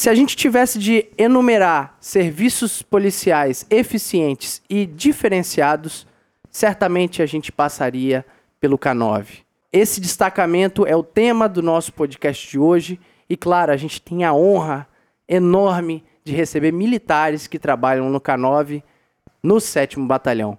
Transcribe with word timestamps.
Se 0.00 0.08
a 0.08 0.14
gente 0.14 0.34
tivesse 0.34 0.78
de 0.78 1.08
enumerar 1.18 1.94
serviços 2.00 2.80
policiais 2.80 3.66
eficientes 3.68 4.62
e 4.66 4.86
diferenciados, 4.86 6.06
certamente 6.50 7.20
a 7.20 7.26
gente 7.26 7.52
passaria 7.52 8.24
pelo 8.58 8.78
K9. 8.78 9.42
Esse 9.70 10.00
destacamento 10.00 10.86
é 10.86 10.96
o 10.96 11.02
tema 11.02 11.46
do 11.46 11.60
nosso 11.60 11.92
podcast 11.92 12.48
de 12.50 12.58
hoje 12.58 12.98
e, 13.28 13.36
claro, 13.36 13.72
a 13.72 13.76
gente 13.76 14.00
tem 14.00 14.24
a 14.24 14.32
honra 14.32 14.88
enorme 15.28 16.02
de 16.24 16.34
receber 16.34 16.72
militares 16.72 17.46
que 17.46 17.58
trabalham 17.58 18.08
no 18.08 18.22
K9 18.22 18.82
no 19.42 19.60
7 19.60 20.00
Batalhão. 20.00 20.56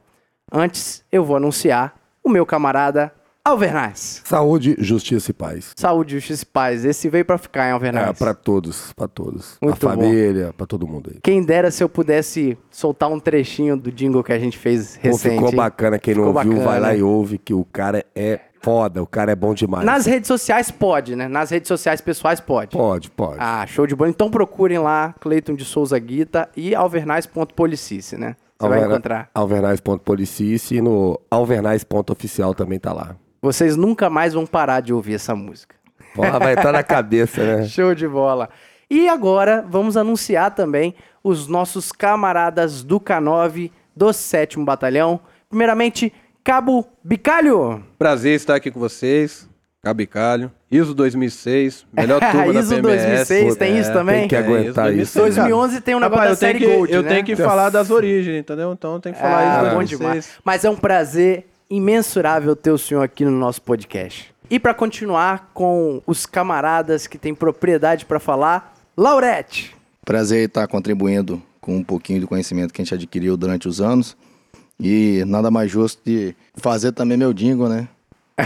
Antes, 0.51 1.03
eu 1.11 1.25
vou 1.25 1.37
anunciar 1.37 1.99
o 2.23 2.29
meu 2.29 2.45
camarada 2.45 3.11
Alvernaz. 3.43 4.21
Saúde, 4.23 4.75
justiça 4.77 5.31
e 5.31 5.33
paz. 5.33 5.71
Saúde, 5.75 6.13
justiça 6.19 6.43
e 6.43 6.45
paz. 6.45 6.85
Esse 6.85 7.09
veio 7.09 7.25
pra 7.25 7.39
ficar, 7.39 7.65
hein, 7.65 7.71
Alvernaz? 7.71 8.09
É, 8.09 8.13
pra 8.13 8.35
todos, 8.35 8.93
pra 8.93 9.07
todos. 9.07 9.57
Muito 9.59 9.79
pra 9.79 9.89
família, 9.89 10.53
pra 10.55 10.67
todo 10.67 10.87
mundo 10.87 11.09
aí. 11.11 11.19
Quem 11.23 11.43
dera 11.43 11.71
se 11.71 11.83
eu 11.83 11.89
pudesse 11.89 12.55
soltar 12.69 13.09
um 13.09 13.19
trechinho 13.19 13.75
do 13.75 13.91
jingle 13.91 14.23
que 14.23 14.31
a 14.31 14.37
gente 14.37 14.57
fez 14.59 14.95
Pô, 14.97 15.07
recente. 15.09 15.33
ficou 15.35 15.49
hein? 15.49 15.55
bacana. 15.55 15.97
Quem 15.97 16.13
Ficou 16.13 16.31
não 16.31 16.35
ouviu, 16.37 16.51
bacana. 16.53 16.69
vai 16.71 16.79
lá 16.79 16.95
e 16.95 17.01
ouve, 17.01 17.39
que 17.39 17.51
o 17.53 17.65
cara 17.65 18.05
é 18.15 18.39
foda, 18.61 19.01
o 19.01 19.07
cara 19.07 19.31
é 19.31 19.35
bom 19.35 19.55
demais. 19.55 19.83
Nas 19.83 20.05
redes 20.05 20.27
sociais 20.27 20.69
pode, 20.69 21.15
né? 21.15 21.27
Nas 21.27 21.49
redes 21.49 21.67
sociais 21.67 21.99
pessoais 21.99 22.39
pode. 22.39 22.77
Pode, 22.77 23.09
pode. 23.09 23.37
Ah, 23.39 23.65
show 23.65 23.87
de 23.87 23.95
bola. 23.95 24.11
Então 24.11 24.29
procurem 24.29 24.77
lá, 24.77 25.15
Cleiton 25.19 25.55
de 25.55 25.65
Souza 25.65 25.97
Guita 25.97 26.47
e 26.55 26.75
alvernais.policice, 26.75 28.17
né? 28.17 28.35
Você 28.59 28.67
vai 28.67 28.77
Alverna- 28.77 28.93
encontrar. 28.93 29.29
Alvernais.policice 29.33 30.75
e 30.75 30.81
no 30.81 31.19
alvernais.oficial 31.31 32.53
também 32.53 32.77
tá 32.77 32.93
lá. 32.93 33.15
Vocês 33.41 33.75
nunca 33.75 34.09
mais 34.09 34.33
vão 34.33 34.45
parar 34.45 34.81
de 34.81 34.93
ouvir 34.93 35.15
essa 35.15 35.35
música. 35.35 35.75
Porra, 36.13 36.37
vai 36.39 36.53
estar 36.53 36.71
na 36.71 36.83
cabeça, 36.83 37.43
né? 37.43 37.63
Show 37.67 37.95
de 37.95 38.07
bola. 38.07 38.49
E 38.89 39.07
agora 39.07 39.65
vamos 39.67 39.95
anunciar 39.97 40.51
também 40.53 40.93
os 41.23 41.47
nossos 41.47 41.91
camaradas 41.91 42.83
do 42.83 42.99
K9 42.99 43.71
do 43.95 44.11
7 44.13 44.59
Batalhão. 44.63 45.19
Primeiramente, 45.49 46.13
Cabo 46.43 46.85
Bicalho. 47.03 47.83
Prazer 47.97 48.35
estar 48.35 48.55
aqui 48.55 48.69
com 48.69 48.79
vocês. 48.79 49.49
Cabicalho. 49.83 50.51
ISO 50.69 50.93
2006. 50.93 51.85
Melhor 51.91 52.19
turma 52.31 52.53
da 52.53 52.59
ISO 52.59 52.75
PMS. 52.81 52.81
2006, 53.27 53.55
tem 53.55 53.73
É, 53.75 53.79
isso 53.79 53.93
também? 53.93 54.19
Tem 54.21 54.27
que 54.29 54.35
É, 54.35 54.39
aguentar 54.39 54.91
isso, 54.93 55.01
isso. 55.01 55.19
2011 55.19 55.81
tem 55.81 55.95
um 55.95 55.99
negócio 55.99 56.19
Rapaz, 56.23 56.39
da 56.39 56.47
série 56.47 56.59
que, 56.59 56.67
Gold, 56.67 56.93
eu 56.93 57.01
né? 57.01 57.09
tenho 57.09 57.25
que 57.25 57.35
falar 57.35 57.69
das 57.69 57.89
origens, 57.89 58.37
entendeu? 58.39 58.71
Então 58.73 58.99
tem 58.99 59.11
que 59.13 59.19
falar 59.19 59.39
Ah, 59.39 59.61
ISO 59.61 59.69
bom 59.71 59.75
2006. 59.77 59.99
demais. 59.99 60.29
Mas 60.43 60.63
é 60.65 60.69
um 60.69 60.75
prazer 60.75 61.47
imensurável 61.71 62.53
ter 62.55 62.69
o 62.69 62.77
senhor 62.77 63.01
aqui 63.01 63.23
no 63.23 63.31
nosso 63.31 63.61
podcast. 63.61 64.31
E 64.49 64.59
para 64.59 64.73
continuar 64.73 65.49
com 65.53 66.01
os 66.05 66.25
camaradas 66.25 67.07
que 67.07 67.17
têm 67.17 67.33
propriedade 67.33 68.05
para 68.05 68.19
falar, 68.19 68.75
Laurete. 68.97 69.73
Prazer 70.03 70.47
estar 70.47 70.67
contribuindo 70.67 71.41
com 71.61 71.77
um 71.77 71.83
pouquinho 71.83 72.19
do 72.19 72.27
conhecimento 72.27 72.73
que 72.73 72.81
a 72.81 72.83
gente 72.83 72.93
adquiriu 72.93 73.37
durante 73.37 73.69
os 73.69 73.79
anos. 73.79 74.17
E 74.77 75.23
nada 75.25 75.49
mais 75.49 75.71
justo 75.71 76.01
de 76.03 76.35
fazer 76.55 76.91
também 76.91 77.17
meu 77.17 77.31
jingle, 77.31 77.69
né? 77.69 77.87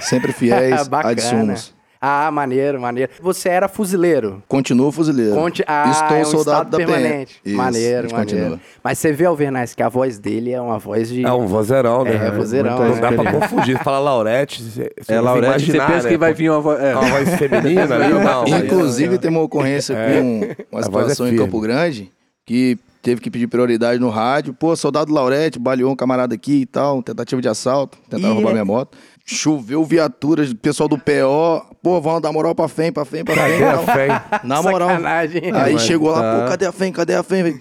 Sempre 0.02 0.32
fiéis 0.34 0.82
sumos. 1.28 1.74
Ah, 2.00 2.30
maneiro, 2.32 2.80
maneiro. 2.80 3.12
Você 3.22 3.50
era 3.50 3.68
fuzileiro. 3.68 4.44
Continuo 4.48 4.92
fuzileiro. 4.92 5.34
Conte... 5.34 5.64
Ah, 5.68 5.90
Estou 5.90 6.18
é 6.18 6.22
um 6.22 6.26
soldado 6.26 6.70
da 6.70 6.78
PM. 6.78 6.92
permanente. 6.92 7.42
Isso, 7.44 7.56
a 7.60 7.64
maneiro, 7.64 8.12
maneiro. 8.12 8.40
continua. 8.42 8.60
Mas 8.84 9.00
você 9.00 9.12
vê, 9.12 9.26
Alvernais, 9.26 9.74
que 9.74 9.82
a 9.82 9.90
voz 9.90 10.20
dele 10.20 10.52
é 10.52 10.62
uma 10.62 10.78
voz 10.78 11.10
de... 11.10 11.26
É 11.26 11.34
um 11.34 11.48
vozeirão, 11.48 12.04
né? 12.04 12.28
É, 12.28 12.32
vozeirão, 12.32 12.78
Não 12.78 12.96
né? 12.96 13.02
dá 13.02 13.12
pra 13.12 13.32
confundir. 13.32 13.82
Fala 13.84 14.00
Laurete, 14.00 14.62
você, 14.62 14.92
você 15.02 15.14
É, 15.14 15.20
Laurete, 15.22 15.66
você 15.66 15.72
imaginar, 15.72 15.88
pensa 15.88 16.04
né? 16.04 16.10
que 16.10 16.18
vai 16.18 16.34
vir 16.34 16.50
uma 16.52 16.62
voz. 16.62 16.80
É. 16.82 16.96
Uma 16.96 17.10
voz 17.10 17.30
feminina 17.36 17.96
ali? 17.96 18.14
Não, 18.14 18.48
Inclusive, 18.60 19.18
tem 19.18 19.32
uma 19.32 19.42
ocorrência 19.42 19.94
É. 19.94 20.20
com 20.20 20.40
uma 20.72 20.82
é 20.82 20.84
situação 20.84 21.28
em. 21.28 21.36
Campo 21.38 21.60
Grande 21.60 22.12
que 22.46 22.78
teve 23.02 23.20
que 23.22 23.32
pedir 23.32 23.48
prioridade 23.48 24.00
no 24.00 24.10
rádio. 24.10 24.54
Pô, 24.54 24.76
soldado 24.76 25.12
Laurete 25.12 25.58
baleou 25.58 25.92
um 25.92 25.96
camarada 25.96 26.36
aqui 26.36 26.62
e 26.62 26.66
tal, 26.66 27.02
tentativa 27.02 27.42
de 27.42 27.48
assalto, 27.48 27.98
tentaram 28.10 28.34
E 28.34 28.36
roubar 28.36 28.50
é- 28.52 28.54
minha 28.54 28.66
moto. 28.66 28.96
Choveu 29.28 29.84
viaturas, 29.84 30.54
pessoal 30.54 30.88
do 30.88 31.00
PO. 31.00 31.76
Pô, 31.82 32.00
vão 32.00 32.22
dar 32.22 32.32
moral 32.32 32.54
pra 32.54 32.68
FEM, 32.68 32.92
pra 32.92 33.04
FEM, 33.04 33.26
pra 33.26 33.34
FEM. 33.34 33.60
Cadê 33.60 33.64
a 33.66 33.78
fé? 33.80 34.22
Na 34.44 34.62
moral. 34.62 34.90
Sacanagem. 34.90 35.42
Aí 35.52 35.74
Mas 35.74 35.82
chegou 35.82 36.12
lá, 36.12 36.22
tá. 36.22 36.44
pô, 36.44 36.50
cadê 36.52 36.66
a 36.68 36.72
FEM? 36.72 36.92
Cadê 36.92 37.16
a 37.16 37.24
FEM? 37.24 37.42
velho? 37.44 37.60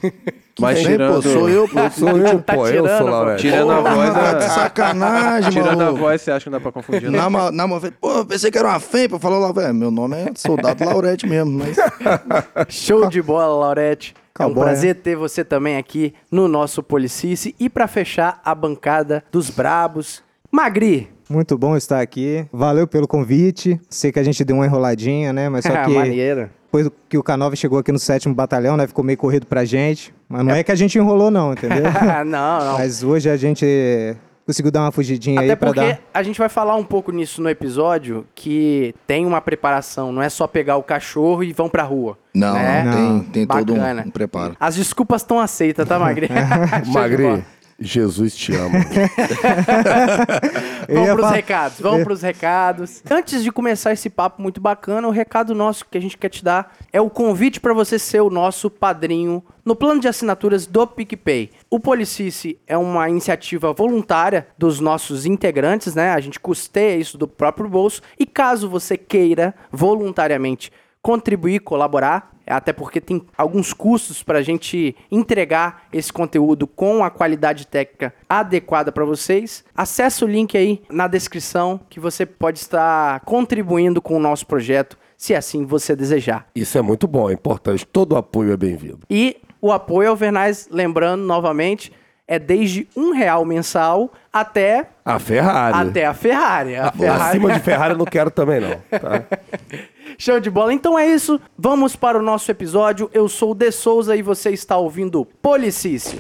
Mas 0.60 0.78
FEM, 0.82 0.86
tirando- 0.92 1.14
pô, 1.14 1.22
sou 1.22 1.48
eu, 1.48 1.66
pô. 1.66 1.90
Sou 1.90 2.18
eu, 2.18 2.42
Tá 2.42 2.54
pô, 2.54 2.66
eu 2.68 2.82
tirando, 2.82 2.98
sou 2.98 3.06
pô. 3.06 3.12
Laurete. 3.12 3.40
Tirando 3.42 3.70
a 3.72 3.80
voz, 3.80 4.12
tá 4.12 4.32
de 4.34 4.44
a- 4.44 4.48
sacanagem, 4.50 5.50
Tirando 5.52 5.80
a 5.80 5.84
maluco. 5.84 5.98
voz, 6.00 6.20
você 6.20 6.30
acha 6.32 6.44
que 6.44 6.50
não 6.50 6.58
dá 6.58 6.62
pra 6.62 6.70
confundir? 6.72 7.10
Não? 7.10 7.18
Na, 7.18 7.30
ma- 7.30 7.50
na, 7.50 7.66
ma- 7.66 7.80
pô, 7.98 8.24
pensei 8.26 8.50
que 8.50 8.58
era 8.58 8.68
uma 8.68 8.78
FEM, 8.80 9.08
pra 9.08 9.18
falar 9.18 9.38
lá, 9.38 9.50
velho, 9.50 9.74
meu 9.74 9.90
nome 9.90 10.16
é 10.16 10.26
Soldado 10.36 10.84
Laurete 10.84 11.26
mesmo, 11.26 11.50
mas 11.60 11.76
Show 12.68 13.08
de 13.08 13.22
bola, 13.22 13.56
Laurete. 13.58 14.14
É 14.38 14.42
um 14.42 14.48
Cowboy, 14.48 14.64
prazer 14.64 14.96
ter 14.96 15.16
você 15.16 15.42
também 15.42 15.76
aqui 15.78 16.12
no 16.30 16.46
nosso 16.46 16.82
Policice. 16.82 17.54
E 17.58 17.70
para 17.70 17.86
fechar 17.88 18.40
a 18.44 18.54
bancada 18.54 19.24
dos 19.32 19.48
brabos, 19.48 20.22
Magri. 20.52 21.08
Muito 21.28 21.56
bom 21.56 21.76
estar 21.76 22.00
aqui. 22.00 22.46
Valeu 22.52 22.86
pelo 22.86 23.08
convite. 23.08 23.80
Sei 23.88 24.12
que 24.12 24.18
a 24.18 24.22
gente 24.22 24.44
deu 24.44 24.56
uma 24.56 24.66
enroladinha, 24.66 25.32
né? 25.32 25.48
Mas 25.48 25.64
só 25.64 25.70
que 25.84 25.94
Maneiro. 25.94 26.50
depois 26.66 26.90
que 27.08 27.16
o 27.18 27.22
K9 27.22 27.56
chegou 27.56 27.78
aqui 27.78 27.90
no 27.92 27.98
sétimo 27.98 28.34
batalhão, 28.34 28.76
né? 28.76 28.86
Ficou 28.86 29.04
meio 29.04 29.18
corrido 29.18 29.46
pra 29.46 29.64
gente. 29.64 30.14
Mas 30.28 30.44
não 30.44 30.54
é, 30.54 30.62
que 30.62 30.72
a 30.72 30.74
gente 30.74 30.98
enrolou, 30.98 31.30
não, 31.30 31.52
entendeu? 31.52 31.84
não, 32.26 32.58
não. 32.58 32.72
Mas 32.78 33.02
hoje 33.02 33.30
a 33.30 33.36
gente 33.36 34.16
conseguiu 34.46 34.70
dar 34.70 34.82
uma 34.82 34.92
fugidinha 34.92 35.40
Até 35.40 35.50
aí 35.52 35.56
pra 35.56 35.68
porque 35.68 35.80
dar. 35.80 36.00
a 36.12 36.22
gente 36.22 36.38
vai 36.38 36.50
falar 36.50 36.76
um 36.76 36.84
pouco 36.84 37.10
nisso 37.10 37.40
no 37.40 37.48
episódio, 37.48 38.26
que 38.34 38.94
tem 39.06 39.24
uma 39.24 39.40
preparação, 39.40 40.12
não 40.12 40.20
é 40.20 40.28
só 40.28 40.46
pegar 40.46 40.76
o 40.76 40.82
cachorro 40.82 41.42
e 41.42 41.52
vão 41.52 41.66
pra 41.68 41.82
rua. 41.82 42.18
não, 42.34 42.52
né? 42.52 42.82
não, 42.84 43.20
tem, 43.20 43.46
tem 43.46 43.46
todo 43.46 43.72
um, 43.72 44.00
um 44.00 44.10
preparo. 44.10 44.54
As 44.60 44.74
desculpas 44.76 45.22
estão 45.22 45.40
aceitas, 45.40 45.88
tá, 45.88 45.98
Magri? 45.98 46.28
Magri, 46.92 47.42
Jesus 47.78 48.36
te 48.36 48.54
ama. 48.54 48.78
Vamos 50.88 51.10
pros 51.12 51.26
fa- 51.26 51.32
recados, 51.34 51.80
vamos 51.80 52.04
pros 52.04 52.22
recados. 52.22 53.02
Antes 53.10 53.42
de 53.42 53.50
começar 53.50 53.92
esse 53.92 54.10
papo 54.10 54.42
muito 54.42 54.60
bacana, 54.60 55.08
o 55.08 55.10
recado 55.10 55.54
nosso 55.54 55.84
que 55.90 55.96
a 55.96 56.00
gente 56.00 56.16
quer 56.18 56.28
te 56.28 56.44
dar 56.44 56.74
é 56.92 57.00
o 57.00 57.08
convite 57.10 57.60
para 57.60 57.72
você 57.72 57.98
ser 57.98 58.20
o 58.20 58.30
nosso 58.30 58.68
padrinho 58.70 59.42
no 59.64 59.74
plano 59.74 60.00
de 60.00 60.06
assinaturas 60.08 60.66
do 60.66 60.86
PicPay. 60.86 61.50
O 61.70 61.80
Policice 61.80 62.58
é 62.66 62.76
uma 62.76 63.08
iniciativa 63.08 63.72
voluntária 63.72 64.46
dos 64.58 64.78
nossos 64.78 65.24
integrantes, 65.24 65.94
né? 65.94 66.10
A 66.12 66.20
gente 66.20 66.38
custeia 66.38 66.96
isso 66.96 67.16
do 67.16 67.26
próprio 67.26 67.68
bolso 67.68 68.02
e 68.18 68.26
caso 68.26 68.68
você 68.68 68.96
queira 68.98 69.54
voluntariamente 69.72 70.70
contribuir, 71.04 71.60
colaborar, 71.60 72.32
até 72.46 72.72
porque 72.72 72.98
tem 72.98 73.22
alguns 73.36 73.74
custos 73.74 74.22
para 74.22 74.38
a 74.38 74.42
gente 74.42 74.96
entregar 75.10 75.82
esse 75.92 76.10
conteúdo 76.10 76.66
com 76.66 77.04
a 77.04 77.10
qualidade 77.10 77.66
técnica 77.66 78.14
adequada 78.26 78.90
para 78.90 79.04
vocês. 79.04 79.62
Acesse 79.76 80.24
o 80.24 80.26
link 80.26 80.56
aí 80.56 80.82
na 80.90 81.06
descrição 81.06 81.78
que 81.90 82.00
você 82.00 82.24
pode 82.24 82.58
estar 82.58 83.20
contribuindo 83.20 84.00
com 84.00 84.16
o 84.16 84.18
nosso 84.18 84.46
projeto, 84.46 84.96
se 85.14 85.34
assim 85.34 85.66
você 85.66 85.94
desejar. 85.94 86.46
Isso 86.54 86.78
é 86.78 86.82
muito 86.82 87.06
bom, 87.06 87.28
é 87.28 87.34
importante. 87.34 87.86
Todo 87.86 88.16
apoio 88.16 88.54
é 88.54 88.56
bem-vindo. 88.56 89.00
E 89.10 89.36
o 89.60 89.70
apoio 89.72 90.08
ao 90.08 90.16
Vernais, 90.16 90.68
lembrando 90.70 91.22
novamente, 91.22 91.92
é 92.26 92.38
desde 92.38 92.88
um 92.96 93.12
real 93.12 93.44
mensal 93.44 94.10
até, 94.32 94.88
A 95.04 95.18
Ferrari. 95.18 95.88
até 95.90 96.06
a 96.06 96.14
Ferrari. 96.14 96.76
A 96.76 96.90
Ferrari. 96.90 97.22
Acima 97.22 97.52
de 97.52 97.60
Ferrari 97.60 97.92
eu 97.92 97.98
não 97.98 98.06
quero 98.06 98.30
também, 98.30 98.60
não. 98.60 98.76
Tá? 98.98 99.22
Show 100.18 100.40
de 100.40 100.50
bola. 100.50 100.72
Então 100.72 100.98
é 100.98 101.06
isso. 101.06 101.40
Vamos 101.58 101.96
para 101.96 102.18
o 102.18 102.22
nosso 102.22 102.50
episódio. 102.50 103.10
Eu 103.12 103.28
sou 103.28 103.52
o 103.52 103.54
De 103.54 103.70
Souza 103.70 104.16
e 104.16 104.22
você 104.22 104.50
está 104.50 104.76
ouvindo 104.76 105.24
Policice. 105.40 106.18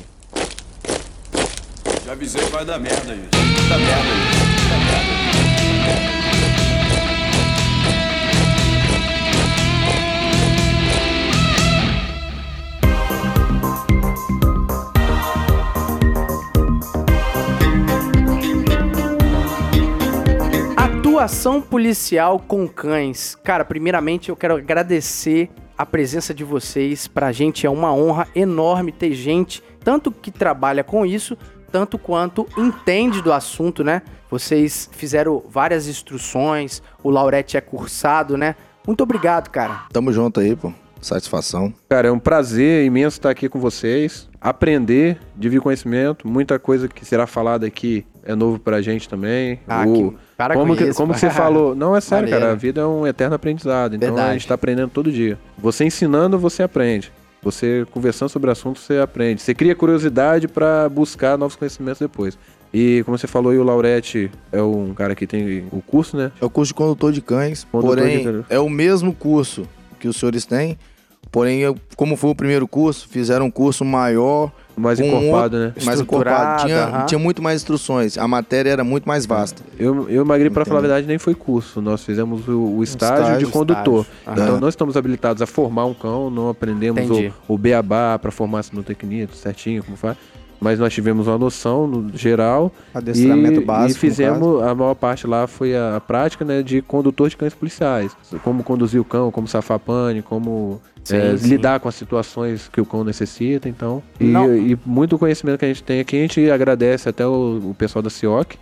Já 2.04 2.12
avisei 2.12 2.44
que 2.44 2.50
vai 2.50 2.64
dar 2.64 2.78
merda 2.78 3.14
isso. 3.14 3.68
Dá 3.68 3.78
merda 3.78 4.08
isso. 4.32 4.43
Atuação 21.24 21.62
policial 21.62 22.38
com 22.38 22.68
cães. 22.68 23.34
Cara, 23.42 23.64
primeiramente 23.64 24.28
eu 24.28 24.36
quero 24.36 24.56
agradecer 24.56 25.48
a 25.76 25.86
presença 25.86 26.34
de 26.34 26.44
vocês. 26.44 27.08
Pra 27.08 27.32
gente 27.32 27.66
é 27.66 27.70
uma 27.70 27.94
honra 27.94 28.28
enorme 28.34 28.92
ter 28.92 29.14
gente, 29.14 29.62
tanto 29.82 30.12
que 30.12 30.30
trabalha 30.30 30.84
com 30.84 31.06
isso, 31.06 31.34
tanto 31.72 31.96
quanto 31.96 32.46
entende 32.58 33.22
do 33.22 33.32
assunto, 33.32 33.82
né? 33.82 34.02
Vocês 34.30 34.90
fizeram 34.92 35.42
várias 35.48 35.88
instruções, 35.88 36.82
o 37.02 37.08
Laurete 37.08 37.56
é 37.56 37.60
cursado, 37.62 38.36
né? 38.36 38.54
Muito 38.86 39.02
obrigado, 39.02 39.48
cara. 39.48 39.84
Tamo 39.94 40.12
junto 40.12 40.40
aí, 40.40 40.54
pô. 40.54 40.74
Satisfação. 41.00 41.72
Cara, 41.88 42.08
é 42.08 42.12
um 42.12 42.18
prazer 42.18 42.84
imenso 42.84 43.16
estar 43.16 43.30
aqui 43.30 43.48
com 43.48 43.58
vocês, 43.58 44.28
aprender, 44.38 45.18
dividir 45.34 45.62
conhecimento, 45.62 46.28
muita 46.28 46.58
coisa 46.58 46.86
que 46.86 47.02
será 47.02 47.26
falada 47.26 47.66
aqui 47.66 48.04
é 48.24 48.34
novo 48.34 48.58
pra 48.58 48.82
gente 48.82 49.08
também. 49.08 49.60
Ah, 49.66 49.84
o, 49.86 49.92
que- 50.10 50.16
Para 50.36 50.54
como 50.54 50.72
com 50.72 50.78
que, 50.78 50.88
isso, 50.88 50.96
como 50.96 51.14
você 51.16 51.30
falou? 51.30 51.74
Não, 51.74 51.94
é 51.96 52.00
sério, 52.00 52.24
Maneiro. 52.24 52.40
cara. 52.40 52.52
A 52.52 52.56
vida 52.56 52.80
é 52.80 52.86
um 52.86 53.06
eterno 53.06 53.34
aprendizado. 53.36 53.94
Então 53.94 54.08
a 54.08 54.12
Verdade. 54.12 54.32
gente 54.34 54.48
tá 54.48 54.54
aprendendo 54.54 54.90
todo 54.90 55.10
dia. 55.12 55.38
Você 55.58 55.84
ensinando, 55.84 56.38
você 56.38 56.62
aprende. 56.62 57.12
Você 57.42 57.86
conversando 57.90 58.28
sobre 58.30 58.48
o 58.48 58.52
assunto, 58.52 58.78
você 58.80 58.98
aprende. 58.98 59.42
Você 59.42 59.54
cria 59.54 59.74
curiosidade 59.74 60.48
pra 60.48 60.88
buscar 60.88 61.36
novos 61.36 61.54
conhecimentos 61.56 62.00
depois. 62.00 62.38
E 62.72 63.02
como 63.04 63.16
você 63.16 63.26
falou, 63.26 63.52
aí, 63.52 63.58
o 63.58 63.62
Laurete 63.62 64.30
é 64.50 64.60
um 64.62 64.92
cara 64.94 65.14
que 65.14 65.26
tem 65.26 65.64
o 65.70 65.80
curso, 65.80 66.16
né? 66.16 66.32
É 66.40 66.44
o 66.44 66.50
curso 66.50 66.70
de 66.70 66.74
condutor 66.74 67.12
de 67.12 67.20
cães, 67.20 67.64
Condutor 67.70 67.96
porém 67.98 68.18
de 68.40 68.44
é 68.48 68.58
o 68.58 68.68
mesmo 68.68 69.12
curso 69.14 69.68
que 70.00 70.08
os 70.08 70.16
senhores 70.16 70.44
têm, 70.44 70.76
porém 71.30 71.60
eu- 71.60 71.76
como 71.96 72.16
foi 72.16 72.30
o 72.30 72.34
primeiro 72.34 72.66
curso, 72.66 73.06
fizeram 73.08 73.46
um 73.46 73.50
curso 73.50 73.84
maior, 73.84 74.50
Mais 74.76 74.98
com 74.98 75.06
encorpado, 75.06 75.58
né? 75.58 75.72
mais 75.84 76.00
encorpado, 76.00 76.64
tinha, 76.64 76.84
aham. 76.84 77.06
tinha 77.06 77.18
muito 77.18 77.42
mais 77.42 77.60
instruções, 77.60 78.18
a 78.18 78.26
matéria 78.26 78.70
era 78.70 78.84
muito 78.84 79.06
mais 79.06 79.24
vasta. 79.26 79.62
Eu, 79.78 80.08
eu 80.08 80.22
e 80.22 80.26
pra 80.26 80.62
Entendo. 80.62 80.64
falar 80.66 80.78
a 80.78 80.82
verdade, 80.82 81.06
nem 81.06 81.18
foi 81.18 81.34
curso. 81.34 81.80
Nós 81.80 82.04
fizemos 82.04 82.48
o, 82.48 82.76
o 82.76 82.82
estágio, 82.82 83.22
estágio, 83.22 83.46
de 83.46 83.52
condutor. 83.52 84.06
estágio. 84.18 84.42
Então, 84.42 84.60
nós 84.60 84.74
estamos 84.74 84.96
habilitados 84.96 85.42
a 85.42 85.46
formar 85.46 85.86
um 85.86 85.94
cão, 85.94 86.30
não 86.30 86.48
aprendemos 86.48 87.02
Entendi. 87.02 87.32
o, 87.48 87.54
o 87.54 87.58
beabá 87.58 88.18
pra 88.18 88.30
formar 88.30 88.60
a 88.60 88.62
sinotecnia, 88.64 89.26
tudo 89.26 89.36
certinho, 89.36 89.82
como 89.84 89.96
faz. 89.96 90.16
Mas 90.64 90.78
nós 90.78 90.94
tivemos 90.94 91.26
uma 91.26 91.36
noção 91.36 91.86
no 91.86 92.16
geral 92.16 92.72
Adestramento 92.94 93.60
e, 93.60 93.64
básico. 93.64 93.98
e 93.98 94.00
fizemos, 94.00 94.62
a 94.62 94.74
maior 94.74 94.94
parte 94.94 95.26
lá 95.26 95.46
foi 95.46 95.76
a, 95.76 95.96
a 95.96 96.00
prática 96.00 96.42
né, 96.42 96.62
de 96.62 96.80
condutor 96.80 97.28
de 97.28 97.36
cães 97.36 97.52
policiais. 97.52 98.16
Como 98.42 98.64
conduzir 98.64 98.98
o 98.98 99.04
cão, 99.04 99.30
como 99.30 99.46
safar 99.46 99.78
pane, 99.78 100.22
como 100.22 100.80
Sim, 101.04 101.16
é, 101.16 101.36
sim. 101.36 101.48
lidar 101.48 101.80
com 101.80 101.88
as 101.88 101.94
situações 101.94 102.66
que 102.66 102.80
o 102.80 102.86
cão 102.86 103.04
necessita, 103.04 103.68
então. 103.68 104.02
E, 104.18 104.24
e 104.24 104.78
muito 104.86 105.18
conhecimento 105.18 105.58
que 105.58 105.66
a 105.66 105.68
gente 105.68 105.82
tem 105.82 106.00
aqui, 106.00 106.16
a 106.16 106.20
gente 106.20 106.50
agradece 106.50 107.10
até 107.10 107.26
o, 107.26 107.60
o 107.62 107.74
pessoal 107.74 108.02
da 108.02 108.08
CIOC, 108.08 108.56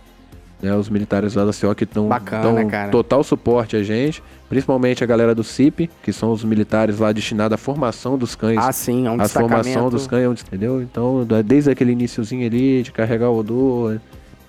né, 0.63 0.73
os 0.75 0.87
militares 0.89 1.35
lá 1.35 1.43
da 1.43 1.51
CIOC 1.51 1.83
estão 1.83 2.07
Bacana, 2.07 2.41
dão 2.41 2.67
cara. 2.69 2.89
total 2.89 3.21
suporte 3.21 3.75
a 3.75 3.83
gente, 3.83 4.23
principalmente 4.47 5.03
a 5.03 5.07
galera 5.07 5.35
do 5.35 5.43
CIP, 5.43 5.89
que 6.01 6.13
são 6.13 6.31
os 6.31 6.41
militares 6.45 6.99
lá 6.99 7.11
destinados 7.11 7.53
à 7.53 7.57
formação 7.57 8.17
dos 8.17 8.33
cães. 8.33 8.57
Ah, 8.57 8.71
sim, 8.71 9.05
é 9.05 9.11
um 9.11 9.19
a 9.19 9.27
formação 9.27 9.89
dos 9.89 10.07
cães, 10.07 10.41
entendeu? 10.41 10.81
Então, 10.81 11.27
desde 11.45 11.69
aquele 11.69 11.91
iniciozinho 11.91 12.47
ali, 12.47 12.81
de 12.81 12.93
carregar 12.93 13.29
o 13.29 13.37
odor, 13.39 13.99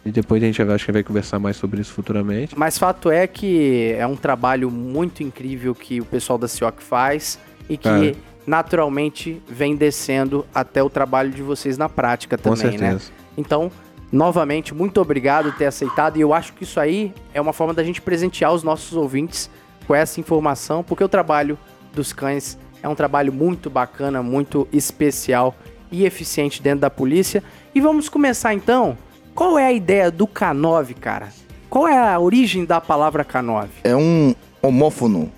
e 0.06 0.12
depois 0.12 0.40
a 0.40 0.46
gente 0.46 0.62
vai- 0.62 0.76
acho 0.76 0.84
que 0.87 0.93
vai 0.93 1.02
conversar 1.02 1.40
mais 1.40 1.56
sobre 1.56 1.81
isso 1.81 1.93
futuramente. 1.93 2.55
Mas 2.56 2.78
fato 2.78 3.11
é 3.11 3.26
que 3.26 3.93
é 3.99 4.06
um 4.06 4.14
trabalho 4.16 4.70
muito 4.70 5.20
incrível 5.22 5.75
que 5.75 6.00
o 6.00 6.05
pessoal 6.05 6.38
da 6.38 6.46
CIOC 6.46 6.81
faz 6.81 7.40
e 7.69 7.76
que 7.76 7.88
Cara. 7.88 8.14
naturalmente 8.46 9.43
vem 9.49 9.75
descendo 9.75 10.46
até 10.55 10.81
o 10.81 10.88
trabalho 10.88 11.31
de 11.31 11.43
vocês 11.43 11.76
na 11.76 11.88
prática 11.88 12.38
também, 12.38 12.78
né? 12.78 12.99
Então, 13.37 13.69
novamente, 14.14 14.72
muito 14.75 15.00
obrigado 15.00 15.50
por 15.50 15.58
ter 15.58 15.66
aceitado. 15.66 16.16
E 16.16 16.20
eu 16.20 16.32
acho 16.32 16.52
que 16.52 16.62
isso 16.64 16.78
aí 16.81 17.12
é 17.34 17.40
uma 17.40 17.52
forma 17.52 17.75
da 17.75 17.82
gente 17.82 18.00
presentear 18.00 18.52
os 18.52 18.62
nossos 18.62 18.96
ouvintes 18.96 19.50
com 19.87 19.94
essa 19.94 20.20
informação, 20.20 20.82
porque 20.82 21.02
o 21.05 21.08
trabalho 21.08 21.58
dos 21.93 22.12
cães 22.12 22.56
é 22.82 22.88
um 22.88 22.94
trabalho 22.94 23.32
muito 23.32 23.69
bacana, 23.69 24.22
muito 24.22 24.66
especial 24.72 25.55
e 25.90 26.05
eficiente 26.05 26.62
dentro 26.62 26.81
da 26.81 26.90
polícia. 26.90 27.43
E 27.75 27.81
vamos 27.81 28.08
começar 28.08 28.55
então. 28.55 28.96
Qual 29.34 29.58
é 29.58 29.66
a 29.66 29.72
ideia 29.72 30.11
do 30.11 30.26
K9, 30.26 30.94
cara? 30.94 31.28
Qual 31.69 31.88
é 31.88 31.99
a 31.99 32.19
origem 32.20 32.64
da 32.64 32.81
palavra 32.81 33.25
K9? 33.25 33.66
É 33.82 33.96
um 33.96 34.34
homófono. 34.62 35.31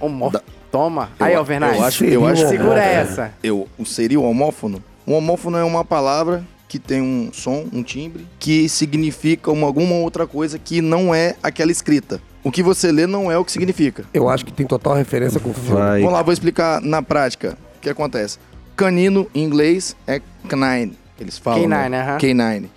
Homo... 0.00 0.30
Da- 0.30 0.42
Toma. 0.72 1.08
Eu- 1.20 1.26
Aí, 1.26 1.34
Alvernaz. 1.36 1.76
eu 1.78 1.84
acho- 1.84 2.04
eu 2.04 2.26
acho- 2.26 2.48
Segura 2.48 2.82
É. 2.84 2.94
essa. 2.94 3.32
Eu, 3.44 3.68
seria 3.86 4.18
o 4.18 4.24
homófono? 4.28 4.82
Um 5.06 5.14
homófono 5.14 5.56
é 5.56 5.62
uma 5.62 5.84
palavra 5.84 6.42
que 6.68 6.78
tem 6.78 7.00
um 7.00 7.30
som, 7.32 7.66
um 7.72 7.82
timbre, 7.82 8.26
que 8.38 8.68
significa 8.68 9.50
uma, 9.50 9.66
alguma 9.66 9.94
outra 9.96 10.26
coisa 10.26 10.58
que 10.58 10.80
não 10.80 11.14
é 11.14 11.36
aquela 11.42 11.70
escrita. 11.70 12.20
O 12.42 12.50
que 12.50 12.62
você 12.62 12.90
lê 12.92 13.06
não 13.06 13.30
é 13.30 13.38
o 13.38 13.44
que 13.44 13.52
significa. 13.52 14.04
Eu 14.12 14.28
acho 14.28 14.44
que 14.44 14.52
tem 14.52 14.66
total 14.66 14.94
referência 14.94 15.40
com 15.40 15.50
o 15.50 15.54
filme. 15.54 15.80
Vai. 15.80 16.00
Vamos 16.00 16.14
lá, 16.14 16.22
vou 16.22 16.32
explicar 16.32 16.80
na 16.80 17.00
prática 17.02 17.56
o 17.76 17.80
que 17.80 17.88
acontece. 17.88 18.38
Canino, 18.76 19.26
em 19.34 19.44
inglês, 19.44 19.96
é 20.06 20.20
canine, 20.48 20.92
que 21.16 21.22
eles 21.22 21.38
falam. 21.38 21.68
Canine, 21.68 21.88
né? 21.90 22.00
aham. 22.02 22.18
Canine. 22.18 22.70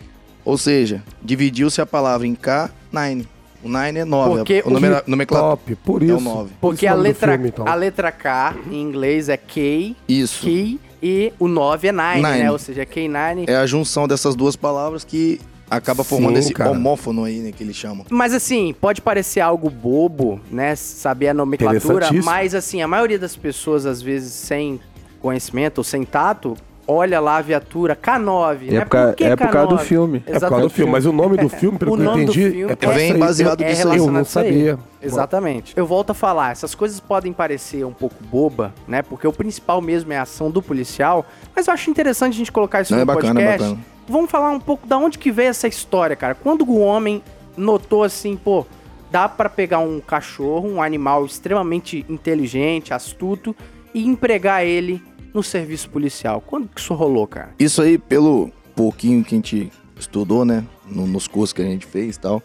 Ou 0.45 0.57
seja, 0.57 1.03
dividiu-se 1.21 1.81
a 1.81 1.85
palavra 1.85 2.25
em 2.25 2.35
K9. 2.35 3.25
O 3.63 3.67
9 3.67 3.99
é 3.99 4.05
9. 4.05 4.35
Porque 4.37 4.61
o 4.63 4.69
o 4.69 4.73
numera- 4.73 5.03
nomenclatura 5.07 5.49
Top, 5.57 5.75
por 5.83 6.01
é 6.01 6.05
isso. 6.05 6.15
o 6.15 6.21
9. 6.21 6.51
Porque 6.61 6.87
a 6.87 6.93
letra, 6.93 7.33
filme, 7.33 7.49
então. 7.49 7.67
a 7.67 7.73
letra 7.73 8.11
K 8.11 8.55
em 8.71 8.79
inglês 8.81 9.27
é 9.27 9.35
K, 9.35 9.95
Isso. 10.07 10.41
Key 10.45 10.79
e 11.01 11.31
o 11.39 11.47
9 11.47 11.87
é 11.87 11.91
9, 11.91 12.15
Nine. 12.15 12.27
né? 12.43 12.51
Ou 12.51 12.57
seja, 12.59 12.85
K9. 12.85 13.45
É 13.47 13.55
a 13.55 13.65
junção 13.65 14.07
dessas 14.07 14.35
duas 14.35 14.55
palavras 14.55 15.03
que 15.03 15.39
acaba 15.69 16.03
formando 16.03 16.35
Sim, 16.35 16.39
esse 16.39 16.53
cara. 16.53 16.71
homófono 16.71 17.23
aí, 17.23 17.39
né, 17.39 17.51
que 17.51 17.63
eles 17.63 17.75
chamam. 17.75 18.05
Mas 18.09 18.33
assim, 18.33 18.73
pode 18.79 19.01
parecer 19.01 19.41
algo 19.41 19.69
bobo, 19.69 20.39
né? 20.49 20.75
Saber 20.75 21.29
a 21.29 21.33
nomenclatura, 21.33 22.09
mas 22.23 22.55
assim, 22.55 22.81
a 22.81 22.87
maioria 22.87 23.19
das 23.19 23.35
pessoas, 23.35 23.85
às 23.85 24.01
vezes, 24.01 24.33
sem 24.33 24.79
conhecimento 25.21 25.79
ou 25.79 25.83
sem 25.83 26.03
tato, 26.03 26.55
olha 26.87 27.19
lá 27.19 27.37
a 27.37 27.41
viatura 27.41 27.95
K9. 27.95 28.69
É 28.69 28.71
né? 28.71 28.85
por 28.85 28.97
é 29.23 29.35
por 29.35 29.49
causa 29.49 29.67
do 29.67 29.75
K9? 29.75 29.79
filme. 29.79 30.23
É 30.25 30.33
por 30.39 30.49
causa 30.49 30.63
do 30.63 30.69
filme, 30.69 30.91
mas 30.91 31.05
o 31.05 31.11
nome 31.11 31.37
do 31.37 31.49
filme, 31.49 31.77
pelo 31.77 31.93
O 31.93 31.95
que 31.97 32.01
eu 32.01 32.05
nome 32.05 32.25
do 32.25 32.31
entendi, 32.31 32.51
filme 32.51 32.73
é 32.73 32.75
isso 33.03 33.13
aí. 33.13 33.19
baseado 33.19 33.61
é 33.61 33.69
disso 33.69 33.89
aí. 33.89 33.97
Eu 33.97 34.11
não 34.11 34.23
sabia. 34.25 34.79
Exatamente. 35.01 35.73
Eu 35.75 35.85
volto 35.85 36.11
a 36.11 36.13
falar, 36.13 36.51
essas 36.51 36.73
coisas 36.73 36.99
podem 36.99 37.33
parecer 37.33 37.85
um 37.85 37.93
pouco 37.93 38.15
boba, 38.23 38.73
né? 38.87 39.01
Porque 39.01 39.27
o 39.27 39.33
principal 39.33 39.81
mesmo 39.81 40.11
é 40.13 40.17
a 40.17 40.21
ação 40.23 40.49
do 40.49 40.61
policial, 40.61 41.25
mas 41.55 41.67
eu 41.67 41.73
acho 41.73 41.89
interessante 41.89 42.33
a 42.33 42.37
gente 42.37 42.51
colocar 42.51 42.81
isso 42.81 42.93
Não, 42.93 42.99
no 42.99 43.03
é 43.03 43.05
bacana, 43.05 43.41
é 43.41 43.45
podcast. 43.45 43.75
bacana. 43.75 43.97
Vamos 44.07 44.31
falar 44.31 44.51
um 44.51 44.59
pouco 44.59 44.87
da 44.87 44.97
onde 44.97 45.17
que 45.19 45.31
veio 45.31 45.49
essa 45.49 45.67
história, 45.67 46.15
cara. 46.15 46.33
Quando 46.33 46.63
o 46.67 46.79
homem 46.79 47.21
notou 47.57 48.03
assim, 48.03 48.37
pô, 48.37 48.65
dá 49.11 49.27
pra 49.27 49.49
pegar 49.49 49.79
um 49.79 49.99
cachorro, 49.99 50.67
um 50.69 50.81
animal 50.81 51.25
extremamente 51.25 52.05
inteligente, 52.07 52.93
astuto 52.93 53.55
e 53.93 54.05
empregar 54.05 54.65
ele 54.65 55.01
no 55.37 55.43
serviço 55.43 55.87
policial. 55.91 56.41
Quando 56.45 56.67
que 56.67 56.81
isso 56.81 56.93
rolou, 56.95 57.27
cara? 57.27 57.51
Isso 57.59 57.79
aí, 57.81 57.97
pelo 57.99 58.49
pouquinho 58.75 59.23
que 59.23 59.35
a 59.35 59.37
gente 59.37 59.71
estudou, 59.99 60.43
né, 60.43 60.63
no- 60.89 61.05
nos 61.05 61.27
cursos 61.27 61.53
que 61.53 61.61
a 61.61 61.65
gente 61.65 61.85
fez 61.85 62.15
e 62.15 62.19
tal, 62.19 62.41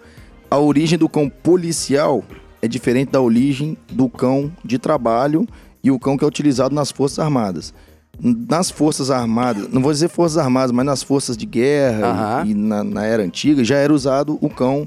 a 0.50 0.58
origem 0.58 0.98
do 0.98 1.08
cão 1.08 1.28
policial 1.28 2.22
é 2.60 2.68
diferente 2.68 3.10
da 3.10 3.20
origem 3.20 3.76
do 3.90 4.08
cão 4.10 4.52
de 4.62 4.78
trabalho 4.78 5.46
e 5.82 5.90
o 5.90 5.98
cão 5.98 6.16
que 6.18 6.24
é 6.24 6.26
utilizado 6.26 6.74
nas 6.74 6.90
Forças 6.90 7.18
Armadas. 7.18 7.72
Nas 8.20 8.70
Forças 8.70 9.10
Armadas, 9.10 9.68
não 9.72 9.80
vou 9.80 9.90
dizer 9.90 10.08
Forças 10.10 10.36
Armadas, 10.36 10.70
mas 10.70 10.84
nas 10.84 11.02
Forças 11.02 11.34
de 11.36 11.46
Guerra 11.46 12.06
Aham. 12.08 12.44
e, 12.46 12.50
e 12.50 12.54
na, 12.54 12.84
na 12.84 13.04
era 13.06 13.22
antiga 13.22 13.64
já 13.64 13.76
era 13.76 13.92
usado 13.92 14.38
o 14.42 14.50
cão 14.50 14.86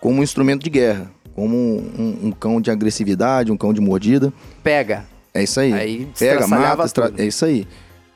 como 0.00 0.18
um 0.18 0.22
instrumento 0.24 0.64
de 0.64 0.70
guerra, 0.70 1.08
como 1.36 1.56
um, 1.56 2.18
um 2.24 2.32
cão 2.32 2.60
de 2.60 2.70
agressividade, 2.70 3.50
um 3.52 3.56
cão 3.56 3.72
de 3.72 3.80
mordida. 3.80 4.32
Pega. 4.62 5.06
É 5.34 5.42
isso 5.42 5.58
aí. 5.60 5.72
Aí 5.72 6.08
Pega, 6.18 6.46
mata, 6.46 6.84
estra... 6.84 7.12
é 7.18 7.26
isso 7.26 7.44
aí. 7.44 7.66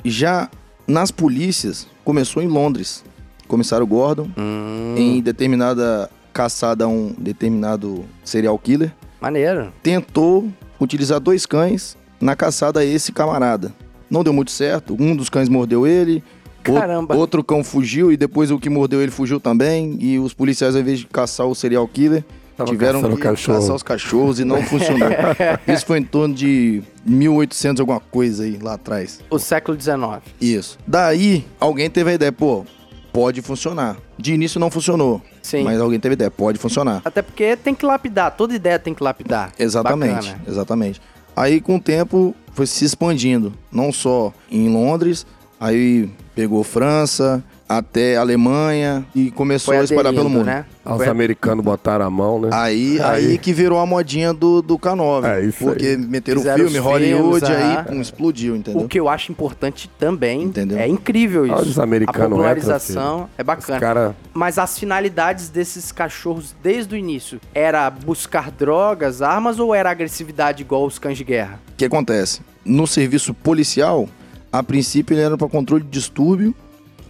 Já 0.05 0.49
nas 0.87 1.11
polícias, 1.11 1.87
começou 2.05 2.43
em 2.43 2.47
Londres. 2.47 3.05
Comissário 3.49 3.87
Gordon, 3.87 4.29
Hum, 4.37 4.95
em 4.97 5.21
determinada 5.23 6.11
caçada 6.35 6.85
a 6.85 6.89
um 6.89 7.15
determinado 7.19 8.05
serial 8.23 8.59
killer, 8.59 8.93
maneiro. 9.21 9.73
tentou 9.83 10.49
utilizar 10.79 11.19
dois 11.19 11.47
cães 11.47 11.97
na 12.21 12.37
caçada 12.37 12.81
a 12.81 12.85
esse 12.85 13.11
camarada. 13.11 13.73
Não 14.11 14.23
deu 14.23 14.33
muito 14.35 14.51
certo. 14.51 14.95
Um 15.01 15.17
dos 15.17 15.29
cães 15.31 15.49
mordeu 15.49 15.87
ele. 15.87 16.23
o- 16.69 16.75
Caramba. 16.75 17.17
Outro 17.17 17.43
cão 17.43 17.65
fugiu 17.65 18.13
e 18.13 18.17
depois 18.19 18.51
o 18.51 18.59
que 18.59 18.69
mordeu 18.69 19.01
ele 19.01 19.11
fugiu 19.11 19.41
também. 19.41 19.97
E 19.99 20.19
os 20.19 20.35
policiais, 20.35 20.75
ao 20.75 20.83
invés 20.83 20.99
de 21.01 21.07
caçar 21.07 21.47
o 21.47 21.55
serial 21.55 21.89
killer, 21.89 22.23
Tava 22.59 22.71
tiveram 22.73 23.01
que 23.01 23.17
cachorro. 23.23 23.61
caçar 23.61 23.77
os 23.77 23.83
cachorros 23.85 24.41
e 24.41 24.45
não 24.45 24.61
funcionou. 24.65 25.09
Isso 25.69 25.87
foi 25.87 26.01
em 26.01 26.03
torno 26.03 26.35
de 26.35 26.83
1800 27.07 27.79
alguma 27.79 28.01
coisa 28.01 28.43
aí 28.43 28.59
lá 28.61 28.75
atrás. 28.75 29.21
O 29.31 29.39
século 29.39 29.81
XIX. 29.81 30.21
Isso. 30.41 30.77
Daí, 30.85 31.47
alguém 31.61 31.89
teve 31.89 32.11
a 32.11 32.15
ideia, 32.15 32.33
pô, 32.33 32.67
pode 33.13 33.41
funcionar. 33.43 33.97
De 34.19 34.33
início 34.35 34.59
não 34.59 34.73
funcionou. 34.73 35.23
Sim. 35.41 35.63
Mas 35.63 35.81
alguém 35.81 36.01
teve 36.01 36.15
a 36.15 36.15
ideia, 36.15 36.31
pode 36.33 36.59
funcionar. 36.59 37.01
Até 37.05 37.23
porque 37.23 37.57
tem 37.57 37.77
que 37.77 37.87
lapidar, 37.87 38.33
toda 38.37 38.53
ideia 38.53 38.77
tem 38.77 38.93
que 38.93 39.05
lapidar. 39.05 39.53
Exatamente, 39.57 40.31
Bacana. 40.31 40.43
exatamente. 40.49 41.01
Aí 41.37 41.61
com 41.61 41.77
o 41.77 41.81
tempo 41.81 42.35
foi 42.55 42.67
se 42.67 42.85
expandindo, 42.85 43.53
não 43.71 43.93
só 43.93 44.33
em 44.51 44.69
Londres, 44.69 45.25
aí 45.61 46.11
pegou 46.35 46.65
França, 46.65 47.41
até 47.69 48.17
Alemanha 48.17 49.05
e 49.15 49.31
começou 49.31 49.75
a 49.75 49.85
espalhar 49.85 50.13
pelo 50.15 50.31
mundo. 50.31 50.45
né? 50.47 50.65
Os 50.85 50.97
Foi- 50.97 51.09
americanos 51.09 51.63
botaram 51.65 52.07
a 52.07 52.11
mão, 52.11 52.41
né? 52.41 52.49
Aí, 52.53 52.99
Aí. 53.03 53.27
aí 53.33 53.39
que 53.39 53.53
virou 53.53 53.79
a 53.79 53.85
modinha 53.85 54.33
do, 54.33 54.63
do 54.63 54.79
K9. 54.79 55.25
É, 55.27 55.45
isso 55.45 55.59
porque 55.65 55.87
aí. 55.87 55.97
meteram 55.99 56.39
o 56.39 56.43
Fizeram 56.43 56.65
filme, 56.65 56.79
os 56.79 56.85
Hollywood, 56.85 57.47
filmes, 57.47 57.65
aí 57.91 58.01
explodiu, 58.01 58.57
entendeu? 58.57 58.83
O 58.83 58.89
que 58.89 58.99
eu 58.99 59.09
acho 59.09 59.31
importante 59.31 59.91
também 59.99 60.45
Entendeu? 60.45 60.79
é 60.79 60.89
incrível 60.89 61.45
isso. 61.45 61.55
Olha 61.57 61.67
os 61.67 61.79
americanos 61.79 62.23
a 62.25 62.29
popularização 62.29 63.29
é 63.37 63.43
Os 63.43 63.47
bacana. 63.47 63.81
caras. 63.81 64.15
Mas 64.33 64.59
as 64.59 64.79
finalidades 64.79 65.51
desses 65.51 65.93
cachorros 65.93 66.55
desde 66.63 66.95
o 66.95 66.99
início 66.99 67.39
era 67.55 67.91
buscar 67.91 68.51
drogas, 68.51 69.21
armas 69.21 69.59
ou 69.59 69.75
era 69.75 69.91
agressividade 69.91 70.63
igual 70.63 70.87
os 70.87 70.99
cães 70.99 71.19
de 71.19 71.25
guerra? 71.25 71.61
O 71.75 71.77
que 71.77 71.85
acontece? 71.85 72.41
No 72.65 72.87
serviço 72.87 73.35
policial, 73.35 74.09
a 74.51 74.63
princípio 74.63 75.15
ele 75.15 75.23
era 75.23 75.37
para 75.37 75.49
controle 75.49 75.83
de 75.85 75.91
distúrbio 75.91 76.55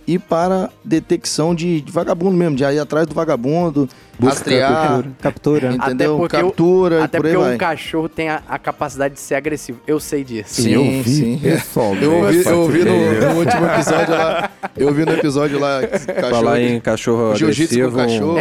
e 0.09 0.19
para 0.19 0.71
detecção 0.83 1.55
de, 1.55 1.83
de 1.83 1.93
vagabundo 1.93 2.35
mesmo, 2.35 2.57
de 2.57 2.65
ir 2.65 2.79
atrás 2.81 3.07
do 3.07 3.15
vagabundo, 3.15 3.87
rastrear, 4.21 5.05
Captura. 5.21 5.71
né? 5.71 5.77
entendeu? 5.77 6.15
Até 6.15 6.19
porque 6.19 6.37
o- 6.39 6.41
Captura 6.49 7.05
Até 7.05 7.19
por 7.19 7.27
aí 7.27 7.33
porque 7.35 7.47
vai. 7.47 7.55
um 7.55 7.59
cachorro 7.59 8.09
tem 8.09 8.29
a, 8.31 8.43
a 8.49 8.59
capacidade 8.59 9.15
de 9.15 9.21
ser 9.21 9.35
agressivo. 9.35 9.79
Eu 9.87 10.01
sei 10.01 10.25
disso. 10.25 10.63
Sim, 10.63 10.71
eu 10.73 11.03
vi 11.03 11.11
sim. 11.11 11.41
Eu 12.01 12.15
ouvi, 12.15 12.43
eu 12.47 12.59
ouvi 12.61 12.85
no, 12.85 13.21
no 13.35 13.39
último 13.41 13.67
episódio 13.67 14.15
lá. 14.15 14.51
Eu 14.75 14.89
ouvi 14.89 15.05
no 15.05 15.13
episódio 15.13 15.59
lá. 15.61 15.81
Cachorro, 15.87 16.31
Falar 16.31 16.61
em 16.63 16.81
cachorro 16.81 17.37
Jiu-jitsu 17.37 17.85
agressivo. 17.85 17.91
com 17.91 18.35
cachorro. 18.35 18.39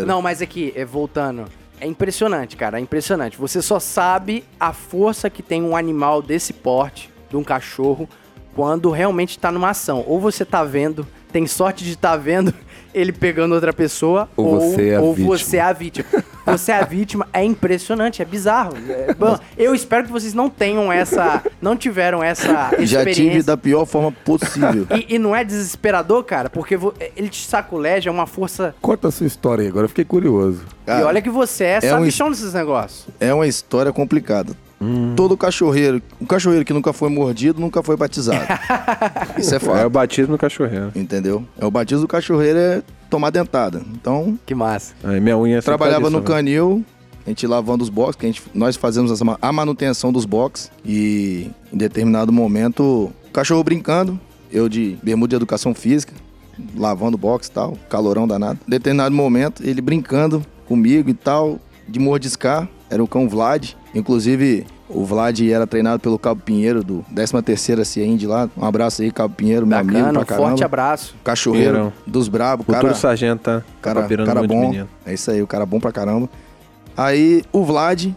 É. 0.00 0.02
Não, 0.04 0.20
mas 0.20 0.42
aqui, 0.42 0.72
é, 0.74 0.84
voltando. 0.84 1.44
É 1.80 1.86
impressionante, 1.86 2.56
cara. 2.56 2.78
É 2.78 2.82
impressionante. 2.82 3.38
Você 3.38 3.62
só 3.62 3.78
sabe 3.78 4.42
a 4.58 4.72
força 4.72 5.30
que 5.30 5.42
tem 5.42 5.62
um 5.62 5.76
animal 5.76 6.20
desse 6.20 6.52
porte, 6.52 7.10
de 7.30 7.36
um 7.36 7.42
cachorro, 7.44 8.08
quando 8.54 8.90
realmente 8.90 9.38
tá 9.38 9.50
numa 9.50 9.70
ação. 9.70 10.04
Ou 10.06 10.20
você 10.20 10.44
tá 10.44 10.64
vendo, 10.64 11.06
tem 11.32 11.46
sorte 11.46 11.84
de 11.84 11.92
estar 11.92 12.16
vendo 12.16 12.52
ele 12.94 13.12
pegando 13.12 13.54
outra 13.54 13.72
pessoa, 13.72 14.28
Ou 14.36 14.60
você 14.60 14.90
é 14.90 14.96
a 14.96 15.00
ou 15.00 15.14
vítima. 15.14 15.38
você 15.38 15.56
é 15.56 15.60
a 15.62 15.72
vítima. 15.72 16.06
Você 16.44 16.72
é 16.72 16.74
a 16.74 16.84
vítima, 16.84 17.28
é 17.32 17.44
impressionante, 17.44 18.20
é 18.20 18.24
bizarro. 18.24 18.74
É, 18.88 19.14
bom, 19.14 19.38
eu 19.56 19.74
espero 19.74 20.04
que 20.04 20.10
vocês 20.12 20.34
não 20.34 20.50
tenham 20.50 20.92
essa. 20.92 21.42
Não 21.60 21.76
tiveram 21.76 22.22
essa 22.22 22.70
Já 22.80 22.98
experiência. 22.98 23.14
tive 23.14 23.42
da 23.44 23.56
pior 23.56 23.86
forma 23.86 24.10
possível. 24.10 24.86
E, 24.90 25.14
e 25.14 25.18
não 25.18 25.34
é 25.34 25.44
desesperador, 25.44 26.24
cara, 26.24 26.50
porque 26.50 26.76
ele 27.16 27.28
te 27.28 27.46
saculeja, 27.46 28.10
é 28.10 28.12
uma 28.12 28.26
força. 28.26 28.74
Conta 28.82 29.08
a 29.08 29.10
sua 29.12 29.26
história 29.26 29.62
aí, 29.62 29.68
agora 29.68 29.84
eu 29.84 29.88
fiquei 29.88 30.04
curioso. 30.04 30.62
Cara, 30.84 31.00
e 31.00 31.04
olha 31.04 31.22
que 31.22 31.30
você 31.30 31.64
é, 31.64 31.76
é 31.76 31.80
sabichão 31.80 32.28
desses 32.28 32.52
negócios. 32.52 33.06
É 33.20 33.32
uma 33.32 33.46
história 33.46 33.92
complicada. 33.92 34.52
Todo 35.16 35.36
cachorreiro, 35.36 36.02
o 36.20 36.26
cachorreiro 36.26 36.64
que 36.64 36.72
nunca 36.72 36.92
foi 36.92 37.08
mordido, 37.08 37.60
nunca 37.60 37.82
foi 37.82 37.96
batizado. 37.96 38.46
Isso 39.38 39.54
é 39.54 39.56
É 39.56 39.58
o 39.58 39.60
fato. 39.60 39.90
batismo 39.90 40.32
no 40.32 40.38
cachorreiro. 40.38 40.92
Entendeu? 40.94 41.44
É 41.58 41.64
o 41.64 41.70
batismo 41.70 42.02
do 42.02 42.08
cachorreiro 42.08 42.58
é 42.58 42.82
tomar 43.10 43.30
dentada. 43.30 43.82
Então, 43.94 44.38
Que 44.46 44.54
massa. 44.54 44.94
Aí 45.04 45.20
minha 45.20 45.36
unha 45.38 45.58
é 45.58 45.60
trabalhava 45.60 46.08
no 46.10 46.22
canil, 46.22 46.84
a 47.26 47.28
gente 47.30 47.46
lavando 47.46 47.82
os 47.84 47.90
boxes, 47.90 48.16
que 48.16 48.26
a 48.26 48.28
gente, 48.28 48.42
nós 48.54 48.76
fazemos 48.76 49.12
a 49.40 49.52
manutenção 49.52 50.12
dos 50.12 50.24
boxes 50.24 50.70
e 50.84 51.50
em 51.72 51.76
determinado 51.76 52.32
momento, 52.32 53.12
o 53.28 53.30
cachorro 53.32 53.62
brincando, 53.62 54.18
eu 54.50 54.68
de 54.68 54.98
bermuda 55.02 55.30
de 55.30 55.36
educação 55.36 55.74
física, 55.74 56.12
lavando 56.76 57.16
o 57.16 57.18
box 57.18 57.46
e 57.48 57.50
tal, 57.52 57.76
calorão 57.88 58.26
danado. 58.26 58.58
Em 58.66 58.70
determinado 58.70 59.14
momento, 59.14 59.62
ele 59.64 59.80
brincando 59.80 60.42
comigo 60.66 61.08
e 61.10 61.14
tal, 61.14 61.58
de 61.88 61.98
mordiscar, 61.98 62.68
era 62.92 63.02
o 63.02 63.08
cão 63.08 63.28
Vlad, 63.28 63.70
inclusive 63.94 64.66
o 64.88 65.04
Vlad 65.04 65.40
era 65.40 65.66
treinado 65.66 65.98
pelo 66.00 66.18
Cabo 66.18 66.42
Pinheiro 66.44 66.84
do 66.84 67.02
13ª 67.14 67.82
CIEND 67.84 68.24
lá. 68.26 68.50
Um 68.56 68.64
abraço 68.64 69.00
aí, 69.00 69.10
Cabo 69.10 69.34
Pinheiro, 69.34 69.66
meu 69.66 69.78
amigo 69.78 69.94
Bacana, 69.98 70.12
pra 70.12 70.20
um 70.22 70.24
caramba. 70.26 70.48
forte 70.48 70.64
abraço. 70.64 71.14
Cachorreiro 71.24 71.70
Pinheirão. 71.72 71.92
dos 72.06 72.28
brabos, 72.28 72.66
Futuro 72.66 72.82
cara. 72.88 72.94
sargento, 72.94 73.42
tá? 73.44 73.62
Cara, 73.80 74.02
tá 74.02 74.24
cara 74.24 74.42
bom. 74.46 74.68
menino. 74.68 74.88
É 75.06 75.14
isso 75.14 75.30
aí, 75.30 75.40
o 75.42 75.46
cara 75.46 75.64
bom 75.64 75.80
pra 75.80 75.90
caramba. 75.90 76.28
Aí 76.96 77.42
o 77.52 77.64
Vlad 77.64 78.08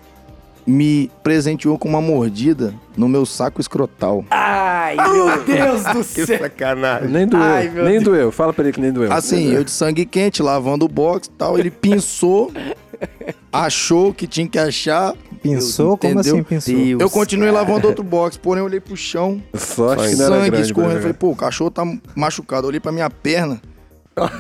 me 0.68 1.12
presenteou 1.24 1.78
com 1.78 1.88
uma 1.88 2.02
mordida 2.02 2.74
no 2.98 3.08
meu 3.08 3.24
saco 3.26 3.62
escrotal. 3.62 4.26
Ai, 4.32 4.96
meu 4.96 5.44
Deus 5.44 5.84
do 5.84 6.00
Que 6.14 6.26
céu. 6.26 6.40
sacanagem. 6.40 7.08
Nem 7.10 7.28
doeu, 7.28 7.44
Ai, 7.44 7.70
nem 7.70 7.84
Deus. 7.94 8.04
doeu. 8.04 8.32
Fala 8.32 8.52
pra 8.52 8.64
ele 8.66 8.74
que 8.74 8.82
nem 8.82 8.92
doeu. 8.92 9.14
Assim, 9.14 9.52
eu 9.54 9.64
de 9.64 9.70
sangue 9.72 10.06
quente, 10.06 10.42
lavando 10.42 10.84
o 10.84 10.88
box 10.90 11.28
e 11.28 11.32
tal, 11.32 11.58
ele 11.60 11.70
pinçou, 11.72 12.52
achou 13.64 14.14
que 14.14 14.28
tinha 14.28 14.48
que 14.48 14.58
achar. 14.60 15.14
Pensou? 15.42 15.98
Como 15.98 16.20
assim 16.20 16.42
pensou? 16.44 16.74
Deus, 16.76 17.02
Eu 17.02 17.10
continuei 17.10 17.52
cara. 17.52 17.62
lavando 17.64 17.88
outro 17.88 18.04
box, 18.04 18.36
porém 18.38 18.60
eu 18.62 18.66
olhei 18.66 18.80
pro 18.80 18.98
chão, 18.98 19.42
Sorte 19.54 20.16
sangue 20.16 20.50
grande. 20.50 20.62
escorrendo. 20.66 21.00
Falei, 21.00 21.14
pô, 21.14 21.30
o 21.30 21.36
cachorro 21.36 21.70
tá 21.70 21.84
machucado. 22.16 22.66
Eu 22.66 22.70
olhei 22.70 22.80
pra 22.80 22.92
minha 22.92 23.10
perna, 23.10 23.62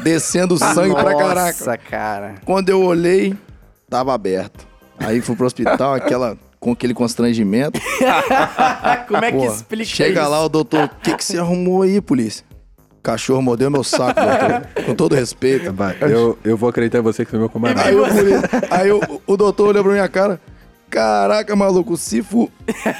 descendo 0.03 0.57
sangue 0.73 0.93
pra 0.95 1.15
caraca. 1.15 1.57
Nossa, 1.59 1.77
cara. 1.77 2.35
Quando 2.43 2.69
eu 2.69 2.81
olhei, 2.83 3.35
tava 3.89 4.13
aberto. 4.13 4.65
Aí 4.97 5.21
fui 5.21 5.35
pro 5.35 5.45
hospital, 5.45 5.93
aquela, 5.95 6.37
com 6.59 6.71
aquele 6.71 6.93
constrangimento. 6.93 7.79
Como 9.07 9.23
é 9.23 9.31
que 9.31 9.37
Pô, 9.37 9.45
explica 9.45 9.85
chega 9.85 10.21
isso? 10.21 10.29
lá 10.31 10.43
o 10.43 10.49
doutor, 10.49 10.85
o 10.85 10.89
que, 11.03 11.15
que 11.15 11.23
você 11.23 11.37
arrumou 11.37 11.83
aí, 11.83 12.01
polícia? 12.01 12.43
Cachorro 13.05 13.39
mordeu 13.39 13.69
meu 13.69 13.83
saco, 13.83 14.19
doutor. 14.19 14.83
Com 14.83 14.95
todo 14.95 15.13
respeito. 15.13 15.71
Vai, 15.71 15.95
eu, 16.01 16.37
eu 16.43 16.57
vou 16.57 16.67
acreditar 16.69 16.97
em 16.97 17.01
você 17.01 17.23
que 17.23 17.29
você 17.29 17.37
é 17.37 17.39
meu 17.39 17.47
camarada. 17.49 17.87
Aí, 17.87 17.95
o, 17.95 18.03
polícia- 18.07 18.49
aí 18.71 18.91
o, 18.91 19.21
o 19.27 19.37
doutor 19.37 19.67
olhou 19.69 19.83
pra 19.83 19.93
minha 19.93 20.07
cara. 20.09 20.41
Caraca, 20.89 21.55
maluco, 21.55 21.95
se 21.97 22.23
fu... 22.23 22.49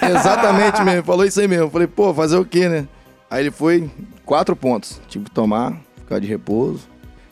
Exatamente 0.07 0.83
mesmo, 0.83 1.03
falou 1.03 1.25
isso 1.25 1.39
aí 1.41 1.47
mesmo. 1.47 1.71
Falei, 1.71 1.87
pô, 1.87 2.13
fazer 2.13 2.37
o 2.37 2.45
quê, 2.45 2.69
né? 2.69 2.87
Aí 3.31 3.41
ele 3.43 3.51
foi, 3.51 3.89
quatro 4.23 4.55
pontos. 4.55 5.01
Tive 5.07 5.25
que 5.25 5.31
tomar, 5.31 5.73
ficar 5.97 6.19
de 6.19 6.27
repouso. 6.27 6.81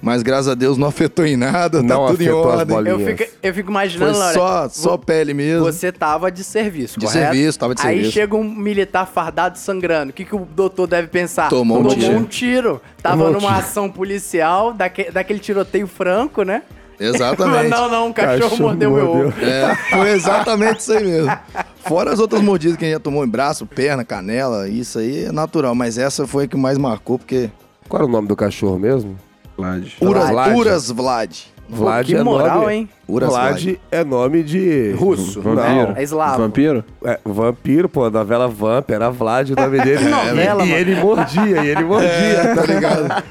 Mas 0.04 0.22
graças 0.22 0.50
a 0.50 0.54
Deus 0.54 0.78
não 0.78 0.90
afetou 0.90 1.26
em 1.26 1.38
nada, 1.38 1.78
tá 1.78 1.84
Não 1.96 2.08
tudo 2.08 2.22
em 2.22 2.30
ordem. 2.30 2.78
Eu 2.88 3.00
fico, 3.00 3.24
eu 3.42 3.54
fico 3.54 3.68
Foi 3.68 3.72
imaginando, 3.72 4.18
Laura, 4.20 4.34
só, 4.34 4.68
só 4.70 4.98
pele 4.98 5.34
mesmo. 5.34 5.64
Você 5.64 5.94
tava 5.94 6.30
de 6.30 6.44
serviço, 6.44 7.00
De 7.00 7.06
correto? 7.06 7.26
serviço, 7.32 7.58
tava 7.58 7.74
de 7.74 7.82
Aí 7.88 7.94
serviço. 7.96 8.12
chega 8.12 8.36
um 8.36 8.44
militar 8.44 9.08
fardado 9.08 9.58
sangrando. 9.58 10.10
O 10.10 10.14
que, 10.14 10.26
que 10.26 10.36
o 10.36 10.40
doutor 10.46 10.88
deve 10.88 11.08
pensar? 11.08 11.48
Tomou 11.48 11.80
um 11.80 11.88
tiro. 11.88 12.18
um 12.18 12.24
tiro. 12.26 12.82
Tava 13.02 13.16
Tomou 13.16 13.30
um 13.30 13.34
numa 13.40 13.54
tiro. 13.54 13.60
ação 13.66 13.90
policial, 13.90 14.74
daque- 14.74 15.10
daquele 15.10 15.40
tiroteio 15.40 15.88
franco, 15.88 16.44
né? 16.44 16.64
Exatamente. 17.00 17.70
não, 17.72 17.90
não, 17.90 18.08
um 18.10 18.14
cachorro, 18.14 18.42
Cachorro 18.42 18.62
mordeu 18.62 18.92
meu 18.92 19.06
mordeu. 19.06 19.28
ovo. 19.30 19.42
É, 19.42 19.76
foi 19.90 20.10
exatamente 20.12 20.80
isso 20.82 20.92
aí 20.92 21.04
mesmo. 21.06 21.32
Fora 21.86 22.12
as 22.12 22.20
outras 22.20 22.42
mordidas 22.42 22.76
que 22.76 22.84
a 22.84 22.88
gente 22.90 22.96
já 22.96 23.00
tomou 23.00 23.24
em 23.24 23.30
braço, 23.30 23.66
perna, 23.66 24.04
canela, 24.04 24.68
isso 24.68 25.00
aí 25.00 25.26
é 25.26 25.32
natural. 25.32 25.74
Mas 25.74 25.98
essa 25.98 26.28
foi 26.28 26.44
a 26.44 26.48
que 26.48 26.58
mais 26.58 26.78
marcou, 26.78 27.18
porque... 27.18 27.50
Qual 27.88 28.02
era 28.02 28.10
o 28.10 28.12
nome 28.12 28.28
do 28.28 28.36
cachorro 28.36 28.78
mesmo? 28.78 29.18
Vlad. 29.58 29.88
Uras 30.02 30.30
Vlad. 30.30 30.32
Vlad. 30.32 30.58
Uras 30.58 30.92
Vlad. 30.92 31.36
Vlad 31.70 32.06
que 32.06 32.16
é 32.16 32.24
moral, 32.24 32.62
nome... 32.62 32.74
hein? 32.74 32.90
Uras 33.08 33.30
Vlad 33.30 33.64
Vlad. 33.64 33.80
é 33.92 34.04
nome 34.04 34.44
de... 34.44 34.92
Russo. 34.92 35.42
Vampiro. 35.42 35.94
É 35.96 36.04
eslavo. 36.04 36.38
Vampiro? 36.44 36.84
É, 37.06 37.20
vampiro, 37.26 37.90
pô, 37.90 38.06
a 38.06 38.10
novela 38.10 38.48
Vamp, 38.48 38.90
era 38.90 39.10
Vlad 39.10 39.50
o 39.52 39.56
nome 39.56 39.80
dele. 39.84 40.10
novela, 40.10 40.66
e 40.66 40.70
mano. 40.70 40.80
ele 40.80 40.96
mordia, 40.96 41.64
e 41.64 41.68
ele 41.70 41.84
mordia. 41.84 42.10
É, 42.14 42.56
tá 42.56 42.66
ligado? 42.66 43.24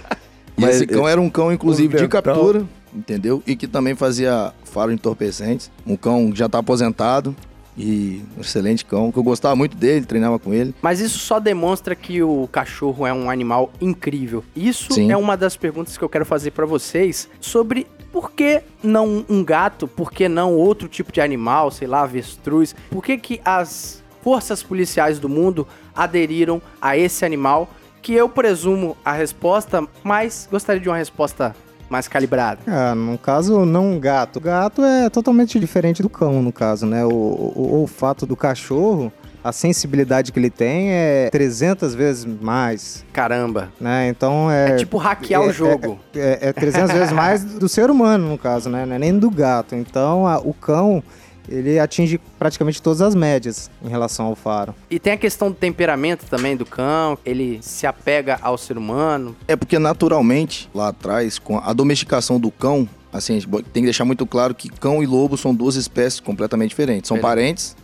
E 0.56 0.60
Mas 0.60 0.76
esse 0.76 0.86
cão 0.86 1.08
era 1.08 1.20
um 1.20 1.28
cão, 1.30 1.52
inclusive, 1.52 1.94
o 1.96 1.98
de 1.98 2.08
captura, 2.08 2.64
entendeu? 2.94 3.42
E 3.46 3.54
que 3.56 3.66
também 3.66 3.94
fazia 3.94 4.52
faro 4.64 4.92
entorpecentes. 4.92 5.70
Um 5.86 5.96
cão 5.96 6.30
que 6.30 6.38
já 6.38 6.48
tá 6.48 6.58
aposentado 6.58 7.34
e 7.76 8.22
um 8.36 8.40
excelente 8.40 8.84
cão, 8.84 9.10
que 9.10 9.18
eu 9.18 9.22
gostava 9.22 9.56
muito 9.56 9.76
dele, 9.76 10.04
treinava 10.04 10.38
com 10.38 10.52
ele. 10.52 10.74
Mas 10.82 11.00
isso 11.00 11.18
só 11.18 11.40
demonstra 11.40 11.94
que 11.94 12.22
o 12.22 12.48
cachorro 12.50 13.06
é 13.06 13.12
um 13.12 13.30
animal 13.30 13.72
incrível. 13.80 14.44
Isso 14.54 14.92
Sim. 14.92 15.10
é 15.10 15.16
uma 15.16 15.36
das 15.36 15.56
perguntas 15.56 15.96
que 15.96 16.04
eu 16.04 16.08
quero 16.08 16.26
fazer 16.26 16.50
pra 16.50 16.66
vocês 16.66 17.28
sobre 17.40 17.86
por 18.12 18.32
que 18.32 18.62
não 18.82 19.24
um 19.28 19.42
gato, 19.42 19.88
por 19.88 20.12
que 20.12 20.28
não 20.28 20.54
outro 20.54 20.86
tipo 20.86 21.10
de 21.10 21.20
animal, 21.20 21.70
sei 21.70 21.88
lá, 21.88 22.02
avestruz? 22.02 22.74
Por 22.90 23.02
que 23.02 23.16
que 23.16 23.40
as 23.44 24.02
forças 24.22 24.62
policiais 24.62 25.18
do 25.18 25.28
mundo 25.28 25.66
aderiram 25.96 26.60
a 26.80 26.96
esse 26.96 27.24
animal? 27.24 27.70
Que 28.02 28.12
eu 28.12 28.28
presumo 28.28 28.96
a 29.04 29.12
resposta, 29.12 29.86
mas 30.02 30.46
gostaria 30.50 30.82
de 30.82 30.88
uma 30.88 30.96
resposta 30.96 31.56
mais 31.92 32.08
calibrada. 32.08 32.58
Ah, 32.66 32.94
no 32.94 33.18
caso, 33.18 33.64
não 33.66 34.00
gato. 34.00 34.36
O 34.38 34.40
gato 34.40 34.82
é 34.82 35.10
totalmente 35.10 35.60
diferente 35.60 36.02
do 36.02 36.08
cão, 36.08 36.42
no 36.42 36.50
caso, 36.50 36.86
né? 36.86 37.04
O, 37.04 37.08
o- 37.10 37.52
o 37.56 37.80
olfato 37.80 38.24
do 38.24 38.34
cachorro, 38.34 39.12
a 39.44 39.52
sensibilidade 39.52 40.32
que 40.32 40.38
ele 40.38 40.48
tem 40.48 40.90
é 40.90 41.28
300 41.30 41.94
vezes 41.94 42.24
mais, 42.24 43.04
Caramba. 43.12 43.68
né? 43.78 44.08
Então 44.08 44.50
é... 44.50 44.70
É, 44.70 44.76
tipo 44.76 44.96
hackear 44.96 45.42
é- 45.42 45.46
o 45.46 45.52
jogo. 45.52 45.98
É, 46.14 46.48
é 46.48 46.52
300 46.52 46.92
vezes 46.92 47.12
mais 47.12 47.44
do 47.44 47.68
ser 47.68 47.90
humano, 47.90 48.26
no 48.30 48.38
caso, 48.38 48.70
né? 48.70 48.86
É 48.90 48.98
nem 48.98 49.18
do 49.18 49.30
gato. 49.30 49.74
Então, 49.74 50.26
a- 50.26 50.38
o 50.38 50.54
cão, 50.54 51.02
ele 51.48 51.78
atinge 51.78 52.20
praticamente 52.38 52.80
todas 52.80 53.02
as 53.02 53.14
médias 53.14 53.70
em 53.84 53.88
relação 53.88 54.26
ao 54.26 54.34
faro. 54.34 54.74
E 54.90 54.98
tem 54.98 55.12
a 55.12 55.16
questão 55.16 55.48
do 55.50 55.54
temperamento 55.54 56.24
também 56.26 56.56
do 56.56 56.64
cão, 56.64 57.18
ele 57.24 57.58
se 57.62 57.86
apega 57.86 58.38
ao 58.42 58.56
ser 58.56 58.78
humano. 58.78 59.36
É 59.48 59.56
porque 59.56 59.78
naturalmente, 59.78 60.68
lá 60.74 60.88
atrás, 60.88 61.38
com 61.38 61.58
a 61.58 61.72
domesticação 61.72 62.38
do 62.38 62.50
cão, 62.50 62.88
assim, 63.12 63.36
a 63.36 63.40
gente 63.40 63.50
tem 63.72 63.82
que 63.82 63.86
deixar 63.86 64.04
muito 64.04 64.26
claro 64.26 64.54
que 64.54 64.68
cão 64.68 65.02
e 65.02 65.06
lobo 65.06 65.36
são 65.36 65.54
duas 65.54 65.76
espécies 65.76 66.20
completamente 66.20 66.70
diferentes. 66.70 67.08
São 67.08 67.16
Verdade. 67.16 67.34
parentes, 67.34 67.76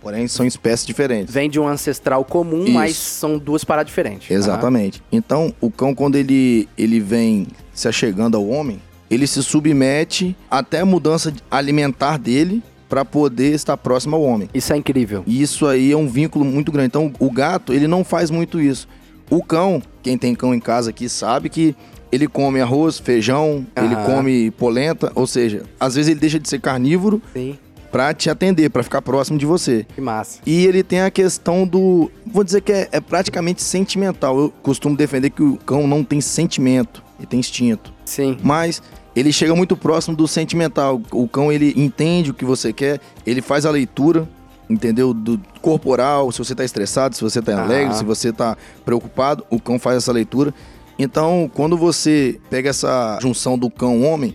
porém 0.00 0.28
são 0.28 0.44
espécies 0.44 0.86
diferentes. 0.86 1.32
Vem 1.32 1.48
de 1.48 1.58
um 1.58 1.66
ancestral 1.66 2.24
comum, 2.24 2.64
Isso. 2.64 2.72
mas 2.72 2.96
são 2.96 3.38
duas 3.38 3.64
paradas 3.64 3.88
diferentes. 3.88 4.30
Exatamente. 4.30 5.02
Então, 5.10 5.54
o 5.60 5.70
cão, 5.70 5.94
quando 5.94 6.16
ele, 6.16 6.68
ele 6.76 7.00
vem 7.00 7.46
se 7.72 7.88
achegando 7.88 8.36
ao 8.36 8.46
homem, 8.46 8.80
ele 9.10 9.26
se 9.26 9.42
submete 9.42 10.36
até 10.50 10.80
a 10.80 10.86
mudança 10.86 11.32
alimentar 11.50 12.18
dele 12.18 12.62
para 12.94 13.04
poder 13.04 13.52
estar 13.52 13.76
próximo 13.76 14.14
ao 14.14 14.22
homem. 14.22 14.48
Isso 14.54 14.72
é 14.72 14.76
incrível. 14.76 15.24
E 15.26 15.42
isso 15.42 15.66
aí 15.66 15.90
é 15.90 15.96
um 15.96 16.06
vínculo 16.06 16.44
muito 16.44 16.70
grande. 16.70 16.86
Então, 16.86 17.12
o 17.18 17.28
gato, 17.28 17.72
ele 17.72 17.88
não 17.88 18.04
faz 18.04 18.30
muito 18.30 18.60
isso. 18.60 18.86
O 19.28 19.42
cão, 19.42 19.82
quem 20.00 20.16
tem 20.16 20.32
cão 20.32 20.54
em 20.54 20.60
casa 20.60 20.90
aqui 20.90 21.08
sabe 21.08 21.48
que 21.48 21.74
ele 22.12 22.28
come 22.28 22.60
arroz, 22.60 23.00
feijão, 23.00 23.66
ele 23.76 23.96
Aham. 23.96 24.04
come 24.04 24.50
polenta, 24.52 25.10
ou 25.16 25.26
seja, 25.26 25.64
às 25.80 25.96
vezes 25.96 26.08
ele 26.08 26.20
deixa 26.20 26.38
de 26.38 26.48
ser 26.48 26.60
carnívoro 26.60 27.20
Sim. 27.32 27.58
pra 27.90 28.14
te 28.14 28.30
atender, 28.30 28.70
pra 28.70 28.84
ficar 28.84 29.02
próximo 29.02 29.36
de 29.36 29.44
você. 29.44 29.84
Que 29.92 30.00
massa. 30.00 30.38
E 30.46 30.64
ele 30.64 30.84
tem 30.84 31.00
a 31.00 31.10
questão 31.10 31.66
do. 31.66 32.08
Vou 32.24 32.44
dizer 32.44 32.60
que 32.60 32.70
é, 32.70 32.88
é 32.92 33.00
praticamente 33.00 33.60
sentimental. 33.60 34.38
Eu 34.38 34.54
costumo 34.62 34.96
defender 34.96 35.30
que 35.30 35.42
o 35.42 35.56
cão 35.56 35.88
não 35.88 36.04
tem 36.04 36.20
sentimento, 36.20 37.02
ele 37.18 37.26
tem 37.26 37.40
instinto. 37.40 37.92
Sim. 38.04 38.38
Mas 38.40 38.80
ele 39.14 39.32
chega 39.32 39.54
muito 39.54 39.76
próximo 39.76 40.16
do 40.16 40.26
sentimental. 40.26 41.00
O 41.12 41.28
cão 41.28 41.52
ele 41.52 41.72
entende 41.76 42.30
o 42.30 42.34
que 42.34 42.44
você 42.44 42.72
quer, 42.72 43.00
ele 43.26 43.40
faz 43.40 43.64
a 43.66 43.70
leitura, 43.70 44.28
entendeu? 44.68 45.12
Do 45.14 45.40
corporal, 45.60 46.30
se 46.32 46.38
você 46.38 46.54
tá 46.54 46.64
estressado, 46.64 47.14
se 47.14 47.22
você 47.22 47.40
tá 47.40 47.56
Ah. 47.56 47.62
alegre, 47.62 47.94
se 47.94 48.04
você 48.04 48.32
tá 48.32 48.56
preocupado, 48.84 49.44
o 49.50 49.60
cão 49.60 49.78
faz 49.78 49.98
essa 49.98 50.12
leitura. 50.12 50.52
Então, 50.98 51.50
quando 51.54 51.76
você 51.76 52.38
pega 52.48 52.70
essa 52.70 53.18
junção 53.20 53.58
do 53.58 53.68
cão-homem, 53.68 54.34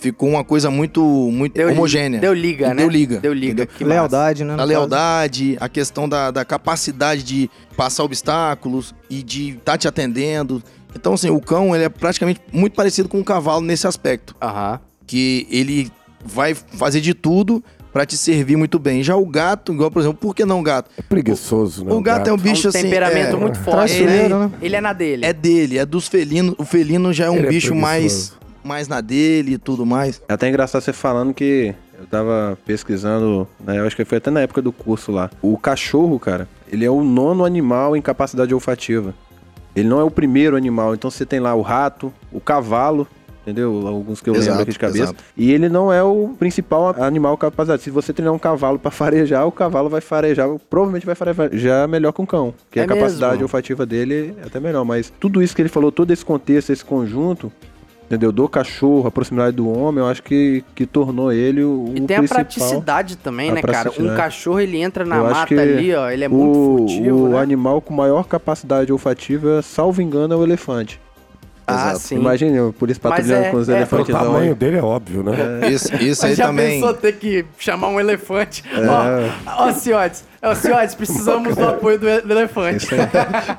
ficou 0.00 0.28
uma 0.28 0.44
coisa 0.44 0.70
muito, 0.70 1.02
muito 1.32 1.54
Deu 1.54 1.70
homogênea. 1.70 2.20
Deu 2.20 2.34
liga, 2.34 2.68
né? 2.68 2.74
Deu 2.76 2.88
liga. 2.88 3.18
Deu 3.18 3.32
liga. 3.32 3.68
Lealdade, 3.80 4.44
né? 4.44 4.54
A 4.54 4.56
caso. 4.58 4.68
lealdade, 4.68 5.56
a 5.60 5.68
questão 5.68 6.08
da, 6.08 6.30
da 6.30 6.44
capacidade 6.44 7.22
de 7.22 7.50
passar 7.76 8.04
obstáculos 8.04 8.94
e 9.08 9.22
de 9.22 9.50
estar 9.50 9.78
te 9.78 9.88
atendendo. 9.88 10.62
Então, 10.94 11.14
assim, 11.14 11.30
o 11.30 11.40
cão 11.40 11.74
ele 11.74 11.84
é 11.84 11.88
praticamente 11.88 12.40
muito 12.52 12.74
parecido 12.74 13.08
com 13.08 13.20
o 13.20 13.24
cavalo 13.24 13.60
nesse 13.60 13.86
aspecto. 13.86 14.34
Aham. 14.40 14.80
Que 15.06 15.46
ele 15.50 15.90
vai 16.24 16.54
fazer 16.54 17.00
de 17.00 17.14
tudo 17.14 17.62
pra 17.92 18.04
te 18.04 18.16
servir 18.16 18.56
muito 18.56 18.78
bem. 18.78 19.02
Já 19.02 19.16
o 19.16 19.24
gato, 19.24 19.72
igual, 19.72 19.90
por 19.90 20.00
exemplo, 20.00 20.18
por 20.20 20.34
que 20.34 20.44
não 20.44 20.60
o 20.60 20.62
gato? 20.62 20.90
É 20.98 21.02
preguiçoso, 21.02 21.84
né? 21.84 21.92
o 21.92 22.00
gato 22.02 22.28
é 22.28 22.32
um 22.32 22.36
bicho 22.36 22.66
um 22.66 22.68
assim. 22.68 22.82
temperamento 22.82 23.36
é, 23.36 23.40
muito 23.40 23.58
forte, 23.60 23.96
traiçoeiro, 23.96 24.38
né? 24.38 24.46
né? 24.46 24.52
Ele 24.60 24.76
é 24.76 24.80
na 24.82 24.92
dele. 24.92 25.24
é 25.24 25.32
dele, 25.32 25.78
é 25.78 25.86
dos 25.86 26.06
felinos. 26.06 26.54
O 26.58 26.64
felino 26.64 27.10
já 27.12 27.26
é 27.26 27.30
um 27.30 27.36
Ele 27.36 27.46
é 27.46 27.50
bicho 27.50 27.74
mais, 27.74 28.12
preguiçoso. 28.12 28.38
mais 28.62 28.88
na 28.88 29.00
dele 29.00 29.54
e 29.54 29.58
tudo 29.58 29.86
mais. 29.86 30.20
É 30.28 30.34
até 30.34 30.46
engraçado 30.46 30.82
você 30.82 30.92
falando 30.92 31.32
que 31.32 31.74
eu 31.98 32.06
tava 32.06 32.58
pesquisando, 32.66 33.48
né, 33.64 33.78
eu 33.78 33.86
acho 33.86 33.96
que 33.96 34.04
foi 34.04 34.18
até 34.18 34.30
na 34.30 34.40
época 34.40 34.60
do 34.60 34.72
curso 34.72 35.10
lá. 35.10 35.30
O 35.40 35.56
cachorro, 35.56 36.18
cara, 36.20 36.46
ele 36.70 36.84
é 36.84 36.90
o 36.90 37.02
nono 37.02 37.46
animal 37.46 37.96
em 37.96 38.02
capacidade 38.02 38.52
olfativa. 38.52 39.14
Ele 39.76 39.88
não 39.88 40.00
é 40.00 40.04
o 40.04 40.10
primeiro 40.10 40.56
animal. 40.56 40.94
Então 40.94 41.10
você 41.10 41.26
tem 41.26 41.38
lá 41.38 41.54
o 41.54 41.60
rato, 41.60 42.12
o 42.32 42.40
cavalo, 42.40 43.06
entendeu? 43.42 43.86
Alguns 43.86 44.20
que 44.20 44.28
eu 44.30 44.34
Exato, 44.34 44.48
lembro 44.50 44.62
aqui 44.62 44.72
de 44.72 44.78
cabeça. 44.78 45.02
exato. 45.04 45.24
E 45.36 45.52
ele 45.52 45.68
não 45.68 45.92
é 45.92 46.02
o 46.02 46.30
principal 46.38 46.94
animal 47.02 47.36
capacitado. 47.36 47.80
Se 47.82 47.90
você 47.90 48.12
treinar 48.12 48.32
um 48.34 48.38
cavalo 48.38 48.78
pra 48.78 48.90
farejar, 48.90 49.46
o 49.46 49.52
cavalo 49.52 49.88
vai 49.88 50.00
farejar, 50.00 50.48
provavelmente 50.70 51.04
vai 51.06 51.14
farejar 51.14 51.86
melhor 51.88 52.12
que 52.12 52.22
um 52.22 52.26
cão. 52.26 52.54
Porque 52.64 52.80
É 52.80 52.84
a 52.84 52.86
capacidade 52.86 53.32
mesmo? 53.32 53.44
olfativa 53.44 53.84
dele 53.86 54.34
é 54.42 54.46
até 54.46 54.58
melhor. 54.58 54.84
Mas 54.84 55.12
tudo 55.20 55.42
isso 55.42 55.54
que 55.54 55.62
ele 55.62 55.68
falou, 55.68 55.92
todo 55.92 56.10
esse 56.10 56.24
contexto, 56.24 56.70
esse 56.72 56.84
conjunto, 56.84 57.52
entendeu? 58.06 58.32
Do 58.32 58.48
cachorro, 58.48 59.06
a 59.06 59.10
proximidade 59.10 59.56
do 59.56 59.68
homem, 59.70 60.02
eu 60.02 60.08
acho 60.08 60.22
que, 60.22 60.64
que 60.74 60.86
tornou 60.86 61.32
ele 61.32 61.62
o, 61.62 61.92
E 61.94 62.00
o 62.00 62.06
tem 62.06 62.16
a 62.16 62.22
praticidade 62.22 63.16
também, 63.16 63.50
A 63.50 63.54
né, 63.54 63.62
cara? 63.62 63.90
Um 63.98 64.14
cachorro, 64.16 64.60
ele 64.60 64.80
entra 64.80 65.04
na 65.04 65.16
Eu 65.16 65.26
acho 65.26 65.34
mata 65.34 65.46
que 65.54 65.58
ali, 65.60 65.94
ó. 65.94 66.08
Ele 66.10 66.24
é 66.24 66.28
o, 66.28 66.32
muito 66.32 66.54
furtivo, 66.88 67.24
o 67.24 67.28
né? 67.30 67.38
animal 67.40 67.80
com 67.80 67.92
maior 67.94 68.24
capacidade 68.26 68.92
olfativa, 68.92 69.60
salvo 69.62 70.00
engano, 70.00 70.32
é 70.34 70.36
o 70.36 70.42
elefante. 70.42 71.00
Ah, 71.68 71.88
Exato. 71.90 71.98
sim. 71.98 72.16
Imagine 72.20 72.58
a 72.60 72.72
polícia 72.72 73.00
Mas 73.02 73.16
patrulhando 73.16 73.44
é- 73.46 73.50
com 73.50 73.56
os 73.56 73.68
é- 73.68 73.72
O 73.72 73.76
elefantes. 73.76 74.14
tamanho 74.14 74.54
dele 74.54 74.76
é 74.76 74.82
óbvio, 74.82 75.24
né? 75.24 75.32
Esse, 75.68 75.92
esse 75.96 76.22
aí 76.24 76.30
Mas 76.30 76.36
já 76.38 76.46
também. 76.46 76.80
pensou 76.80 76.94
ter 76.94 77.12
que 77.14 77.44
chamar 77.58 77.88
um 77.88 77.98
elefante? 77.98 78.62
É. 78.72 78.86
Ó, 78.86 79.64
ó, 79.64 79.72
ó, 80.50 80.54
senhores, 80.54 80.94
precisamos 80.94 81.54
do 81.56 81.64
apoio 81.64 81.98
do, 81.98 82.08
elefante. 82.08 82.86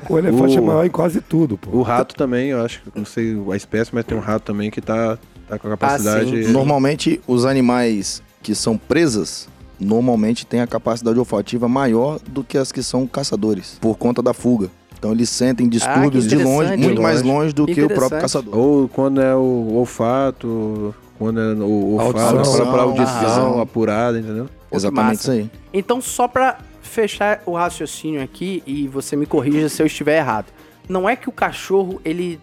O 0.10 0.18
elefante 0.18 0.56
O- 0.56 0.58
é 0.58 0.62
maior 0.62 0.86
em 0.86 0.90
quase 0.90 1.22
tudo, 1.22 1.58
pô. 1.58 1.78
O 1.78 1.82
rato 1.82 2.16
também, 2.16 2.50
eu 2.50 2.64
acho 2.64 2.82
que 2.82 2.92
não 2.98 3.06
sei 3.06 3.36
a 3.52 3.56
espécie, 3.56 3.92
mas 3.94 4.06
tem 4.06 4.18
um 4.18 4.22
rato 4.22 4.44
também 4.44 4.70
que 4.72 4.82
tá, 4.82 5.18
tá 5.48 5.58
com 5.60 5.68
a 5.68 5.72
capacidade. 5.72 6.46
sim. 6.46 6.52
Normalmente, 6.52 7.22
os 7.28 7.46
animais 7.46 8.22
que 8.42 8.54
são 8.56 8.78
presas, 8.78 9.48
normalmente 9.80 10.46
têm 10.46 10.62
a 10.62 10.68
capacidade 10.68 11.18
olfativa 11.20 11.68
maior 11.68 12.20
do 12.28 12.44
que 12.44 12.58
as 12.58 12.72
que 12.72 12.82
são 12.82 13.06
caçadores, 13.06 13.78
por 13.82 13.98
conta 13.98 14.22
da 14.22 14.34
fuga. 14.34 14.70
Então 14.98 15.12
eles 15.12 15.30
sentem 15.30 15.70
distúrbios 15.70 16.26
de 16.28 16.36
longe, 16.38 16.76
muito 16.76 16.96
De 16.96 17.02
mais 17.02 17.22
longe. 17.22 17.34
longe 17.38 17.54
do 17.54 17.66
que 17.68 17.84
o 17.84 17.88
próprio 17.88 18.20
caçador. 18.20 18.58
Ou 18.58 18.88
quando 18.88 19.22
é 19.22 19.36
o 19.36 19.74
olfato, 19.76 20.96
quando 21.20 21.40
é 21.40 21.54
o 21.54 21.94
olfato 22.00 22.20
Audição. 22.38 22.58
para 22.66 22.72
pra 22.74 22.82
audição 22.82 23.52
Aham. 23.54 23.62
apurada, 23.62 24.20
entendeu? 24.20 24.48
Exatamente 24.72 25.20
isso 25.20 25.32
aí. 25.32 25.50
Então, 25.72 26.02
só 26.02 26.28
pra 26.28 26.58
fechar 26.88 27.42
o 27.46 27.54
raciocínio 27.54 28.22
aqui, 28.22 28.64
e 28.66 28.88
você 28.88 29.16
me 29.16 29.26
corrija 29.26 29.70
se 29.70 29.82
eu 29.82 29.86
estiver 29.86 30.18
errado. 30.18 30.48
Não 30.90 31.08
é 31.08 31.16
que 31.16 31.30
o 31.30 31.32
cachorro, 31.32 32.02
ele 32.04 32.40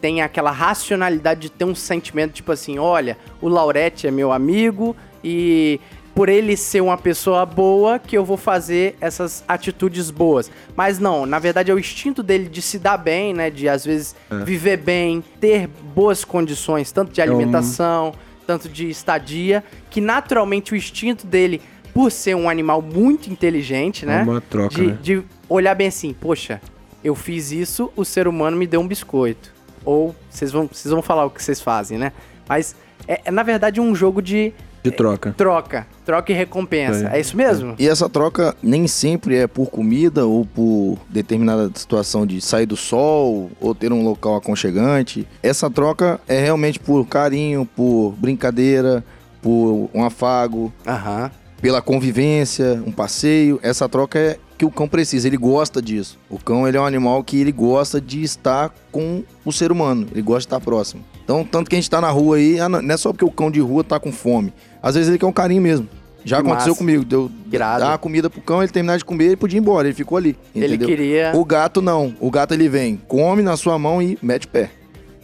tem 0.00 0.22
aquela 0.22 0.50
racionalidade 0.50 1.40
de 1.40 1.50
ter 1.50 1.64
um 1.64 1.74
sentimento, 1.74 2.32
tipo 2.32 2.52
assim, 2.52 2.78
olha, 2.78 3.18
o 3.40 3.48
Laurete 3.48 4.06
é 4.06 4.10
meu 4.10 4.32
amigo 4.32 4.96
e 5.22 5.80
por 6.14 6.28
ele 6.28 6.56
ser 6.56 6.80
uma 6.80 6.98
pessoa 6.98 7.46
boa 7.46 7.98
que 7.98 8.18
eu 8.18 8.24
vou 8.24 8.36
fazer 8.36 8.96
essas 9.00 9.44
atitudes 9.46 10.10
boas. 10.10 10.50
Mas 10.74 10.98
não, 10.98 11.24
na 11.24 11.38
verdade 11.38 11.70
é 11.70 11.74
o 11.74 11.78
instinto 11.78 12.22
dele 12.22 12.48
de 12.48 12.60
se 12.60 12.78
dar 12.78 12.96
bem, 12.96 13.32
né? 13.32 13.50
De 13.50 13.68
às 13.68 13.84
vezes 13.84 14.16
viver 14.44 14.78
bem, 14.78 15.22
ter 15.40 15.68
boas 15.68 16.24
condições, 16.24 16.90
tanto 16.90 17.12
de 17.12 17.20
alimentação, 17.20 18.12
tanto 18.46 18.68
de 18.68 18.88
estadia, 18.88 19.62
que 19.90 20.00
naturalmente 20.00 20.72
o 20.72 20.76
instinto 20.76 21.26
dele, 21.26 21.60
por 21.98 22.12
ser 22.12 22.36
um 22.36 22.48
animal 22.48 22.80
muito 22.80 23.28
inteligente, 23.28 24.06
né? 24.06 24.20
É 24.20 24.22
uma 24.22 24.40
troca, 24.40 24.72
de, 24.76 24.86
né? 24.86 24.98
de 25.02 25.22
olhar 25.48 25.74
bem 25.74 25.88
assim, 25.88 26.12
poxa, 26.12 26.60
eu 27.02 27.12
fiz 27.16 27.50
isso, 27.50 27.90
o 27.96 28.04
ser 28.04 28.28
humano 28.28 28.56
me 28.56 28.68
deu 28.68 28.80
um 28.80 28.86
biscoito. 28.86 29.52
Ou 29.84 30.14
vocês 30.30 30.52
vão, 30.52 30.70
vocês 30.72 30.92
vão 30.92 31.02
falar 31.02 31.24
o 31.24 31.30
que 31.30 31.42
vocês 31.42 31.60
fazem, 31.60 31.98
né? 31.98 32.12
Mas 32.48 32.76
é, 33.08 33.22
é, 33.24 33.30
na 33.32 33.42
verdade 33.42 33.80
um 33.80 33.96
jogo 33.96 34.22
de 34.22 34.52
De 34.80 34.92
troca. 34.92 35.34
troca, 35.36 35.88
troca 36.06 36.30
e 36.30 36.36
recompensa. 36.36 37.10
É, 37.12 37.18
isso 37.18 37.36
mesmo? 37.36 37.74
E 37.76 37.88
essa 37.88 38.08
troca 38.08 38.54
nem 38.62 38.86
sempre 38.86 39.34
é 39.34 39.48
por 39.48 39.68
comida 39.68 40.24
ou 40.24 40.46
por 40.46 41.00
determinada 41.08 41.68
situação 41.74 42.24
de 42.24 42.40
sair 42.40 42.66
do 42.66 42.76
sol 42.76 43.50
ou 43.60 43.74
ter 43.74 43.92
um 43.92 44.04
local 44.04 44.36
aconchegante. 44.36 45.26
Essa 45.42 45.68
troca 45.68 46.20
é 46.28 46.38
realmente 46.40 46.78
por 46.78 47.04
carinho, 47.08 47.66
por 47.66 48.12
brincadeira, 48.12 49.02
por 49.42 49.90
um 49.92 50.04
afago, 50.04 50.72
Aham. 50.86 51.32
Pela 51.60 51.80
convivência, 51.82 52.82
um 52.86 52.92
passeio. 52.92 53.58
Essa 53.62 53.88
troca 53.88 54.18
é 54.18 54.38
que 54.56 54.64
o 54.64 54.70
cão 54.70 54.88
precisa, 54.88 55.26
ele 55.28 55.36
gosta 55.36 55.80
disso. 55.80 56.18
O 56.28 56.38
cão 56.38 56.66
ele 56.66 56.76
é 56.76 56.80
um 56.80 56.86
animal 56.86 57.22
que 57.22 57.40
ele 57.40 57.52
gosta 57.52 58.00
de 58.00 58.22
estar 58.22 58.72
com 58.90 59.22
o 59.44 59.52
ser 59.52 59.70
humano, 59.70 60.06
ele 60.12 60.22
gosta 60.22 60.40
de 60.40 60.46
estar 60.46 60.60
próximo. 60.60 61.04
Então, 61.24 61.44
tanto 61.44 61.68
que 61.68 61.76
a 61.76 61.78
gente 61.78 61.90
tá 61.90 62.00
na 62.00 62.10
rua 62.10 62.36
aí, 62.36 62.58
ah, 62.58 62.68
não 62.68 62.80
é 62.94 62.96
só 62.96 63.12
porque 63.12 63.24
o 63.24 63.30
cão 63.30 63.50
de 63.50 63.60
rua 63.60 63.84
tá 63.84 64.00
com 64.00 64.10
fome. 64.10 64.52
Às 64.82 64.94
vezes 64.94 65.08
ele 65.08 65.18
quer 65.18 65.26
um 65.26 65.32
carinho 65.32 65.60
mesmo. 65.62 65.88
Já 66.24 66.36
Que 66.38 66.46
aconteceu 66.46 66.72
massa. 66.72 66.78
comigo, 66.78 67.04
deu 67.04 67.30
Irado. 67.50 67.80
dar 67.80 67.90
uma 67.92 67.98
comida 67.98 68.28
pro 68.28 68.40
cão, 68.40 68.62
ele 68.62 68.72
terminar 68.72 68.98
de 68.98 69.04
comer, 69.04 69.26
ele 69.26 69.36
podia 69.36 69.58
ir 69.58 69.60
embora, 69.62 69.86
ele 69.86 69.94
ficou 69.94 70.18
ali, 70.18 70.36
Ele 70.54 70.66
entendeu? 70.74 70.88
queria. 70.88 71.32
O 71.34 71.44
gato 71.44 71.80
não, 71.80 72.14
o 72.20 72.30
gato 72.30 72.52
ele 72.54 72.68
vem, 72.68 72.96
come 73.08 73.40
na 73.42 73.56
sua 73.56 73.78
mão 73.78 74.02
e 74.02 74.18
mete 74.20 74.46
o 74.46 74.48
pé. 74.48 74.70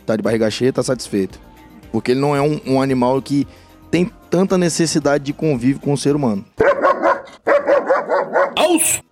Tá 0.07 0.14
de 0.14 0.23
barriga 0.23 0.49
cheia, 0.51 0.73
tá 0.73 0.83
satisfeito. 0.83 1.40
Porque 1.90 2.12
ele 2.12 2.20
não 2.20 2.35
é 2.37 2.40
um, 2.40 2.61
um 2.66 2.81
animal 2.81 3.20
que 3.20 3.47
tem 3.94 4.11
tanta 4.28 4.59
necessidade 4.59 5.22
de 5.22 5.33
convívio 5.33 5.80
com 5.80 5.92
o 5.92 5.96
ser 5.96 6.16
humano. 6.16 6.44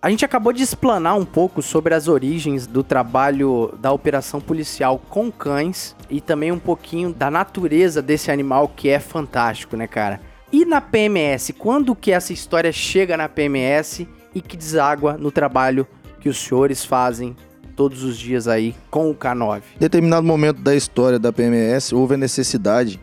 A 0.01 0.09
gente 0.09 0.25
acabou 0.25 0.51
de 0.51 0.61
explanar 0.61 1.15
um 1.15 1.23
pouco 1.23 1.61
sobre 1.61 1.93
as 1.93 2.09
origens 2.09 2.67
do 2.67 2.83
trabalho 2.83 3.73
da 3.79 3.93
operação 3.93 4.41
policial 4.41 5.01
com 5.09 5.31
cães 5.31 5.95
e 6.09 6.19
também 6.19 6.51
um 6.51 6.59
pouquinho 6.59 7.13
da 7.13 7.31
natureza 7.31 8.01
desse 8.01 8.29
animal 8.29 8.67
que 8.67 8.89
é 8.89 8.99
fantástico, 8.99 9.77
né, 9.77 9.87
cara? 9.87 10.19
E 10.51 10.65
na 10.65 10.81
PMS, 10.81 11.53
quando 11.53 11.95
que 11.95 12.11
essa 12.11 12.33
história 12.33 12.73
chega 12.73 13.15
na 13.15 13.29
PMS 13.29 14.05
e 14.35 14.41
que 14.41 14.57
deságua 14.57 15.13
no 15.13 15.31
trabalho 15.31 15.87
que 16.19 16.27
os 16.27 16.37
senhores 16.37 16.83
fazem 16.83 17.37
todos 17.73 18.03
os 18.03 18.17
dias 18.17 18.49
aí 18.49 18.75
com 18.91 19.09
o 19.09 19.15
K9? 19.15 19.61
Em 19.77 19.79
determinado 19.79 20.27
momento 20.27 20.61
da 20.61 20.75
história 20.75 21.17
da 21.17 21.31
PMS, 21.31 21.95
houve 21.95 22.15
a 22.15 22.17
necessidade 22.17 22.99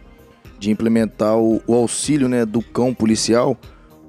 de 0.60 0.70
implementar 0.70 1.36
o, 1.38 1.60
o 1.66 1.74
auxílio 1.74 2.28
né, 2.28 2.44
do 2.44 2.62
cão 2.62 2.94
policial 2.94 3.56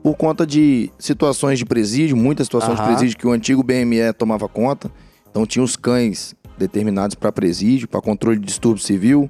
por 0.03 0.15
conta 0.15 0.45
de 0.45 0.91
situações 0.99 1.57
de 1.57 1.65
presídio, 1.65 2.17
muitas 2.17 2.47
situações 2.47 2.77
Aham. 2.77 2.87
de 2.87 2.93
presídio 2.93 3.17
que 3.17 3.25
o 3.25 3.31
antigo 3.31 3.63
BME 3.63 4.13
tomava 4.17 4.47
conta. 4.49 4.91
Então 5.29 5.45
tinha 5.45 5.63
os 5.63 5.75
cães 5.75 6.35
determinados 6.57 7.15
para 7.15 7.31
presídio, 7.31 7.87
para 7.87 8.01
controle 8.01 8.37
de 8.37 8.45
distúrbio 8.45 8.83
civil 8.83 9.29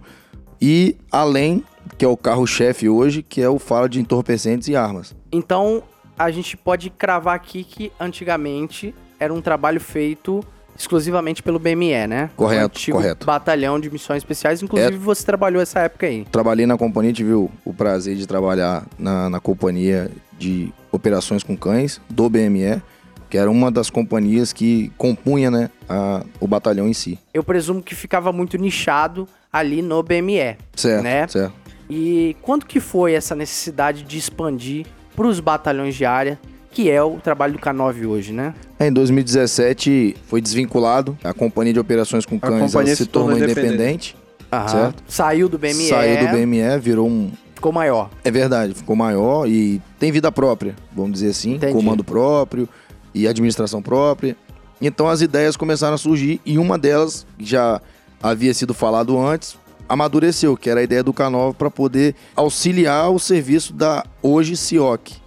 e 0.61 0.95
além, 1.11 1.63
que 1.97 2.05
é 2.05 2.07
o 2.07 2.17
carro-chefe 2.17 2.89
hoje, 2.89 3.23
que 3.23 3.41
é 3.41 3.49
o 3.49 3.59
faro 3.59 3.87
de 3.87 3.99
entorpecentes 3.99 4.67
e 4.67 4.75
armas. 4.75 5.15
Então, 5.31 5.83
a 6.17 6.29
gente 6.29 6.55
pode 6.55 6.89
cravar 6.89 7.35
aqui 7.35 7.63
que 7.63 7.91
antigamente 7.99 8.93
era 9.19 9.33
um 9.33 9.41
trabalho 9.41 9.79
feito 9.79 10.43
exclusivamente 10.77 11.43
pelo 11.43 11.59
BME, 11.59 12.07
né? 12.07 12.29
Correto, 12.35 12.79
correto. 12.91 13.25
Batalhão 13.25 13.79
de 13.79 13.89
Missões 13.89 14.17
Especiais. 14.17 14.61
Inclusive, 14.63 14.97
você 14.97 15.23
trabalhou 15.25 15.61
essa 15.61 15.79
época 15.81 16.07
aí. 16.07 16.25
Trabalhei 16.31 16.65
na 16.65 16.77
companhia, 16.77 17.13
tive 17.13 17.33
o, 17.33 17.49
o 17.65 17.73
prazer 17.73 18.15
de 18.15 18.25
trabalhar 18.27 18.85
na, 18.97 19.29
na 19.29 19.39
companhia 19.39 20.09
de 20.37 20.73
operações 20.91 21.43
com 21.43 21.55
cães 21.55 22.01
do 22.09 22.29
BME, 22.29 22.81
que 23.29 23.37
era 23.37 23.49
uma 23.49 23.71
das 23.71 23.89
companhias 23.89 24.51
que 24.51 24.91
compunha 24.97 25.49
né, 25.51 25.69
a- 25.87 26.23
o 26.39 26.47
batalhão 26.47 26.87
em 26.87 26.93
si. 26.93 27.17
Eu 27.33 27.43
presumo 27.43 27.81
que 27.81 27.95
ficava 27.95 28.31
muito 28.33 28.57
nichado 28.57 29.27
ali 29.53 29.81
no 29.81 30.01
BME. 30.03 30.57
Certo, 30.75 31.03
Né? 31.03 31.27
certo. 31.27 31.53
E 31.89 32.35
quando 32.41 32.65
que 32.65 32.79
foi 32.79 33.13
essa 33.13 33.35
necessidade 33.35 34.03
de 34.03 34.17
expandir 34.17 34.85
para 35.15 35.27
os 35.27 35.39
batalhões 35.41 35.93
de 35.93 36.05
área, 36.05 36.39
que 36.71 36.89
é 36.89 37.01
o 37.03 37.17
trabalho 37.17 37.53
do 37.53 37.59
K9 37.59 38.07
hoje, 38.07 38.31
né? 38.31 38.53
É, 38.79 38.87
Em 38.87 38.93
2017 38.93 40.15
foi 40.27 40.41
desvinculado, 40.41 41.17
a 41.23 41.33
companhia 41.33 41.73
de 41.73 41.79
operações 41.79 42.25
com 42.25 42.39
cães 42.39 42.71
se 42.71 42.95
se 42.95 43.05
tornou 43.05 43.31
tornou 43.31 43.43
independente. 43.43 43.67
independente, 43.75 44.17
Aham. 44.51 44.67
Certo. 44.67 45.03
Saiu 45.07 45.47
do 45.47 45.57
BME, 45.57 45.73
saiu 45.89 46.27
do 46.27 46.31
BME, 46.33 46.79
virou 46.79 47.07
um. 47.07 47.31
ficou 47.55 47.71
maior. 47.71 48.09
É 48.23 48.31
verdade, 48.31 48.73
ficou 48.73 48.95
maior 48.95 49.47
e 49.47 49.81
tem 49.99 50.11
vida 50.11 50.31
própria, 50.31 50.75
vamos 50.91 51.13
dizer 51.13 51.29
assim, 51.29 51.53
Entendi. 51.55 51.73
comando 51.73 52.03
próprio 52.03 52.67
e 53.13 53.27
administração 53.27 53.81
própria. 53.81 54.35
Então 54.81 55.07
as 55.07 55.21
ideias 55.21 55.55
começaram 55.55 55.93
a 55.93 55.97
surgir 55.97 56.41
e 56.45 56.57
uma 56.57 56.77
delas 56.77 57.25
que 57.37 57.45
já 57.45 57.79
havia 58.21 58.53
sido 58.53 58.73
falado 58.73 59.17
antes, 59.19 59.57
amadureceu, 59.87 60.57
que 60.57 60.69
era 60.69 60.79
a 60.79 60.83
ideia 60.83 61.03
do 61.03 61.13
K9 61.13 61.53
para 61.55 61.69
poder 61.69 62.15
auxiliar 62.35 63.09
o 63.11 63.19
serviço 63.19 63.73
da 63.73 64.03
hoje 64.21 64.57
CIOC, 64.57 65.20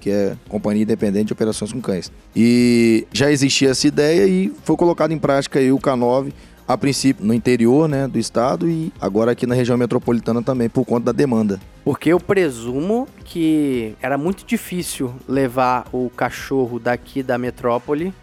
que 0.00 0.10
é 0.10 0.36
Companhia 0.48 0.82
Independente 0.82 1.26
de 1.26 1.32
Operações 1.32 1.72
com 1.72 1.80
Cães. 1.80 2.10
E 2.34 3.06
já 3.12 3.30
existia 3.30 3.70
essa 3.70 3.86
ideia 3.86 4.26
e 4.26 4.52
foi 4.64 4.76
colocado 4.76 5.12
em 5.12 5.18
prática 5.18 5.58
aí 5.58 5.70
o 5.70 5.78
K9 5.78 6.32
a 6.66 6.78
princípio 6.78 7.26
no 7.26 7.34
interior, 7.34 7.88
né, 7.88 8.06
do 8.06 8.16
estado 8.16 8.68
e 8.68 8.92
agora 9.00 9.32
aqui 9.32 9.44
na 9.44 9.56
região 9.56 9.76
metropolitana 9.76 10.40
também 10.40 10.68
por 10.68 10.84
conta 10.84 11.06
da 11.06 11.12
demanda. 11.12 11.60
Porque 11.84 12.10
eu 12.10 12.20
presumo 12.20 13.08
que 13.24 13.96
era 14.00 14.16
muito 14.16 14.46
difícil 14.46 15.12
levar 15.28 15.88
o 15.92 16.08
cachorro 16.16 16.78
daqui 16.78 17.24
da 17.24 17.36
metrópole 17.36 18.14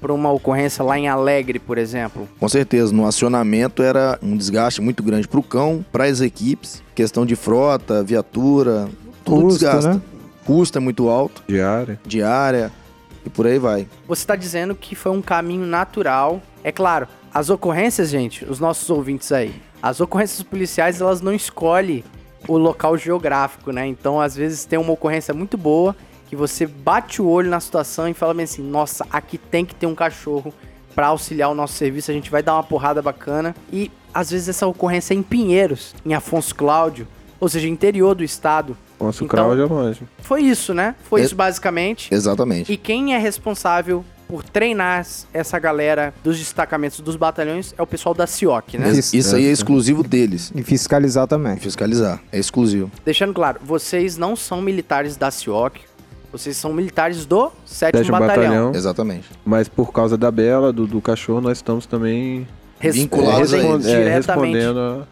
para 0.00 0.12
uma 0.12 0.32
ocorrência 0.32 0.82
lá 0.82 0.98
em 0.98 1.06
Alegre, 1.06 1.60
por 1.60 1.78
exemplo. 1.78 2.28
Com 2.40 2.48
certeza, 2.48 2.92
no 2.92 3.06
acionamento 3.06 3.84
era 3.84 4.18
um 4.20 4.36
desgaste 4.36 4.80
muito 4.80 5.00
grande 5.00 5.28
para 5.28 5.38
o 5.38 5.42
cão, 5.42 5.84
para 5.92 6.04
as 6.06 6.20
equipes, 6.20 6.82
questão 6.96 7.24
de 7.24 7.36
frota, 7.36 8.02
viatura, 8.02 8.88
tudo 9.24 9.42
Custo, 9.42 9.60
desgasta. 9.60 9.94
né? 9.94 10.02
Custo 10.44 10.78
é 10.78 10.80
muito 10.80 11.08
alto, 11.08 11.42
Diária. 11.46 12.00
diária 12.04 12.72
e 13.24 13.30
por 13.30 13.46
aí 13.46 13.58
vai. 13.58 13.88
Você 14.06 14.22
está 14.22 14.36
dizendo 14.36 14.74
que 14.74 14.94
foi 14.94 15.12
um 15.12 15.22
caminho 15.22 15.64
natural. 15.64 16.42
É 16.64 16.72
claro, 16.72 17.06
as 17.32 17.50
ocorrências, 17.50 18.10
gente, 18.10 18.44
os 18.44 18.58
nossos 18.58 18.88
ouvintes 18.90 19.30
aí, 19.32 19.54
as 19.82 20.00
ocorrências 20.00 20.42
policiais, 20.42 21.00
elas 21.00 21.20
não 21.20 21.32
escolhem 21.32 22.04
o 22.48 22.56
local 22.58 22.96
geográfico, 22.96 23.72
né? 23.72 23.86
Então, 23.86 24.20
às 24.20 24.34
vezes, 24.34 24.64
tem 24.64 24.78
uma 24.78 24.92
ocorrência 24.92 25.32
muito 25.32 25.56
boa 25.56 25.94
que 26.28 26.36
você 26.36 26.66
bate 26.66 27.20
o 27.20 27.28
olho 27.28 27.50
na 27.50 27.60
situação 27.60 28.08
e 28.08 28.14
fala 28.14 28.32
bem 28.32 28.44
assim: 28.44 28.62
nossa, 28.62 29.06
aqui 29.10 29.36
tem 29.36 29.64
que 29.64 29.74
ter 29.74 29.86
um 29.86 29.94
cachorro 29.94 30.52
para 30.94 31.08
auxiliar 31.08 31.50
o 31.50 31.54
nosso 31.54 31.74
serviço, 31.74 32.10
a 32.10 32.14
gente 32.14 32.30
vai 32.30 32.42
dar 32.42 32.54
uma 32.54 32.62
porrada 32.62 33.02
bacana. 33.02 33.54
E 33.72 33.90
às 34.14 34.30
vezes 34.30 34.48
essa 34.48 34.66
ocorrência 34.66 35.14
é 35.14 35.16
em 35.16 35.22
Pinheiros, 35.22 35.94
em 36.04 36.14
Afonso 36.14 36.54
Cláudio, 36.54 37.06
ou 37.38 37.48
seja, 37.48 37.68
interior 37.68 38.14
do 38.14 38.24
estado. 38.24 38.76
Nosso 39.02 39.24
Então- 39.24 39.44
Cláudio 39.44 39.64
é 39.64 39.66
longe. 39.66 40.00
Foi 40.20 40.42
isso, 40.42 40.72
né? 40.72 40.94
Foi 41.08 41.20
É- 41.20 41.24
isso 41.24 41.34
basicamente. 41.34 42.12
Exatamente. 42.12 42.72
E 42.72 42.76
quem 42.76 43.14
é 43.14 43.18
responsável 43.18 44.04
por 44.28 44.42
treinar 44.42 45.04
essa 45.34 45.58
galera 45.58 46.14
dos 46.24 46.38
destacamentos 46.38 47.00
dos 47.00 47.16
batalhões 47.16 47.74
é 47.76 47.82
o 47.82 47.86
pessoal 47.86 48.14
da 48.14 48.26
CIOC, 48.26 48.78
né? 48.78 48.90
Isso, 48.90 49.14
isso 49.14 49.36
aí 49.36 49.46
é 49.46 49.50
exclusivo 49.50 50.02
deles. 50.02 50.50
E 50.54 50.62
fiscalizar 50.62 51.26
também. 51.26 51.56
Fiscalizar, 51.58 52.18
é 52.32 52.38
exclusivo. 52.38 52.90
Deixando 53.04 53.34
claro, 53.34 53.60
vocês 53.62 54.16
não 54.16 54.34
são 54.34 54.62
militares 54.62 55.16
da 55.16 55.30
CIOC, 55.30 55.80
vocês 56.32 56.56
são 56.56 56.72
militares 56.72 57.26
do 57.26 57.52
7 57.66 57.98
Sétimo 57.98 58.18
Batalhão. 58.18 58.42
Batalhão. 58.44 58.72
Exatamente. 58.74 59.28
Mas 59.44 59.68
por 59.68 59.92
causa 59.92 60.16
da 60.16 60.30
Bela, 60.30 60.72
do, 60.72 60.86
do 60.86 61.00
cachorro, 61.02 61.42
nós 61.42 61.58
estamos 61.58 61.84
também 61.84 62.48
Res- 62.78 62.94
Vinculados 62.96 63.52
a 63.52 63.56
respondem 63.58 63.74
eles. 63.74 63.86
é, 63.86 63.98
diretamente. 64.04 64.54
respondendo 64.54 64.78
a- 64.80 65.06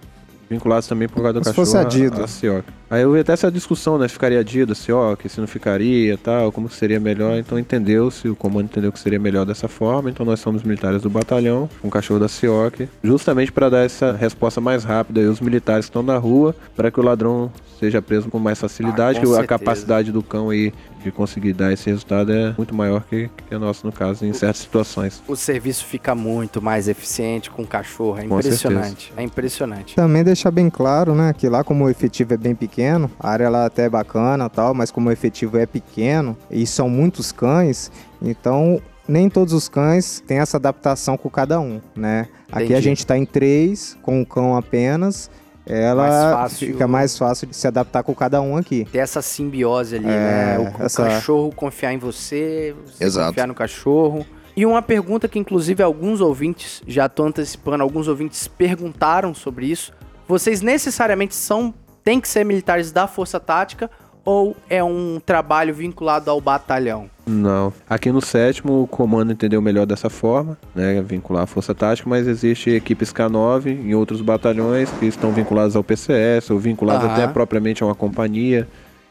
vinculados 0.49 0.89
também 0.89 1.09
por 1.09 1.17
causa 1.23 1.33
do 1.35 1.35
Como 1.35 1.45
se 1.45 1.51
cachorro 1.51 1.67
fosse 1.67 1.77
a 1.77 2.23
a- 2.23 2.25
a 2.25 2.27
CIOC. 2.27 2.65
Aí 2.91 3.03
eu 3.03 3.13
vi 3.13 3.21
até 3.21 3.33
essa 3.33 3.53
discussão, 3.53 3.97
né? 3.99 4.09
Se 4.09 4.15
ficaria 4.15 4.43
Dida, 4.43 4.75
CIOC, 4.75 5.29
se 5.29 5.39
não 5.41 5.47
ficaria 5.47 6.19
tal, 6.19 6.51
como 6.51 6.69
que 6.69 6.75
seria 6.75 6.99
melhor. 6.99 7.39
Então 7.39 7.57
entendeu-se, 7.57 8.29
o 8.29 8.35
comando 8.35 8.65
entendeu 8.65 8.91
que 8.91 8.99
seria 8.99 9.19
melhor 9.21 9.47
dessa 9.47 9.69
forma. 9.69 10.11
Então 10.11 10.27
nós 10.27 10.41
somos 10.41 10.65
militares 10.65 11.01
do 11.03 11.09
batalhão, 11.09 11.69
com 11.81 11.87
o 11.87 11.91
cachorro 11.91 12.19
da 12.19 12.27
CIOC, 12.29 12.89
justamente 13.03 13.53
para 13.53 13.69
dar 13.69 13.85
essa 13.85 14.11
resposta 14.13 14.61
mais 14.61 14.83
rápida. 14.83 15.21
E 15.21 15.27
os 15.27 15.41
militares 15.41 15.87
que 15.87 15.91
estão 15.91 16.03
na 16.03 16.19
rua, 16.19 16.55
para 16.75 16.91
que 16.91 16.99
o 16.99 17.03
ladrão 17.03 17.53
seja 17.79 18.03
preso 18.03 18.29
com 18.29 18.39
mais 18.41 18.59
facilidade, 18.61 19.19
Ah, 19.19 19.21
com 19.21 19.27
que 19.29 19.33
a 19.33 19.37
certeza. 19.37 19.47
capacidade 19.47 20.11
do 20.13 20.23
cão 20.23 20.51
aí 20.51 20.73
de 21.03 21.11
conseguir 21.11 21.53
dar 21.53 21.73
esse 21.73 21.89
resultado 21.89 22.33
é 22.33 22.55
muito 22.57 22.75
maior 22.75 23.05
que, 23.05 23.31
que 23.49 23.55
a 23.55 23.59
nossa, 23.59 23.87
no 23.87 23.93
caso, 23.93 24.25
em 24.25 24.33
certas 24.33 24.63
situações. 24.63 25.23
O 25.27 25.37
serviço 25.37 25.85
fica 25.85 26.15
muito 26.15 26.61
mais 26.61 26.89
eficiente 26.89 27.51
com 27.51 27.63
o 27.63 27.67
cachorro. 27.67 28.19
É 28.19 28.25
impressionante. 28.25 29.13
É 29.17 29.23
impressionante. 29.23 29.95
Também 29.95 30.23
deixar 30.23 30.51
bem 30.51 30.69
claro, 30.71 31.15
né, 31.15 31.33
que 31.33 31.49
lá 31.49 31.65
como 31.65 31.85
o 31.85 31.91
efetivo 31.91 32.35
é 32.35 32.37
bem 32.37 32.55
pequeno, 32.55 33.11
a 33.19 33.31
área 33.31 33.49
lá 33.49 33.67
até 33.67 33.85
é 33.85 33.89
bacana 33.89 34.49
tal, 34.49 34.75
mas 34.75 34.91
como 34.91 35.09
o 35.09 35.13
efetivo 35.13 35.59
é 35.59 35.67
pequeno 35.67 36.37
e 36.51 36.67
são 36.67 36.89
muitos 36.89 37.33
cães, 37.33 37.91
então 38.21 38.81
nem 39.09 39.29
todos 39.29 39.53
os 39.53 39.69
cães 39.69 40.23
têm 40.27 40.39
essa 40.39 40.57
adaptação 40.57 41.17
com 41.17 41.29
cada 41.29 41.59
um, 41.61 41.81
né? 41.97 42.29
Aqui 42.51 42.67
Entendi. 42.67 42.75
a 42.79 42.81
gente 42.81 43.07
tá 43.07 43.19
em 43.19 43.25
três, 43.25 43.97
com 44.03 44.21
um 44.21 44.25
cão 44.25 44.57
apenas, 44.57 45.31
ela 45.73 46.03
Mais 46.09 46.35
fácil. 46.35 46.67
fica 46.73 46.89
mais 46.89 47.19
fácil 47.19 47.47
de 47.47 47.57
se 47.57 47.67
adaptar 47.67 48.03
com 48.03 48.15
cada 48.15 48.41
um 48.41 48.57
aqui. 48.57 48.85
Ter 48.91 48.99
essa 48.99 49.23
simbiose 49.23 49.97
ali, 49.97 50.07
É, 50.07 50.09
né? 50.09 50.59
O, 50.59 50.83
o 50.83 50.87
essa- 50.87 51.05
cachorro 51.05 51.53
confiar 51.55 51.93
em 51.93 51.99
você, 51.99 52.75
você 52.87 53.05
Exato. 53.05 53.29
confiar 53.29 53.47
no 53.47 53.55
cachorro. 53.55 54.27
E 54.57 54.67
uma 54.67 54.83
pergunta 54.83 55.29
que, 55.29 55.39
inclusive, 55.39 55.83
alguns 55.83 56.21
ouvintes, 56.21 56.83
já 56.87 57.09
tô 57.09 57.25
antecipando, 57.25 57.83
alguns 57.83 58.09
ouvintes 58.09 58.49
perguntaram 58.49 59.33
sobre 59.35 59.67
isso. 59.67 59.93
Vocês 60.27 60.61
necessariamente 60.61 61.35
são, 61.35 61.73
têm 62.05 62.21
que 62.21 62.29
ser 62.29 62.45
militares 62.45 62.91
da 62.93 63.07
Força 63.07 63.39
Tática 63.41 63.89
ou 64.25 64.57
é 64.69 64.83
um 64.83 65.21
trabalho 65.25 65.75
vinculado 65.75 66.31
ao 66.31 66.41
batalhão? 66.41 67.09
Não. 67.27 67.73
Aqui 67.89 68.11
no 68.11 68.21
sétimo, 68.21 68.83
o 68.83 68.87
comando 68.87 69.33
entendeu 69.33 69.63
melhor 69.63 69.87
dessa 69.87 70.11
forma, 70.11 70.59
né? 70.75 71.01
Vincular 71.03 71.45
a 71.45 71.47
força 71.47 71.75
tática, 71.75 72.09
mas 72.09 72.27
existe 72.27 72.71
equipes 72.71 73.13
K9 73.13 73.69
em 73.69 73.95
outros 73.95 74.21
batalhões 74.21 74.91
que 74.99 75.07
estão 75.07 75.31
vinculadas 75.33 75.77
ao 75.77 75.85
PCS, 75.85 76.51
ou 76.51 76.59
vinculadas 76.59 77.11
até 77.11 77.27
propriamente 77.29 77.83
a 77.83 77.87
uma 77.87 77.95
companhia. 77.95 78.67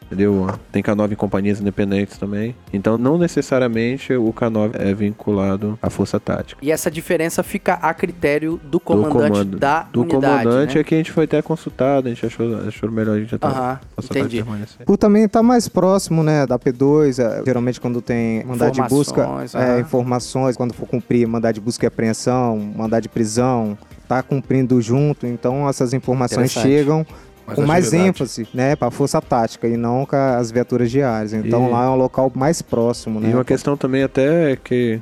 Entendeu? 0.10 0.48
Tem 0.72 0.82
K9 0.82 1.12
em 1.12 1.16
companhias 1.16 1.62
independentes 1.62 2.18
também. 2.18 2.56
Então, 2.74 2.98
não 2.98 3.16
necessariamente 3.18 4.12
o 4.14 4.34
K9 4.34 4.72
é 4.74 4.92
vinculado 4.94 5.78
à 5.82 5.90
força 5.92 6.20
tática. 6.20 6.60
E 6.66 6.72
essa 6.72 6.90
diferença 6.90 7.44
fica 7.44 7.76
a 7.76 7.94
critério 7.94 8.60
do 8.64 8.70
Do 8.72 8.80
comandante 8.80 9.30
comando- 9.32 9.60
da 9.60 9.84
Do 9.84 10.02
unidade, 10.02 10.44
comandante 10.44 10.76
né? 10.76 10.82
é 10.82 10.84
que 10.84 10.96
a 10.96 10.98
gente 10.98 11.12
foi 11.12 11.26
até 11.26 11.42
consultado, 11.44 12.08
a 12.08 12.10
gente 12.10 12.26
achou, 12.26 12.68
achou 12.68 12.90
melhor 12.92 13.18
a 13.18 13.20
gente 13.20 13.36
até 13.36 13.48
tática 13.48 13.82
entendi. 14.04 14.44
Por 14.86 14.98
também 14.98 15.26
estar 15.26 15.44
mais 15.44 15.68
próximo, 15.68 16.24
né, 16.24 16.48
da 16.48 16.58
P2, 16.58 17.20
é, 17.20 17.44
geralmente 17.46 17.80
quando 17.80 18.02
tem 18.02 18.44
mandado 18.46 18.72
de 18.74 18.82
busca, 18.84 19.22
Informações, 19.22 19.56
é, 19.56 19.80
informações, 19.80 20.58
quando 20.58 20.74
for 20.74 20.88
cumprir 20.88 21.28
mandado 21.28 21.54
de 21.54 21.62
busca 21.62 21.86
e 21.86 21.88
apreensão, 21.88 22.58
mandado 22.58 23.04
de 23.04 23.10
prisão, 23.10 23.78
tá 24.08 24.24
cumprindo 24.24 24.82
junto, 24.82 25.28
então 25.28 25.70
essas 25.70 25.94
informações 25.94 26.52
chegam 26.52 27.06
Mais 27.50 27.60
com 27.60 27.66
mais 27.66 27.94
ênfase, 27.94 28.48
né, 28.54 28.76
para 28.76 28.90
força 28.92 29.22
tática 29.22 29.68
e 29.68 29.76
não 29.78 30.06
com 30.06 30.16
as 30.16 30.52
viaturas 30.52 30.90
diárias. 30.92 31.34
Então 31.34 31.68
E- 31.68 31.72
lá 31.72 31.86
é 31.86 31.90
um 31.90 31.96
local 31.96 32.32
mais 32.36 32.62
próximo, 32.62 33.20
né? 33.20 33.30
E 33.30 33.34
uma 33.34 33.46
questão 33.46 33.76
também 33.78 34.04
até 34.04 34.56
que 34.56 35.00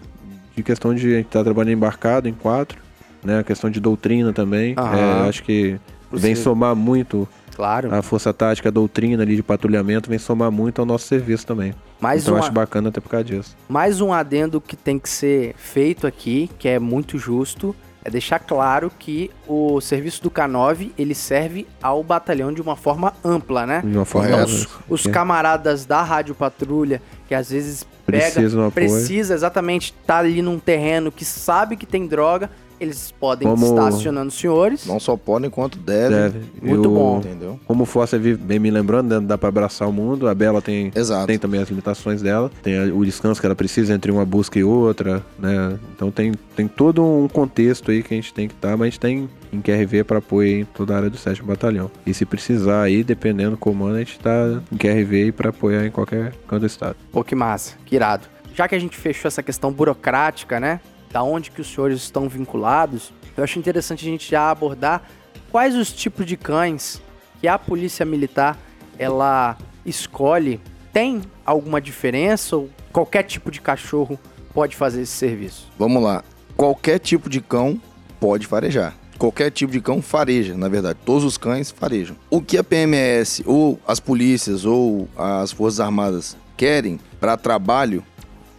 de 0.55 0.63
questão 0.63 0.93
de 0.93 1.13
a 1.13 1.17
gente 1.17 1.27
tá 1.27 1.43
trabalhando 1.43 1.73
embarcado 1.73 2.27
em 2.27 2.33
quatro, 2.33 2.79
né? 3.23 3.39
A 3.39 3.43
questão 3.43 3.69
de 3.69 3.79
doutrina 3.79 4.33
também. 4.33 4.73
É, 4.77 5.27
acho 5.29 5.43
que 5.43 5.77
vem 6.12 6.33
somar 6.36 6.75
muito 6.75 7.27
Claro. 7.55 7.93
a 7.93 8.01
força 8.01 8.31
tática, 8.33 8.69
a 8.69 8.71
doutrina 8.71 9.23
ali 9.23 9.36
de 9.36 9.43
patrulhamento, 9.43 10.10
vem 10.10 10.19
somar 10.19 10.51
muito 10.51 10.79
ao 10.79 10.86
nosso 10.86 11.07
serviço 11.07 11.45
também. 11.45 11.73
Mais 11.99 12.21
então 12.23 12.36
uma- 12.36 12.39
acho 12.41 12.51
bacana 12.51 12.89
até 12.89 13.01
por 13.01 13.10
causa 13.10 13.23
disso. 13.25 13.55
Mais 13.67 13.99
um 13.99 14.13
adendo 14.13 14.62
que 14.62 14.75
tem 14.75 14.97
que 14.99 15.10
ser 15.10 15.53
feito 15.57 16.05
aqui, 16.07 16.49
que 16.60 16.67
é 16.67 16.77
muito 16.79 17.17
justo, 17.17 17.75
é 18.03 18.10
deixar 18.10 18.39
claro 18.39 18.91
que 18.97 19.29
o 19.47 19.81
serviço 19.81 20.23
do 20.23 20.31
K9, 20.31 20.91
ele 20.97 21.13
serve 21.13 21.67
ao 21.81 22.03
batalhão 22.03 22.53
de 22.53 22.62
uma 22.62 22.75
forma 22.75 23.13
ampla, 23.23 23.65
né? 23.65 23.81
De 23.83 23.97
uma 23.97 24.05
forma 24.05 24.29
Correto. 24.29 24.51
Os, 24.89 25.05
os 25.05 25.07
camaradas 25.12 25.86
da 25.86 26.01
Rádio 26.01 26.33
Patrulha, 26.33 27.01
que 27.27 27.36
às 27.36 27.49
vezes 27.49 27.86
pega, 28.05 28.31
Precisam 28.31 28.60
apoio. 28.62 28.71
precisa 28.71 29.33
exatamente 29.33 29.93
estar 29.99 30.19
ali 30.19 30.41
num 30.41 30.57
terreno 30.60 31.12
que 31.12 31.25
sabe 31.25 31.75
que 31.75 31.86
tem 31.86 32.07
droga, 32.07 32.49
eles 32.79 33.11
podem 33.11 33.47
Como- 33.47 33.65
estar 33.65 33.87
acionando 33.87 34.27
os 34.29 34.35
senhores. 34.39 34.85
Não 34.85 34.99
só 34.99 35.15
podem 35.17 35.49
quanto 35.49 35.77
devem. 35.77 36.17
Deve. 36.17 36.39
Muito 36.61 36.85
Eu- 36.87 36.91
bom. 36.93 37.17
Entendeu? 37.19 37.59
Como 37.65 37.83
o 37.83 37.85
Força 37.85 38.17
vive 38.17 38.37
bem 38.41 38.59
me 38.59 38.69
lembrando, 38.71 39.19
né, 39.19 39.25
dá 39.27 39.37
pra 39.37 39.49
abraçar 39.49 39.87
o 39.87 39.93
mundo. 39.93 40.27
A 40.27 40.35
Bela 40.35 40.61
tem, 40.61 40.91
Exato. 40.95 41.27
tem 41.27 41.37
também 41.39 41.61
as 41.61 41.69
limitações 41.69 42.21
dela. 42.21 42.51
Tem 42.61 42.91
o 42.91 43.03
descanso 43.05 43.39
que 43.39 43.45
ela 43.45 43.55
precisa 43.55 43.93
entre 43.93 44.11
uma 44.11 44.25
busca 44.25 44.57
e 44.59 44.63
outra, 44.63 45.23
né? 45.39 45.77
Então 45.95 46.11
tem, 46.11 46.33
tem 46.55 46.67
todo 46.67 47.03
um 47.03 47.27
contexto 47.27 47.91
aí 47.91 48.03
que 48.03 48.13
a 48.13 48.17
gente 48.17 48.33
tem 48.33 48.47
que 48.47 48.53
estar, 48.53 48.71
mas 48.77 48.81
a 48.81 48.85
gente 48.85 48.99
tem 48.99 49.29
em 49.51 49.61
QRV 49.61 50.03
para 50.03 50.19
apoio 50.19 50.61
em 50.61 50.65
toda 50.65 50.93
a 50.93 50.97
área 50.97 51.09
do 51.09 51.17
7 51.17 51.41
Batalhão. 51.41 51.89
E 52.05 52.13
se 52.13 52.25
precisar 52.25 52.81
aí, 52.83 53.03
dependendo 53.03 53.51
do 53.51 53.57
comando, 53.57 53.95
a 53.95 53.99
gente 53.99 54.19
tá 54.19 54.61
em 54.71 54.77
QRV 54.77 55.15
aí 55.23 55.31
para 55.31 55.49
apoiar 55.49 55.85
em 55.85 55.91
qualquer 55.91 56.33
canto 56.47 56.61
do 56.61 56.65
estado. 56.67 56.95
Pô, 57.11 57.23
que 57.23 57.33
massa, 57.33 57.75
que 57.85 57.95
irado. 57.95 58.25
Já 58.53 58.67
que 58.67 58.75
a 58.75 58.79
gente 58.79 58.97
fechou 58.97 59.27
essa 59.29 59.43
questão 59.43 59.71
burocrática, 59.71 60.59
né? 60.59 60.79
Da 61.17 61.23
onde 61.23 61.49
que 61.49 61.60
os 61.60 61.73
senhores 61.73 62.03
estão 62.03 62.30
vinculados, 62.30 63.12
eu 63.36 63.43
acho 63.43 63.58
interessante 63.58 64.06
a 64.06 64.12
gente 64.12 64.30
já 64.30 64.51
abordar 64.51 65.01
quais 65.49 65.75
os 65.75 65.91
tipos 65.91 66.27
de 66.27 66.38
cães 66.38 67.01
que 67.41 67.47
a 67.47 67.58
polícia 67.58 68.06
militar 68.06 68.56
ela 68.99 69.58
escolhe 69.84 70.62
tem 70.93 71.23
alguma 71.43 71.82
diferença 71.82 72.56
ou 72.56 72.69
qualquer 72.93 73.23
tipo 73.23 73.49
de 73.49 73.60
cachorro 73.60 74.19
pode 74.53 74.75
fazer 74.75 75.01
esse 75.01 75.13
serviço? 75.13 75.71
Vamos 75.80 76.03
lá. 76.03 76.23
Qualquer 76.56 76.99
tipo 76.99 77.32
de 77.32 77.41
cão 77.41 77.82
pode 78.19 78.45
farejar. 78.45 78.93
Qualquer 79.17 79.49
tipo 79.49 79.71
de 79.71 79.82
cão 79.82 80.03
fareja, 80.03 80.56
na 80.56 80.69
verdade. 80.69 80.99
Todos 81.03 81.23
os 81.23 81.36
cães 81.36 81.71
farejam. 81.71 82.15
O 82.30 82.43
que 82.43 82.60
a 82.60 82.63
PMS, 82.63 83.41
ou 83.43 83.80
as 83.88 83.99
polícias, 83.99 84.65
ou 84.65 85.10
as 85.17 85.51
Forças 85.51 85.80
Armadas 85.80 86.38
querem 86.56 86.99
para 87.19 87.36
trabalho, 87.36 88.03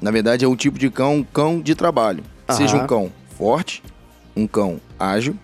na 0.03 0.11
verdade 0.11 0.45
é 0.45 0.49
o 0.49 0.57
tipo 0.57 0.77
de 0.77 0.91
cão, 0.91 1.25
cão 1.33 1.61
de 1.61 1.77
trabalho. 1.77 2.25
Seja 2.51 2.77
Aham. 2.77 2.85
um 2.85 2.87
cão 2.87 3.13
forte, 3.37 3.83
um 4.37 4.47
cão 4.47 4.81
ágil, 4.99 5.37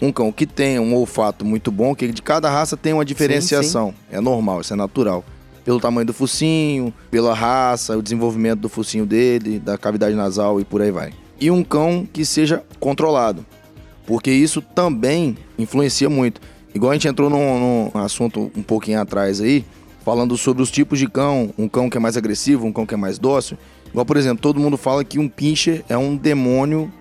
um 0.00 0.10
cão 0.10 0.32
que 0.32 0.46
tenha 0.46 0.80
um 0.80 0.94
olfato 0.94 1.44
muito 1.44 1.70
bom, 1.70 1.94
que 1.94 2.08
de 2.08 2.22
cada 2.22 2.48
raça 2.50 2.76
tem 2.76 2.92
uma 2.92 3.04
diferenciação. 3.04 3.94
É 4.10 4.20
normal, 4.20 4.60
isso 4.60 4.72
é 4.72 4.76
natural. 4.76 5.24
Pelo 5.64 5.80
tamanho 5.80 6.06
do 6.06 6.14
focinho, 6.14 6.94
pela 7.10 7.34
raça, 7.34 7.96
o 7.96 8.02
desenvolvimento 8.02 8.60
do 8.60 8.68
focinho 8.68 9.04
dele, 9.04 9.58
da 9.58 9.76
cavidade 9.76 10.14
nasal 10.14 10.60
e 10.60 10.64
por 10.64 10.80
aí 10.80 10.90
vai. 10.90 11.12
E 11.38 11.50
um 11.50 11.62
cão 11.62 12.08
que 12.10 12.24
seja 12.24 12.64
controlado, 12.80 13.44
porque 14.06 14.30
isso 14.30 14.62
também 14.62 15.36
influencia 15.58 16.08
muito. 16.08 16.40
Igual 16.74 16.92
a 16.92 16.94
gente 16.94 17.08
entrou 17.08 17.28
num, 17.28 17.90
num 17.94 18.00
assunto 18.00 18.50
um 18.56 18.62
pouquinho 18.62 19.00
atrás 19.00 19.40
aí, 19.40 19.64
falando 20.04 20.36
sobre 20.38 20.62
os 20.62 20.70
tipos 20.70 20.98
de 20.98 21.06
cão, 21.06 21.52
um 21.58 21.68
cão 21.68 21.90
que 21.90 21.96
é 21.98 22.00
mais 22.00 22.16
agressivo, 22.16 22.66
um 22.66 22.72
cão 22.72 22.86
que 22.86 22.94
é 22.94 22.96
mais 22.96 23.18
dócil. 23.18 23.58
Igual, 23.90 24.04
por 24.06 24.16
exemplo, 24.16 24.38
todo 24.40 24.60
mundo 24.60 24.76
fala 24.76 25.04
que 25.04 25.18
um 25.18 25.28
pincher 25.28 25.84
é 25.88 25.96
um 25.96 26.16
demônio 26.16 26.92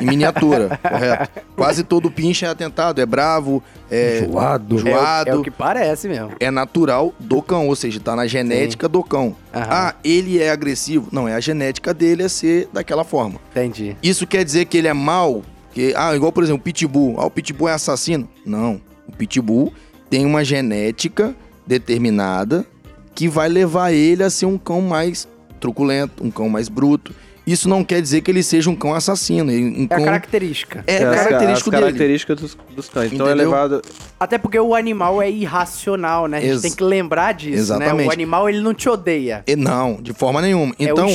em 0.00 0.06
miniatura, 0.06 0.78
correto? 0.82 1.30
Quase 1.56 1.82
todo 1.82 2.10
pincher 2.10 2.48
é 2.48 2.52
atentado, 2.52 3.00
é 3.00 3.06
bravo, 3.06 3.62
é 3.90 4.24
Joado. 4.30 4.76
É, 4.76 4.78
o- 4.78 4.82
joado. 4.82 5.30
é 5.30 5.34
o 5.34 5.42
que 5.42 5.50
parece 5.50 6.06
mesmo. 6.08 6.30
É 6.38 6.50
natural 6.50 7.12
do 7.18 7.42
cão, 7.42 7.66
ou 7.68 7.74
seja, 7.74 7.98
tá 7.98 8.14
na 8.14 8.26
genética 8.26 8.88
do 8.88 9.02
cão. 9.02 9.34
Aham. 9.52 9.66
Ah, 9.68 9.94
ele 10.04 10.40
é 10.40 10.50
agressivo? 10.50 11.08
Não, 11.10 11.26
é 11.26 11.34
a 11.34 11.40
genética 11.40 11.92
dele 11.92 12.22
é 12.22 12.28
ser 12.28 12.68
daquela 12.72 13.02
forma. 13.04 13.40
Entendi. 13.50 13.96
Isso 14.02 14.26
quer 14.26 14.44
dizer 14.44 14.66
que 14.66 14.76
ele 14.78 14.86
é 14.88 14.92
mau? 14.94 15.42
Que, 15.72 15.92
ah, 15.96 16.14
igual, 16.14 16.30
por 16.30 16.44
exemplo, 16.44 16.60
o 16.60 16.64
Pitbull. 16.64 17.16
Ah, 17.18 17.26
o 17.26 17.30
Pitbull 17.30 17.68
é 17.68 17.72
assassino? 17.72 18.28
Não. 18.46 18.80
O 19.08 19.12
Pitbull 19.12 19.72
tem 20.08 20.24
uma 20.24 20.44
genética 20.44 21.34
determinada 21.66 22.64
que 23.12 23.28
vai 23.28 23.48
levar 23.48 23.92
ele 23.92 24.22
a 24.22 24.30
ser 24.30 24.46
um 24.46 24.56
cão 24.58 24.80
mais 24.80 25.28
truculento, 25.64 26.22
um 26.22 26.30
cão 26.30 26.48
mais 26.48 26.68
bruto. 26.68 27.14
Isso 27.46 27.68
não 27.68 27.84
quer 27.84 28.00
dizer 28.00 28.20
que 28.22 28.30
ele 28.30 28.42
seja 28.42 28.70
um 28.70 28.76
cão 28.76 28.94
assassino. 28.94 29.50
Um 29.52 29.86
É 29.90 29.94
a 29.94 29.96
cão... 29.96 30.04
característica. 30.04 30.84
É, 30.86 30.96
as 30.96 31.02
ca- 31.02 31.24
característico 31.24 31.70
as 31.70 31.74
dele. 31.74 31.82
características 31.82 32.40
dos, 32.40 32.58
dos 32.74 32.88
cães. 32.88 33.12
Então 33.12 33.28
é 33.28 33.34
levado. 33.34 33.82
Até 34.18 34.38
porque 34.38 34.58
o 34.58 34.74
animal 34.74 35.20
é 35.20 35.30
irracional, 35.30 36.26
né? 36.26 36.38
A 36.38 36.40
gente 36.40 36.50
Ex- 36.52 36.62
tem 36.62 36.72
que 36.72 36.82
lembrar 36.82 37.32
disso, 37.32 37.56
né? 37.56 37.60
Exatamente. 37.60 38.08
O 38.08 38.12
animal, 38.12 38.48
ele 38.48 38.60
não 38.60 38.72
te 38.74 38.88
odeia. 38.88 39.42
E 39.46 39.56
Não, 39.56 39.98
de 40.00 40.12
forma 40.14 40.40
nenhuma. 40.40 40.74
É 40.78 40.84
o 40.92 40.92
Então, 40.92 41.06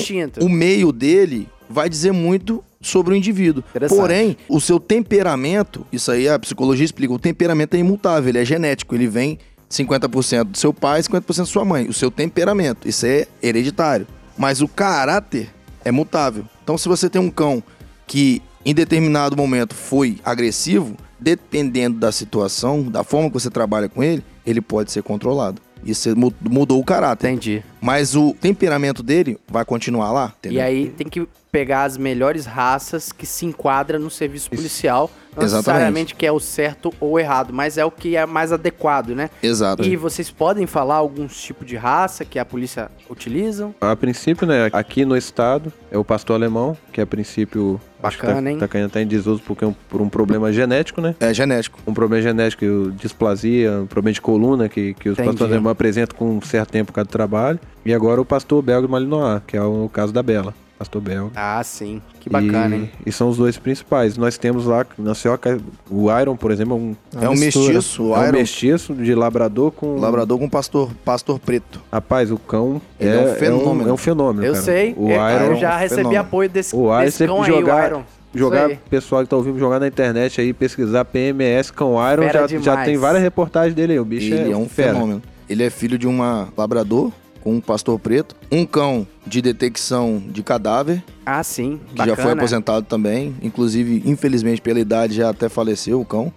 o 0.41 0.49
meio 0.49 0.91
dele 0.91 1.47
vai 1.69 1.89
dizer 1.89 2.11
muito 2.11 2.63
sobre 2.81 3.13
o 3.13 3.15
indivíduo. 3.17 3.63
Porém, 3.87 4.37
o 4.47 4.59
seu 4.61 4.79
temperamento, 4.79 5.85
isso 5.91 6.11
aí 6.11 6.29
a 6.29 6.37
psicologia 6.39 6.85
explica, 6.85 7.11
o 7.13 7.19
temperamento 7.19 7.73
é 7.75 7.79
imutável, 7.79 8.29
ele 8.29 8.39
é 8.39 8.45
genético, 8.45 8.93
ele 8.95 9.07
vem 9.07 9.37
50% 9.69 10.43
do 10.45 10.57
seu 10.57 10.73
pai 10.73 10.99
e 10.99 11.03
50% 11.03 11.37
da 11.37 11.45
sua 11.45 11.65
mãe. 11.65 11.87
O 11.87 11.93
seu 11.93 12.09
temperamento, 12.11 12.87
isso 12.87 13.05
é 13.05 13.25
hereditário. 13.41 14.07
Mas 14.39 14.61
o 14.61 14.67
caráter 14.67 15.49
é 15.85 15.91
mutável. 15.91 16.45
Então, 16.63 16.77
se 16.77 16.87
você 16.87 17.09
tem 17.09 17.21
um 17.21 17.29
cão 17.29 17.61
que 18.07 18.41
em 18.65 18.73
determinado 18.73 19.35
momento 19.35 19.75
foi 19.75 20.17
agressivo, 20.23 20.95
dependendo 21.19 21.99
da 21.99 22.11
situação, 22.11 22.83
da 22.83 23.03
forma 23.03 23.27
que 23.29 23.33
você 23.33 23.49
trabalha 23.49 23.89
com 23.89 24.01
ele, 24.01 24.23
ele 24.45 24.61
pode 24.61 24.91
ser 24.91 25.03
controlado. 25.03 25.61
Isso 25.83 26.13
mu- 26.17 26.33
mudou 26.41 26.79
o 26.79 26.83
caráter. 26.85 27.27
Entendi. 27.29 27.63
Mas 27.81 28.15
o 28.15 28.33
temperamento 28.33 29.03
dele 29.03 29.37
vai 29.47 29.63
continuar 29.65 30.11
lá, 30.11 30.33
entendeu? 30.39 30.57
E 30.59 30.61
aí 30.61 30.89
tem 30.89 31.07
que 31.07 31.27
pegar 31.51 31.83
as 31.83 31.97
melhores 31.97 32.45
raças 32.45 33.11
que 33.11 33.25
se 33.25 33.45
enquadram 33.45 33.99
no 33.99 34.09
serviço 34.09 34.49
policial. 34.49 35.09
Não 35.35 35.43
Exatamente. 35.43 35.67
necessariamente 35.67 36.15
que 36.15 36.25
é 36.25 36.31
o 36.31 36.39
certo 36.39 36.91
ou 36.99 37.11
o 37.11 37.19
errado, 37.19 37.53
mas 37.53 37.77
é 37.77 37.85
o 37.85 37.91
que 37.91 38.15
é 38.15 38.25
mais 38.25 38.51
adequado, 38.51 39.09
né? 39.15 39.29
Exato. 39.41 39.83
E 39.83 39.95
vocês 39.95 40.29
podem 40.31 40.65
falar 40.65 40.95
alguns 40.95 41.39
tipos 41.41 41.67
de 41.67 41.75
raça 41.77 42.25
que 42.25 42.39
a 42.39 42.43
polícia 42.43 42.89
utiliza? 43.09 43.69
A 43.79 43.95
princípio, 43.95 44.45
né? 44.47 44.69
Aqui 44.73 45.05
no 45.05 45.15
estado 45.15 45.71
é 45.91 45.97
o 45.97 46.03
pastor 46.03 46.35
alemão, 46.35 46.75
que 46.91 46.99
a 46.99 47.05
princípio. 47.05 47.79
que 47.97 48.01
Bacana, 48.01 48.41
tá, 48.41 48.49
hein? 48.49 48.57
Tá 48.57 48.67
caindo 48.67 48.87
até 48.87 49.01
em 49.01 49.07
desuso 49.07 49.41
porque 49.45 49.63
é 49.63 49.67
um- 49.67 49.75
por 49.87 50.01
um 50.01 50.09
problema 50.09 50.51
genético, 50.51 50.99
né? 50.99 51.15
É 51.19 51.33
genético. 51.33 51.79
um 51.85 51.93
problema 51.93 52.21
genético, 52.23 52.65
displasia, 52.97 53.81
um 53.81 53.85
problema 53.87 54.13
de 54.13 54.21
coluna 54.21 54.67
que, 54.67 54.93
que 54.95 55.09
os 55.09 55.13
Entendi. 55.13 55.29
pastores 55.29 55.53
alemães 55.53 55.71
apresentam 55.71 56.17
com 56.17 56.37
um 56.37 56.41
certo 56.41 56.71
tempo 56.71 56.91
cada 56.91 57.07
trabalho. 57.09 57.59
E 57.85 57.93
agora 57.93 58.19
o 58.19 58.25
pastor 58.25 58.61
belga 58.63 58.87
de 58.87 58.91
Malinois, 58.91 59.41
que 59.45 59.55
é 59.55 59.61
o 59.61 59.89
caso 59.91 60.11
da 60.11 60.23
Bela, 60.23 60.53
pastor 60.79 61.01
belga. 61.01 61.31
Ah, 61.35 61.61
sim. 61.63 62.01
Que 62.21 62.29
bacana, 62.29 62.75
e, 62.75 62.79
hein? 62.79 62.91
E 63.05 63.11
são 63.11 63.29
os 63.29 63.37
dois 63.37 63.57
principais. 63.57 64.17
Nós 64.17 64.37
temos 64.37 64.65
lá 64.65 64.85
na 64.97 65.13
Cioca, 65.13 65.59
o 65.91 66.07
Iron, 66.19 66.35
por 66.37 66.49
exemplo, 66.51 66.73
é 66.73 66.77
um, 66.77 66.95
É 67.25 67.29
um 67.29 67.33
mistura. 67.35 67.73
mestiço, 67.73 68.03
o 68.05 68.15
é 68.15 68.19
um 68.19 68.23
Iron, 68.23 68.31
mestiço 68.31 68.93
de 68.95 69.13
labrador 69.13 69.71
com... 69.71 69.99
labrador 69.99 70.39
com 70.39 70.49
pastor, 70.49 70.89
pastor 71.05 71.37
preto. 71.37 71.81
Rapaz, 71.91 72.31
o 72.31 72.37
cão 72.37 72.81
Ele 72.99 73.09
é 73.11 73.19
um 73.19 73.35
fenômeno. 73.35 73.89
É 73.89 73.93
um, 73.93 73.97
fenômeno, 73.97 74.45
Eu 74.47 74.55
sei. 74.55 74.63
sei. 74.63 74.93
O 74.97 75.09
eu, 75.09 75.15
Iron... 75.15 75.45
eu 75.51 75.55
já 75.57 75.73
é 75.73 75.75
um 75.75 75.79
recebi 75.79 75.97
fenômeno. 75.97 76.21
apoio 76.21 76.49
desse, 76.49 76.75
O 76.75 76.85
Iron 76.95 76.99
desse 77.05 77.27
cão 77.27 77.43
aí, 77.43 77.51
jogar- 77.51 77.83
o 77.83 77.85
Iron. 77.87 78.03
Jogar, 78.33 78.69
pessoal 78.91 79.23
que 79.23 79.27
tá 79.29 79.35
ouvindo, 79.35 79.57
jogar 79.57 79.79
na 79.79 79.87
internet 79.87 80.39
aí, 80.39 80.53
pesquisar 80.53 81.03
PMS 81.03 81.71
Cão 81.73 81.95
Iron, 82.13 82.29
já, 82.31 82.45
já 82.59 82.85
tem 82.85 82.95
várias 82.95 83.23
reportagens 83.23 83.73
dele 83.73 83.93
aí. 83.93 83.99
O 83.99 84.05
bicho 84.05 84.31
Ele 84.31 84.49
é, 84.49 84.51
é 84.51 84.55
um 84.55 84.69
fera. 84.69 84.93
fenômeno. 84.93 85.21
Ele 85.49 85.63
é 85.63 85.69
filho 85.71 85.97
de 85.97 86.05
uma 86.07 86.47
labrador 86.55 87.11
com 87.49 87.55
um 87.55 87.61
pastor 87.61 87.99
preto, 87.99 88.35
um 88.51 88.63
cão 88.65 89.07
de 89.25 89.41
detecção 89.41 90.21
de 90.27 90.43
cadáver, 90.43 91.03
Ah, 91.25 91.43
sim. 91.43 91.79
que 91.89 91.95
Bacana. 91.95 92.15
já 92.15 92.21
foi 92.23 92.31
aposentado 92.33 92.85
também. 92.85 93.35
Inclusive, 93.41 94.03
infelizmente, 94.05 94.61
pela 94.61 94.79
idade, 94.79 95.15
já 95.15 95.29
até 95.29 95.49
faleceu 95.49 95.99
o 95.99 96.05
cão. 96.05 96.31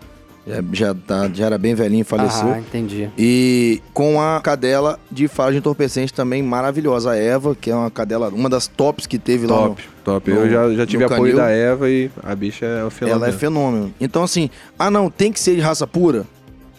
Já, 0.46 0.56
já, 0.72 0.94
tá- 0.94 1.30
já 1.32 1.46
era 1.46 1.56
bem 1.58 1.72
velhinho 1.74 2.00
e 2.00 2.04
faleceu. 2.04 2.48
Ah, 2.50 2.58
entendi. 2.58 3.08
E 3.16 3.80
com 3.92 4.20
a 4.20 4.40
cadela 4.40 4.98
de 5.10 5.28
faro 5.28 5.52
de 5.52 5.58
entorpecente 5.58 6.12
também 6.12 6.42
maravilhosa, 6.42 7.12
a 7.12 7.16
Eva, 7.16 7.54
que 7.54 7.70
é 7.70 7.76
uma 7.76 7.90
cadela, 7.90 8.28
uma 8.30 8.48
das 8.48 8.66
tops 8.66 9.06
que 9.06 9.18
teve 9.18 9.46
lá 9.46 9.54
no, 9.56 9.68
Top, 9.68 9.82
top. 10.04 10.30
Eu 10.30 10.50
já, 10.50 10.74
já 10.74 10.84
tive 10.86 11.04
apoio 11.04 11.20
canil. 11.20 11.36
da 11.36 11.48
Eva 11.50 11.88
e 11.90 12.10
a 12.24 12.34
bicha 12.34 12.64
é 12.66 12.84
o 12.84 12.90
fenômeno. 12.90 13.24
Ela 13.24 13.32
é 13.34 13.38
fenômeno. 13.38 13.94
Então, 14.00 14.24
assim, 14.24 14.50
ah, 14.78 14.90
não, 14.90 15.08
tem 15.10 15.30
que 15.30 15.38
ser 15.38 15.54
de 15.54 15.60
raça 15.60 15.86
pura? 15.86 16.24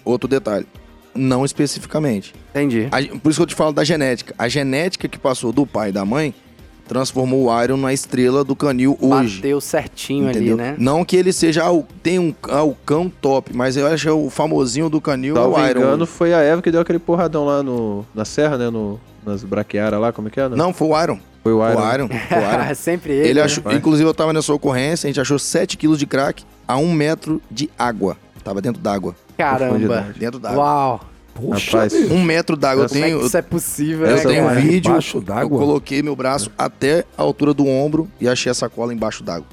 Outro 0.04 0.28
detalhe. 0.28 0.66
Não 1.16 1.46
especificamente. 1.46 2.34
Entendi. 2.54 2.88
A- 2.92 3.18
por 3.20 3.30
isso 3.30 3.40
que 3.40 3.44
eu 3.44 3.48
te 3.48 3.56
falo 3.56 3.74
da 3.74 3.84
genética. 3.84 4.34
A 4.38 4.48
genética 4.48 5.08
que 5.08 5.18
passou 5.18 5.52
do 5.52 5.66
pai 5.66 5.90
e 5.90 5.92
da 5.92 6.06
mãe 6.06 6.34
transformou 6.88 7.46
o 7.48 7.64
Iron 7.64 7.78
na 7.78 7.94
estrela 7.94 8.44
do 8.44 8.56
canil 8.56 8.98
hoje. 9.02 9.38
Bateu 9.38 9.62
certinho 9.62 10.30
entendeu? 10.30 10.54
ali, 10.56 10.64
né? 10.64 10.76
Não 10.78 11.04
que 11.06 11.16
ele 11.16 11.32
seja 11.32 11.64
ah, 11.64 11.72
o- 11.72 11.86
tem 12.04 12.20
um 12.20 12.34
ah, 12.50 12.64
o 12.64 12.76
cão 12.86 13.10
top, 13.10 13.56
mas 13.56 13.78
eu 13.78 13.88
acho 13.88 14.04
que 14.04 14.10
é 14.10 14.12
o 14.12 14.30
famosinho 14.30 14.90
do 14.90 15.00
canil 15.00 15.36
é 15.36 15.40
Salvo 15.40 15.58
o 15.58 15.68
Iron. 15.68 15.80
engano, 15.80 16.06
foi 16.06 16.34
a 16.34 16.42
Eva 16.42 16.62
que 16.62 16.70
deu 16.70 16.82
aquele 16.82 17.00
porradão 17.00 17.46
lá 17.46 17.64
no, 17.64 18.06
na 18.14 18.26
serra, 18.26 18.58
né? 18.58 18.70
No, 18.70 19.00
nas 19.26 19.44
braquiaras 19.44 20.00
lá, 20.00 20.12
como 20.12 20.28
é 20.28 20.32
que 20.32 20.40
é? 20.40 20.50
Não, 20.50 20.74
foi 20.74 20.88
o 20.90 21.02
Iron. 21.02 21.20
Foi 21.42 21.54
o 21.54 21.60
Foi 21.60 21.72
Iron. 21.72 21.82
o 21.82 21.94
Iron. 21.94 22.08
Foi 22.10 22.38
o 22.38 22.42
Iron. 22.66 22.76
Sempre 22.76 23.14
ele. 23.14 23.28
Ele 23.30 23.40
né? 23.40 23.46
achou, 23.46 23.72
inclusive 23.72 24.08
eu 24.08 24.14
tava 24.14 24.34
nessa 24.34 24.54
ocorrência, 24.54 25.08
a 25.08 25.10
gente 25.10 25.20
achou 25.22 25.40
7 25.40 25.78
quilos 25.78 25.98
de 25.98 26.06
crack 26.06 26.44
a 26.68 26.78
1 26.78 26.92
metro 26.94 27.42
de 27.50 27.70
água. 27.80 28.18
Tava 28.44 28.62
dentro 28.62 28.82
d'água. 28.82 29.16
Caramba. 29.38 30.08
Dentro 30.18 30.38
d'água. 30.40 30.60
Uau. 30.60 31.02
Rapaz, 31.36 31.94
Um 32.12 32.22
metro 32.24 32.56
d'água. 32.56 32.84
Eu 32.84 32.86
é 32.86 32.90
tenho, 32.90 33.20
que 33.20 33.26
isso 33.26 33.38
é 33.38 33.42
possível, 33.42 34.06
eu 34.08 34.16
né, 34.18 34.22
tenho 34.24 34.44
um 34.44 34.48
cara? 34.48 34.60
vídeo. 34.62 34.90
Embaixo 34.92 35.18
Eu 35.18 35.22
d'água? 35.22 35.60
coloquei 35.60 36.02
meu 36.04 36.16
braço 36.16 36.52
até 36.58 37.06
a 37.18 37.22
altura 37.22 37.54
do 37.54 37.68
ombro 37.68 38.08
e 38.22 38.28
achei 38.28 38.52
a 38.52 38.56
sacola 38.56 38.94
embaixo 38.94 39.24
d'água. 39.24 39.48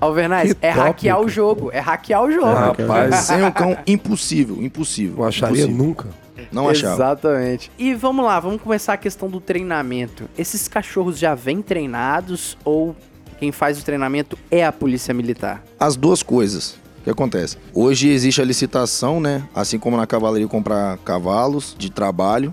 Alvernaz, 0.00 0.52
Que 0.52 0.58
é 0.66 0.72
top, 0.72 0.80
hackear 0.86 1.16
o 1.16 1.20
cara. 1.22 1.32
jogo. 1.32 1.70
É 1.72 1.80
hackear 1.80 2.22
o 2.22 2.30
jogo. 2.30 2.46
Rapaz, 2.46 3.14
Sem 3.16 3.42
um 3.42 3.50
cão, 3.50 3.76
impossível, 3.86 4.62
impossível. 4.62 5.16
não 5.18 5.24
acharia 5.24 5.64
impossível. 5.64 5.84
nunca. 5.86 6.08
Não 6.52 6.68
achava. 6.68 6.94
Exatamente. 6.94 7.70
E 7.76 7.94
vamos 7.94 8.24
lá, 8.24 8.38
vamos 8.38 8.62
começar 8.62 8.92
a 8.92 8.96
questão 8.96 9.28
do 9.28 9.40
treinamento. 9.40 10.28
Esses 10.38 10.68
cachorros 10.68 11.18
já 11.18 11.34
vêm 11.34 11.60
treinados 11.60 12.56
ou 12.64 12.94
quem 13.40 13.50
faz 13.52 13.80
o 13.80 13.84
treinamento 13.84 14.38
é 14.50 14.64
a 14.64 14.70
polícia 14.72 15.12
militar? 15.12 15.62
As 15.80 15.96
duas 15.96 16.22
coisas. 16.22 16.76
Que 17.08 17.12
acontece? 17.12 17.56
Hoje 17.72 18.10
existe 18.10 18.42
a 18.42 18.44
licitação, 18.44 19.18
né? 19.18 19.48
Assim 19.54 19.78
como 19.78 19.96
na 19.96 20.06
cavalaria 20.06 20.46
comprar 20.46 20.98
cavalos 20.98 21.74
de 21.78 21.90
trabalho, 21.90 22.52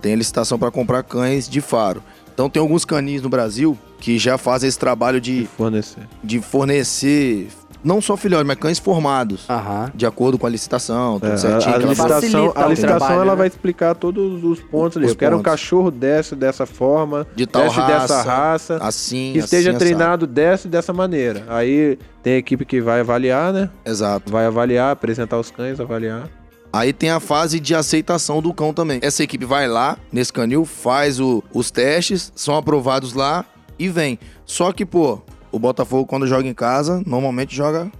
tem 0.00 0.14
a 0.14 0.16
licitação 0.16 0.58
para 0.58 0.70
comprar 0.70 1.02
cães 1.02 1.46
de 1.46 1.60
faro. 1.60 2.02
Então 2.32 2.48
tem 2.48 2.62
alguns 2.62 2.86
canis 2.86 3.20
no 3.20 3.28
Brasil 3.28 3.76
que 3.98 4.18
já 4.18 4.38
fazem 4.38 4.68
esse 4.70 4.78
trabalho 4.78 5.20
de, 5.20 5.46
fornecer. 5.54 6.08
de 6.24 6.40
fornecer 6.40 7.48
não 7.82 8.00
só 8.00 8.16
filhotes, 8.16 8.46
mas 8.46 8.56
cães 8.58 8.78
formados. 8.78 9.44
Aham. 9.48 9.90
De 9.94 10.04
acordo 10.06 10.38
com 10.38 10.46
a 10.46 10.50
licitação, 10.50 11.18
tudo 11.20 11.32
É, 11.32 11.36
certinho. 11.36 11.72
a, 11.72 11.76
a 11.76 11.78
licitação, 11.78 12.52
a 12.54 12.66
licitação 12.66 12.98
trabalho, 12.98 13.20
ela 13.22 13.32
né? 13.32 13.36
vai 13.38 13.46
explicar 13.48 13.94
todos 13.94 14.44
os 14.44 14.60
pontos 14.60 14.96
ali. 14.96 15.06
Os 15.06 15.12
Eu 15.12 15.16
quero 15.16 15.36
um 15.38 15.42
cachorro 15.42 15.90
desse, 15.90 16.34
dessa 16.36 16.66
forma, 16.66 17.26
De 17.34 17.46
tal 17.46 17.64
desse 17.64 17.76
raça, 17.76 17.92
dessa 18.16 18.22
raça, 18.22 18.78
assim, 18.80 19.30
que 19.32 19.38
esteja 19.38 19.70
assim, 19.70 19.78
treinado 19.78 20.26
dessa 20.26 20.66
e 20.66 20.70
dessa 20.70 20.92
maneira. 20.92 21.44
Aí 21.48 21.98
tem 22.22 22.34
a 22.34 22.38
equipe 22.38 22.64
que 22.64 22.80
vai 22.80 23.00
avaliar, 23.00 23.52
né? 23.52 23.70
Exato. 23.84 24.30
Vai 24.30 24.46
avaliar, 24.46 24.92
apresentar 24.92 25.38
os 25.38 25.50
cães, 25.50 25.80
avaliar. 25.80 26.28
Aí 26.72 26.92
tem 26.92 27.10
a 27.10 27.18
fase 27.18 27.58
de 27.58 27.74
aceitação 27.74 28.40
do 28.40 28.54
cão 28.54 28.72
também. 28.72 29.00
Essa 29.02 29.24
equipe 29.24 29.44
vai 29.44 29.66
lá, 29.66 29.96
nesse 30.12 30.32
canil, 30.32 30.64
faz 30.64 31.18
o- 31.18 31.42
os 31.52 31.68
testes, 31.70 32.32
são 32.36 32.56
aprovados 32.56 33.12
lá 33.12 33.44
e 33.76 33.88
vem. 33.88 34.18
Só 34.46 34.70
que, 34.70 34.86
pô, 34.86 35.20
o 35.52 35.58
Botafogo, 35.58 36.06
quando 36.06 36.26
joga 36.26 36.46
em 36.46 36.54
casa, 36.54 37.02
normalmente 37.06 37.54
joga. 37.54 37.90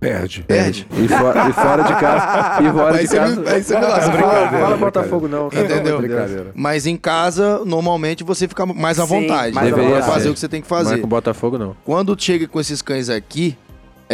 Perde. 0.00 0.42
Perde. 0.48 0.84
E, 0.98 1.06
fora, 1.06 1.48
e 1.48 1.52
fora 1.52 1.82
de 1.84 1.94
casa. 1.94 2.60
E 2.62 2.72
fora 2.72 2.96
Aí 2.96 3.02
de 3.02 3.08
você 3.08 3.16
casa. 3.18 3.40
me- 3.40 3.48
aí 3.48 3.62
você 3.62 3.78
me 3.78 3.84
lascou. 3.86 4.12
fala, 4.20 4.48
fala. 4.50 4.76
Botafogo, 4.76 5.28
não. 5.28 5.48
cara. 5.48 5.64
Entendeu? 5.64 5.98
Brincadeira. 5.98 6.50
Mas 6.56 6.86
em 6.88 6.96
casa, 6.96 7.60
normalmente 7.64 8.24
você 8.24 8.48
fica 8.48 8.66
mais 8.66 8.98
à 8.98 9.06
Sim, 9.06 9.20
vontade. 9.20 9.54
mais 9.54 9.72
Deveria 9.72 10.02
fazer 10.02 10.28
o 10.30 10.34
que 10.34 10.40
você 10.40 10.48
tem 10.48 10.60
que 10.60 10.66
Mas 10.68 10.82
fazer. 10.88 11.00
com 11.00 11.06
Botafogo, 11.06 11.56
não. 11.56 11.76
Quando 11.84 12.20
chega 12.20 12.48
com 12.48 12.58
esses 12.58 12.82
cães 12.82 13.08
aqui, 13.08 13.56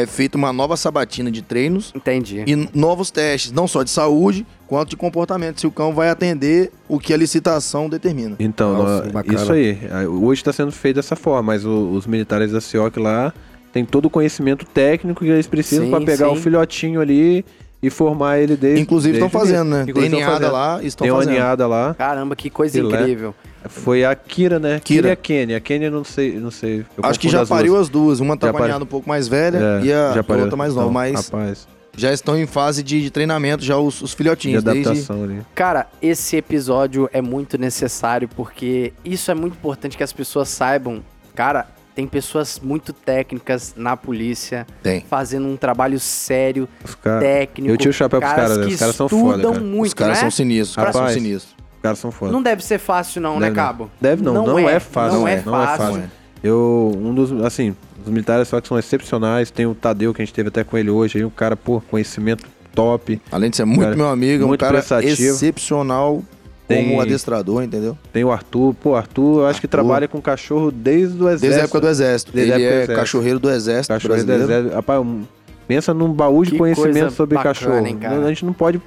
é 0.03 0.07
feita 0.07 0.37
uma 0.39 0.53
nova 0.53 0.77
sabatina 0.77 1.31
de 1.31 1.43
treinos 1.43 1.93
Entendi. 1.95 2.45
e 2.47 2.69
novos 2.75 3.11
testes, 3.11 3.53
não 3.53 3.67
só 3.69 3.83
de 3.83 3.91
saúde, 3.91 4.47
quanto 4.67 4.91
de 4.91 4.97
comportamento, 4.97 5.61
se 5.61 5.67
o 5.67 5.71
cão 5.71 5.93
vai 5.95 6.09
atender 6.11 6.71
o 6.89 6.99
que 6.99 7.13
a 7.13 7.17
licitação 7.17 7.89
determina. 7.89 8.37
Então, 8.39 8.75
Nossa, 8.75 9.11
isso 9.33 9.53
aí. 9.53 9.79
Ah, 9.91 10.09
Hoje 10.09 10.41
está 10.41 10.53
sendo 10.53 10.73
feito 10.73 10.97
dessa 10.97 11.17
forma, 11.17 11.43
mas 11.43 11.65
o- 11.65 11.91
os 11.93 12.07
militares 12.07 12.53
da 12.53 12.61
CIOC 12.61 12.99
lá 12.99 13.33
têm 13.73 13.85
todo 13.85 14.07
o 14.07 14.11
conhecimento 14.11 14.65
técnico 14.67 15.25
que 15.25 15.31
eles 15.31 15.47
precisam 15.47 15.91
para 15.91 16.05
pegar 16.05 16.27
sim. 16.29 16.33
o 16.33 16.37
filhotinho 16.37 17.01
ali 17.01 17.45
e 17.83 17.91
formar 17.91 18.39
ele 18.39 18.57
desde. 18.57 18.81
Inclusive 18.83 19.15
estão 19.15 19.29
fazendo, 19.31 19.69
né? 19.71 19.77
início. 19.83 19.95
Tem 19.95 20.05
Inclusive, 20.07 20.11
tão 20.11 20.19
ninhada 20.19 20.35
fazendo. 20.47 20.53
lá, 20.53 20.83
estão 20.83 21.05
Tem 21.05 21.13
uma 21.13 21.19
fazendo. 21.21 21.33
ninhada 21.35 21.67
lá. 21.67 21.95
Caramba, 21.95 22.35
que 22.37 22.51
coisa 22.51 22.79
Filé. 22.79 23.01
incrível. 23.03 23.35
Foi 23.69 24.05
a 24.05 24.15
Kira, 24.15 24.59
né? 24.59 24.81
Kira. 24.83 25.09
e 25.09 25.11
a 25.13 25.17
Kenny. 25.17 25.55
A 25.55 25.61
Kenny 25.61 25.87
eu 25.87 25.91
não 25.91 26.05
sei, 26.05 26.39
não 26.39 26.51
sei. 26.51 26.85
eu 26.97 27.05
Acho 27.05 27.19
que 27.19 27.29
já 27.29 27.43
as 27.43 27.49
pariu 27.49 27.73
duas. 27.73 27.83
as 27.83 27.89
duas. 27.89 28.21
Uma 28.21 28.37
tá 28.37 28.49
a 28.51 28.77
um 28.79 28.87
pouco 28.87 29.09
mais 29.09 29.27
velha 29.29 29.59
É, 29.83 29.85
e 29.85 29.93
a 29.93 30.13
já 30.15 30.23
pariu. 30.25 30.43
outra 30.45 30.57
mais 30.57 30.75
nova. 30.75 30.87
Então, 30.89 30.93
Mas 30.93 31.27
Rapaz, 31.27 31.69
já 31.97 32.13
estão 32.13 32.39
em 32.39 32.47
fase 32.47 32.83
de, 32.83 33.03
de 33.03 33.11
treinamento, 33.11 33.65
já 33.65 33.77
os, 33.77 34.01
os 34.01 34.11
de 34.11 34.17
filhotinhos. 34.17 34.63
desde- 34.63 34.83
adaptação 34.89 35.25
ali. 35.25 35.41
Cara, 35.55 35.87
esse 36.01 36.37
episódio 36.37 37.09
é 37.13 37.21
muito 37.21 37.59
necessário 37.59 38.29
porque 38.29 38.93
isso 39.05 39.31
é 39.31 39.35
muito 39.35 39.55
importante 39.55 39.97
que 39.97 40.03
as 40.05 40.13
pessoas 40.13 40.49
saibam. 40.49 41.03
Cara, 41.35 41.67
tem 41.95 42.07
pessoas 42.07 42.61
muito 42.63 42.93
técnicas 42.93 43.75
na 43.77 43.97
polícia 43.97 44.65
Tem. 44.85 45.01
fazendo 45.11 45.49
um 45.49 45.57
trabalho 45.57 45.99
sério, 45.99 46.69
Os 46.85 46.95
caras 46.95 47.21
técnico. 47.25 47.73
Eu 47.73 47.77
tiro 47.77 47.91
o 47.91 47.93
chapéu 47.93 48.21
pros 48.21 48.33
caras, 48.33 48.59
que 48.59 48.73
os 48.75 48.79
caras 48.79 48.95
são 48.95 49.09
foda, 49.09 49.43
cara. 49.49 49.61
muito, 49.61 49.87
os 49.89 49.95
caras 49.95 50.15
né? 50.15 50.21
são 50.21 50.31
sinistros. 50.31 50.71
Os 50.71 50.77
caras 50.77 50.93
são 50.93 51.01
Rapaz, 51.03 51.21
sinistros. 51.21 51.58
Os 51.79 51.83
caras 51.83 51.99
são 51.99 52.11
foda. 52.11 52.33
Não 52.33 52.43
deve 52.43 52.63
ser 52.65 52.79
fácil 52.79 53.21
não, 53.23 53.35
né, 53.39 53.47
Deve 53.47 53.57
não. 53.57 53.65
Cabo? 53.67 53.91
Deve 54.01 54.23
não, 54.23 54.35
não, 54.47 54.69
é, 54.69 54.81
fácil. 54.81 55.21
Não, 55.21 55.29
é, 55.29 55.43
não 55.45 55.63
é 55.63 55.67
fácil. 55.77 56.03
Eu, 56.43 56.93
um 56.97 57.15
dos, 57.15 57.33
assim, 57.45 57.75
os 58.05 58.09
militares 58.11 58.49
só 58.49 58.61
que 58.61 58.69
são 58.69 58.79
excepcionais. 58.79 59.51
Tem 59.51 59.67
o 59.67 59.75
Tadeu, 59.75 60.13
que 60.13 60.21
a 60.23 60.25
gente 60.25 60.35
teve 60.35 60.49
até 60.49 60.63
com 60.65 60.77
ele 60.77 60.91
hoje, 60.91 61.19
aí 61.19 61.25
um 61.25 61.31
cara, 61.31 61.57
pô, 61.57 61.81
conhecimento 61.91 62.45
top. 62.75 63.21
Além 63.33 63.51
de 63.51 63.57
ser 63.57 63.65
muito 63.65 63.81
Cara, 63.83 63.97
meu 63.97 64.09
amigo, 64.09 64.43
é 64.43 64.45
um 64.45 64.49
muito 64.49 64.61
cara 64.61 64.75
prestativo. 64.75 65.13
excepcional 65.13 66.23
Tem- 66.69 66.89
como 66.89 67.01
adestrador, 67.01 67.63
entendeu? 67.63 67.97
Tem 68.13 68.23
o 68.25 68.31
Arthur, 68.31 68.75
pô, 68.75 68.95
Arthur, 68.95 69.41
eu 69.41 69.47
acho 69.47 69.61
que 69.61 69.67
Arthur. 69.67 69.79
trabalha 69.79 70.07
com 70.09 70.21
cachorro 70.21 70.71
desde 70.71 71.17
o 71.23 71.29
exército. 71.29 71.41
Desde 71.43 71.61
a 71.61 71.65
época 71.65 71.81
do 71.81 71.89
Exército. 71.89 72.33
Desde 72.33 72.53
a 72.53 72.55
Ele 72.57 72.65
época 72.65 72.71
do 72.75 72.79
é 72.79 72.83
Exército. 72.85 73.01
cachorreiro 73.01 73.39
do 73.39 73.51
Exército 73.51 73.95
Cachorro 73.95 74.15
do 74.15 74.25
brasileiro. 74.27 74.43
exército. 74.53 74.75
Rapaz, 74.77 75.01
um- 75.01 75.23
pensa 75.67 75.95
num 75.95 76.13
baú 76.13 76.45
de 76.45 76.53
Que 76.53 76.59
conhecimento 76.59 77.11
sobre 77.13 77.35
bacana, 77.37 77.55
cachorro. 77.55 77.87
hein, 77.87 77.97
cara? 77.99 78.25
A 78.25 78.29
gente 78.29 78.45
não 78.45 78.53
pode 78.53 78.81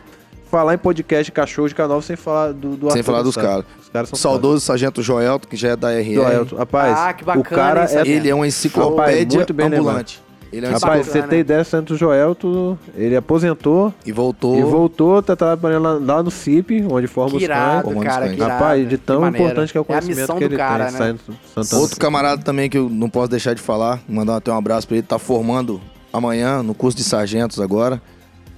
falar 0.51 0.73
em 0.75 0.77
podcast 0.77 1.31
cachorro 1.31 1.67
de 1.69 1.73
canal 1.75 2.01
sem 2.01 2.15
falar 2.15 2.51
do, 2.51 2.75
do 2.75 2.89
Sem 2.91 2.99
Arthur 2.99 3.03
falar 3.03 3.21
dos 3.23 3.35
caras. 3.35 3.65
Os 3.81 3.89
caras 3.89 4.09
são 4.09 4.17
Saudoso 4.19 4.59
Sargento 4.65 5.01
Joelto, 5.01 5.47
que 5.47 5.55
já 5.55 5.69
é 5.69 5.75
da. 5.75 5.91
RR. 5.93 6.13
Do 6.15 6.23
Ailton. 6.25 6.55
Rapaz, 6.57 6.97
Ah, 6.99 7.13
que 7.13 7.23
bacana, 7.23 7.41
o 7.41 7.49
cara 7.49 7.85
hein, 7.91 7.97
é? 7.97 8.07
Ele 8.07 8.29
é 8.29 8.35
uma 8.35 8.45
enciclopédia 8.45 9.15
Rapaz, 9.15 9.35
muito 9.35 9.53
bem 9.53 9.65
ambulante. 9.67 10.21
Ele 10.53 10.65
é 10.65 10.69
Rapaz, 10.69 11.07
você 11.07 11.21
tem 11.21 11.29
né? 11.37 11.39
ideia, 11.39 11.63
Santos 11.63 11.97
Joelto, 11.97 12.77
ele 12.93 13.15
aposentou 13.15 13.93
E 14.05 14.11
voltou. 14.11 14.59
e 14.59 14.61
voltou, 14.61 15.21
tá 15.23 15.33
trabalhando 15.33 15.83
lá, 15.83 16.15
lá 16.15 16.21
no 16.23 16.29
CIP, 16.29 16.85
onde 16.91 17.07
forma 17.07 17.31
Que 17.31 17.37
os 17.37 17.43
irado, 17.43 17.83
cães. 17.83 17.93
Como 17.93 18.05
cara, 18.05 18.27
que 18.27 18.35
irado. 18.35 18.51
Rapaz, 18.51 18.89
de 18.89 18.97
tão 18.97 19.21
Que 19.21 19.27
importante 19.29 19.71
que 19.71 19.77
é 19.77 19.81
o 19.81 19.83
É 19.83 19.85
conhecimento 19.85 20.19
missão 20.19 20.37
que 20.37 20.43
ele 20.43 20.57
cara, 20.57 20.91
tem. 20.91 20.99
né? 21.13 21.17
Santos-. 21.55 21.71
Outro 21.71 21.97
camarada 21.97 22.41
também 22.43 22.69
que 22.69 22.77
eu 22.77 22.89
não 22.89 23.09
posso 23.09 23.29
deixar 23.29 23.53
de 23.53 23.61
falar, 23.61 24.01
mandar 24.09 24.35
até 24.35 24.51
um 24.51 24.57
abraço 24.57 24.85
pra 24.85 24.97
ele, 24.97 25.07
tá 25.07 25.17
formando 25.17 25.79
amanhã 26.11 26.61
no 26.61 26.73
curso 26.73 26.97
de 26.97 27.03
sargentos 27.05 27.57
agora. 27.61 28.01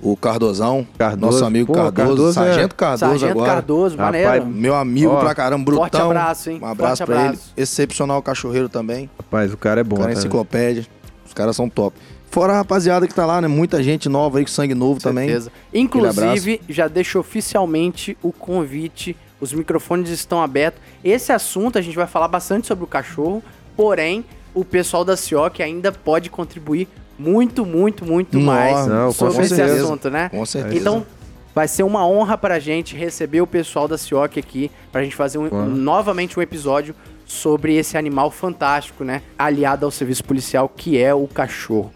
O 0.04 0.18
Cardozão, 0.18 0.86
Cardoso. 0.98 1.22
nosso 1.32 1.46
amigo 1.46 1.68
Pô, 1.68 1.74
Cardoso, 1.80 1.96
Cardoso 2.08 2.30
é- 2.30 2.34
Sargento 2.34 2.76
Cardoso 2.76 3.00
Sargento 3.12 3.32
agora. 3.32 3.54
Cardoso, 3.54 3.96
Rapaz, 3.98 4.24
maneiro. 4.26 4.46
Meu 4.48 4.76
amigo 4.76 5.12
Ó, 5.14 5.20
pra 5.22 5.34
caramba, 5.34 5.64
brutão. 5.64 5.84
forte 5.90 5.98
abraço, 5.98 6.50
hein? 6.50 6.60
Um 6.62 6.66
abraço 6.66 6.98
Forte 6.98 7.06
pra 7.10 7.16
ele. 7.20 7.28
abraço. 7.30 7.54
Excepcional 7.56 8.22
cachorreiro 8.22 8.68
também. 8.68 9.10
Rapaz, 9.18 9.54
o 9.54 9.58
cara 9.58 9.80
é 9.80 9.84
bom, 9.84 9.96
O 9.96 10.00
cara 10.00 10.12
é 10.12 10.14
tá? 10.14 10.20
enciclopédia. 10.20 10.86
Os 11.26 11.34
caras 11.34 11.56
são 11.56 11.70
top. 11.70 11.96
Fora 12.30 12.52
a 12.54 12.56
rapaziada 12.58 13.08
que 13.08 13.14
tá 13.14 13.26
lá, 13.26 13.40
né? 13.40 13.48
Muita 13.48 13.82
gente 13.82 14.10
nova 14.10 14.40
aí 14.40 14.44
com 14.44 14.52
sangue 14.52 14.76
novo 14.76 15.00
também. 15.00 15.28
Certeza. 15.30 15.52
Inclusive, 15.74 16.62
já 16.68 16.88
deixo 16.88 17.20
oficialmente 17.20 18.18
o 18.22 18.32
convite, 18.32 19.16
os 19.40 19.54
microfones 19.54 20.10
estão 20.10 20.42
abertos. 20.42 20.82
Esse 21.04 21.32
assunto 21.32 21.78
a 21.78 21.82
gente 21.82 21.96
vai 21.96 22.08
falar 22.08 22.28
bastante 22.28 22.68
sobre 22.68 22.84
o 22.84 22.88
cachorro, 22.88 23.42
porém, 23.78 24.26
o 24.54 24.66
pessoal 24.66 25.06
da 25.06 25.16
CIOC 25.16 25.62
ainda 25.62 25.92
pode 25.92 26.30
contribuir 26.30 26.88
muito, 27.18 27.66
muito, 27.66 28.06
muito 28.06 28.40
Nossa, 28.40 28.60
mais 28.60 28.88
não, 28.88 29.12
sobre 29.12 29.44
esse 29.46 29.56
certeza. 29.56 29.84
assunto, 29.84 30.10
né? 30.10 30.30
Com 30.30 30.46
certeza. 30.46 30.76
Então, 30.76 31.06
vai 31.54 31.68
ser 31.68 31.84
uma 31.84 32.06
honra 32.08 32.38
pra 32.38 32.60
gente 32.60 32.96
receber 32.96 33.42
o 33.42 33.48
pessoal 33.48 33.88
da 33.88 33.98
CIOC 33.98 34.40
aqui, 34.40 34.72
pra 34.92 35.04
gente 35.04 35.16
fazer 35.16 35.38
um- 35.38 35.50
Claro. 35.50 35.70
novamente 35.70 36.38
um 36.40 36.42
episódio 36.42 36.96
sobre 37.26 37.76
esse 37.76 37.98
animal 37.98 38.30
fantástico, 38.32 39.04
né? 39.04 39.22
Aliado 39.38 39.86
ao 39.86 39.92
serviço 39.92 40.24
policial, 40.24 40.68
que 40.68 40.98
é 41.02 41.14
o 41.14 41.28
cachorro. 41.28 41.92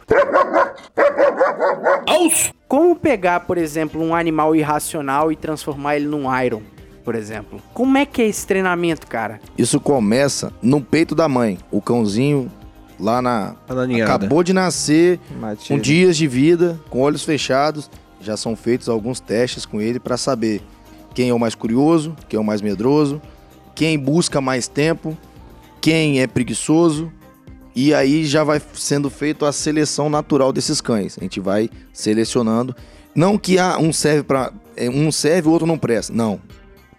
Como 2.68 2.96
pegar, 2.96 3.42
por 3.42 3.58
exemplo, 3.58 4.02
um 4.04 4.14
animal 4.14 4.56
irracional 4.56 5.32
e 5.32 5.36
transformar 5.36 5.96
ele 5.96 6.06
num 6.06 6.24
Iron, 6.44 6.62
por 7.04 7.16
exemplo? 7.16 7.62
Como 7.74 7.98
é 7.98 8.06
que 8.06 8.22
é 8.22 8.28
esse 8.28 8.46
treinamento, 8.46 9.08
cara? 9.08 9.40
Isso 9.58 9.80
começa 9.80 10.52
no 10.62 10.82
peito 10.82 11.16
da 11.16 11.30
mãe. 11.30 11.58
O 11.72 11.82
cãozinho 11.82 12.52
lá 13.00 13.22
na. 13.22 13.56
Tá. 13.68 13.84
Acabou 14.04 14.44
de 14.44 14.54
nascer, 14.54 15.20
Matilde. 15.40 15.68
com 15.70 15.80
dias 15.80 16.18
de 16.18 16.28
vida, 16.28 16.80
com 16.90 17.02
olhos 17.02 17.24
fechados. 17.24 17.90
Já 18.20 18.36
são 18.36 18.56
feitos 18.56 18.90
alguns 18.90 19.20
testes 19.20 19.66
com 19.66 19.80
ele 19.80 20.00
para 20.00 20.18
saber 20.18 20.62
quem 21.14 21.30
é 21.30 21.34
o 21.34 21.40
mais 21.40 21.56
curioso, 21.56 22.16
quem 22.28 22.38
é 22.38 22.42
o 22.42 22.44
mais 22.44 22.62
medroso, 22.62 23.22
quem 23.76 23.98
busca 23.98 24.42
mais 24.42 24.68
tempo, 24.68 25.18
quem 25.80 26.20
é 26.20 26.28
preguiçoso. 26.28 27.12
E 27.76 27.94
aí 27.94 28.26
já 28.26 28.44
vai 28.44 28.60
sendo 28.74 29.08
feito 29.08 29.46
a 29.46 29.52
seleção 29.52 30.10
natural 30.10 30.52
desses 30.52 30.82
cães. 30.82 31.16
A 31.20 31.22
gente 31.22 31.40
vai 31.40 31.70
selecionando. 31.94 32.76
Não 33.14 33.38
que 33.38 33.60
ah, 33.60 33.78
um 33.80 33.94
serve 33.94 34.24
para 34.24 34.52
um 34.92 35.12
serve, 35.12 35.48
o 35.48 35.52
outro 35.52 35.68
não 35.68 35.78
presta. 35.78 36.12
Não. 36.12 36.42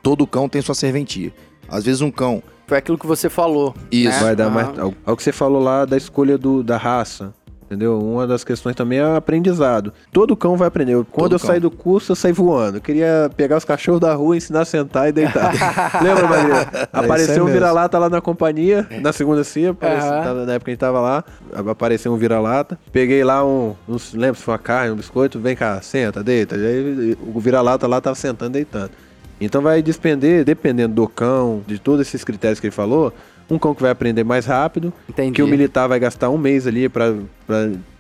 Todo 0.03 0.27
cão 0.27 0.49
tem 0.49 0.63
sua 0.63 0.75
serventia. 0.75 1.33
Às 1.69 1.85
vezes 1.85 2.01
um 2.01 2.11
cão 2.11 2.43
Foi 2.69 2.79
aquilo 2.79 2.97
que 2.99 3.07
você 3.07 3.29
falou. 3.29 3.75
Isso. 3.91 4.19
né? 4.19 4.25
Vai 4.25 4.37
dar 4.37 4.45
Aham. 4.45 4.55
mais. 4.55 4.79
Ao, 4.79 4.95
ao 5.07 5.17
que 5.17 5.23
você 5.25 5.33
falou 5.33 5.61
lá 5.61 5.85
da 5.85 5.97
escolha 5.97 6.39
do, 6.39 6.63
da 6.63 6.77
raça. 6.77 7.33
Entendeu? 7.65 7.99
Uma 7.99 8.27
das 8.27 8.45
questões 8.45 8.75
também 8.75 8.99
é 8.99 9.05
o 9.07 9.15
aprendizado. 9.17 9.93
Todo 10.11 10.35
cão 10.35 10.57
vai 10.57 10.69
aprender. 10.69 10.95
Quando 11.13 11.25
Todo 11.25 11.33
eu 11.35 11.39
cão. 11.39 11.47
saí 11.49 11.61
do 11.61 11.71
curso, 11.71 12.13
eu 12.13 12.17
saí 12.17 12.33
voando. 12.33 12.79
Eu 12.79 12.81
queria 12.81 13.31
pegar 13.37 13.59
os 13.59 13.65
cachorros 13.65 14.01
da 14.01 14.15
rua, 14.15 14.35
ensinar 14.39 14.63
a 14.63 14.65
sentar 14.65 15.07
e 15.11 15.13
deitar. 15.13 15.53
Lembra, 16.03 16.27
Maria? 16.27 16.67
Apareceu 16.91 17.43
um 17.43 17.45
mesmo. 17.45 17.53
vira-lata 17.53 17.99
lá 17.99 18.09
na 18.09 18.23
companhia, 18.23 18.87
na 19.03 19.13
segunda 19.13 19.45
CIA, 19.45 19.73
aparece- 19.73 20.07
Aham. 20.09 20.23
tava- 20.25 20.47
na 20.47 20.53
época 20.55 20.65
que 20.65 20.71
a 20.71 20.73
gente 20.73 20.81
tava 20.81 21.01
lá, 21.01 21.23
apareceu 21.71 22.11
um 22.11 22.17
vira-lata. 22.17 22.79
Peguei 22.91 23.23
lá 23.23 23.45
um, 23.45 23.75
não 23.87 23.99
se 23.99 24.17
lembra 24.17 24.37
se 24.39 24.43
foi 24.45 24.53
uma 24.53 24.59
carne, 24.59 24.93
um 24.93 24.97
biscoito, 24.97 25.39
vem 25.39 25.55
cá, 25.55 25.79
senta, 25.83 26.23
deita. 26.25 26.57
E 26.57 26.67
aí 26.67 27.19
o 27.35 27.39
vira-lata 27.39 27.87
lá 27.87 28.01
tava 28.01 28.15
sentando, 28.17 28.53
deitando. 28.53 28.93
Então 29.40 29.62
vai 29.62 29.83
despender, 29.83 30.44
dependendo 30.44 30.94
do 30.94 31.09
cão, 31.09 31.62
de 31.66 31.79
todos 31.79 32.07
esses 32.07 32.24
critérios 32.24 32.59
que 32.61 32.66
ele 32.66 32.74
falou, 32.74 33.12
um 33.51 33.59
cão 33.59 33.74
que 33.74 33.81
vai 33.83 33.90
aprender 33.90 34.24
mais 34.24 34.44
rápido, 34.46 34.92
Entendi. 35.09 35.33
que 35.33 35.42
o 35.42 35.46
militar 35.46 35.88
vai 35.88 35.98
gastar 35.98 36.29
um 36.31 36.37
mês 36.38 36.66
ali 36.66 36.88
para 36.88 37.14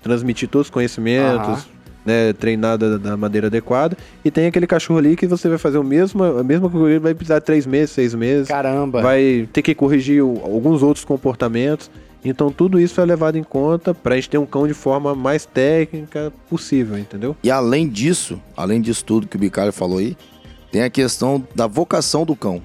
transmitir 0.02 0.48
todos 0.48 0.66
os 0.66 0.70
conhecimentos, 0.70 1.48
Aham. 1.48 1.62
né, 2.04 2.32
treinar 2.32 2.76
da, 2.76 2.98
da 2.98 3.16
maneira 3.16 3.46
adequada. 3.46 3.96
E 4.24 4.30
tem 4.30 4.46
aquele 4.46 4.66
cachorro 4.66 4.98
ali 4.98 5.16
que 5.16 5.26
você 5.26 5.48
vai 5.48 5.58
fazer 5.58 5.78
o 5.78 5.84
mesmo, 5.84 6.22
a 6.22 6.42
mesma 6.44 6.68
coisa, 6.68 7.00
vai 7.00 7.14
precisar 7.14 7.38
de 7.38 7.44
três 7.46 7.66
meses, 7.66 7.90
seis 7.90 8.14
meses, 8.14 8.48
Caramba. 8.48 9.00
vai 9.00 9.48
ter 9.52 9.62
que 9.62 9.74
corrigir 9.74 10.22
o- 10.22 10.40
alguns 10.44 10.82
outros 10.82 11.04
comportamentos. 11.04 11.90
Então 12.24 12.50
tudo 12.50 12.80
isso 12.80 13.00
é 13.00 13.04
levado 13.04 13.38
em 13.38 13.44
conta 13.44 13.94
para 13.94 14.14
a 14.14 14.16
gente 14.16 14.28
ter 14.28 14.38
um 14.38 14.44
cão 14.46 14.66
de 14.66 14.74
forma 14.74 15.14
mais 15.14 15.46
técnica 15.46 16.32
possível, 16.50 16.98
entendeu? 16.98 17.36
E 17.44 17.50
além 17.50 17.88
disso, 17.88 18.40
além 18.56 18.80
disso 18.82 19.04
tudo 19.04 19.26
que 19.28 19.36
o 19.36 19.38
Bicalho 19.38 19.72
falou 19.72 19.98
aí, 19.98 20.16
tem 20.70 20.82
a 20.82 20.90
questão 20.90 21.44
da 21.54 21.66
vocação 21.66 22.24
do 22.24 22.34
cão, 22.36 22.62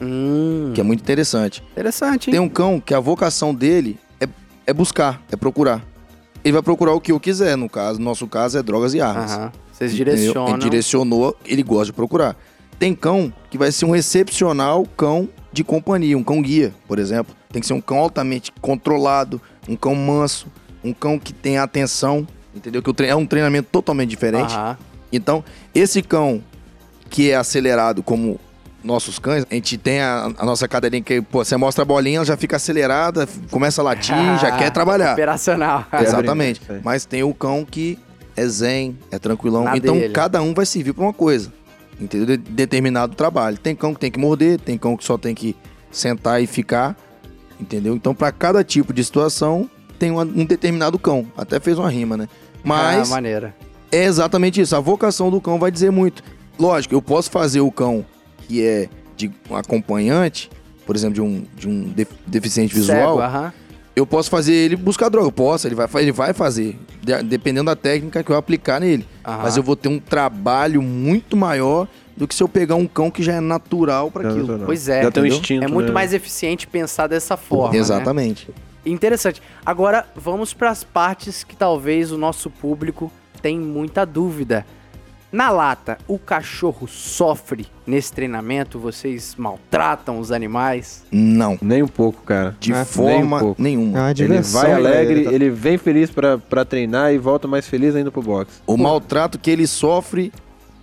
Hum, 0.00 0.72
que 0.74 0.80
é 0.80 0.84
muito 0.84 1.00
interessante. 1.00 1.62
interessante, 1.72 2.28
hein? 2.28 2.32
Tem 2.32 2.40
um 2.40 2.48
cão 2.48 2.78
que 2.80 2.92
a 2.92 3.00
vocação 3.00 3.54
dele 3.54 3.98
é, 4.20 4.28
é 4.66 4.72
buscar, 4.72 5.22
é 5.32 5.36
procurar. 5.36 5.82
Ele 6.44 6.52
vai 6.52 6.62
procurar 6.62 6.92
o 6.92 7.00
que 7.00 7.10
eu 7.12 7.18
quiser, 7.18 7.56
no 7.56 7.68
caso, 7.68 7.98
no 7.98 8.04
nosso 8.04 8.26
caso 8.26 8.58
é 8.58 8.62
drogas 8.62 8.92
e 8.94 9.00
armas. 9.00 9.32
Aham. 9.32 9.52
Vocês 9.72 9.92
Entendeu? 9.94 10.14
direcionam. 10.14 10.50
Ele 10.50 10.58
direcionou, 10.58 11.36
ele 11.44 11.62
gosta 11.62 11.86
de 11.86 11.92
procurar. 11.92 12.36
Tem 12.78 12.94
cão 12.94 13.32
que 13.50 13.56
vai 13.58 13.72
ser 13.72 13.84
um 13.86 13.96
excepcional 13.96 14.84
cão 14.96 15.28
de 15.52 15.64
companhia, 15.64 16.16
um 16.16 16.22
cão 16.22 16.40
guia, 16.42 16.74
por 16.86 16.98
exemplo. 16.98 17.34
Tem 17.50 17.60
que 17.60 17.66
ser 17.66 17.72
um 17.72 17.80
cão 17.80 17.98
altamente 17.98 18.52
controlado, 18.60 19.40
um 19.68 19.74
cão 19.74 19.94
manso, 19.94 20.46
um 20.84 20.92
cão 20.92 21.18
que 21.18 21.32
tem 21.32 21.56
atenção, 21.58 22.26
entendeu? 22.54 22.82
Que 22.82 22.90
o 22.90 22.92
tre- 22.94 23.06
é 23.08 23.16
um 23.16 23.26
treinamento 23.26 23.68
totalmente 23.72 24.10
diferente. 24.10 24.54
Aham. 24.54 24.76
Então, 25.10 25.42
esse 25.74 26.02
cão 26.02 26.42
que 27.10 27.30
é 27.30 27.36
acelerado 27.36 28.02
como 28.02 28.38
nossos 28.82 29.18
cães, 29.18 29.44
a 29.50 29.54
gente 29.54 29.76
tem 29.76 30.00
a, 30.00 30.30
a 30.38 30.44
nossa 30.44 30.68
cadeirinha 30.68 31.02
que, 31.02 31.20
pô, 31.20 31.44
você 31.44 31.56
mostra 31.56 31.82
a 31.82 31.84
bolinha, 31.84 32.18
ela 32.18 32.24
já 32.24 32.36
fica 32.36 32.56
acelerada, 32.56 33.26
começa 33.50 33.80
a 33.80 33.84
latir, 33.84 34.14
já 34.40 34.56
quer 34.56 34.70
trabalhar. 34.70 35.12
Operacional. 35.14 35.84
Exatamente. 36.00 36.60
Isso 36.62 36.72
aí. 36.72 36.80
Mas 36.84 37.04
tem 37.04 37.22
o 37.24 37.34
cão 37.34 37.64
que 37.68 37.98
é 38.36 38.46
zen, 38.46 38.96
é 39.10 39.18
tranquilão. 39.18 39.64
Na 39.64 39.76
então 39.76 39.96
dele. 39.98 40.12
cada 40.12 40.40
um 40.42 40.54
vai 40.54 40.64
servir 40.66 40.92
pra 40.92 41.02
uma 41.04 41.12
coisa. 41.12 41.52
Entendeu? 42.00 42.26
De- 42.26 42.50
determinado 42.50 43.14
trabalho. 43.16 43.56
Tem 43.58 43.74
cão 43.74 43.92
que 43.94 44.00
tem 44.00 44.10
que 44.10 44.18
morder, 44.20 44.60
tem 44.60 44.76
cão 44.78 44.96
que 44.96 45.04
só 45.04 45.16
tem 45.18 45.34
que 45.34 45.56
sentar 45.90 46.40
e 46.42 46.46
ficar. 46.46 46.94
Entendeu? 47.58 47.94
Então, 47.96 48.14
pra 48.14 48.30
cada 48.30 48.62
tipo 48.62 48.92
de 48.92 49.02
situação, 49.02 49.68
tem 49.98 50.10
uma- 50.10 50.22
um 50.22 50.44
determinado 50.44 50.98
cão. 50.98 51.26
Até 51.36 51.58
fez 51.58 51.78
uma 51.78 51.90
rima, 51.90 52.16
né? 52.16 52.28
Mas 52.62 53.10
Ah, 53.10 53.14
maneira. 53.14 53.56
é 53.90 54.04
exatamente 54.04 54.60
isso. 54.60 54.76
A 54.76 54.80
vocação 54.80 55.30
do 55.30 55.40
cão 55.40 55.58
vai 55.58 55.70
dizer 55.70 55.90
muito. 55.90 56.22
Lógico, 56.58 56.94
eu 56.94 57.02
posso 57.02 57.30
fazer 57.30 57.60
o 57.60 57.70
cão 57.70 58.04
que 58.48 58.64
é 58.64 58.88
de 59.16 59.30
um 59.50 59.56
acompanhante, 59.56 60.50
por 60.86 60.94
exemplo, 60.94 61.14
de 61.14 61.20
um, 61.20 61.44
de 61.56 61.68
um 61.68 61.82
def- 61.84 62.12
deficiente 62.26 62.74
visual, 62.74 63.16
Cego, 63.16 63.20
aham. 63.20 63.52
eu 63.94 64.06
posso 64.06 64.30
fazer 64.30 64.52
ele 64.52 64.76
buscar 64.76 65.08
droga. 65.08 65.26
Eu 65.28 65.32
posso, 65.32 65.66
ele 65.66 65.74
vai, 65.74 65.88
ele 65.96 66.12
vai 66.12 66.32
fazer, 66.32 66.78
de- 67.02 67.22
dependendo 67.24 67.66
da 67.66 67.76
técnica 67.76 68.22
que 68.22 68.30
eu 68.30 68.36
aplicar 68.36 68.80
nele. 68.80 69.06
Aham. 69.24 69.42
Mas 69.42 69.56
eu 69.56 69.62
vou 69.62 69.74
ter 69.76 69.88
um 69.88 69.98
trabalho 69.98 70.80
muito 70.82 71.36
maior 71.36 71.88
do 72.16 72.26
que 72.26 72.34
se 72.34 72.42
eu 72.42 72.48
pegar 72.48 72.76
um 72.76 72.86
cão 72.86 73.10
que 73.10 73.22
já 73.22 73.34
é 73.34 73.40
natural 73.40 74.10
para 74.10 74.28
aquilo. 74.28 74.60
Pois 74.64 74.88
é. 74.88 75.02
Já 75.02 75.10
tem 75.10 75.22
um 75.22 75.26
instinto. 75.26 75.64
É 75.64 75.68
muito 75.68 75.88
né? 75.88 75.92
mais 75.92 76.14
eficiente 76.14 76.66
pensar 76.66 77.06
dessa 77.08 77.36
forma. 77.36 77.72
né? 77.74 77.78
Exatamente. 77.78 78.48
Interessante. 78.84 79.42
Agora, 79.64 80.06
vamos 80.14 80.54
para 80.54 80.70
as 80.70 80.84
partes 80.84 81.42
que 81.42 81.56
talvez 81.56 82.12
o 82.12 82.16
nosso 82.16 82.48
público 82.48 83.10
tem 83.42 83.58
muita 83.58 84.06
dúvida. 84.06 84.64
Na 85.36 85.50
lata, 85.50 85.98
o 86.08 86.18
cachorro 86.18 86.88
sofre 86.88 87.66
nesse 87.86 88.10
treinamento? 88.10 88.78
Vocês 88.78 89.34
maltratam 89.36 90.18
os 90.18 90.32
animais? 90.32 91.04
Não, 91.12 91.58
Nem 91.60 91.82
um 91.82 91.86
pouco, 91.86 92.22
cara. 92.22 92.56
de 92.58 92.72
É, 92.72 92.86
forma 92.86 93.44
um. 93.44 93.50
É 93.50 93.54
nenhuma. 93.58 93.98
uma 94.00 94.10
Ele 94.12 94.40
vai 94.40 94.68
né? 94.68 94.74
alegre, 94.74 95.24
Tá- 95.24 95.32
ele 95.34 95.50
vem 95.50 95.76
feliz 95.76 96.10
pra, 96.10 96.38
pra 96.38 96.64
treinar 96.64 97.12
e 97.12 97.18
volta 97.18 97.46
mais 97.46 97.68
feliz 97.68 97.94
ainda 97.94 98.10
pro 98.10 98.22
boxe. 98.22 98.62
O 98.66 98.78
maltrato 98.78 99.38
que 99.38 99.50
ele 99.50 99.66
sofre 99.66 100.32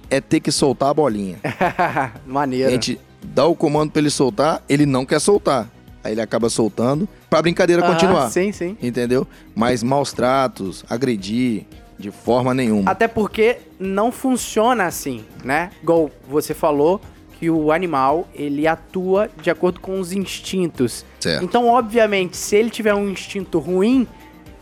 é 0.08 0.22
ter 0.22 0.40
que 0.40 0.52
soltar 0.52 0.90
a 0.92 0.94
bolinha. 0.94 1.38
A 1.44 2.12
Maneiro. 2.24 2.70
gente 2.70 3.00
dá 3.24 3.48
o 3.48 3.56
comando 3.56 3.90
para 3.90 4.02
ele 4.02 4.12
soltar, 4.12 4.62
ele 4.70 4.86
não 4.86 5.04
quer 5.04 5.18
soltar. 5.20 5.68
Aí 6.04 6.12
ele 6.12 6.22
acaba 6.22 6.48
soltando 6.48 7.10
pra 7.28 7.42
brincadeira 7.42 7.82
Aham, 7.84 7.94
continuar. 7.94 8.30
Sim, 8.30 8.52
sim. 8.52 8.78
Entendeu? 8.84 9.26
Mas 9.56 9.82
maus 9.82 10.14
tratos, 10.14 10.86
agredir, 10.88 11.66
de 11.98 12.12
forma 12.12 12.54
nenhuma. 12.54 12.90
Até 12.90 13.08
porque 13.08 13.58
não 13.80 14.12
funciona 14.12 14.86
assim, 14.86 15.24
né? 15.44 15.70
Igual 15.82 16.10
você 16.28 16.54
falou 16.54 17.02
que 17.40 17.50
o 17.50 17.72
animal, 17.72 18.28
ele 18.34 18.68
atua 18.68 19.30
de 19.42 19.50
acordo 19.50 19.80
com 19.80 20.00
os 20.00 20.14
instintos. 20.14 21.06
Certo. 21.20 21.44
Então, 21.44 21.68
obviamente, 21.68 22.38
se 22.38 22.56
ele 22.56 22.70
tiver 22.70 22.94
um 22.94 23.10
instinto 23.10 23.60
ruim, 23.60 24.08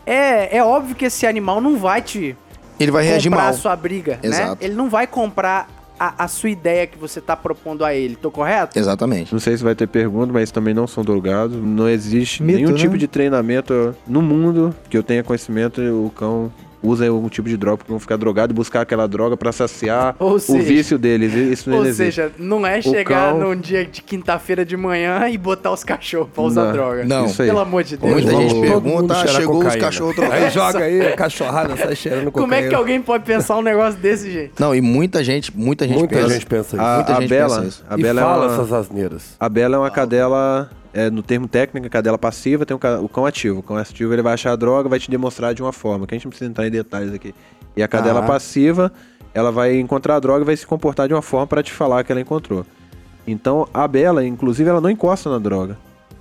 é, 0.04 0.56
é 0.56 0.64
óbvio 0.64 0.94
que 0.96 1.04
esse 1.04 1.26
animal 1.26 1.60
não 1.60 1.76
vai 1.76 2.02
te 2.02 2.36
Ele 2.80 2.90
vai 2.90 3.04
reagir 3.04 3.30
comprar 3.30 3.44
mal. 3.44 3.52
a 3.52 3.56
sua 3.56 3.76
briga, 3.76 4.18
né? 4.22 4.28
Exato. 4.28 4.64
Ele 4.64 4.74
não 4.74 4.88
vai 4.88 5.06
comprar 5.06 5.68
a, 5.98 6.24
a 6.24 6.28
sua 6.28 6.50
ideia 6.50 6.84
que 6.86 6.98
você 6.98 7.20
tá 7.20 7.36
propondo 7.36 7.84
a 7.84 7.94
ele, 7.94 8.16
tô 8.16 8.28
correto? 8.30 8.76
Exatamente. 8.76 9.32
Não 9.32 9.38
sei 9.38 9.56
se 9.56 9.62
vai 9.62 9.76
ter 9.76 9.86
pergunta, 9.86 10.32
mas 10.32 10.50
também 10.50 10.74
não 10.74 10.88
são 10.88 11.04
drogados. 11.04 11.56
Não 11.56 11.88
existe 11.88 12.42
Mito, 12.42 12.58
nenhum 12.58 12.72
né? 12.72 12.78
tipo 12.78 12.98
de 12.98 13.06
treinamento 13.06 13.94
no 14.06 14.20
mundo 14.20 14.74
que 14.90 14.98
eu 14.98 15.02
tenha 15.04 15.22
conhecimento, 15.22 15.80
o 15.80 16.10
cão 16.10 16.52
usa 16.82 17.08
algum 17.08 17.28
tipo 17.28 17.48
de 17.48 17.56
droga 17.56 17.78
porque 17.78 17.90
vão 17.92 18.00
ficar 18.00 18.16
drogado 18.16 18.52
e 18.52 18.54
buscar 18.54 18.80
aquela 18.82 19.06
droga 19.06 19.36
pra 19.36 19.52
saciar 19.52 20.16
Ou 20.18 20.34
o 20.34 20.38
seja- 20.40 20.62
vício 20.62 20.98
deles. 20.98 21.32
Isso 21.34 21.70
não 21.70 21.78
Ou 21.78 21.84
existe. 21.86 21.96
seja, 22.16 22.32
não 22.38 22.66
é 22.66 22.80
chegar 22.82 23.30
cão- 23.32 23.38
num 23.40 23.56
dia 23.56 23.84
de 23.84 24.02
quinta-feira 24.02 24.64
de 24.64 24.76
manhã 24.76 25.28
e 25.28 25.38
botar 25.38 25.70
os 25.72 25.84
cachorros 25.84 26.28
pra 26.34 26.42
usar 26.42 26.64
Não, 26.66 26.72
droga. 26.72 27.04
não. 27.04 27.26
Isso 27.26 27.42
aí. 27.42 27.48
Pelo 27.48 27.60
amor 27.60 27.84
de 27.84 27.96
Deus. 27.96 28.12
Muita 28.12 28.30
gente 28.36 28.60
pergunta, 28.60 29.14
ah, 29.14 29.26
chegou 29.26 29.56
os 29.58 29.62
cocaína. 29.64 29.84
cachorros 29.84 30.16
drogados. 30.16 30.44
Aí 30.44 30.50
joga 30.50 30.78
aí, 30.80 31.00
a 31.12 31.16
cachorrada 31.16 31.76
sai 31.76 31.94
cheirando 31.96 32.30
Como 32.32 32.52
é 32.52 32.56
que 32.58 32.62
cocaína. 32.64 32.78
alguém 32.78 33.00
pode 33.00 33.24
pensar 33.24 33.56
um 33.56 33.62
negócio 33.62 33.98
desse, 34.00 34.30
gente? 34.30 34.52
Não, 34.58 34.74
e 34.74 34.80
muita 34.80 35.22
gente, 35.22 35.56
muita 35.56 35.86
gente 35.86 35.98
Muita 35.98 36.16
pensa. 36.16 36.28
gente 36.30 36.46
pensa 36.46 36.76
isso. 36.76 36.84
A, 36.84 36.94
Muita 36.96 37.16
a 37.16 37.20
gente 37.20 37.28
Bela, 37.30 37.56
pensa 37.56 37.68
isso. 37.68 37.84
a 37.88 37.98
e 37.98 38.02
Bela 38.02 38.20
é 38.20 38.24
fala 38.24 38.46
uma, 38.46 38.54
essas 38.54 38.72
asneiras. 38.72 39.22
A 39.38 39.48
Bela 39.48 39.76
é 39.76 39.78
uma 39.78 39.90
cadela, 39.90 40.70
é, 40.92 41.10
no 41.10 41.22
termo 41.22 41.48
técnico, 41.48 41.88
cadela 41.88 42.18
passiva, 42.18 42.66
tem 42.66 42.76
o, 42.76 43.08
cão 43.08 43.24
ativo. 43.26 43.60
O 43.60 43.62
cão 43.62 43.76
ativo 43.76 44.12
ele 44.12 44.22
vai 44.22 44.34
achar 44.34 44.52
a 44.52 44.56
droga, 44.56 44.88
vai 44.88 44.98
te 44.98 45.10
demonstrar 45.10 45.54
de 45.54 45.62
uma 45.62 45.72
forma, 45.72 46.06
que 46.06 46.14
a 46.14 46.16
gente 46.18 46.24
não 46.26 46.30
precisa 46.30 46.50
entrar 46.50 46.66
em 46.66 46.70
detalhes 46.70 47.12
aqui. 47.14 47.34
E 47.76 47.82
a 47.82 47.88
cadela 47.88 48.20
Ah. 48.20 48.26
passiva, 48.26 48.92
ela 49.32 49.50
vai 49.50 49.78
encontrar 49.78 50.16
a 50.16 50.20
droga 50.20 50.42
e 50.42 50.44
vai 50.44 50.56
se 50.56 50.66
comportar 50.66 51.08
de 51.08 51.14
uma 51.14 51.22
forma 51.22 51.46
para 51.46 51.62
te 51.62 51.72
falar 51.72 52.04
que 52.04 52.12
ela 52.12 52.20
encontrou. 52.20 52.66
Então, 53.26 53.68
a 53.72 53.86
Bela, 53.86 54.24
inclusive, 54.26 54.68
ela 54.68 54.80
não 54.80 54.90
encosta 54.90 55.30
na 55.30 55.38
droga. 55.38 55.78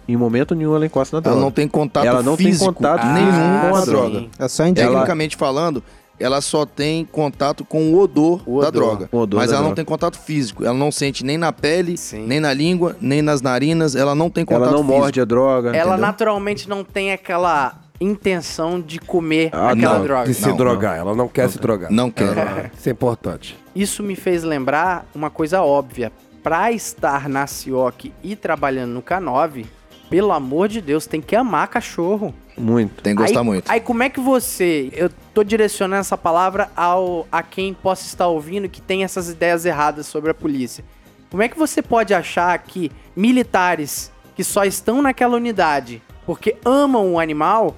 Em 0.07 0.15
momento 0.15 0.55
nenhum 0.55 0.75
ela 0.75 0.85
encosta 0.85 1.17
na 1.17 1.21
droga. 1.21 1.35
Ela 1.37 1.45
não 1.45 1.51
tem 1.51 1.67
contato 1.67 2.05
Ela 2.05 2.23
não 2.23 2.35
tem 2.35 2.47
físico 2.47 2.65
contato 2.65 3.05
nenhum 3.05 3.29
Ah, 3.29 3.67
com 3.69 3.75
a 3.75 3.85
droga. 3.85 4.25
É 4.39 4.47
só. 4.47 4.63
Tecnicamente 4.63 5.35
falando, 5.37 5.83
ela 6.21 6.41
só 6.41 6.65
tem 6.65 7.03
contato 7.05 7.63
com 7.65 7.93
o 7.93 7.99
odor, 7.99 8.41
O 8.45 8.61
da 8.61 8.67
odor. 8.67 8.71
droga. 8.71 9.09
O 9.11 9.17
odor 9.19 9.39
mas 9.39 9.49
da 9.49 9.55
ela 9.57 9.61
não 9.63 9.69
droga. 9.69 9.75
tem 9.75 9.85
contato 9.85 10.19
físico. 10.19 10.63
Ela 10.63 10.73
não 10.77 10.91
sente 10.91 11.25
nem 11.25 11.37
na 11.37 11.51
pele, 11.51 11.97
Sim. 11.97 12.25
nem 12.27 12.39
na 12.39 12.53
língua, 12.53 12.95
nem 13.01 13.21
nas 13.21 13.41
narinas. 13.41 13.95
Ela 13.95 14.13
não 14.15 14.29
tem 14.29 14.45
contato 14.45 14.63
Ela 14.63 14.71
não 14.73 14.83
físico. 14.83 14.99
morde 14.99 15.21
a 15.21 15.25
droga. 15.25 15.69
Ela 15.69 15.79
Entendeu? 15.91 15.97
naturalmente 15.97 16.69
não 16.69 16.83
tem 16.83 17.11
aquela 17.11 17.75
intenção 17.99 18.81
de 18.81 18.99
comer 18.99 19.49
Ah, 19.53 19.71
aquela 19.71 19.97
não, 19.99 20.03
droga. 20.03 20.25
De 20.27 20.33
se 20.33 20.47
Não, 20.47 20.57
drogar. 20.57 20.97
Ela 20.97 21.15
não 21.15 21.27
quer 21.27 21.47
se 21.49 21.59
drogar. 21.59 21.91
Não 21.91 22.09
quer. 22.09 22.71
Isso 22.77 22.89
é 22.89 22.91
importante. 22.91 23.57
Isso 23.75 24.01
me 24.03 24.15
fez 24.15 24.43
lembrar 24.43 25.05
uma 25.13 25.29
coisa 25.29 25.61
óbvia. 25.61 26.11
Pra 26.43 26.71
estar 26.71 27.29
na 27.29 27.45
Cioc 27.45 28.11
e 28.23 28.35
trabalhando 28.35 28.91
no 28.93 29.01
K9, 29.03 29.65
pelo 30.09 30.31
amor 30.31 30.67
de 30.67 30.81
Deus, 30.81 31.05
tem 31.05 31.21
que 31.21 31.35
amar 31.35 31.67
cachorro. 31.67 32.33
Muito. 32.61 33.01
Tem 33.01 33.15
que 33.15 33.21
gostar 33.21 33.39
aí, 33.39 33.45
muito. 33.45 33.71
Aí 33.71 33.79
como 33.79 34.03
é 34.03 34.09
que 34.09 34.19
você, 34.19 34.89
eu 34.93 35.09
tô 35.33 35.43
direcionando 35.43 35.99
essa 35.99 36.17
palavra 36.17 36.69
ao 36.75 37.27
a 37.31 37.41
quem 37.41 37.73
possa 37.73 38.05
estar 38.05 38.27
ouvindo 38.27 38.69
que 38.69 38.81
tem 38.81 39.03
essas 39.03 39.29
ideias 39.29 39.65
erradas 39.65 40.05
sobre 40.05 40.29
a 40.29 40.33
polícia. 40.33 40.83
Como 41.29 41.41
é 41.41 41.47
que 41.47 41.57
você 41.57 41.81
pode 41.81 42.13
achar 42.13 42.57
que 42.59 42.91
militares 43.15 44.11
que 44.35 44.43
só 44.43 44.63
estão 44.63 45.01
naquela 45.01 45.35
unidade 45.35 46.01
porque 46.25 46.55
amam 46.63 47.13
o 47.13 47.19
animal, 47.19 47.75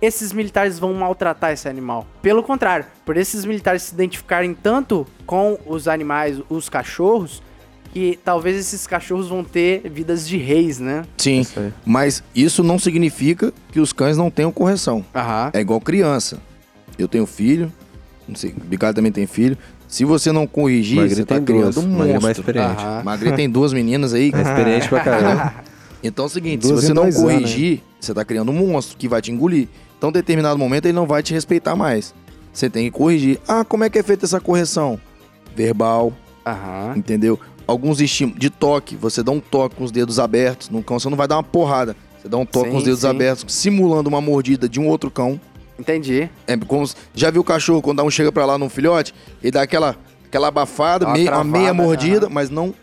esses 0.00 0.32
militares 0.32 0.78
vão 0.78 0.92
maltratar 0.92 1.52
esse 1.52 1.68
animal? 1.68 2.06
Pelo 2.20 2.42
contrário, 2.42 2.86
por 3.04 3.16
esses 3.16 3.44
militares 3.44 3.82
se 3.82 3.94
identificarem 3.94 4.54
tanto 4.54 5.06
com 5.24 5.58
os 5.64 5.88
animais, 5.88 6.40
os 6.48 6.68
cachorros, 6.68 7.42
que 7.92 8.18
talvez 8.24 8.56
esses 8.56 8.86
cachorros 8.86 9.28
vão 9.28 9.42
ter 9.42 9.88
vidas 9.90 10.26
de 10.28 10.36
reis, 10.36 10.78
né? 10.78 11.04
Sim, 11.16 11.44
mas 11.84 12.22
isso 12.34 12.62
não 12.62 12.78
significa 12.78 13.52
que 13.72 13.80
os 13.80 13.92
cães 13.92 14.16
não 14.16 14.30
tenham 14.30 14.52
correção. 14.52 15.04
Aham. 15.14 15.50
É 15.52 15.60
igual 15.60 15.80
criança. 15.80 16.38
Eu 16.98 17.08
tenho 17.08 17.26
filho, 17.26 17.72
não 18.28 18.34
sei, 18.36 18.50
o 18.56 18.64
Bicalho 18.64 18.94
também 18.94 19.12
tem 19.12 19.26
filho. 19.26 19.56
Se 19.86 20.04
você 20.04 20.30
não 20.32 20.46
corrigir, 20.46 20.96
Magri 20.98 21.14
você 21.14 21.24
tá 21.24 21.36
tem 21.36 21.44
duas. 21.44 21.74
criando 21.74 21.88
um 21.88 21.96
Magri 21.96 22.10
é 22.10 22.12
mais 22.14 22.24
monstro. 22.24 22.40
experiente. 22.42 22.82
Aham. 22.82 23.02
Magri 23.04 23.32
tem 23.32 23.48
duas 23.48 23.72
meninas 23.72 24.12
aí. 24.12 24.30
É 24.34 24.42
experiente 24.42 24.88
pra 24.88 25.00
caramba. 25.00 25.54
Então 26.00 26.26
é 26.26 26.28
o 26.28 26.30
seguinte, 26.30 26.62
Duas 26.62 26.78
se 26.78 26.84
em 26.84 26.88
você 26.90 26.94
não 26.94 27.02
dois 27.02 27.16
anos, 27.16 27.32
corrigir, 27.32 27.82
você 28.00 28.14
tá 28.14 28.24
criando 28.24 28.52
um 28.52 28.54
monstro 28.54 28.96
que 28.96 29.08
vai 29.08 29.20
te 29.20 29.32
engolir. 29.32 29.66
Então, 29.98 30.10
em 30.10 30.12
determinado 30.12 30.56
momento, 30.56 30.84
ele 30.86 30.92
não 30.92 31.06
vai 31.08 31.24
te 31.24 31.34
respeitar 31.34 31.74
mais. 31.74 32.14
Você 32.52 32.70
tem 32.70 32.84
que 32.84 32.96
corrigir. 32.96 33.40
Ah, 33.48 33.64
como 33.64 33.82
é 33.82 33.90
que 33.90 33.98
é 33.98 34.02
feita 34.04 34.24
essa 34.24 34.38
correção? 34.38 35.00
Verbal, 35.56 36.12
Aham. 36.46 36.94
entendeu? 36.96 37.40
Alguns 37.68 38.00
estímulos 38.00 38.40
de 38.40 38.50
toque. 38.50 38.96
Você 38.96 39.22
dá 39.22 39.30
um 39.30 39.38
toque 39.40 39.76
com 39.76 39.84
os 39.84 39.92
dedos 39.92 40.18
abertos 40.18 40.70
no 40.70 40.82
cão, 40.82 40.98
você 40.98 41.08
não 41.08 41.16
vai 41.16 41.28
dar 41.28 41.36
uma 41.36 41.42
porrada. 41.44 41.94
Você 42.20 42.28
dá 42.28 42.36
um 42.36 42.44
toque 42.46 42.64
Sim, 42.66 42.72
com 42.72 42.78
os 42.78 42.84
dedos 42.84 43.00
sim. 43.00 43.06
abertos, 43.06 43.44
simulando 43.54 44.08
uma 44.08 44.20
mordida 44.20 44.68
de 44.68 44.80
um 44.80 44.88
outro 44.88 45.10
cão. 45.10 45.38
Entendi. 45.78 46.28
É 46.46 46.56
como 46.56 46.88
já 47.14 47.30
viu 47.30 47.42
o 47.42 47.44
cachorro 47.44 47.80
quando 47.80 47.98
dá 47.98 48.02
um 48.02 48.10
chega 48.10 48.32
pra 48.32 48.44
lá 48.44 48.58
num 48.58 48.68
filhote, 48.68 49.14
ele 49.42 49.52
dá 49.52 49.62
aquela 49.62 49.94
aquela 50.26 50.48
abafada, 50.48 51.06
Uma 51.06 51.12
meia- 51.14 51.30
uma 51.30 51.36
travada, 51.36 51.58
meia 51.58 51.72
mordida, 51.74 52.28
mas 52.28 52.50
não 52.50 52.74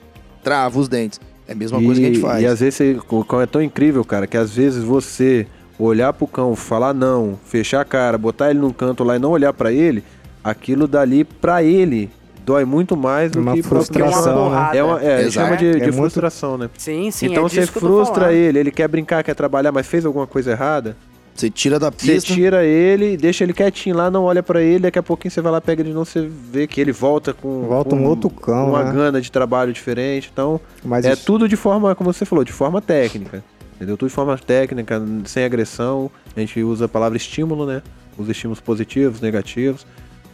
trava 0.44 0.80
os 0.80 0.88
dentes. 0.88 1.20
É 1.48 1.52
a 1.52 1.56
mesma 1.56 1.80
coisa 1.82 2.00
que 2.00 2.06
a 2.08 2.10
gente 2.10 2.22
faz. 2.22 2.42
E 2.44 2.46
às 2.48 2.60
vezes 2.60 2.76
você- 2.76 2.98
o 3.10 3.24
cão 3.26 3.42
é 3.42 3.46
tão 3.46 3.62
incrível, 3.62 4.04
cara, 4.06 4.26
que 4.26 4.38
às 4.38 4.52
vezes 4.52 4.84
você 4.84 5.46
olhar 5.78 6.14
pro 6.14 6.26
cão, 6.26 6.56
falar 6.56 6.94
não, 6.94 7.38
fechar 7.46 7.82
a 7.82 7.86
cara, 7.86 8.18
botar 8.18 8.50
ele 8.50 8.60
num 8.60 8.72
canto 8.72 9.04
lá 9.04 9.16
e 9.16 9.20
não 9.20 9.30
olhar 9.32 9.52
pra 9.54 9.72
ele, 9.74 10.04
aquilo 10.44 10.88
dali 10.88 11.24
pra 11.24 11.62
ele 11.62 12.10
dói 12.46 12.64
muito 12.66 12.96
mais 12.96 13.32
do 13.32 13.40
Uma 13.40 13.54
que 13.54 13.64
frustração, 13.64 14.50
né? 14.52 14.70
É, 14.78 14.84
uma, 14.84 15.02
é, 15.04 15.30
chama 15.32 15.58
de, 15.58 15.68
É 15.68 15.72
de 15.74 15.80
muito- 15.80 15.96
frustração, 15.96 16.58
né? 16.58 16.70
Sim, 16.78 17.10
sim. 17.12 17.28
então 17.28 17.46
é 17.46 17.50
você 17.50 17.66
frustra 17.66 18.32
ele, 18.34 18.60
ele 18.60 18.72
quer 18.72 18.88
brincar, 18.88 19.24
quer 19.24 19.34
trabalhar, 19.34 19.72
mas 19.72 19.88
fez 19.88 20.06
alguma 20.06 20.28
coisa 20.28 20.52
errada, 20.52 20.96
Você 21.34 21.50
tira 21.50 21.78
da 21.80 21.90
você 21.90 22.14
pista. 22.14 22.34
tira 22.34 22.64
ele, 22.64 23.18
deixa 23.18 23.44
ele 23.44 23.52
quietinho 23.54 23.96
lá, 23.98 24.10
não 24.10 24.24
olha 24.24 24.42
pra 24.44 24.62
ele, 24.62 24.80
daqui 24.84 25.00
a 25.00 25.04
pouquinho 25.04 25.32
você 25.32 25.42
vai 25.42 25.52
lá, 25.52 25.60
pega 25.60 25.84
de 25.84 25.92
novo, 25.92 26.06
você 26.06 26.22
vê 26.52 26.66
que 26.68 26.80
ele 26.80 26.92
volta 26.92 27.34
com, 27.34 27.64
Volta 27.64 27.90
com 27.90 27.96
um 27.98 28.06
outro 28.06 28.30
cão, 28.30 28.70
uma 28.70 28.84
né? 28.84 28.92
gana 28.94 29.20
de 29.22 29.32
trabalho 29.32 29.74
diferente, 29.74 30.30
então 30.32 30.62
Mas 30.84 31.04
é 31.06 31.14
isso- 31.14 31.26
tudo 31.26 31.50
de 31.50 31.56
forma, 31.58 31.94
como 31.96 32.14
você 32.14 32.24
falou, 32.26 32.46
de 32.46 32.54
forma 32.54 32.82
técnica. 32.82 33.44
Entendeu? 33.76 33.98
Tudo 33.98 34.08
de 34.08 34.16
forma 34.16 34.38
técnica, 34.38 35.04
sem 35.26 35.44
agressão. 35.44 36.10
A 36.34 36.40
gente 36.40 36.64
usa 36.64 36.86
a 36.86 36.88
palavra 36.88 37.18
estímulo, 37.18 37.66
né? 37.66 37.82
Os 38.18 38.30
estímulos 38.30 38.62
positivos, 38.62 39.20
negativos. 39.20 39.86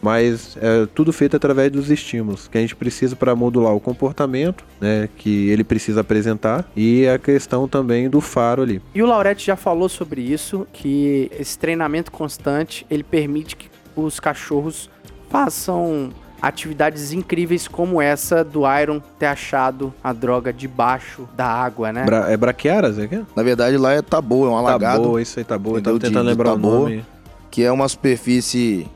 Mas 0.02 0.56
é 0.60 0.86
tudo 0.94 1.12
feito 1.12 1.36
através 1.36 1.70
dos 1.70 1.90
estímulos 1.90 2.48
que 2.48 2.58
a 2.58 2.60
gente 2.60 2.74
precisa 2.74 3.14
para 3.14 3.34
modular 3.36 3.72
o 3.74 3.80
comportamento, 3.80 4.64
né, 4.80 5.08
que 5.16 5.48
ele 5.48 5.62
precisa 5.62 6.00
apresentar 6.00 6.68
e 6.76 7.06
a 7.08 7.18
questão 7.18 7.68
também 7.68 8.10
do 8.10 8.20
faro 8.20 8.62
ali. 8.62 8.82
E 8.94 9.00
o 9.02 9.06
Laurete 9.06 9.46
já 9.46 9.54
falou 9.56 9.88
sobre 9.88 10.20
isso, 10.20 10.66
que 10.72 11.30
esse 11.38 11.56
treinamento 11.56 12.10
constante, 12.10 12.84
ele 12.90 13.04
permite 13.04 13.54
que 13.56 13.70
os 13.94 14.18
cachorros 14.18 14.90
façam 15.30 16.10
atividades 16.40 17.12
incríveis 17.12 17.68
como 17.68 18.02
essa 18.02 18.42
do 18.42 18.62
Iron 18.80 19.00
ter 19.18 19.26
achado 19.26 19.94
a 20.02 20.12
droga 20.12 20.52
debaixo 20.52 21.28
da 21.36 21.46
água, 21.46 21.92
né? 21.92 22.04
Bra 22.04 22.30
é 22.30 22.36
braquiaras, 22.36 22.98
é 22.98 23.06
que? 23.06 23.14
é? 23.14 23.22
Na 23.36 23.44
verdade, 23.44 23.76
lá 23.76 23.92
é 23.92 24.02
tabu, 24.02 24.44
é 24.46 24.48
um 24.48 24.52
Tá 24.52 24.58
alagado, 24.58 25.02
boa, 25.04 25.22
isso 25.22 25.38
aí 25.38 25.44
tá 25.44 25.56
boa. 25.56 25.78
Eu 25.78 25.82
tava 25.82 25.96
Entendeu? 25.96 26.10
De- 26.10 26.14
tentando 26.14 26.24
de 26.24 26.30
lembrar 26.32 26.54
o 26.54 26.58
nome. 26.58 27.04
que 27.50 27.62
é 27.62 27.70
uma 27.70 27.86
superfície 27.88 28.88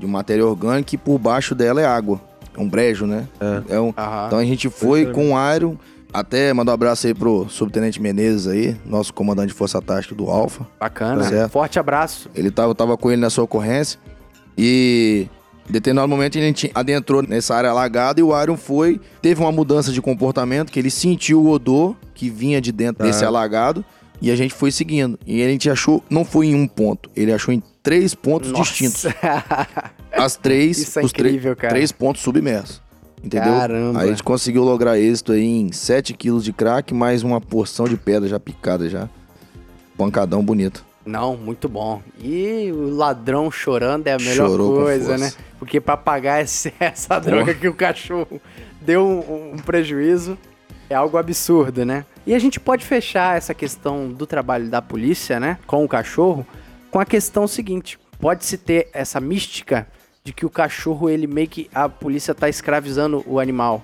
de 0.00 0.06
matéria 0.06 0.46
orgânica 0.46 0.94
e 0.94 0.98
por 0.98 1.18
baixo 1.18 1.54
dela 1.54 1.80
é 1.80 1.84
água. 1.86 2.20
É 2.56 2.60
um 2.60 2.68
brejo, 2.68 3.06
né? 3.06 3.28
É. 3.68 3.78
um- 3.78 3.92
Aham. 3.96 4.26
Então 4.26 4.38
a 4.38 4.44
gente 4.44 4.68
foi 4.68 5.02
é. 5.02 5.06
com 5.06 5.32
o 5.34 5.54
Iron, 5.54 5.76
até 6.12 6.52
mandar 6.52 6.72
um 6.72 6.74
abraço 6.74 7.06
aí 7.06 7.14
pro 7.14 7.48
Subtenente 7.48 8.02
Menezes 8.02 8.48
aí, 8.48 8.76
nosso 8.84 9.14
comandante 9.14 9.48
de 9.48 9.54
Força 9.54 9.80
Tática 9.80 10.14
do 10.14 10.28
Alfa. 10.28 10.66
Bacana. 10.80 11.22
Tá 11.22 11.28
certo. 11.28 11.52
Forte 11.52 11.78
abraço. 11.78 12.28
Ele 12.34 12.50
tava, 12.50 12.70
eu 12.70 12.74
tava 12.74 12.96
com 12.96 13.10
ele 13.12 13.20
nessa 13.20 13.40
ocorrência 13.40 13.98
e 14.58 15.28
em 15.68 15.72
determinado 15.72 16.08
momento 16.08 16.36
a 16.36 16.40
gente 16.40 16.70
adentrou 16.74 17.22
nessa 17.22 17.54
área 17.54 17.70
alagada 17.70 18.18
e 18.20 18.22
o 18.22 18.40
Iron 18.42 18.56
foi, 18.56 19.00
teve 19.22 19.40
uma 19.40 19.52
mudança 19.52 19.92
de 19.92 20.02
comportamento, 20.02 20.72
que 20.72 20.78
ele 20.80 20.90
sentiu 20.90 21.40
o 21.42 21.50
odor 21.50 21.94
que 22.14 22.28
vinha 22.28 22.60
de 22.60 22.72
dentro 22.72 22.96
Tá. 22.96 23.04
desse 23.04 23.24
alagado 23.24 23.84
e 24.20 24.30
a 24.30 24.36
gente 24.36 24.52
foi 24.52 24.72
seguindo. 24.72 25.18
E 25.26 25.42
a 25.42 25.48
gente 25.48 25.70
achou, 25.70 26.02
não 26.10 26.24
foi 26.24 26.48
em 26.48 26.54
um 26.56 26.66
ponto, 26.66 27.08
ele 27.14 27.32
achou 27.32 27.54
em 27.54 27.62
três 27.82 28.14
pontos 28.14 28.50
Nossa. 28.50 28.64
distintos. 28.70 29.06
As 30.12 30.36
três, 30.36 30.78
Isso 30.78 30.98
é 30.98 31.04
os 31.04 31.10
incrível, 31.12 31.54
cara. 31.56 31.72
três 31.74 31.92
pontos 31.92 32.22
submersos. 32.22 32.82
Entendeu? 33.22 33.52
Caramba. 33.52 34.00
Aí 34.00 34.06
a 34.08 34.10
gente 34.10 34.22
conseguiu 34.22 34.64
lograr 34.64 34.98
êxito 34.98 35.32
aí 35.32 35.44
em 35.44 35.72
7 35.72 36.14
quilos 36.14 36.42
de 36.42 36.52
crack, 36.52 36.92
mais 36.94 37.22
uma 37.22 37.40
porção 37.40 37.86
de 37.86 37.96
pedra 37.96 38.28
já 38.28 38.40
picada 38.40 38.88
já. 38.88 39.08
Pancadão 39.96 40.42
bonito. 40.42 40.84
Não, 41.04 41.36
muito 41.36 41.68
bom. 41.68 42.02
E 42.18 42.70
o 42.72 42.88
ladrão 42.94 43.50
chorando 43.50 44.06
é 44.06 44.12
a 44.14 44.18
melhor 44.18 44.48
Chorou 44.48 44.74
coisa, 44.82 45.18
né? 45.18 45.32
Porque 45.58 45.80
pra 45.80 45.96
pagar 45.96 46.42
esse- 46.42 46.72
essa 46.80 47.18
droga 47.18 47.54
que 47.54 47.68
o 47.68 47.74
cachorro 47.74 48.40
deu 48.80 49.06
um, 49.06 49.52
um 49.54 49.56
prejuízo 49.58 50.36
é 50.88 50.94
algo 50.94 51.16
absurdo, 51.18 51.84
né? 51.84 52.04
E 52.26 52.34
a 52.34 52.38
gente 52.38 52.58
pode 52.58 52.84
fechar 52.84 53.36
essa 53.36 53.52
questão 53.54 54.08
do 54.08 54.26
trabalho 54.26 54.68
da 54.68 54.80
polícia, 54.82 55.38
né, 55.40 55.58
com 55.66 55.84
o 55.84 55.88
cachorro, 55.88 56.46
com 56.90 56.98
a 56.98 57.04
questão 57.04 57.46
seguinte: 57.46 57.98
pode-se 58.18 58.56
ter 58.58 58.88
essa 58.92 59.20
mística 59.20 59.86
de 60.24 60.32
que 60.32 60.44
o 60.44 60.50
cachorro 60.50 61.08
ele 61.08 61.26
meio 61.26 61.48
que 61.48 61.70
a 61.74 61.88
polícia 61.88 62.34
tá 62.34 62.48
escravizando 62.48 63.22
o 63.26 63.38
animal, 63.40 63.82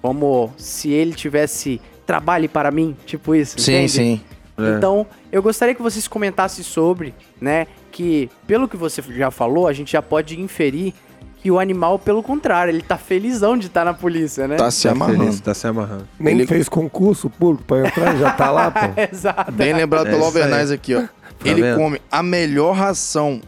como 0.00 0.52
se 0.56 0.90
ele 0.90 1.12
tivesse 1.14 1.80
trabalhe 2.06 2.48
para 2.48 2.70
mim, 2.70 2.96
tipo 3.04 3.34
isso. 3.34 3.58
Sim, 3.58 3.72
entende? 3.78 3.92
sim. 3.92 4.20
É. 4.58 4.76
Então, 4.78 5.06
eu 5.30 5.42
gostaria 5.42 5.74
que 5.74 5.82
vocês 5.82 6.08
comentassem 6.08 6.64
sobre, 6.64 7.14
né, 7.38 7.66
que 7.92 8.30
pelo 8.46 8.66
que 8.66 8.76
você 8.76 9.02
já 9.02 9.30
falou, 9.30 9.68
a 9.68 9.72
gente 9.74 9.92
já 9.92 10.00
pode 10.00 10.40
inferir 10.40 10.94
que 11.42 11.50
o 11.50 11.60
animal, 11.60 11.98
pelo 11.98 12.22
contrário, 12.22 12.70
ele 12.70 12.80
tá 12.80 12.96
felizão 12.96 13.58
de 13.58 13.66
estar 13.66 13.84
na 13.84 13.92
polícia, 13.92 14.48
né? 14.48 14.56
Tá 14.56 14.70
se 14.70 14.84
Tá 14.84 14.92
amarrando. 14.92 15.18
feliz, 15.24 15.40
tá 15.40 15.52
se 15.52 15.66
amarrando. 15.66 16.08
Nem 16.18 16.34
Ele- 16.36 16.46
fez 16.46 16.68
concurso 16.70 17.28
público 17.28 17.64
pra 17.64 17.86
entrar 17.86 18.16
já 18.16 18.32
tá 18.32 18.50
lá, 18.50 18.70
pô. 18.70 18.78
Exato. 19.12 19.52
Bem 19.52 19.74
lembrado 19.74 20.06
É 20.06 20.10
pelo. 20.12 20.24
Alvernaz 20.24 20.70
aqui, 20.70 20.94
ó. 20.94 21.04
Ele 21.44 21.62
vendo? 21.62 21.76
come 21.78 22.00
a 22.10 22.22
melhor 22.22 22.72
ração 22.74 23.40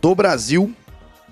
do 0.00 0.14
Brasil. 0.14 0.72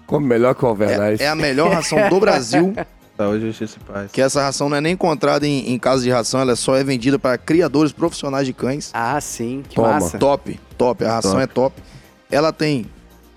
Como 0.07 0.27
melhor 0.27 0.55
que 0.55 0.65
o 0.65 0.69
Alvernaz. 0.69 1.21
É, 1.21 1.25
é 1.25 1.29
a 1.29 1.35
melhor 1.35 1.71
ração 1.73 2.09
do 2.09 2.19
Brasil. 2.21 2.75
Saúde, 3.17 3.47
justiça 3.47 3.77
e 3.81 3.85
paz. 3.93 4.11
Que 4.13 4.21
essa 4.23 4.41
ração 4.43 4.69
não 4.69 4.77
é 4.77 4.81
nem 4.81 4.95
encontrada 4.95 5.47
em, 5.47 5.71
em 5.73 5.79
casa 5.79 6.03
de 6.03 6.11
ração, 6.11 6.41
ela 6.41 6.57
só 6.57 6.75
é 6.77 6.83
vendida 6.83 7.19
para 7.19 7.37
criadores 7.37 7.93
profissionais 7.93 8.47
de 8.47 8.53
cães. 8.53 8.91
Ah, 8.95 9.21
sim, 9.21 9.63
que 9.69 9.75
Toma. 9.77 9.89
massa. 9.95 10.19
Top, 10.19 10.59
top. 10.79 11.05
A 11.05 11.13
ração 11.15 11.33
Top. 11.33 11.43
é 11.43 11.47
top. 11.47 11.83
Ela 12.31 12.53
tem 12.53 12.87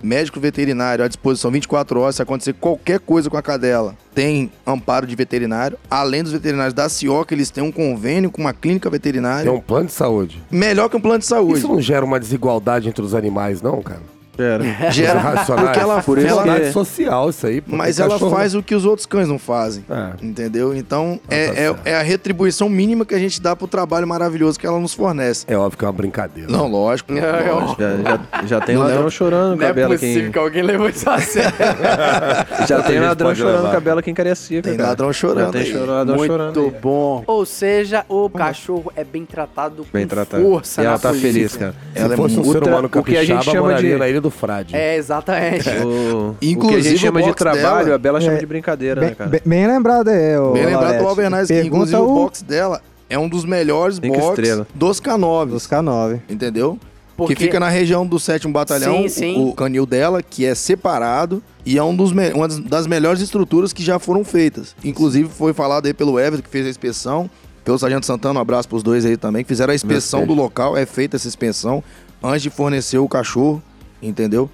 médico 0.04 0.38
veterinário 0.38 1.04
à 1.04 1.08
disposição 1.08 1.50
24 1.50 2.00
horas. 2.00 2.16
Se 2.16 2.22
acontecer 2.22 2.52
qualquer 2.54 3.00
coisa 3.00 3.30
com 3.30 3.36
a 3.36 3.42
cadela, 3.42 3.96
tem 4.14 4.52
amparo 4.66 5.06
de 5.06 5.16
veterinário. 5.16 5.78
Além 5.90 6.22
dos 6.22 6.32
veterinários 6.32 6.74
da 6.74 6.88
CIOC, 6.88 7.32
eles 7.32 7.50
têm 7.50 7.64
um 7.64 7.72
convênio 7.72 8.30
com 8.30 8.40
uma 8.40 8.52
clínica 8.52 8.88
veterinária. 8.90 9.50
Tem 9.50 9.58
um 9.58 9.60
plano 9.60 9.86
de 9.86 9.92
saúde. 9.92 10.42
Melhor 10.50 10.88
que 10.88 10.96
um 10.96 11.00
plano 11.00 11.18
de 11.18 11.26
saúde. 11.26 11.58
Isso 11.58 11.68
não 11.68 11.80
gera 11.80 12.04
uma 12.04 12.20
desigualdade 12.20 12.88
entre 12.88 13.02
os 13.02 13.14
animais, 13.14 13.62
não, 13.62 13.82
cara? 13.82 14.13
Pera. 14.36 14.64
Gera, 14.90 15.18
racionais. 15.20 15.66
porque 15.66 15.80
ela, 15.80 16.02
Por 16.02 16.18
isso 16.18 16.26
ela- 16.26 16.42
que- 16.42 16.48
Desigualdade 16.48 16.72
social, 16.72 17.30
isso 17.30 17.46
aí. 17.46 17.62
Mas 17.66 17.98
ela 18.00 18.10
cachorro- 18.10 18.30
faz 18.34 18.54
o 18.54 18.62
que 18.62 18.74
os 18.74 18.84
outros 18.84 19.06
cães 19.06 19.28
não 19.28 19.38
fazem. 19.38 19.84
É. 19.88 20.24
Entendeu? 20.24 20.74
Então, 20.74 21.18
tá 21.28 21.34
é, 21.34 21.44
é, 21.44 21.54
certo. 21.54 21.80
é 21.84 21.94
a 21.96 22.02
retribuição 22.02 22.68
mínima 22.68 23.04
que 23.04 23.14
a 23.14 23.18
gente 23.18 23.40
dá 23.40 23.54
pro 23.54 23.66
trabalho 23.66 24.06
maravilhoso 24.06 24.58
que 24.58 24.66
ela 24.66 24.78
nos 24.78 24.94
fornece. 24.94 25.44
É 25.48 25.56
óbvio 25.56 25.78
que 25.78 25.84
é 25.84 25.88
uma 25.88 25.92
brincadeira. 25.92 26.50
Não, 26.50 26.66
lógico. 26.68 27.12
É, 27.12 27.50
lógico. 27.52 27.80
Já, 27.80 27.96
já, 27.96 28.46
já 28.46 28.60
tem 28.60 28.74
Não 28.76 28.82
ladrão 28.82 29.10
chorando, 29.10 29.56
Não 29.56 29.64
é 29.64 29.68
cabela 29.68 29.94
possível 29.94 30.22
quem. 30.22 30.32
que 30.32 30.38
alguém 30.38 30.62
levou 30.62 30.88
isso 30.88 31.08
a 31.08 31.18
sério. 31.20 31.52
Já 32.66 32.82
tem 32.82 32.98
ladrão 33.00 33.34
chorando, 33.34 33.56
levar. 33.62 33.72
cabela 33.72 34.02
quem 34.02 34.14
Cariacica. 34.14 34.62
Tem 34.62 34.76
cara. 34.76 34.88
ladrão 34.90 35.12
chorando 35.12 35.52
Já 35.58 35.64
tem 35.64 35.72
chorando, 35.72 36.08
ladrão 36.10 36.26
chorando. 36.26 36.60
Muito 36.60 36.74
aí. 36.76 36.80
bom. 36.82 37.24
Ou 37.26 37.44
seja, 37.46 38.04
o 38.08 38.28
cachorro 38.30 38.92
é 38.96 39.04
bem 39.04 39.24
tratado 39.24 39.86
Bem 39.92 40.04
com 40.04 40.08
tratado. 40.08 40.42
força 40.42 40.82
E 40.82 40.86
ela 40.86 40.98
tá 40.98 41.12
feliz, 41.12 41.56
cara. 41.56 41.74
Ela 41.94 42.14
é 42.14 42.16
um 42.16 42.20
muito- 42.20 42.34
ser 42.52 42.62
humano 42.64 42.76
a 42.78 42.80
gente 42.82 42.90
capixaba, 42.90 43.42
chama 43.42 43.60
moraria 43.68 43.92
de- 43.92 43.98
na 43.98 44.08
Ilha 44.08 44.20
do 44.24 44.30
Frade. 44.30 44.74
É, 44.74 44.96
exatamente. 44.96 45.68
O, 45.70 46.30
o 46.30 46.34
que 46.40 46.46
a 46.46 46.50
Inclusive, 46.50 46.82
gente 46.82 46.96
o 46.96 46.98
chama 46.98 47.22
de 47.22 47.34
trabalho, 47.34 47.84
dela- 47.84 47.94
a 47.94 47.98
Bela 47.98 48.20
chama 48.20 48.36
É, 48.36 48.40
de 48.40 48.46
brincadeira, 48.46 49.00
Bem, 49.00 49.10
né, 49.10 49.14
cara? 49.14 49.30
bem- 49.30 49.40
bem 49.44 49.66
lembrado 49.66 50.08
aí, 50.08 50.36
ô 50.38 50.52
Bem 50.52 50.66
lembrado 50.66 50.96
pelo 50.96 51.08
Alvernaz, 51.08 51.46
que 51.48 51.54
Pergunta 51.54 51.76
inclusive 51.76 51.98
o 52.00 52.04
o 52.10 52.14
box 52.14 52.42
dela 52.42 52.80
é 53.08 53.18
um 53.18 53.28
dos 53.28 53.44
melhores 53.44 53.96
Cinco 53.96 54.08
box 54.18 54.28
estrelas. 54.30 54.66
dos 54.74 55.00
K9. 55.00 55.46
dos 55.50 55.66
K9. 55.68 56.20
Entendeu? 56.28 56.78
Porque- 57.16 57.36
Que 57.36 57.42
fica 57.44 57.60
na 57.60 57.68
região 57.68 58.04
do 58.04 58.18
7 58.18 58.48
Batalhão, 58.48 58.96
Sim, 59.02 59.04
o- 59.06 59.08
sim. 59.10 59.48
O, 59.50 59.52
canil 59.54 59.86
dela, 59.86 60.20
que 60.20 60.44
é 60.44 60.52
separado 60.54 61.40
e 61.64 61.78
é 61.78 61.82
um 61.84 61.94
dos 61.94 62.12
me- 62.12 62.32
uma 62.32 62.48
das- 62.48 62.86
melhores 62.88 63.20
estruturas 63.20 63.72
que 63.72 63.84
já 63.84 63.98
foram 64.00 64.24
feitas. 64.24 64.74
Inclusive 64.84 65.28
foi 65.28 65.52
falado 65.52 65.86
aí 65.86 65.94
pelo 65.94 66.18
Everton, 66.18 66.42
que 66.42 66.48
fez 66.50 66.66
a 66.66 66.70
inspeção, 66.70 67.30
pelo 67.64 67.78
Sargento 67.78 68.04
Santana, 68.04 68.38
um 68.40 68.42
abraço 68.42 68.68
pros 68.68 68.82
dois 68.82 69.06
aí 69.06 69.16
também, 69.16 69.44
que 69.44 69.48
fizeram 69.48 69.70
a 69.72 69.74
inspeção 69.76 70.26
do 70.26 70.34
local, 70.34 70.76
é 70.76 70.84
feita 70.84 71.14
essa 71.16 71.28
inspeção 71.28 71.84
antes 72.22 72.42
de 72.42 72.50
fornecer 72.50 72.98
o 72.98 73.06
cachorro, 73.08 73.62
entendeu? 74.08 74.48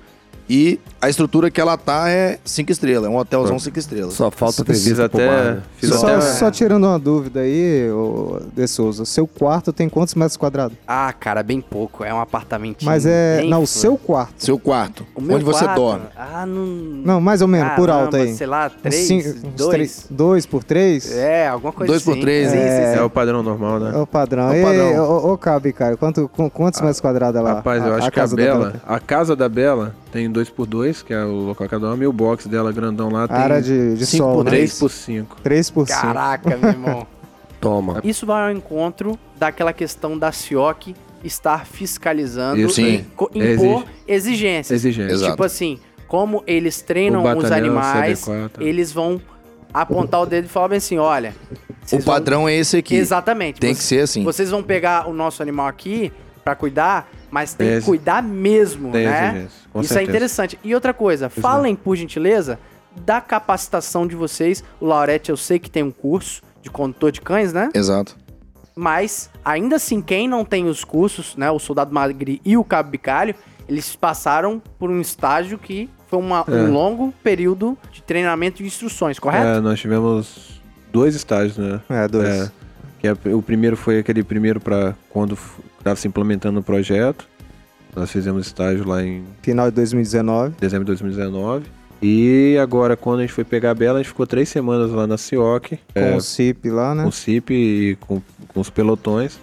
E 0.53 0.81
a 1.01 1.09
estrutura 1.09 1.49
que 1.49 1.61
ela 1.61 1.77
tá 1.79 2.11
é 2.11 2.41
5 2.45 2.73
estrelas, 2.73 3.07
é 3.07 3.09
um 3.09 3.17
hotelzão 3.17 3.57
5 3.57 3.79
estrelas. 3.79 4.15
Só 4.15 4.33
falta 4.33 4.65
pro 4.65 4.75
até. 5.05 5.27
né? 5.55 5.63
Fiz 5.77 5.91
Só, 5.91 6.09
até. 6.09 6.21
só 6.21 6.51
tirando 6.51 6.89
uma 6.89 6.99
dúvida 6.99 7.39
aí, 7.43 7.89
ô, 7.93 8.41
De 8.53 8.67
Souza, 8.67 9.05
seu 9.05 9.29
quarto 9.29 9.73
tem 9.73 9.89
quantos 9.89 10.17
metros 10.17 10.37
quadrados? 10.37 10.77
Ah, 10.89 11.13
cara, 11.13 11.45
bem 11.45 11.61
pouco. 11.61 12.03
É 12.03 12.13
um 12.13 12.21
apartamentinho. 12.21 12.91
Mas 12.91 13.07
é. 13.07 13.39
bem 13.43 13.49
Não, 13.49 13.63
o 13.63 13.67
seu 13.67 13.97
quarto. 13.97 14.35
Seu 14.39 14.59
quarto, 14.59 15.07
O 15.15 15.21
meu 15.21 15.37
onde 15.37 15.45
você 15.45 15.63
quarto? 15.65 15.77
dorme. 15.79 16.07
Ah, 16.17 16.45
não. 16.45 16.67
Não, 16.67 17.21
mais 17.21 17.41
ou 17.43 17.47
menos, 17.47 17.73
por 17.75 17.89
alto 17.89 18.17
aí. 18.17 18.35
Sei 18.35 18.47
lá, 18.49 18.67
Uns 18.67 18.83
três, 18.83 19.07
cinco- 19.07 19.29
uns 19.29 19.55
dois. 19.55 19.71
três- 19.71 20.07
dois 20.11 20.47
por 20.47 20.65
três? 20.65 21.13
É, 21.17 21.47
alguma 21.47 21.73
coisa 21.73 21.93
Dois 21.93 22.03
por 22.03 22.11
assim. 22.11 22.21
três, 22.23 22.51
sim, 22.51 22.57
né? 22.57 22.87
sim, 22.87 22.93
sim. 22.95 22.99
É 22.99 23.03
o 23.05 23.09
padrão 23.09 23.41
normal, 23.45 23.79
né? 23.79 23.93
É 23.95 23.99
o 23.99 24.07
padrão. 24.07 24.53
É 24.53 24.61
o 24.61 24.65
padrão. 24.67 25.05
ô, 25.11 25.33
ô, 25.33 25.39
Cabe, 25.39 25.73
cara, 25.73 25.97
quanto, 25.97 26.29
com- 26.29 26.51
quantos 26.51 26.81
metros 26.81 27.01
quadrados 27.01 27.39
ela 27.39 27.55
Rapaz, 27.55 27.87
eu 27.87 27.95
acho 27.95 28.11
que 28.11 28.19
a 28.19 28.27
Bela, 28.27 28.75
a 28.85 28.99
casa 28.99 29.37
da 29.37 29.49
Bela 29.49 29.95
tem 30.13 30.31
2x2, 30.33 31.05
que 31.05 31.13
é 31.13 31.25
o 31.25 31.33
local 31.47 31.69
que 31.69 31.75
ela 31.75 31.87
dorme, 31.89 32.05
e 32.05 32.07
o 32.07 32.13
box 32.13 32.47
dela 32.49 32.73
grandão 32.73 33.09
lá 33.11 33.25
A 33.25 33.29
tem 33.29 33.37
área 33.37 33.63
de, 33.63 33.95
de 33.97 34.07
cinco 34.07 34.25
sol, 34.25 34.35
por 34.37 34.45
né? 34.45 34.51
três. 34.51 34.73
3x5. 34.81 35.27
3 35.43 35.71
por 35.71 35.87
5. 35.87 36.01
Caraca, 36.01 36.57
meu 36.57 36.71
irmão. 36.71 37.07
Toma. 37.61 38.01
Isso 38.03 38.25
vai 38.25 38.51
ao 38.51 38.57
encontro 38.57 39.19
daquela 39.39 39.73
questão 39.73 40.19
da 40.19 40.33
CIOC 40.33 40.95
estar 41.23 41.67
fiscalizando 41.67 42.59
Isso 42.61 42.81
e 42.81 43.03
co- 43.15 43.31
impor 43.35 43.85
exigências. 44.09 44.71
Exigência. 44.81 45.13
Exato. 45.15 45.33
Tipo 45.33 45.45
assim, 45.45 45.79
como 46.09 46.43
eles 46.47 46.81
treinam 46.81 47.23
O 47.23 47.29
os 47.29 47.43
batalhão, 47.43 47.79
animais, 47.79 48.21
CD4. 48.25 48.51
eles 48.61 48.91
vão 48.91 49.21
apontar 49.75 50.23
o 50.23 50.27
dedo 50.27 50.47
e 50.47 50.49
falar 50.49 50.69
bem 50.69 50.79
assim, 50.79 50.97
olha... 50.99 51.35
O 51.51 51.87
vocês 51.91 52.05
vão- 52.05 52.15
padrão 52.15 52.49
é 52.49 52.55
esse 52.55 52.77
aqui. 52.79 52.95
Exatamente. 52.97 53.61
Tem 53.61 53.75
que 53.75 53.83
ser 53.83 54.01
assim. 54.05 54.25
Vocês 54.25 54.51
vão 54.51 54.63
pegar 54.63 55.09
o 55.09 55.13
nosso 55.13 55.43
animal 55.43 55.67
aqui 55.67 56.11
pra 56.43 56.55
cuidar, 56.55 57.11
mas 57.31 57.55
tem 57.55 57.79
que 57.79 57.85
cuidar 57.87 58.23
mesmo, 58.23 58.91
né? 58.91 59.47
Isso 59.47 59.79
é 59.79 59.83
certeza. 59.83 60.03
interessante. 60.03 60.59
E 60.65 60.75
outra 60.75 60.93
coisa, 60.93 61.29
falem, 61.29 61.75
por 61.77 61.97
gentileza, 61.97 62.59
da 63.05 63.21
capacitação 63.21 64.07
de 64.07 64.17
vocês. 64.17 64.65
O 64.81 64.87
Laurete, 64.87 65.31
eu 65.31 65.37
sei 65.37 65.59
que 65.59 65.71
tem 65.71 65.83
um 65.83 65.91
curso 65.91 66.43
de 66.61 66.69
condutor 66.71 67.13
de 67.13 67.21
cães, 67.21 67.53
né? 67.53 67.71
Exato. 67.75 68.17
Mas, 68.75 69.31
ainda 69.45 69.77
assim, 69.77 70.01
quem 70.01 70.27
não 70.29 70.45
tem 70.45 70.67
os 70.67 70.85
cursos, 70.85 71.37
né? 71.37 71.51
O 71.51 71.59
Soldado 71.59 71.93
Magri 71.93 72.41
e 72.45 72.57
o 72.57 72.65
Cabo 72.65 72.91
Bicalho, 72.91 73.35
eles 73.69 73.95
passaram 73.95 74.61
por 74.79 74.91
um 74.91 75.01
estágio 75.01 75.59
que 75.59 75.89
foi 76.09 76.19
uma- 76.19 76.45
É. 76.49 76.51
um 76.53 76.73
longo 76.73 77.13
período 77.23 77.77
de 77.93 78.03
treinamento 78.03 78.63
e 78.63 78.67
instruções, 78.67 79.19
correto? 79.19 79.47
É, 79.47 79.61
nós 79.61 79.79
tivemos 79.79 80.61
dois 80.93 81.15
estágios, 81.15 81.57
né? 81.59 81.81
É, 81.89 82.09
dois. 82.09 82.29
É, 82.29 82.51
que 82.99 83.07
é- 83.09 83.35
o 83.35 83.41
primeiro 83.43 83.77
foi 83.77 83.99
aquele 83.99 84.23
primeiro 84.25 84.61
para 84.61 84.95
quando 85.09 85.39
estava 85.81 85.97
se 85.97 86.07
implementando 86.07 86.61
o 86.61 86.63
projeto. 86.63 87.27
Nós 87.95 88.11
fizemos 88.11 88.47
estágio 88.47 88.87
lá 88.87 89.03
em 89.03 89.25
Final 89.43 89.69
de 89.71 89.77
2019. 89.77 90.55
dezembro 90.61 90.85
de 90.85 90.91
2019. 90.93 91.67
E 92.03 92.57
agora, 92.63 92.97
quando 92.97 93.19
a 93.19 93.23
gente 93.23 93.33
foi 93.33 93.45
pegar 93.45 93.73
a 93.73 93.75
Bela, 93.75 93.99
a 93.99 94.03
gente 94.03 94.09
ficou 94.09 94.27
três 94.27 94.49
semanas 94.49 94.91
lá 94.91 95.07
na 95.07 95.19
CIOC, 95.19 95.79
Com 95.93 96.01
é, 96.01 96.17
o 96.17 96.21
CIP 96.21 96.71
lá, 96.71 96.95
né? 96.95 97.03
com 97.03 97.09
o 97.11 97.13
CIP 97.13 97.53
e 97.53 97.97
com, 97.97 98.23
com 98.49 98.61
os 98.61 98.71
pelotões, 98.71 99.39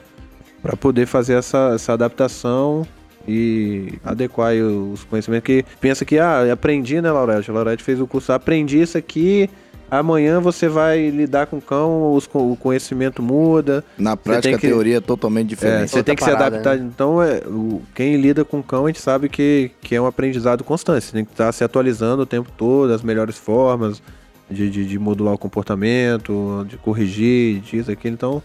para 0.62 0.76
poder 0.76 1.06
fazer 1.06 1.34
essa, 1.36 1.74
essa 1.76 1.94
adaptação 1.94 2.88
e 3.28 4.00
adequar 4.04 4.56
os 4.56 5.04
conhecimentos. 5.04 5.46
Que 5.46 5.64
pensa 5.80 6.04
que, 6.04 6.18
ah, 6.18 6.52
aprendi, 6.52 7.00
né, 7.00 7.12
Laurete? 7.12 7.52
A 7.52 7.54
Laurete 7.54 7.84
fez 7.84 8.02
o 8.02 8.08
curso, 8.08 8.32
aprendi 8.32 8.82
isso 8.82 8.98
aqui, 8.98 9.50
amanhã 9.90 10.40
você 10.40 10.68
vai 10.68 11.10
lidar 11.10 11.48
com 11.48 11.58
o 11.58 11.62
cão, 11.62 12.14
os 12.14 12.30
o 12.34 12.56
conhecimento 12.56 13.22
muda. 13.22 13.84
Na 13.98 14.16
prática, 14.18 14.58
que- 14.58 14.68
a 14.68 14.70
teoria 14.70 14.98
é 14.98 15.02
totalmente 15.02 15.48
É, 15.48 15.50
diferente. 15.50 15.90
você 15.90 15.98
Outra 15.98 16.04
tem 16.04 16.16
que 16.16 16.24
se 16.24 16.30
parada, 16.32 16.48
adaptar. 16.58 16.78
né? 16.78 16.90
Então, 16.94 17.22
é, 17.22 17.42
o- 17.48 17.82
quem 17.96 18.16
lida 18.18 18.44
com 18.46 18.62
cão, 18.62 18.86
a 18.86 18.90
gente 18.90 19.00
sabe 19.02 19.30
que, 19.30 19.72
que 19.82 19.96
é 19.96 20.02
um 20.02 20.06
aprendizado 20.06 20.64
constante. 20.64 21.06
Você 21.06 21.12
tem 21.14 21.26
que 21.26 21.32
estar 21.32 21.52
se 21.52 21.64
atualizando 21.64 22.24
o 22.24 22.26
tempo 22.26 22.50
todo, 22.58 22.92
as 22.94 23.02
melhores 23.02 23.38
formas 23.38 24.02
de, 24.50 24.70
de, 24.70 24.86
de 24.86 25.00
modular 25.00 25.34
o 25.34 25.38
comportamento, 25.38 26.66
de 26.70 26.78
corrigir, 26.78 27.60
disso, 27.62 27.92
aquilo. 27.92 28.14
Então, 28.14 28.44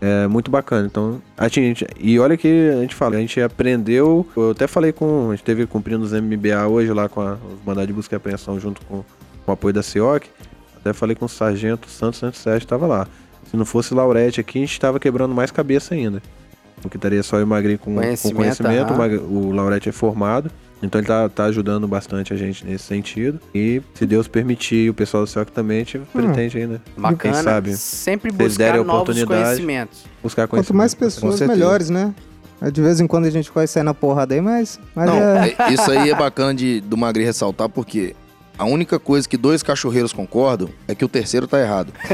é 0.00 0.26
muito 0.26 0.50
bacana. 0.50 0.86
Então, 0.86 1.20
a 1.36 1.46
gente, 1.48 1.86
e 1.98 2.18
olha 2.18 2.36
que 2.36 2.70
a 2.70 2.80
gente 2.80 2.94
fala, 2.94 3.16
a 3.16 3.20
gente 3.20 3.40
aprendeu. 3.40 4.26
Eu 4.36 4.50
até 4.50 4.66
falei 4.66 4.92
com. 4.92 5.28
A 5.30 5.36
gente 5.36 5.44
teve 5.44 5.66
cumprindo 5.66 6.04
os 6.04 6.12
MBA 6.12 6.66
hoje 6.68 6.92
lá 6.92 7.08
com 7.08 7.20
a, 7.20 7.34
os 7.34 7.64
mandados 7.66 7.86
de 7.86 7.92
busca 7.92 8.14
e 8.14 8.16
apreensão 8.16 8.58
junto 8.58 8.80
com, 8.86 9.04
com 9.44 9.50
o 9.50 9.52
apoio 9.52 9.74
da 9.74 9.82
CIOC. 9.82 10.26
Até 10.80 10.92
falei 10.92 11.14
com 11.14 11.26
o 11.26 11.28
Sargento 11.28 11.88
Santos 11.88 12.20
Santos 12.20 12.40
Sérgio 12.40 12.64
estava 12.64 12.86
lá. 12.86 13.06
Se 13.50 13.56
não 13.56 13.64
fosse 13.64 13.92
Laurete 13.94 14.40
aqui, 14.40 14.58
a 14.58 14.62
gente 14.62 14.72
estava 14.72 14.98
quebrando 15.00 15.34
mais 15.34 15.50
cabeça 15.50 15.94
ainda. 15.94 16.22
Porque 16.80 16.96
estaria 16.96 17.22
só 17.22 17.36
eu 17.36 17.40
e 17.40 17.44
o 17.44 17.46
Magri 17.46 17.76
com 17.76 17.94
Conhecimento, 17.94 18.34
com 18.34 18.42
conhecimento. 18.42 18.92
aham. 18.94 19.20
O, 19.28 19.52
Laurete 19.52 19.88
é 19.88 19.92
formado. 19.92 20.50
Então 20.82 20.98
ele 20.98 21.06
tá, 21.08 21.28
tá 21.28 21.44
ajudando 21.44 21.86
bastante 21.86 22.32
a 22.32 22.36
gente 22.36 22.64
nesse 22.64 22.84
sentido. 22.84 23.38
E 23.54 23.82
se 23.92 24.06
Deus 24.06 24.26
permitir, 24.26 24.86
e 24.86 24.90
o 24.90 24.94
pessoal 24.94 25.24
do 25.24 25.28
CIOC 25.28 25.52
também, 25.52 25.76
a 25.76 25.84
gente 25.84 25.98
pretende 26.10 26.56
ainda. 26.56 26.80
Bacana. 26.96 27.34
Quem 27.34 27.42
sabe? 27.42 27.76
Sempre 27.76 28.32
buscar 28.32 28.82
novos 28.82 29.22
conhecimentos. 29.24 30.04
Buscar 30.22 30.42
Quanto 30.48 30.50
conhecimento. 30.72 30.78
mais 30.78 30.94
pessoas, 30.94 31.40
melhores, 31.40 31.90
né? 31.90 32.14
Aí, 32.62 32.70
De 32.70 32.80
vez 32.80 32.98
em 32.98 33.06
quando 33.06 33.26
a 33.26 33.30
gente 33.30 33.50
vai 33.54 33.66
sair 33.66 33.82
na 33.82 33.92
porrada 33.92 34.34
aí, 34.34 34.40
mas, 34.40 34.80
mas 34.94 35.06
Não, 35.06 35.16
é... 35.16 35.54
é- 35.58 35.72
isso 35.72 35.90
aí 35.90 36.08
é 36.10 36.14
bacana 36.14 36.54
de, 36.54 36.80
do 36.80 36.96
Magri 36.96 37.24
ressaltar, 37.24 37.68
porque 37.68 38.14
a 38.60 38.66
única 38.66 38.98
coisa 38.98 39.26
que 39.26 39.38
dois 39.38 39.62
cachorreiros 39.62 40.12
concordam 40.12 40.68
é 40.86 40.94
que 40.94 41.02
o 41.02 41.08
terceiro 41.08 41.46
tá 41.48 41.58
errado. 41.58 41.94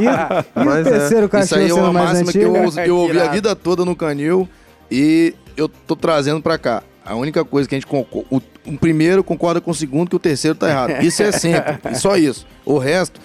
E, 0.00 0.04
e 0.04 0.64
Mas 0.64 0.86
o 0.86 0.88
é. 0.88 0.98
terceiro 0.98 1.26
Isso 1.26 1.28
cachorro 1.28 1.60
aí 1.60 1.70
é 1.70 1.74
uma 1.74 1.92
máxima 1.92 2.32
que 2.32 2.38
eu, 2.38 2.54
eu 2.84 2.96
ouvi 2.96 3.20
a 3.20 3.28
vida 3.28 3.54
toda 3.54 3.84
no 3.84 3.94
canil 3.94 4.48
e 4.90 5.34
eu 5.56 5.68
tô 5.68 5.94
trazendo 5.94 6.40
pra 6.42 6.58
cá. 6.58 6.82
A 7.04 7.14
única 7.14 7.44
coisa 7.44 7.68
que 7.68 7.74
a 7.74 7.78
gente 7.78 7.86
concorda. 7.86 8.26
O, 8.30 8.40
o 8.66 8.78
primeiro 8.78 9.22
concorda 9.22 9.60
com 9.60 9.70
o 9.70 9.74
segundo 9.74 10.10
que 10.10 10.16
o 10.16 10.18
terceiro 10.18 10.56
tá 10.56 10.68
errado. 10.68 11.02
Isso 11.02 11.22
é 11.22 11.30
sempre. 11.30 11.78
e 11.90 11.94
só 11.94 12.16
isso. 12.16 12.44
O 12.64 12.78
resto, 12.78 13.20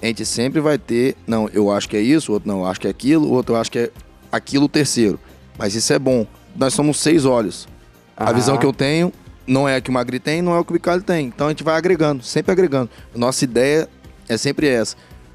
a 0.00 0.06
gente 0.06 0.24
sempre 0.24 0.60
vai 0.60 0.78
ter. 0.78 1.16
Não, 1.26 1.48
eu 1.52 1.70
acho 1.72 1.88
que 1.88 1.96
é 1.96 2.00
isso, 2.00 2.32
outro 2.32 2.48
não, 2.48 2.60
eu 2.60 2.66
acho 2.66 2.80
que 2.80 2.86
é 2.86 2.90
aquilo, 2.90 3.28
outro 3.30 3.56
eu 3.56 3.60
acho 3.60 3.72
que 3.72 3.78
é 3.78 3.90
aquilo 4.30 4.66
o 4.66 4.68
terceiro. 4.68 5.18
Mas 5.58 5.74
isso 5.74 5.92
é 5.92 5.98
bom. 5.98 6.26
Nós 6.54 6.74
somos 6.74 7.00
seis 7.00 7.24
olhos. 7.24 7.66
A 8.16 8.24
Aham. 8.26 8.34
visão 8.34 8.56
que 8.56 8.66
eu 8.66 8.72
tenho 8.72 9.12
não 9.48 9.68
é 9.68 9.76
a 9.76 9.80
que 9.80 9.90
o 9.90 9.92
Magri 9.92 10.20
tem, 10.20 10.42
não 10.42 10.54
é 10.54 10.58
o 10.58 10.64
que 10.64 10.70
o 10.70 10.74
Bicalho 10.74 11.02
tem. 11.02 11.26
Então 11.26 11.46
a 11.46 11.50
gente 11.50 11.64
vai 11.64 11.76
agregando, 11.76 12.22
sempre 12.22 12.52
agregando. 12.52 12.90
Nossa 13.14 13.44
ideia 13.44 13.88
é 14.28 14.36
sempre 14.36 14.68
essa. 14.68 14.94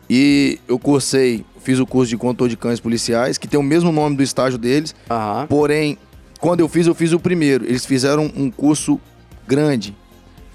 E 0.09 0.59
eu 0.67 0.77
cursei, 0.77 1.43
fiz 1.61 1.79
o 1.79 1.85
curso 1.85 2.09
de 2.09 2.17
condutor 2.17 2.47
de 2.47 2.55
cães 2.55 2.79
policiais, 2.79 3.37
que 3.37 3.47
tem 3.47 3.59
o 3.59 3.63
mesmo 3.63 3.91
nome 3.91 4.15
do 4.15 4.23
estágio 4.23 4.57
deles. 4.59 4.93
Aham. 5.09 5.47
Porém, 5.47 5.97
quando 6.39 6.59
eu 6.59 6.69
fiz, 6.69 6.87
eu 6.87 6.93
fiz 6.93 7.11
o 7.11 7.19
primeiro. 7.19 7.65
Eles 7.65 7.85
fizeram 7.85 8.31
um 8.35 8.51
curso 8.51 8.99
grande, 9.47 9.95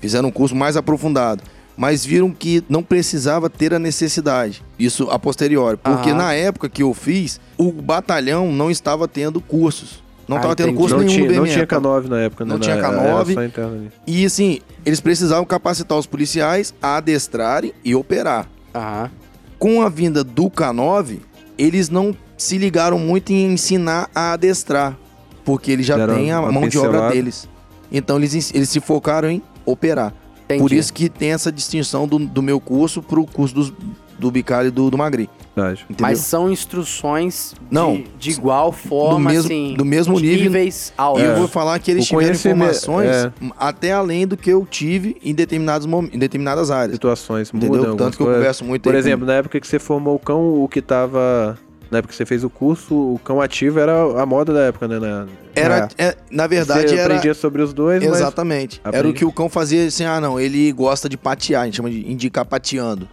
fizeram 0.01 0.29
um 0.29 0.33
curso 0.33 0.55
mais 0.55 0.77
aprofundado. 0.77 1.43
Mas 1.77 2.05
viram 2.05 2.33
que 2.33 2.65
não 2.69 2.83
precisava 2.83 3.49
ter 3.49 3.73
a 3.73 3.79
necessidade. 3.79 4.65
Isso 4.77 5.09
a 5.11 5.19
posteriori. 5.19 5.77
Porque 5.77 6.11
Aham. 6.11 6.19
na 6.19 6.35
época 6.35 6.69
que 6.69 6.83
eu 6.83 6.93
fiz, 6.93 7.41
o 7.57 7.71
batalhão 7.71 8.53
não 8.53 8.69
estava 8.69 9.07
tendo 9.07 9.41
cursos. 9.41 10.03
Não 10.29 10.37
Ah, 10.37 10.41
estava 10.41 10.55
tendo 10.57 10.67
entendi. 10.69 10.79
curso 10.79 10.95
Não 10.97 11.03
nenhum 11.05 11.17
tinha, 11.17 11.33
não 11.33 11.43
BME. 11.45 11.53
tinha 11.53 11.67
K9 11.67 12.09
na 12.09 12.19
época, 12.21 12.45
né? 12.45 12.53
Não 12.53 12.59
tinha 12.61 12.77
Na- 12.77 12.89
K9. 12.91 13.01
Era 13.05 13.35
só 13.35 13.45
interno 13.45 13.75
ali. 13.77 13.91
E 14.07 14.25
assim, 14.27 14.61
eles 14.85 15.01
precisavam 15.01 15.45
capacitar 15.47 15.97
os 15.99 16.07
policiais 16.07 16.75
a 16.83 16.97
adestrarem 16.97 17.73
e 17.85 17.95
operar. 17.95 18.47
Aham. 18.75 19.11
Com 19.59 19.83
a 19.83 19.89
vinda 19.89 20.23
do 20.23 20.51
K9, 20.51 21.21
eles 21.57 21.89
não 21.89 22.15
se 22.37 22.59
ligaram 22.59 22.99
muito 22.99 23.33
em 23.33 23.53
ensinar 23.55 24.09
a 24.15 24.33
adestrar, 24.35 24.97
porque 25.45 25.73
eles 25.73 25.87
já 25.87 25.97
Deram 25.97 26.15
têm 26.15 26.31
a 26.31 26.41
mão 26.43 26.69
de 26.69 26.79
obra 26.79 26.91
pincelada. 26.91 27.15
deles. 27.15 27.49
Então 27.91 28.19
eles, 28.19 28.55
eles 28.55 28.69
se 28.69 28.81
focaram 28.81 29.31
em 29.31 29.43
operar. 29.65 30.13
Entendi. 30.45 30.61
Por 30.61 30.73
isso 30.73 30.93
que 30.93 31.09
tem 31.09 31.33
essa 31.33 31.51
distinção 31.51 32.07
do, 32.07 32.19
do 32.19 32.43
meu 32.43 32.61
curso 32.61 33.03
pro 33.03 33.25
curso 33.27 33.55
dos- 33.55 33.73
do 34.19 34.31
Bicalho 34.31 34.69
e 34.69 34.71
do, 34.71 34.91
do 34.91 34.97
Magri. 34.99 35.29
Verdade. 35.59 35.85
Entendeu? 35.91 36.03
Mas 36.07 36.19
são 36.21 36.51
instruções 36.51 37.55
de, 37.61 37.75
Não. 37.75 38.03
de 38.19 38.31
igual 38.31 38.73
forma, 38.73 39.15
Do 39.15 39.21
mesmo- 39.35 39.45
assim, 39.45 39.75
do 39.77 39.85
mesmo 39.85 40.17
de 40.21 40.27
nível. 40.27 40.45
níveis 40.45 40.93
E 41.17 41.21
eu 41.23 41.37
vou 41.37 41.49
falar 41.49 41.79
que 41.79 41.91
eles 41.91 42.05
O 42.05 42.09
tiveram 42.09 42.33
informações 42.35 43.09
é. 43.11 43.33
até 43.59 43.93
além 43.93 44.27
do 44.27 44.37
que 44.37 44.51
eu 44.51 44.67
tive 44.69 45.17
em, 45.23 45.35
determinados 45.35 45.87
mom- 45.87 46.09
em 46.13 46.19
determinadas 46.19 46.71
áreas. 46.71 46.93
Situações 46.95 47.49
Entendeu? 47.49 47.69
mudam. 47.69 47.83
Tanto 47.85 47.91
algumas 47.93 48.17
que 48.17 48.23
eu 48.23 48.27
coisas. 48.27 48.41
converso 48.43 48.65
muito 48.65 48.83
Por 48.83 48.91
aí 48.95 49.03
com- 49.03 49.09
exemplo, 49.09 49.27
na 49.27 49.35
época 49.35 49.61
que 49.61 49.67
você 49.67 49.79
formou 49.79 50.15
o 50.15 50.19
cão, 50.19 50.63
o 50.63 50.69
que 50.69 50.81
tava. 50.81 51.59
Na 51.91 51.99
época 51.99 52.11
que 52.13 52.17
você 52.17 52.27
fez 52.27 52.45
o 52.45 52.51
curso, 52.51 52.95
o 52.95 53.19
cão 53.25 53.41
ativo 53.41 53.81
era 53.81 54.21
a 54.21 54.27
moda 54.27 54.53
da 54.53 54.61
época, 54.61 54.87
né? 54.87 54.99
Na, 54.99 55.27
Era, 55.57 55.89
é, 55.97 56.15
na 56.31 56.47
verdade, 56.47 56.87
você 56.91 56.95
era. 56.97 57.05
aprendia 57.07 57.33
sobre 57.33 57.63
os 57.63 57.73
dois, 57.73 58.05
mas 58.05 58.17
Exatamente. 58.17 58.79
Era 58.93 59.09
o 59.09 59.13
que 59.15 59.25
o 59.25 59.33
cão 59.33 59.49
fazia 59.49 59.87
assim, 59.87 60.05
ah, 60.05 60.21
não, 60.21 60.39
ele 60.39 60.71
gosta 60.71 61.09
de 61.09 61.17
patear, 61.17 61.63
a 61.63 61.65
gente 61.65 61.77
chama 61.79 61.89
de 61.91 62.07
indicar 62.13 62.45
pateando. 62.45 63.09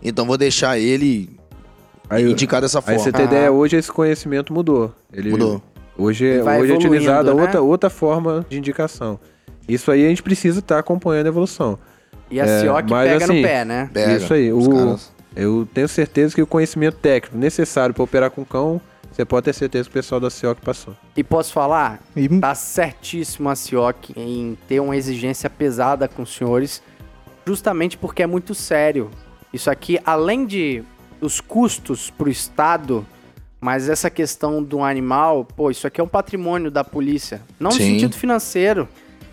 Então 0.00 0.24
vou 0.26 0.38
deixar 0.38 0.78
ele 0.78 1.28
aí, 2.10 2.30
indicar 2.30 2.60
dessa 2.60 2.78
aí 2.78 2.84
forma. 2.84 2.98
você 3.00 3.12
tem 3.12 3.22
Ah. 3.22 3.28
ideia, 3.28 3.52
hoje 3.52 3.76
esse 3.76 3.90
conhecimento 3.90 4.52
mudou. 4.52 4.92
Ele, 5.12 5.30
Mudou. 5.30 5.62
Hoje, 5.96 6.24
Ele 6.24 6.42
vai 6.42 6.60
hoje 6.60 6.72
é 6.72 6.74
utilizada 6.76 7.34
né? 7.34 7.42
outra, 7.42 7.60
outra 7.62 7.90
forma 7.90 8.44
de 8.48 8.56
indicação. 8.58 9.18
Isso 9.68 9.90
aí 9.90 10.04
a 10.04 10.08
gente 10.08 10.22
precisa 10.22 10.60
estar 10.60 10.78
acompanhando 10.78 11.26
a 11.26 11.28
evolução. 11.28 11.78
E 12.30 12.40
a 12.40 12.44
É, 12.46 12.60
CIOC 12.60 12.88
pega 12.88 13.24
assim, 13.24 13.36
no 13.40 13.46
pé, 13.46 13.64
né? 13.64 13.90
Pega, 13.92 14.16
Isso 14.16 14.32
aí. 14.32 14.52
os 14.52 14.66
O, 14.66 14.70
caras. 14.70 15.12
eu 15.36 15.68
tenho 15.74 15.88
certeza 15.88 16.34
que 16.34 16.40
o 16.42 16.46
conhecimento 16.46 16.96
técnico 16.96 17.36
necessário 17.36 17.94
para 17.94 18.02
operar 18.04 18.30
com 18.30 18.44
cão, 18.44 18.80
você 19.12 19.24
pode 19.24 19.44
ter 19.44 19.52
certeza 19.52 19.84
que 19.84 19.90
o 19.90 19.92
pessoal 19.92 20.20
da 20.20 20.30
CIOC 20.30 20.60
passou. 20.62 20.94
E 21.16 21.22
posso 21.22 21.52
falar? 21.52 22.00
E- 22.16 22.28
Tá 22.40 22.54
certíssimo 22.54 23.48
a 23.50 23.54
CIOC 23.56 24.12
em 24.16 24.56
ter 24.68 24.80
uma 24.80 24.96
exigência 24.96 25.50
pesada 25.50 26.08
com 26.08 26.22
os 26.22 26.34
senhores, 26.34 26.80
justamente 27.46 27.98
porque 27.98 28.22
é 28.22 28.26
muito 28.26 28.54
sério. 28.54 29.10
Isso 29.52 29.68
aqui, 29.70 29.98
além 30.06 30.46
de 30.46 30.82
os 31.20 31.40
custos 31.40 32.10
pro 32.10 32.30
Estado, 32.30 33.06
mas 33.60 33.88
essa 33.88 34.08
questão 34.08 34.62
do 34.62 34.82
animal, 34.82 35.44
pô, 35.44 35.70
isso 35.70 35.86
aqui 35.86 36.00
é 36.00 36.04
um 36.04 36.08
patrimônio 36.08 36.70
da 36.70 36.82
polícia. 36.82 37.42
Não 37.58 37.70
no 37.70 37.76
Sim. 37.76 37.92
sentido 37.92 38.16
financeiro, 38.16 38.88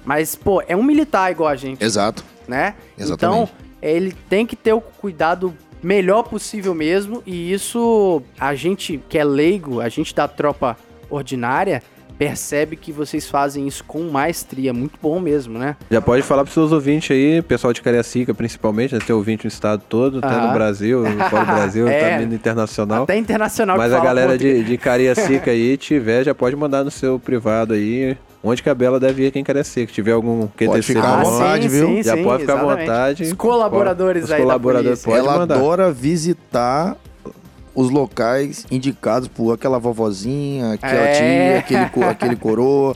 mas, 0.05 0.35
pô, 0.35 0.61
é 0.67 0.75
um 0.75 0.83
militar 0.83 1.31
igual 1.31 1.49
a 1.49 1.55
gente, 1.55 1.83
Exato. 1.83 2.23
né? 2.47 2.75
Exatamente. 2.97 3.51
Então, 3.51 3.67
ele 3.81 4.13
tem 4.29 4.45
que 4.45 4.55
ter 4.55 4.73
o 4.73 4.81
cuidado 4.81 5.53
melhor 5.81 6.23
possível 6.23 6.73
mesmo, 6.73 7.21
e 7.25 7.51
isso 7.53 8.21
a 8.39 8.55
gente 8.55 9.01
que 9.07 9.17
é 9.17 9.23
leigo, 9.23 9.79
a 9.79 9.89
gente 9.89 10.13
da 10.13 10.27
tropa 10.27 10.77
ordinária, 11.09 11.81
percebe 12.17 12.75
que 12.75 12.91
vocês 12.91 13.27
fazem 13.29 13.67
isso 13.67 13.83
com 13.83 14.01
maestria, 14.09 14.73
muito 14.73 14.97
bom 15.01 15.19
mesmo, 15.19 15.57
né? 15.59 15.75
Já 15.89 16.01
pode 16.01 16.23
falar 16.23 16.43
para 16.43 16.53
seus 16.53 16.71
ouvintes 16.71 17.11
aí, 17.11 17.41
pessoal 17.41 17.71
de 17.73 17.81
Cariacica 17.81 18.33
principalmente, 18.33 18.93
né? 18.95 19.01
tem 19.05 19.15
ouvinte 19.15 19.45
no 19.45 19.49
estado 19.49 19.83
todo, 19.87 20.17
até 20.19 20.27
Aham. 20.27 20.47
no 20.47 20.53
Brasil, 20.53 21.03
fora 21.29 21.45
do 21.45 21.53
Brasil, 21.53 21.87
É. 21.87 22.09
tá 22.11 22.17
vindo 22.17 22.33
internacional. 22.33 23.03
Até 23.03 23.17
internacional 23.17 23.77
Mas 23.77 23.93
a 23.93 23.99
galera 23.99 24.37
de, 24.37 24.63
de 24.63 24.77
Cariacica 24.77 25.51
aí 25.51 25.77
tiver, 25.77 26.23
já 26.23 26.33
pode 26.35 26.55
mandar 26.55 26.83
no 26.83 26.91
seu 26.91 27.19
privado 27.19 27.73
aí. 27.73 28.17
Onde 28.43 28.61
que 28.61 28.69
a 28.69 28.75
Bela 28.75 28.99
deve 28.99 29.25
ir 29.25 29.31
quem 29.31 29.43
Cariacica. 29.43 29.87
Se 29.87 29.93
tiver 29.93 30.11
algum 30.11 30.47
QTC 30.47 30.81
ficar 30.93 31.19
à 31.19 31.23
vontade, 31.23 31.67
viu? 31.67 32.01
Já 32.03 32.15
pode 32.15 32.41
ficar 32.41 32.53
à 32.53 32.55
exatamente. 32.57 32.79
vontade. 32.85 33.23
Os 33.23 33.33
colaboradores 33.33 34.23
Os 34.25 34.31
aí 34.31 34.41
colaboradores 34.41 34.99
da 34.99 35.03
polícia. 35.05 35.11
Pode 35.11 35.27
Ela 35.27 35.39
mandar. 35.39 35.55
adora 35.55 35.91
visitar 35.91 36.95
os 37.77 37.91
locais 37.91 38.65
indicados 38.71 39.27
por 39.27 39.53
aquela 39.53 39.77
vovozinha, 39.77 40.73
aquela 40.73 40.93
É. 40.93 41.11
tia, 41.11 41.59
aquele, 41.59 42.05
aquele 42.05 42.35
coroa. 42.35 42.95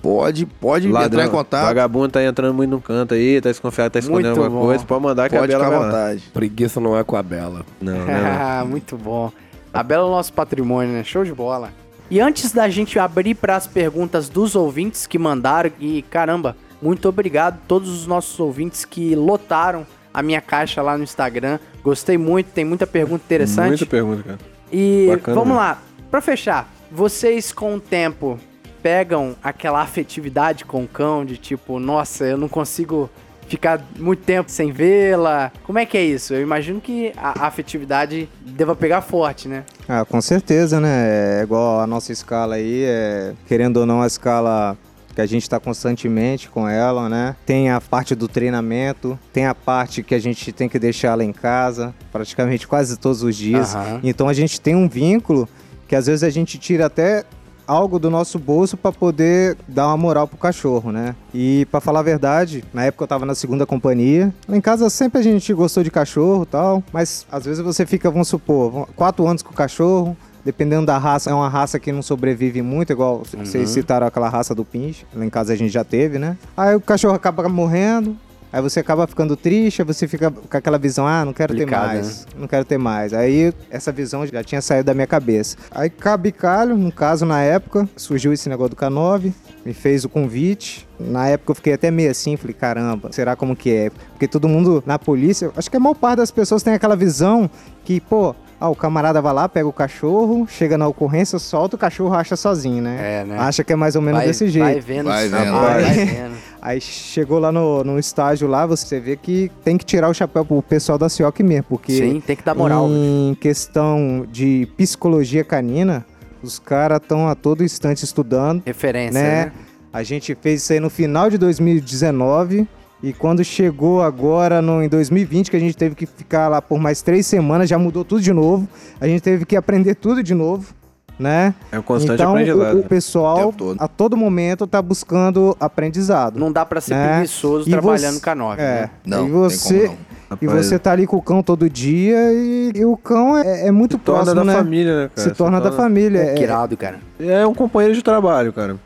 Pode, 0.00 0.46
pode 0.46 0.88
entrar 0.88 1.26
em 1.26 1.28
contato. 1.30 1.64
Vagabundo 1.66 2.08
tá 2.08 2.24
entrando 2.24 2.52
muito 2.54 2.70
no 2.70 2.80
canto 2.80 3.14
aí, 3.14 3.40
tá 3.40 3.50
desconfiado, 3.50 3.92
tá 3.92 3.98
escondendo 4.00 4.30
Muito 4.34 4.42
alguma 4.42 4.60
bom. 4.62 4.66
coisa. 4.66 4.84
Pode 4.84 5.02
mandar 5.04 5.28
que 5.30 5.36
Pode 5.38 5.54
a 5.54 5.58
Bela 5.58 5.64
ficar 5.70 5.76
à 5.76 5.78
vai 5.78 5.88
lá. 5.90 5.96
vontade. 6.08 6.22
Preguiça 6.32 6.80
não 6.80 6.98
é 6.98 7.04
com 7.04 7.14
a 7.14 7.22
Bela. 7.22 7.64
Não, 7.80 7.92
não, 7.94 8.08
é 8.08 8.20
não. 8.20 8.30
Ah, 8.60 8.64
muito 8.66 8.96
bom. 8.96 9.30
A 9.72 9.82
Bela 9.82 10.02
é 10.04 10.06
o 10.08 10.10
nosso 10.10 10.32
patrimônio, 10.32 10.92
né? 10.92 11.04
Show 11.04 11.24
de 11.24 11.32
bola. 11.32 11.70
E 12.10 12.20
antes 12.20 12.50
da 12.52 12.68
gente 12.68 12.98
abrir 12.98 13.34
para 13.36 13.54
as 13.54 13.66
perguntas 13.68 14.28
dos 14.28 14.56
ouvintes 14.56 15.06
que 15.06 15.18
mandaram, 15.18 15.70
e 15.78 16.02
caramba, 16.02 16.56
muito 16.80 17.08
obrigado 17.08 17.54
a 17.54 17.58
todos 17.68 17.88
os 17.88 18.06
nossos 18.06 18.40
ouvintes 18.40 18.84
que 18.84 19.14
lotaram 19.14 19.86
a 20.12 20.22
minha 20.22 20.40
caixa 20.40 20.82
lá 20.82 20.96
no 20.96 21.04
Instagram. 21.04 21.58
Gostei 21.82 22.18
muito, 22.18 22.48
tem 22.52 22.64
muita 22.64 22.86
pergunta 22.86 23.24
interessante. 23.24 23.68
Muita 23.68 23.86
pergunta, 23.86 24.22
cara. 24.22 24.38
E 24.70 25.06
Bacana 25.08 25.34
vamos 25.34 25.48
mesmo. 25.48 25.60
lá, 25.60 25.82
pra 26.10 26.20
fechar, 26.20 26.72
vocês 26.90 27.52
com 27.52 27.74
o 27.76 27.80
tempo 27.80 28.38
pegam 28.82 29.36
aquela 29.42 29.80
afetividade 29.80 30.64
com 30.64 30.82
o 30.82 30.88
cão 30.88 31.24
de 31.24 31.36
tipo, 31.36 31.78
nossa, 31.78 32.24
eu 32.24 32.36
não 32.36 32.48
consigo 32.48 33.08
ficar 33.46 33.84
muito 33.98 34.22
tempo 34.24 34.50
sem 34.50 34.72
vê-la. 34.72 35.52
Como 35.64 35.78
é 35.78 35.84
que 35.84 35.96
é 35.96 36.02
isso? 36.02 36.32
Eu 36.34 36.40
imagino 36.40 36.80
que 36.80 37.12
a, 37.16 37.44
a 37.44 37.46
afetividade 37.46 38.28
deva 38.40 38.74
pegar 38.74 39.02
forte, 39.02 39.46
né? 39.46 39.64
Ah, 39.88 40.04
com 40.04 40.20
certeza, 40.20 40.80
né? 40.80 41.40
É 41.40 41.42
igual 41.42 41.80
a 41.80 41.86
nossa 41.86 42.12
escala 42.12 42.54
aí, 42.54 42.84
é, 42.84 43.34
querendo 43.46 43.78
ou 43.78 43.86
não, 43.86 44.02
a 44.02 44.06
escala 44.06 44.76
que 45.14 45.20
a 45.20 45.26
gente 45.26 45.42
está 45.42 45.60
constantemente 45.60 46.48
com 46.48 46.68
ela, 46.68 47.08
né? 47.08 47.36
Tem 47.44 47.70
a 47.70 47.80
parte 47.80 48.14
do 48.14 48.28
treinamento, 48.28 49.18
tem 49.32 49.46
a 49.46 49.54
parte 49.54 50.02
que 50.02 50.14
a 50.14 50.18
gente 50.18 50.52
tem 50.52 50.68
que 50.68 50.78
deixar 50.78 51.08
ela 51.08 51.24
em 51.24 51.32
casa, 51.32 51.94
praticamente 52.10 52.66
quase 52.66 52.96
todos 52.96 53.22
os 53.22 53.36
dias. 53.36 53.74
Aham. 53.74 54.00
Então 54.02 54.28
a 54.28 54.32
gente 54.32 54.60
tem 54.60 54.74
um 54.74 54.88
vínculo 54.88 55.48
que 55.86 55.94
às 55.94 56.06
vezes 56.06 56.22
a 56.22 56.30
gente 56.30 56.58
tira 56.58 56.86
até 56.86 57.24
algo 57.66 57.98
do 57.98 58.10
nosso 58.10 58.38
bolso 58.38 58.76
para 58.76 58.92
poder 58.92 59.56
dar 59.68 59.86
uma 59.88 59.96
moral 59.96 60.26
pro 60.26 60.36
cachorro, 60.36 60.90
né? 60.92 61.14
E 61.32 61.66
para 61.70 61.80
falar 61.80 62.00
a 62.00 62.02
verdade, 62.02 62.64
na 62.72 62.84
época 62.84 63.04
eu 63.04 63.08
tava 63.08 63.24
na 63.24 63.34
segunda 63.34 63.64
companhia. 63.64 64.32
Lá 64.48 64.56
em 64.56 64.60
casa 64.60 64.88
sempre 64.90 65.20
a 65.20 65.22
gente 65.22 65.52
gostou 65.54 65.82
de 65.82 65.90
cachorro, 65.90 66.42
e 66.42 66.46
tal, 66.46 66.82
mas 66.92 67.26
às 67.30 67.44
vezes 67.44 67.62
você 67.62 67.86
fica, 67.86 68.10
vamos 68.10 68.28
supor, 68.28 68.88
quatro 68.96 69.26
anos 69.26 69.42
com 69.42 69.52
o 69.52 69.56
cachorro, 69.56 70.16
Dependendo 70.44 70.86
da 70.86 70.98
raça, 70.98 71.30
é 71.30 71.34
uma 71.34 71.48
raça 71.48 71.78
que 71.78 71.92
não 71.92 72.02
sobrevive 72.02 72.62
muito, 72.62 72.92
igual 72.92 73.22
vocês 73.24 73.70
citaram 73.70 74.06
aquela 74.06 74.28
raça 74.28 74.54
do 74.54 74.64
pinche. 74.64 75.06
Lá 75.14 75.24
em 75.24 75.30
casa 75.30 75.52
a 75.52 75.56
gente 75.56 75.72
já 75.72 75.84
teve, 75.84 76.18
né? 76.18 76.36
Aí 76.56 76.74
o 76.74 76.80
cachorro 76.80 77.14
acaba 77.14 77.48
morrendo, 77.48 78.16
aí 78.52 78.60
você 78.60 78.80
acaba 78.80 79.06
ficando 79.06 79.36
triste, 79.36 79.82
aí 79.82 79.86
você 79.86 80.08
fica 80.08 80.30
com 80.32 80.56
aquela 80.56 80.78
visão, 80.78 81.06
ah, 81.06 81.24
não 81.24 81.32
quero 81.32 81.54
ter 81.54 81.64
mais, 81.66 82.26
não 82.36 82.48
quero 82.48 82.64
ter 82.64 82.76
mais. 82.76 83.14
Aí 83.14 83.52
essa 83.70 83.92
visão 83.92 84.26
já 84.26 84.42
tinha 84.42 84.60
saído 84.60 84.86
da 84.86 84.94
minha 84.94 85.06
cabeça. 85.06 85.56
Aí 85.70 85.88
Cabicalho, 85.88 86.76
no 86.76 86.90
caso, 86.90 87.24
na 87.24 87.40
época, 87.40 87.88
surgiu 87.96 88.32
esse 88.32 88.48
negócio 88.48 88.70
do 88.70 88.76
K9, 88.76 89.32
me 89.64 89.72
fez 89.72 90.04
o 90.04 90.08
convite. 90.08 90.88
Na 90.98 91.28
época 91.28 91.52
eu 91.52 91.54
fiquei 91.54 91.72
até 91.72 91.90
meio 91.90 92.10
assim, 92.10 92.36
falei, 92.36 92.54
caramba, 92.54 93.12
será 93.12 93.36
como 93.36 93.54
que 93.54 93.72
é? 93.72 93.90
Porque 93.90 94.26
todo 94.26 94.48
mundo 94.48 94.82
na 94.84 94.98
polícia, 94.98 95.52
acho 95.56 95.70
que 95.70 95.76
a 95.76 95.80
maior 95.80 95.94
parte 95.94 96.18
das 96.18 96.30
pessoas 96.30 96.62
tem 96.62 96.74
aquela 96.74 96.96
visão 96.96 97.48
que, 97.84 98.00
pô, 98.00 98.34
ah, 98.62 98.70
o 98.70 98.76
camarada 98.76 99.20
vai 99.20 99.34
lá, 99.34 99.48
pega 99.48 99.66
o 99.66 99.72
cachorro, 99.72 100.46
chega 100.48 100.78
na 100.78 100.86
ocorrência, 100.86 101.36
solta 101.40 101.74
o 101.74 101.78
cachorro, 101.78 102.14
acha 102.14 102.36
sozinho, 102.36 102.80
né? 102.80 103.22
É, 103.22 103.24
né? 103.24 103.36
Acha 103.36 103.64
que 103.64 103.72
é 103.72 103.76
mais 103.76 103.96
ou 103.96 104.02
menos 104.02 104.18
vai, 104.18 104.28
desse 104.28 104.48
jeito. 104.48 104.64
Vai 104.64 104.80
vendo. 104.80 105.06
Vai 105.06 105.28
vendo. 105.28 105.52
Vai 105.52 105.82
Vai. 105.82 106.04
vendo. 106.04 106.34
Aí 106.62 106.80
chegou 106.80 107.40
lá 107.40 107.50
no, 107.50 107.82
no 107.82 107.98
estágio 107.98 108.46
lá, 108.46 108.64
você 108.64 109.00
vê 109.00 109.16
que 109.16 109.50
tem 109.64 109.76
que 109.76 109.84
tirar 109.84 110.08
o 110.08 110.14
chapéu 110.14 110.44
pro 110.44 110.62
pessoal 110.62 110.96
da 110.96 111.08
CIOC 111.08 111.42
mesmo, 111.42 111.64
porque 111.70 111.92
Sim, 111.92 112.20
tem 112.20 112.36
que 112.36 112.44
dar 112.44 112.54
moral. 112.54 112.88
em 112.88 113.36
questão 113.40 114.24
de 114.30 114.68
psicologia 114.76 115.42
canina, 115.42 116.06
os 116.40 116.60
caras 116.60 117.00
estão 117.02 117.26
a 117.26 117.34
todo 117.34 117.64
instante 117.64 118.04
estudando, 118.04 118.62
Referência, 118.64 119.20
né? 119.20 119.44
né? 119.46 119.52
A 119.92 120.04
gente 120.04 120.36
fez 120.40 120.62
isso 120.62 120.72
aí 120.72 120.78
no 120.78 120.88
final 120.88 121.28
de 121.28 121.36
2019 121.36 122.68
e 123.02 123.12
quando 123.12 123.42
chegou 123.44 124.00
agora 124.02 124.62
no, 124.62 124.82
em 124.82 124.88
2020, 124.88 125.50
que 125.50 125.56
a 125.56 125.60
gente 125.60 125.76
teve 125.76 125.94
que 125.94 126.06
ficar 126.06 126.48
lá 126.48 126.62
por 126.62 126.78
mais 126.78 127.02
três 127.02 127.26
semanas, 127.26 127.68
já 127.68 127.78
mudou 127.78 128.04
tudo 128.04 128.20
de 128.22 128.32
novo. 128.32 128.68
A 129.00 129.06
gente 129.06 129.20
teve 129.22 129.44
que 129.44 129.56
aprender 129.56 129.94
tudo 129.96 130.22
de 130.22 130.34
novo, 130.34 130.72
né? 131.18 131.54
É 131.72 131.78
um 131.78 131.82
constante 131.82 132.14
então 132.20 132.30
aprendizado. 132.32 132.76
o, 132.76 132.80
o 132.80 132.82
pessoal 132.84 133.48
O 133.48 133.52
todo. 133.52 133.76
a 133.82 133.88
todo 133.88 134.16
momento 134.16 134.66
tá 134.66 134.80
buscando 134.80 135.56
aprendizado. 135.58 136.38
Não 136.38 136.52
dá 136.52 136.64
pra 136.64 136.80
ser 136.80 136.94
Né? 136.94 137.12
preguiçoso 137.14 137.68
E 137.68 137.72
trabalhando 137.72 138.14
você- 138.14 138.20
com 138.24 138.30
a 138.30 138.34
9, 138.34 138.62
É. 138.62 138.64
né? 138.82 138.90
Não, 139.04 139.18
e 139.18 139.22
tem 139.22 139.32
você, 139.32 139.86
como 139.88 139.98
não. 140.30 140.38
e 140.40 140.46
você 140.46 140.78
tá 140.78 140.92
ali 140.92 141.06
com 141.06 141.16
o 141.16 141.22
cão 141.22 141.42
todo 141.42 141.68
dia 141.68 142.32
e, 142.32 142.72
e 142.76 142.84
o 142.84 142.96
cão 142.96 143.36
é, 143.36 143.66
é 143.66 143.70
muito 143.72 143.96
se 143.96 143.98
torna 143.98 144.22
próximo, 144.22 144.44
da 144.46 144.52
né? 144.52 144.58
família, 144.58 145.02
né, 145.02 145.10
cara? 145.14 145.28
Se 145.28 145.34
torna 145.34 145.60
da 145.60 145.72
família. 145.72 146.18
É, 146.20 146.34
Que 146.34 146.42
irado, 146.44 146.76
cara. 146.76 147.00
É 147.20 147.44
um 147.46 147.54
companheiro 147.54 147.94
de 147.96 148.02
trabalho, 148.02 148.52
cara. 148.52 148.76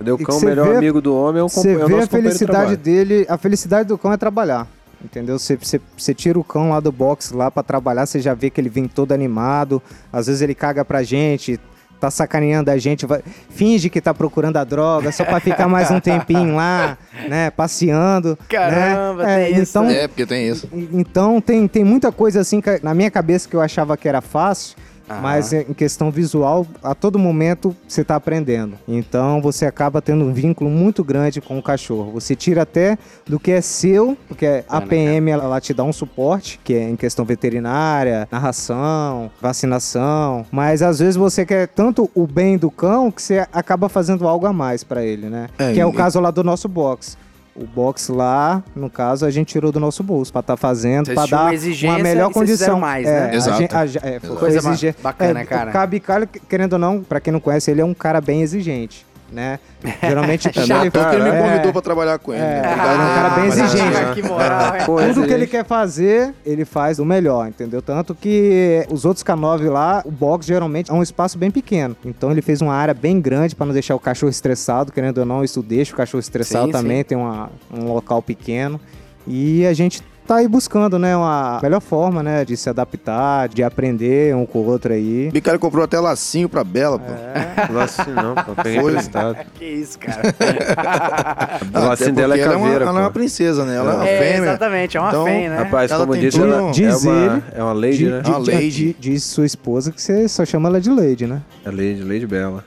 Entendeu? 0.00 0.14
O 0.14 0.18
cão, 0.24 0.38
o 0.38 0.44
melhor 0.44 0.68
vê- 0.70 0.76
amigo 0.78 1.00
do 1.00 1.14
homem 1.14 1.40
é, 1.40 1.44
um 1.44 1.48
Você 1.48 1.72
é 1.72 1.74
vê 1.74 1.76
a 1.76 1.80
companheiro 1.82 2.04
de 2.06 2.10
felicidade 2.10 2.52
trabalho. 2.54 2.76
dele, 2.78 3.26
a 3.28 3.36
felicidade 3.36 3.88
do 3.88 3.98
cão 3.98 4.12
é 4.12 4.16
trabalhar. 4.16 4.66
Entendeu? 5.04 5.38
Você, 5.38 5.56
você, 5.56 5.80
você 5.96 6.14
tira 6.14 6.38
o 6.38 6.44
cão 6.44 6.70
lá 6.70 6.80
do 6.80 6.90
box 6.92 7.32
lá 7.32 7.50
pra 7.50 7.62
trabalhar, 7.62 8.06
você 8.06 8.20
já 8.20 8.34
vê 8.34 8.50
que 8.50 8.60
ele 8.60 8.68
vem 8.68 8.86
todo 8.86 9.12
animado. 9.12 9.82
Às 10.12 10.26
vezes 10.26 10.40
ele 10.42 10.54
caga 10.54 10.84
pra 10.84 11.02
gente, 11.02 11.58
tá 11.98 12.10
sacaneando 12.10 12.70
a 12.70 12.76
gente, 12.78 13.04
vai- 13.06 13.22
finge 13.50 13.88
que 13.90 14.00
tá 14.00 14.12
procurando 14.14 14.56
a 14.58 14.64
droga 14.64 15.10
só 15.12 15.22
pra 15.24 15.38
ficar 15.40 15.68
mais 15.68 15.90
um 15.90 16.00
tempinho 16.00 16.56
lá, 16.56 16.96
né? 17.28 17.50
Passeando. 17.50 18.38
Caramba, 18.48 19.22
né? 19.24 19.44
tem 19.50 19.60
isso, 19.62 19.70
então, 19.78 19.90
É, 19.90 20.08
porque 20.08 20.24
tem 20.26 20.48
isso. 20.48 20.68
então 20.92 21.40
tem, 21.42 21.66
tem 21.68 21.84
muita 21.84 22.10
coisa 22.12 22.40
assim 22.40 22.60
que 22.60 22.80
na 22.82 22.94
minha 22.94 23.10
cabeça 23.10 23.46
que 23.48 23.54
eu 23.56 23.60
achava 23.62 23.96
que 23.98 24.08
era 24.08 24.20
fácil, 24.22 24.76
Mas 25.20 25.52
em 25.52 25.72
questão 25.72 26.10
visual, 26.10 26.66
a 26.82 26.94
todo 26.94 27.18
momento 27.18 27.74
você 27.88 28.02
está 28.02 28.16
aprendendo. 28.16 28.76
Então 28.86 29.40
você 29.40 29.66
acaba 29.66 30.00
tendo 30.00 30.24
um 30.24 30.32
vínculo 30.32 30.70
muito 30.70 31.02
grande 31.02 31.40
com 31.40 31.58
o 31.58 31.62
cachorro. 31.62 32.12
Você 32.12 32.36
tira 32.36 32.62
até 32.62 32.98
do 33.26 33.40
que 33.40 33.50
é 33.50 33.60
seu, 33.60 34.16
porque 34.28 34.46
a 34.46 34.80
Bacana, 34.80 34.86
PM 34.86 35.30
ela, 35.30 35.44
ela 35.44 35.60
te 35.60 35.74
dá 35.74 35.82
um 35.82 35.92
suporte, 35.92 36.60
que 36.62 36.74
é 36.74 36.88
em 36.88 36.96
questão 36.96 37.24
veterinária, 37.24 38.28
narração, 38.30 39.30
vacinação, 39.40 40.46
mas 40.50 40.82
às 40.82 40.98
vezes 40.98 41.16
você 41.16 41.44
quer 41.44 41.68
tanto 41.68 42.10
o 42.14 42.26
bem 42.26 42.56
do 42.56 42.70
cão 42.70 43.10
que 43.10 43.22
você 43.22 43.46
acaba 43.52 43.88
fazendo 43.88 44.28
algo 44.28 44.46
a 44.46 44.52
mais 44.52 44.84
para 44.84 45.04
ele, 45.04 45.28
né? 45.28 45.48
É, 45.58 45.72
que 45.72 45.80
é 45.80 45.86
o 45.86 45.92
caso 45.92 46.20
lá 46.20 46.30
do 46.30 46.44
nosso 46.44 46.68
box. 46.68 47.16
O 47.54 47.66
box 47.66 48.08
lá, 48.10 48.62
no 48.76 48.88
caso, 48.88 49.26
a 49.26 49.30
gente 49.30 49.48
tirou 49.48 49.72
do 49.72 49.80
nosso 49.80 50.02
bolso 50.02 50.32
pra 50.32 50.40
estar 50.40 50.56
fazendo, 50.56 51.06
Vocês 51.06 51.14
pra 51.16 51.26
tinham 51.26 51.40
dar 51.40 51.52
uma 51.88 51.96
uma 51.96 52.02
melhor 52.02 52.32
condição. 52.32 52.78
mais, 52.78 53.06
é, 53.06 53.10
né? 53.10 53.30
a 53.30 53.34
Exato. 53.34 53.58
gente- 53.58 53.74
a 53.76 53.86
ge- 53.86 53.98
é, 54.02 54.20
foi- 54.20 54.28
foi 54.30 54.36
Coisa 54.38 54.58
exige- 54.70 54.94
bacana, 55.02 55.40
é, 55.40 55.44
cara. 55.44 55.70
O 55.70 55.72
Cabicalho, 55.72 56.28
querendo 56.48 56.74
ou 56.74 56.78
não, 56.78 57.02
pra 57.02 57.20
quem 57.20 57.32
não 57.32 57.40
conhece, 57.40 57.70
ele 57.70 57.80
é 57.80 57.84
um 57.84 57.92
cara 57.92 58.20
bem 58.20 58.40
exigente, 58.42 59.04
né? 59.32 59.58
Geralmente, 60.02 60.48
É, 60.48 60.50
ele 60.60 60.90
tanto 60.90 61.08
que 61.10 61.16
ele 61.16 61.24
me 61.24 61.30
é, 61.36 61.42
convidou 61.42 61.72
pra 61.72 61.80
trabalhar 61.82 62.18
com 62.18 62.32
ele. 62.32 62.42
É, 62.42 62.62
né? 62.62 62.72
ele 62.72 62.80
é 62.80 62.94
um 62.94 63.14
cara 63.14 63.28
bem 63.30 63.44
exigente. 63.46 64.14
que 64.14 64.22
moral? 64.22 64.72
Pô, 64.86 64.96
tudo 64.96 65.12
que 65.14 65.18
ele 65.20 65.22
excelente. 65.44 65.48
quer 65.50 65.64
fazer, 65.64 66.34
ele 66.44 66.64
faz 66.64 66.96
do 66.98 67.04
melhor, 67.04 67.48
entendeu? 67.48 67.80
Tanto 67.80 68.14
que 68.14 68.86
os 68.90 69.04
outros 69.04 69.24
K9 69.24 69.70
lá, 69.70 70.02
o 70.04 70.10
box 70.10 70.46
geralmente 70.46 70.90
é 70.90 70.94
um 70.94 71.02
espaço 71.02 71.38
bem 71.38 71.50
pequeno. 71.50 71.96
Então 72.04 72.30
ele 72.30 72.42
fez 72.42 72.60
uma 72.60 72.74
área 72.74 72.92
bem 72.94 73.20
grande 73.20 73.54
pra 73.54 73.64
não 73.66 73.72
deixar 73.72 73.94
o 73.94 74.00
cachorro 74.00 74.30
estressado, 74.30 74.92
querendo 74.92 75.18
ou 75.18 75.24
não, 75.24 75.42
isso 75.44 75.62
deixa 75.62 75.92
o 75.92 75.96
cachorro 75.96 76.20
estressado 76.20 76.66
Sim, 76.66 76.72
também, 76.72 77.02
tem 77.04 77.16
uma- 77.16 77.50
um 77.72 77.92
local 77.92 78.20
pequeno. 78.22 78.80
E 79.26 79.66
a 79.66 79.72
gente 79.72 80.02
tá 80.26 80.36
aí 80.36 80.46
buscando, 80.48 80.98
né, 80.98 81.16
uma 81.16 81.58
melhor 81.62 81.80
forma, 81.80 82.22
né, 82.22 82.44
de 82.44 82.56
se 82.56 82.68
adaptar, 82.70 83.48
de 83.48 83.62
aprender 83.62 84.34
um 84.36 84.46
com 84.46 84.60
o 84.60 84.66
outro 84.66 84.92
aí. 84.92 85.28
O 85.28 85.32
Bicalho 85.32 85.58
comprou 85.58 85.84
até 85.84 85.98
lacinho 85.98 86.48
pra 86.48 86.62
Bela, 86.62 86.98
pô. 86.98 87.10
É. 87.12 87.66
Vacina 87.72 88.22
não, 88.22 88.34
pô. 88.34 88.54
Peguei 88.62 88.80
Foi. 88.80 88.92
emprestado. 88.92 89.36
Que 89.54 89.64
isso, 89.64 89.98
cara. 89.98 90.20
Até 91.70 91.86
vacina 91.86 92.12
dela 92.12 92.34
é 92.34 92.38
porque 92.38 92.48
ela 92.54 92.58
caveira, 92.60 92.84
uma, 92.84 92.90
ela 92.90 93.00
é 93.00 93.02
uma 93.04 93.10
princesa, 93.10 93.64
né? 93.64 93.76
Ela 93.76 93.92
é 93.92 93.94
uma 93.96 94.08
É, 94.08 94.18
fêmea. 94.18 94.48
exatamente, 94.50 94.96
é 94.96 95.00
uma 95.00 95.08
Então, 95.10 95.24
fêmea, 95.24 95.50
né? 95.50 95.56
Rapaz, 95.58 95.90
Ela 95.90 96.06
como 96.06 96.16
diz, 96.18 96.34
tudo- 96.34 96.52
ela 96.52 96.70
Diz 96.72 97.04
é, 97.04 97.08
uma, 97.08 97.24
ele- 97.34 97.42
é 97.56 97.62
uma 97.62 97.72
lady, 97.72 98.06
né? 98.06 98.22
Uma 98.26 98.38
lady. 98.38 98.70
di- 98.70 98.96
Diz 98.98 99.24
sua 99.24 99.44
esposa 99.46 99.92
que 99.92 100.00
você 100.00 100.28
só 100.28 100.44
chama 100.44 100.68
ela 100.68 100.80
de 100.80 100.90
Lady, 100.90 101.26
né? 101.26 101.42
É 101.64 101.70
lady, 101.70 102.02
lady 102.02 102.26
bela. 102.26 102.64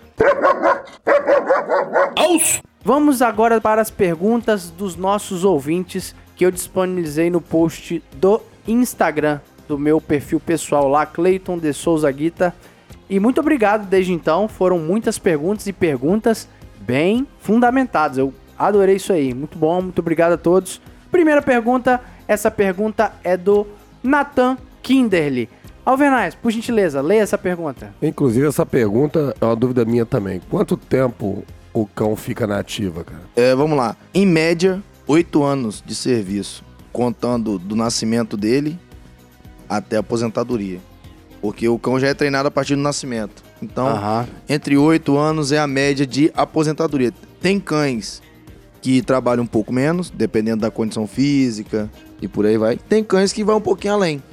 Vamos 2.85 3.21
agora 3.21 3.61
para 3.61 3.81
as 3.81 3.89
perguntas 3.89 4.69
dos 4.69 4.95
nossos 4.95 5.43
ouvintes 5.45 6.13
que 6.35 6.45
eu 6.45 6.51
disponibilizei 6.51 7.29
no 7.29 7.41
post 7.41 8.03
do 8.15 8.41
Instagram 8.67 9.39
do 9.67 9.77
meu 9.77 10.01
perfil 10.01 10.39
pessoal 10.39 10.87
lá, 10.87 11.05
Cleiton 11.05 11.57
de 11.57 11.73
Souza 11.73 12.11
Guita. 12.11 12.53
E 13.09 13.19
muito 13.19 13.39
obrigado 13.39 13.87
desde 13.87 14.13
então, 14.13 14.47
foram 14.47 14.79
muitas 14.79 15.17
perguntas 15.19 15.67
e 15.67 15.73
perguntas 15.73 16.47
bem 16.81 17.27
fundamentadas. 17.39 18.17
Eu 18.17 18.33
adorei 18.57 18.95
isso 18.95 19.13
aí, 19.13 19.33
muito 19.33 19.57
bom, 19.57 19.81
muito 19.81 19.99
obrigado 19.99 20.33
a 20.33 20.37
todos. 20.37 20.81
Primeira 21.11 21.41
pergunta, 21.41 22.01
essa 22.27 22.49
pergunta 22.49 23.13
é 23.23 23.37
do 23.37 23.67
Nathan 24.01 24.57
Kinderly. 24.81 25.49
Alvernais, 25.85 26.33
por 26.33 26.49
gentileza, 26.49 27.01
leia 27.01 27.21
essa 27.21 27.37
pergunta. 27.37 27.93
Inclusive, 28.01 28.47
essa 28.47 28.65
pergunta 28.65 29.35
é 29.39 29.45
uma 29.45 29.55
dúvida 29.55 29.83
minha 29.83 30.05
também. 30.05 30.41
Quanto 30.49 30.77
tempo 30.77 31.43
o 31.73 31.85
cão 31.85 32.15
fica 32.15 32.47
na 32.47 32.59
ativa, 32.59 33.03
cara? 33.03 33.21
É, 33.35 33.53
vamos 33.53 33.77
lá. 33.77 33.95
Em 34.13 34.25
média, 34.25 34.81
oito 35.13 35.43
anos 35.43 35.83
de 35.85 35.93
serviço, 35.93 36.63
contando 36.91 37.59
do 37.59 37.75
nascimento 37.75 38.35
dele 38.35 38.79
até 39.69 39.97
a 39.97 39.99
aposentadoria. 39.99 40.79
Porque 41.39 41.67
o 41.67 41.77
cão 41.77 41.99
já 41.99 42.07
é 42.07 42.13
treinado 42.15 42.47
a 42.47 42.51
partir 42.51 42.75
do 42.75 42.81
nascimento. 42.81 43.43
Então, 43.61 43.87
Aham. 43.87 44.27
entre 44.49 44.75
oito 44.75 45.15
anos 45.17 45.51
é 45.51 45.59
a 45.59 45.67
média 45.67 46.07
de 46.07 46.31
aposentadoria. 46.33 47.13
Tem 47.39 47.59
cães 47.59 48.23
que 48.81 49.03
trabalham 49.03 49.43
um 49.43 49.47
pouco 49.47 49.71
menos, 49.71 50.09
dependendo 50.09 50.61
da 50.61 50.71
condição 50.71 51.05
física 51.05 51.89
e 52.19 52.27
por 52.27 52.45
aí 52.47 52.57
vai. 52.57 52.77
Tem 52.77 53.03
cães 53.03 53.31
que 53.31 53.43
vão 53.43 53.57
um 53.57 53.61
pouquinho 53.61 53.93
além. 53.93 54.23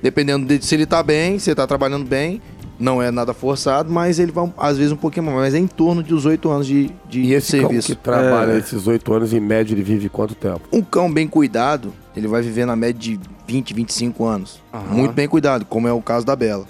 Dependendo 0.00 0.46
de 0.46 0.64
se 0.64 0.74
ele 0.74 0.86
tá 0.86 1.02
bem, 1.02 1.38
se 1.40 1.50
ele 1.50 1.56
tá 1.56 1.66
trabalhando 1.66 2.06
bem, 2.06 2.40
não 2.78 3.00
é 3.02 3.10
nada 3.10 3.32
forçado, 3.32 3.92
mas 3.92 4.18
ele 4.18 4.32
vai, 4.32 4.44
um- 4.44 4.52
às 4.58 4.76
vezes, 4.76 4.92
um 4.92 4.96
pouquinho 4.96 5.26
mais. 5.26 5.38
Mas 5.38 5.54
é 5.54 5.58
em 5.58 5.66
torno 5.66 6.02
de 6.02 6.12
os 6.14 6.24
oito 6.26 6.50
anos 6.50 6.66
de, 6.66 6.90
de 7.08 7.20
E 7.20 7.34
esse 7.34 7.48
serviço. 7.52 7.88
cão 7.88 7.96
que 7.96 8.02
trabalha 8.02 8.52
É. 8.52 8.58
esses 8.58 8.86
oito 8.86 9.12
anos, 9.12 9.32
em 9.32 9.40
média, 9.40 9.74
ele 9.74 9.82
vive 9.82 10.08
quanto 10.08 10.34
tempo? 10.34 10.60
Um 10.72 10.82
cão 10.82 11.12
bem 11.12 11.28
cuidado, 11.28 11.92
ele 12.16 12.26
vai 12.26 12.42
viver 12.42 12.66
na 12.66 12.74
média 12.76 12.98
de 13.00 13.20
20, 13.46 13.72
25 13.74 14.24
anos. 14.24 14.60
Aham. 14.72 14.94
Muito 14.94 15.12
bem 15.12 15.28
cuidado, 15.28 15.64
como 15.64 15.86
é 15.86 15.92
o 15.92 16.00
caso 16.02 16.24
da 16.26 16.34
Bela. 16.34 16.64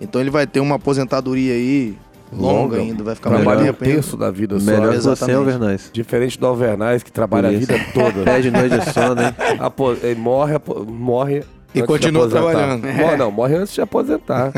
Então 0.00 0.20
ele 0.20 0.30
vai 0.30 0.46
ter 0.46 0.60
uma 0.60 0.74
aposentadoria 0.74 1.52
aí 1.54 1.96
longa 2.32 2.78
ainda, 2.78 3.04
vai 3.04 3.14
ficar 3.14 3.30
Trabalha 3.30 3.60
um 3.60 3.64
tempo 3.66 3.84
ainda. 3.84 3.94
terço 3.94 4.16
da 4.16 4.30
vida 4.30 4.58
só. 4.58 4.66
Melhor 4.66 4.88
que 4.90 4.96
você, 4.96 5.08
exatamente. 5.10 5.36
Alvernais. 5.36 5.90
Diferente 5.92 6.38
do 6.38 6.46
Alvernais, 6.46 7.02
que 7.04 7.12
trabalha 7.12 7.48
a 7.48 7.52
vida 7.52 7.74
toda. 7.94 8.22
Pé 8.24 8.40
de 8.40 8.50
noite 8.50 8.76
de 8.78 8.92
sono, 8.92 9.22
hein? 9.22 9.32
Apo- 9.60 9.92
ele 10.02 10.18
morre, 10.20 10.54
morre. 10.88 11.44
E 11.74 11.82
continua 11.82 12.28
trabalhando. 12.28 12.86
Morre, 12.94 13.16
não, 13.16 13.30
morre 13.30 13.56
antes 13.56 13.74
de 13.74 13.80
aposentar. 13.80 14.52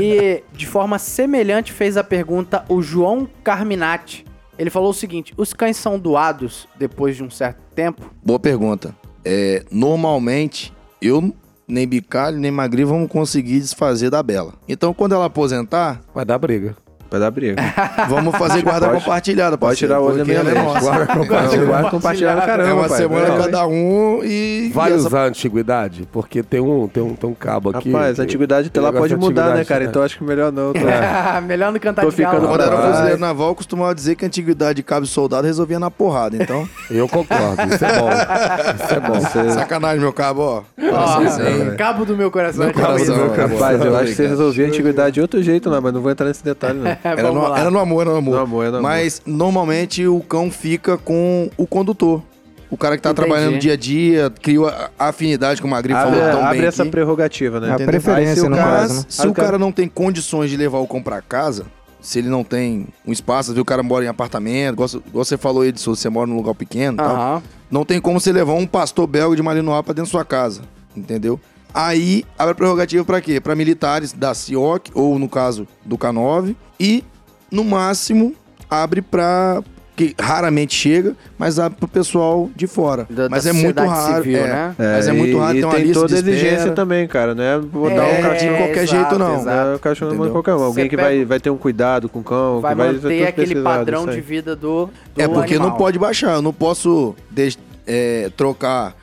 E 0.00 0.44
de 0.52 0.66
forma 0.66 0.98
semelhante 0.98 1.72
fez 1.72 1.96
a 1.96 2.04
pergunta 2.04 2.64
o 2.68 2.80
João 2.80 3.28
Carminati. 3.42 4.24
Ele 4.58 4.70
falou 4.70 4.90
o 4.90 4.94
seguinte: 4.94 5.34
os 5.36 5.52
cães 5.52 5.76
são 5.76 5.98
doados 5.98 6.68
depois 6.78 7.16
de 7.16 7.24
um 7.24 7.30
certo 7.30 7.60
tempo? 7.74 8.10
Boa 8.24 8.38
pergunta. 8.38 8.94
É, 9.24 9.64
normalmente, 9.70 10.72
eu, 11.00 11.34
nem 11.66 11.86
Bicalho, 11.86 12.38
nem 12.38 12.50
Magri 12.50 12.84
vamos 12.84 13.10
conseguir 13.10 13.60
desfazer 13.60 14.10
da 14.10 14.22
Bela. 14.22 14.54
Então, 14.68 14.92
quando 14.92 15.14
ela 15.14 15.26
aposentar, 15.26 16.00
Vai 16.14 16.24
dar 16.24 16.38
briga. 16.38 16.76
Vai 17.12 17.20
dar 17.20 17.30
briga. 17.30 17.62
vamos 18.08 18.34
fazer 18.38 18.62
guarda 18.62 18.86
Pode- 18.88 19.00
compartilhada. 19.04 19.58
Pode 19.58 19.76
tirar 19.78 20.00
o 20.00 20.04
olho 20.06 20.16
da 20.16 20.24
minha 20.24 20.38
é 20.38 20.54
nossa. 20.62 20.80
Guarda 20.80 21.06
compartilhado. 21.08 21.66
Guarda 21.66 21.90
compartilhado, 21.90 22.40
caramba, 22.40 22.70
É 22.70 22.72
uma 22.72 22.88
pai. 22.88 22.96
semana 22.98 23.28
Não, 23.28 23.38
cada 23.38 23.66
um 23.66 24.20
e... 24.24 24.70
Vai 24.72 24.90
e 24.90 24.94
essa- 24.94 25.06
usar 25.08 25.24
a 25.24 25.26
antiguidade? 25.26 26.08
Porque 26.10 26.42
tem 26.42 26.58
um, 26.58 26.88
tem 26.88 27.02
um, 27.02 27.14
tem 27.14 27.28
um 27.28 27.34
cabo 27.34 27.68
aqui. 27.68 27.92
Rapaz, 27.92 28.18
a 28.18 28.22
antiguidade 28.22 28.68
até 28.68 28.80
lá 28.80 28.90
pode 28.90 29.12
de 29.14 29.20
mudar, 29.20 29.54
né, 29.54 29.62
cara? 29.62 29.84
né? 29.84 29.90
Então 29.90 30.02
acho 30.02 30.16
que 30.16 30.24
melhor 30.24 30.50
não. 30.50 30.72
Tá? 30.72 31.42
Melhor 31.46 31.70
no 31.70 31.78
cantar 31.78 32.00
Tô 32.02 32.08
de 32.08 32.16
ficando 32.16 32.48
Quando 32.48 32.62
era 32.62 32.74
Vai. 32.76 32.90
fuzileiro 32.92 33.18
naval, 33.20 33.48
eu 33.48 33.54
costumava 33.54 33.94
dizer 33.94 34.14
que 34.16 34.24
a 34.24 34.28
antiguidade 34.28 34.76
de 34.76 34.82
cabo 34.82 35.04
e 35.04 35.08
soldado 35.08 35.46
resolvia 35.46 35.78
na 35.78 35.90
porrada. 35.90 36.36
Então, 36.42 36.66
Eu 36.90 37.06
concordo, 37.06 37.62
isso 37.74 37.84
é 37.84 37.98
bom. 37.98 38.08
Isso 38.10 38.94
é 38.94 39.00
bom. 39.44 39.50
sacanagem, 39.50 40.00
meu 40.00 40.12
cabo, 40.14 40.40
ó. 40.40 40.62
Coraçãozinho. 40.80 41.76
cabo 41.76 42.04
do 42.06 42.16
meu 42.16 42.30
coração. 42.30 42.64
Meu 42.64 42.72
coração. 42.74 43.28
Rapaz, 43.34 43.84
eu 43.84 43.96
acho 43.96 44.06
que 44.06 44.14
você 44.14 44.26
resolvia 44.26 44.64
a 44.64 44.68
antiguidade 44.68 45.14
de 45.14 45.20
outro 45.20 45.42
jeito 45.42 45.68
lá, 45.68 45.78
mas 45.80 45.92
não 45.92 46.00
vou 46.00 46.10
entrar 46.10 46.26
nesse 46.26 46.42
detalhe, 46.44 46.78
não. 46.78 46.96
Era 47.18 47.32
no, 47.32 47.54
era 47.56 47.70
no 47.70 47.78
amor, 47.78 48.00
era 48.02 48.10
no 48.10 48.16
amor. 48.16 48.34
No 48.36 48.40
amor, 48.42 48.62
era 48.62 48.70
no 48.72 48.78
amor. 48.78 48.90
Mas 48.90 49.20
normalmente 49.26 50.06
o 50.06 50.20
cão 50.20 50.50
fica 50.50 50.96
com 50.96 51.50
o 51.56 51.66
condutor. 51.66 52.22
O 52.70 52.76
cara 52.76 52.96
que 52.96 53.02
tá 53.02 53.10
Entendi. 53.10 53.26
trabalhando 53.28 53.58
dia 53.58 53.74
a 53.74 53.76
dia, 53.76 54.32
criou 54.40 54.66
a 54.68 54.88
afinidade 54.98 55.60
com 55.60 55.68
o 55.68 55.70
Magri 55.70 55.92
Abre, 55.92 56.16
falou 56.18 56.30
tão 56.32 56.44
abre 56.46 56.58
bem 56.60 56.66
essa 56.68 56.82
aqui. 56.82 56.90
prerrogativa, 56.90 57.60
né? 57.60 57.66
A 57.66 57.74
Entendeu? 57.74 57.86
preferência, 57.88 58.30
Aí, 58.32 58.36
se 58.40 58.46
o 58.46 58.48
no 58.48 58.56
cara, 58.56 58.70
caso, 58.70 58.94
né? 58.94 59.04
Se 59.08 59.26
o 59.26 59.32
cara- 59.34 59.58
não 59.58 59.70
tem 59.70 59.86
condições 59.88 60.48
de 60.48 60.56
levar 60.56 60.78
o 60.78 60.86
cão 60.86 61.02
pra 61.02 61.20
casa, 61.20 61.66
se 62.00 62.18
ele 62.18 62.28
não 62.30 62.42
tem 62.42 62.86
um 63.06 63.12
espaço, 63.12 63.52
viu, 63.52 63.60
o 63.62 63.64
cara 63.66 63.82
mora 63.82 64.04
em 64.06 64.08
apartamento, 64.08 64.72
igual, 64.74 64.88
você- 65.12 65.36
falou, 65.36 65.64
Edson, 65.66 65.94
você 65.94 66.08
mora 66.08 66.26
num 66.26 66.36
lugar 66.36 66.54
pequeno 66.54 66.94
e 66.94 66.96
tal. 66.96 67.42
Não 67.70 67.84
tem 67.84 68.00
como 68.00 68.18
você 68.18 68.32
levar 68.32 68.54
um 68.54 68.66
pastor 68.66 69.06
belga 69.06 69.36
de 69.36 69.42
Malinois 69.42 69.82
pra 69.84 69.92
dentro 69.92 70.08
da 70.08 70.10
sua 70.10 70.24
casa, 70.24 70.62
entendeu? 70.96 71.38
Aí, 71.74 72.24
abre 72.38 72.52
a 72.52 72.54
prerrogativa 72.54 73.04
pra 73.04 73.20
quê? 73.20 73.40
Pra 73.40 73.54
militares 73.54 74.12
da 74.12 74.34
CIOC, 74.34 74.90
ou 74.94 75.18
no 75.18 75.28
caso 75.28 75.66
do 75.84 75.96
K9, 75.96 76.54
e, 76.78 77.02
no 77.50 77.64
máximo, 77.64 78.34
abre 78.70 79.00
pra... 79.02 79.62
que 79.96 80.14
raramente 80.20 80.74
chega, 80.74 81.14
mas 81.38 81.58
abre 81.58 81.78
pro 81.78 81.86
pessoal 81.88 82.50
de 82.56 82.66
fora. 82.66 83.06
Da- 83.10 83.28
mas 83.28 83.44
da 83.44 83.50
é 83.50 83.52
muito 83.52 83.82
raro, 83.84 84.22
civil, 84.24 84.38
é, 84.38 84.46
né? 84.48 84.74
mas 84.78 85.06
é 85.08 85.10
e- 85.10 85.16
muito 85.16 85.38
raro 85.38 85.56
e 85.56 85.60
ter 85.60 85.66
uma 85.66 85.74
tem 85.74 85.84
lista 85.84 86.00
toda 86.00 86.18
a 86.18 86.22
de 86.22 86.30
exigência 86.30 86.72
também, 86.72 87.06
cara, 87.06 87.34
né? 87.34 87.58
Vou 87.58 87.90
É, 87.90 87.94
dar 87.94 88.02
um 88.02 88.06
É, 88.06 88.22
cachorro 88.22 88.52
de 88.52 88.56
qualquer 88.58 88.82
exato, 88.84 88.90
jeito, 88.90 89.18
não. 89.18 89.34
exato. 89.40 89.46
Não 89.66 89.72
é 89.72 89.76
o 89.76 89.78
cachorro 89.78 90.14
não 90.14 90.24
é 90.26 90.30
qualquer 90.30 90.54
um. 90.54 90.62
Alguém 90.62 90.84
Você 90.84 90.88
que 90.90 90.96
pega- 90.96 91.08
vai, 91.08 91.24
vai 91.24 91.40
ter 91.40 91.50
um 91.50 91.56
cuidado 91.58 92.08
com 92.08 92.20
o 92.20 92.22
cão, 92.24 92.60
Vai 92.60 92.72
que 92.72 92.78
vai 92.78 92.92
manter 92.92 93.26
aquele 93.26 93.62
padrão 93.62 94.06
de 94.06 94.20
vida 94.20 94.56
do, 94.56 94.86
do 95.14 95.22
É 95.22 95.28
porque 95.28 95.54
não 95.56 95.62
animal. 95.64 95.78
pode 95.78 95.98
baixar. 95.98 96.34
Eu 96.36 96.42
não 96.42 96.52
posso 96.54 97.14
deix- 97.30 97.58
é, 97.86 98.30
trocar 98.36 98.94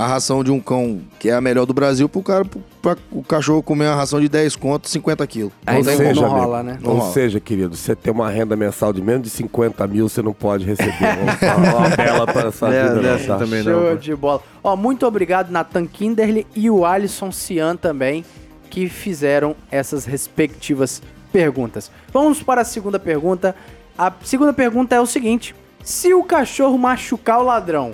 a 0.00 0.06
ração 0.06 0.42
de 0.42 0.50
um 0.50 0.58
cão 0.58 1.00
que 1.18 1.28
é 1.28 1.34
a 1.34 1.40
melhor 1.40 1.66
do 1.66 1.74
Brasil 1.74 2.08
pro 2.08 2.22
cara, 2.22 2.44
pro- 2.44 2.62
pra 2.80 2.96
o 3.12 3.22
cachorro 3.22 3.62
comer 3.62 3.86
uma 3.86 3.94
ração 3.96 4.20
de 4.20 4.28
10 4.28 4.56
contos, 4.56 4.90
50 4.90 5.26
quilos. 5.26 5.52
Aí 5.66 5.78
Ou 5.78 5.84
não, 5.84 5.96
seja, 5.96 6.20
não 6.22 6.28
rola, 6.30 6.62
né? 6.62 6.78
Não 6.80 6.92
Ou 6.92 6.96
rola. 6.98 7.12
seja, 7.12 7.38
querido, 7.38 7.76
você 7.76 7.94
tem 7.94 8.12
uma 8.12 8.30
renda 8.30 8.56
mensal 8.56 8.92
de 8.92 9.02
menos 9.02 9.22
de 9.22 9.30
50 9.30 9.86
mil, 9.86 10.08
você 10.08 10.22
não 10.22 10.32
pode 10.32 10.64
receber 10.64 10.94
uma, 11.20 11.76
uma 11.84 11.88
bela 11.96 12.26
para 12.26 12.48
a 12.48 12.52
sua 12.52 12.74
É, 12.74 12.88
vida, 12.94 13.06
é 13.08 13.18
tá? 13.26 13.36
também. 13.38 13.62
Show 13.62 13.90
não. 13.90 13.96
de 13.96 14.14
bola. 14.16 14.42
Ó, 14.64 14.74
muito 14.76 15.06
obrigado, 15.06 15.50
Nathan 15.50 15.86
Kinderle 15.86 16.46
e 16.56 16.70
o 16.70 16.84
Alisson 16.86 17.30
Cian 17.30 17.76
também, 17.76 18.24
que 18.70 18.88
fizeram 18.88 19.54
essas 19.70 20.04
respectivas 20.06 21.02
perguntas. 21.32 21.90
Vamos 22.12 22.42
para 22.42 22.62
a 22.62 22.64
segunda 22.64 22.98
pergunta. 22.98 23.54
A 23.98 24.12
segunda 24.24 24.52
pergunta 24.52 24.94
é 24.94 25.00
o 25.00 25.06
seguinte: 25.06 25.54
se 25.84 26.14
o 26.14 26.22
cachorro 26.24 26.78
machucar 26.78 27.40
o 27.40 27.44
ladrão, 27.44 27.92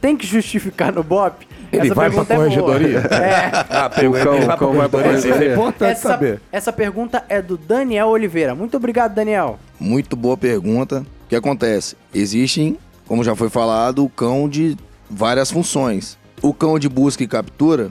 tem 0.00 0.16
que 0.16 0.26
justificar 0.26 0.92
no 0.92 1.02
BOP? 1.02 1.46
Ele 1.72 1.92
vai 1.92 2.10
pra 2.10 2.24
pergunta 2.24 2.32
é 2.32 2.36
boa. 2.36 2.48
corregedoria? 2.48 3.00
É. 3.10 3.50
Ah, 3.70 3.90
pegou, 3.90 4.18
O 4.20 4.22
cão- 4.22 4.34
ele 4.36 4.46
vai 4.46 4.54
o 4.54 4.58
cão 4.58 4.72
vai 4.74 4.88
pra 4.88 5.02
corregedoria, 5.02 5.48
é 5.48 5.52
importante 5.52 5.90
Essa, 5.92 6.08
saber. 6.08 6.40
essa 6.52 6.72
pergunta 6.72 7.24
é 7.28 7.42
do 7.42 7.56
Daniel 7.56 8.08
Oliveira. 8.08 8.54
Muito 8.54 8.76
obrigado, 8.76 9.14
Daniel. 9.14 9.58
Muito 9.80 10.14
boa 10.16 10.36
pergunta. 10.36 11.00
O 11.24 11.28
que 11.28 11.34
acontece? 11.36 11.96
Existem, 12.14 12.78
como 13.06 13.24
já 13.24 13.34
foi 13.34 13.48
falado, 13.50 14.04
o 14.04 14.08
cão 14.08 14.48
de 14.48 14.76
várias 15.10 15.50
funções. 15.50 16.16
O 16.40 16.54
cão 16.54 16.78
de 16.78 16.88
busca 16.88 17.22
e 17.24 17.26
captura, 17.26 17.90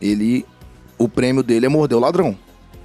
ele. 0.00 0.44
O 0.98 1.08
prêmio 1.08 1.42
dele 1.42 1.66
é 1.66 1.68
morder 1.68 1.96
o 1.96 2.00
ladrão. 2.00 2.36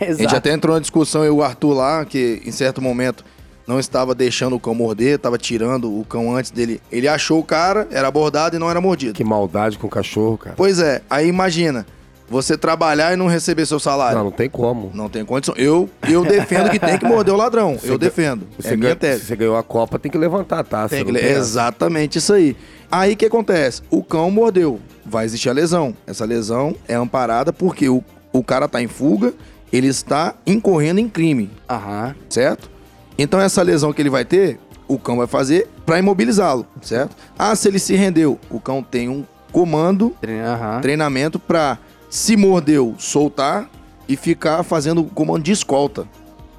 A 0.00 0.12
gente 0.12 0.36
até 0.36 0.52
entrou 0.52 0.74
na 0.74 0.80
discussão, 0.80 1.24
eu 1.24 1.34
e 1.34 1.36
o 1.38 1.42
Arthur 1.42 1.72
lá, 1.74 2.04
que 2.04 2.42
em 2.44 2.52
certo 2.52 2.80
momento 2.82 3.24
não 3.66 3.78
estava 3.78 4.14
deixando 4.14 4.56
o 4.56 4.60
cão 4.60 4.74
morder, 4.74 5.16
estava 5.16 5.38
tirando 5.38 5.90
o 5.98 6.04
cão 6.04 6.34
antes 6.36 6.50
dele. 6.50 6.80
Ele 6.92 7.08
achou 7.08 7.38
o 7.40 7.44
cara, 7.44 7.86
era 7.90 8.08
abordado 8.08 8.56
e 8.56 8.58
não 8.58 8.70
era 8.70 8.80
mordido. 8.80 9.14
Que 9.14 9.24
maldade 9.24 9.78
com 9.78 9.86
o 9.86 9.90
cachorro, 9.90 10.36
cara. 10.38 10.54
Pois 10.56 10.78
é, 10.78 11.00
aí 11.08 11.26
imagina, 11.28 11.86
você 12.28 12.56
trabalhar 12.56 13.12
e 13.12 13.16
não 13.16 13.26
receber 13.26 13.66
seu 13.66 13.78
salário. 13.78 14.16
Não, 14.18 14.24
não 14.24 14.30
tem 14.32 14.48
como. 14.48 14.90
Não 14.94 15.08
tem 15.08 15.24
condição. 15.24 15.54
Eu, 15.56 15.88
eu 16.08 16.24
defendo 16.24 16.70
que 16.70 16.78
tem 16.78 16.98
que 16.98 17.04
morder 17.04 17.32
o 17.34 17.36
ladrão. 17.36 17.78
Você 17.78 17.90
eu 17.90 17.98
defendo. 17.98 18.46
Você 18.58 18.68
é 18.68 18.76
minha 18.76 18.88
ganha- 18.94 18.96
tese. 18.96 19.20
Se 19.20 19.26
você 19.26 19.36
ganhou 19.36 19.56
a 19.56 19.62
Copa, 19.62 19.98
tem 19.98 20.10
que 20.10 20.18
levantar 20.18 20.60
a 20.60 20.64
taça. 20.64 20.96
Tem 20.96 21.04
que 21.04 21.16
essa. 21.16 21.38
Exatamente 21.38 22.18
isso 22.18 22.32
aí. 22.32 22.56
Aí 22.90 23.12
o 23.12 23.16
que 23.16 23.26
acontece? 23.26 23.82
O 23.90 24.02
cão 24.02 24.30
mordeu. 24.30 24.80
Vai 25.04 25.24
existir 25.26 25.48
a 25.48 25.52
lesão. 25.52 25.94
Essa 26.06 26.24
lesão 26.24 26.74
é 26.88 26.94
amparada 26.94 27.52
porque 27.52 27.88
o, 27.88 28.02
o 28.32 28.42
cara 28.42 28.66
tá 28.68 28.80
em 28.82 28.88
fuga, 28.88 29.34
ele 29.72 29.86
está 29.86 30.34
incorrendo 30.46 31.00
em 31.00 31.08
crime, 31.08 31.50
Aham. 31.68 32.14
certo? 32.30 32.70
Então 33.18 33.40
essa 33.40 33.62
lesão 33.62 33.92
que 33.92 34.02
ele 34.02 34.10
vai 34.10 34.24
ter, 34.24 34.58
o 34.88 34.98
cão 34.98 35.16
vai 35.16 35.26
fazer 35.26 35.68
para 35.86 35.98
imobilizá-lo, 35.98 36.66
certo? 36.82 37.16
Ah, 37.38 37.54
se 37.54 37.68
ele 37.68 37.78
se 37.78 37.94
rendeu, 37.94 38.38
o 38.50 38.58
cão 38.60 38.82
tem 38.82 39.08
um 39.08 39.24
comando, 39.52 40.12
Aham. 40.24 40.80
treinamento 40.80 41.38
para 41.38 41.78
se 42.10 42.36
mordeu, 42.36 42.94
soltar 42.98 43.68
e 44.08 44.16
ficar 44.16 44.62
fazendo 44.62 45.00
o 45.00 45.04
comando 45.04 45.42
de 45.44 45.52
escolta. 45.52 46.06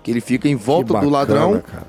Que 0.02 0.12
ele 0.12 0.22
fica 0.22 0.48
em 0.48 0.56
volta 0.56 0.88
do 0.88 0.94
bacana, 0.94 1.12
ladrão 1.12 1.62
cara. 1.62 1.88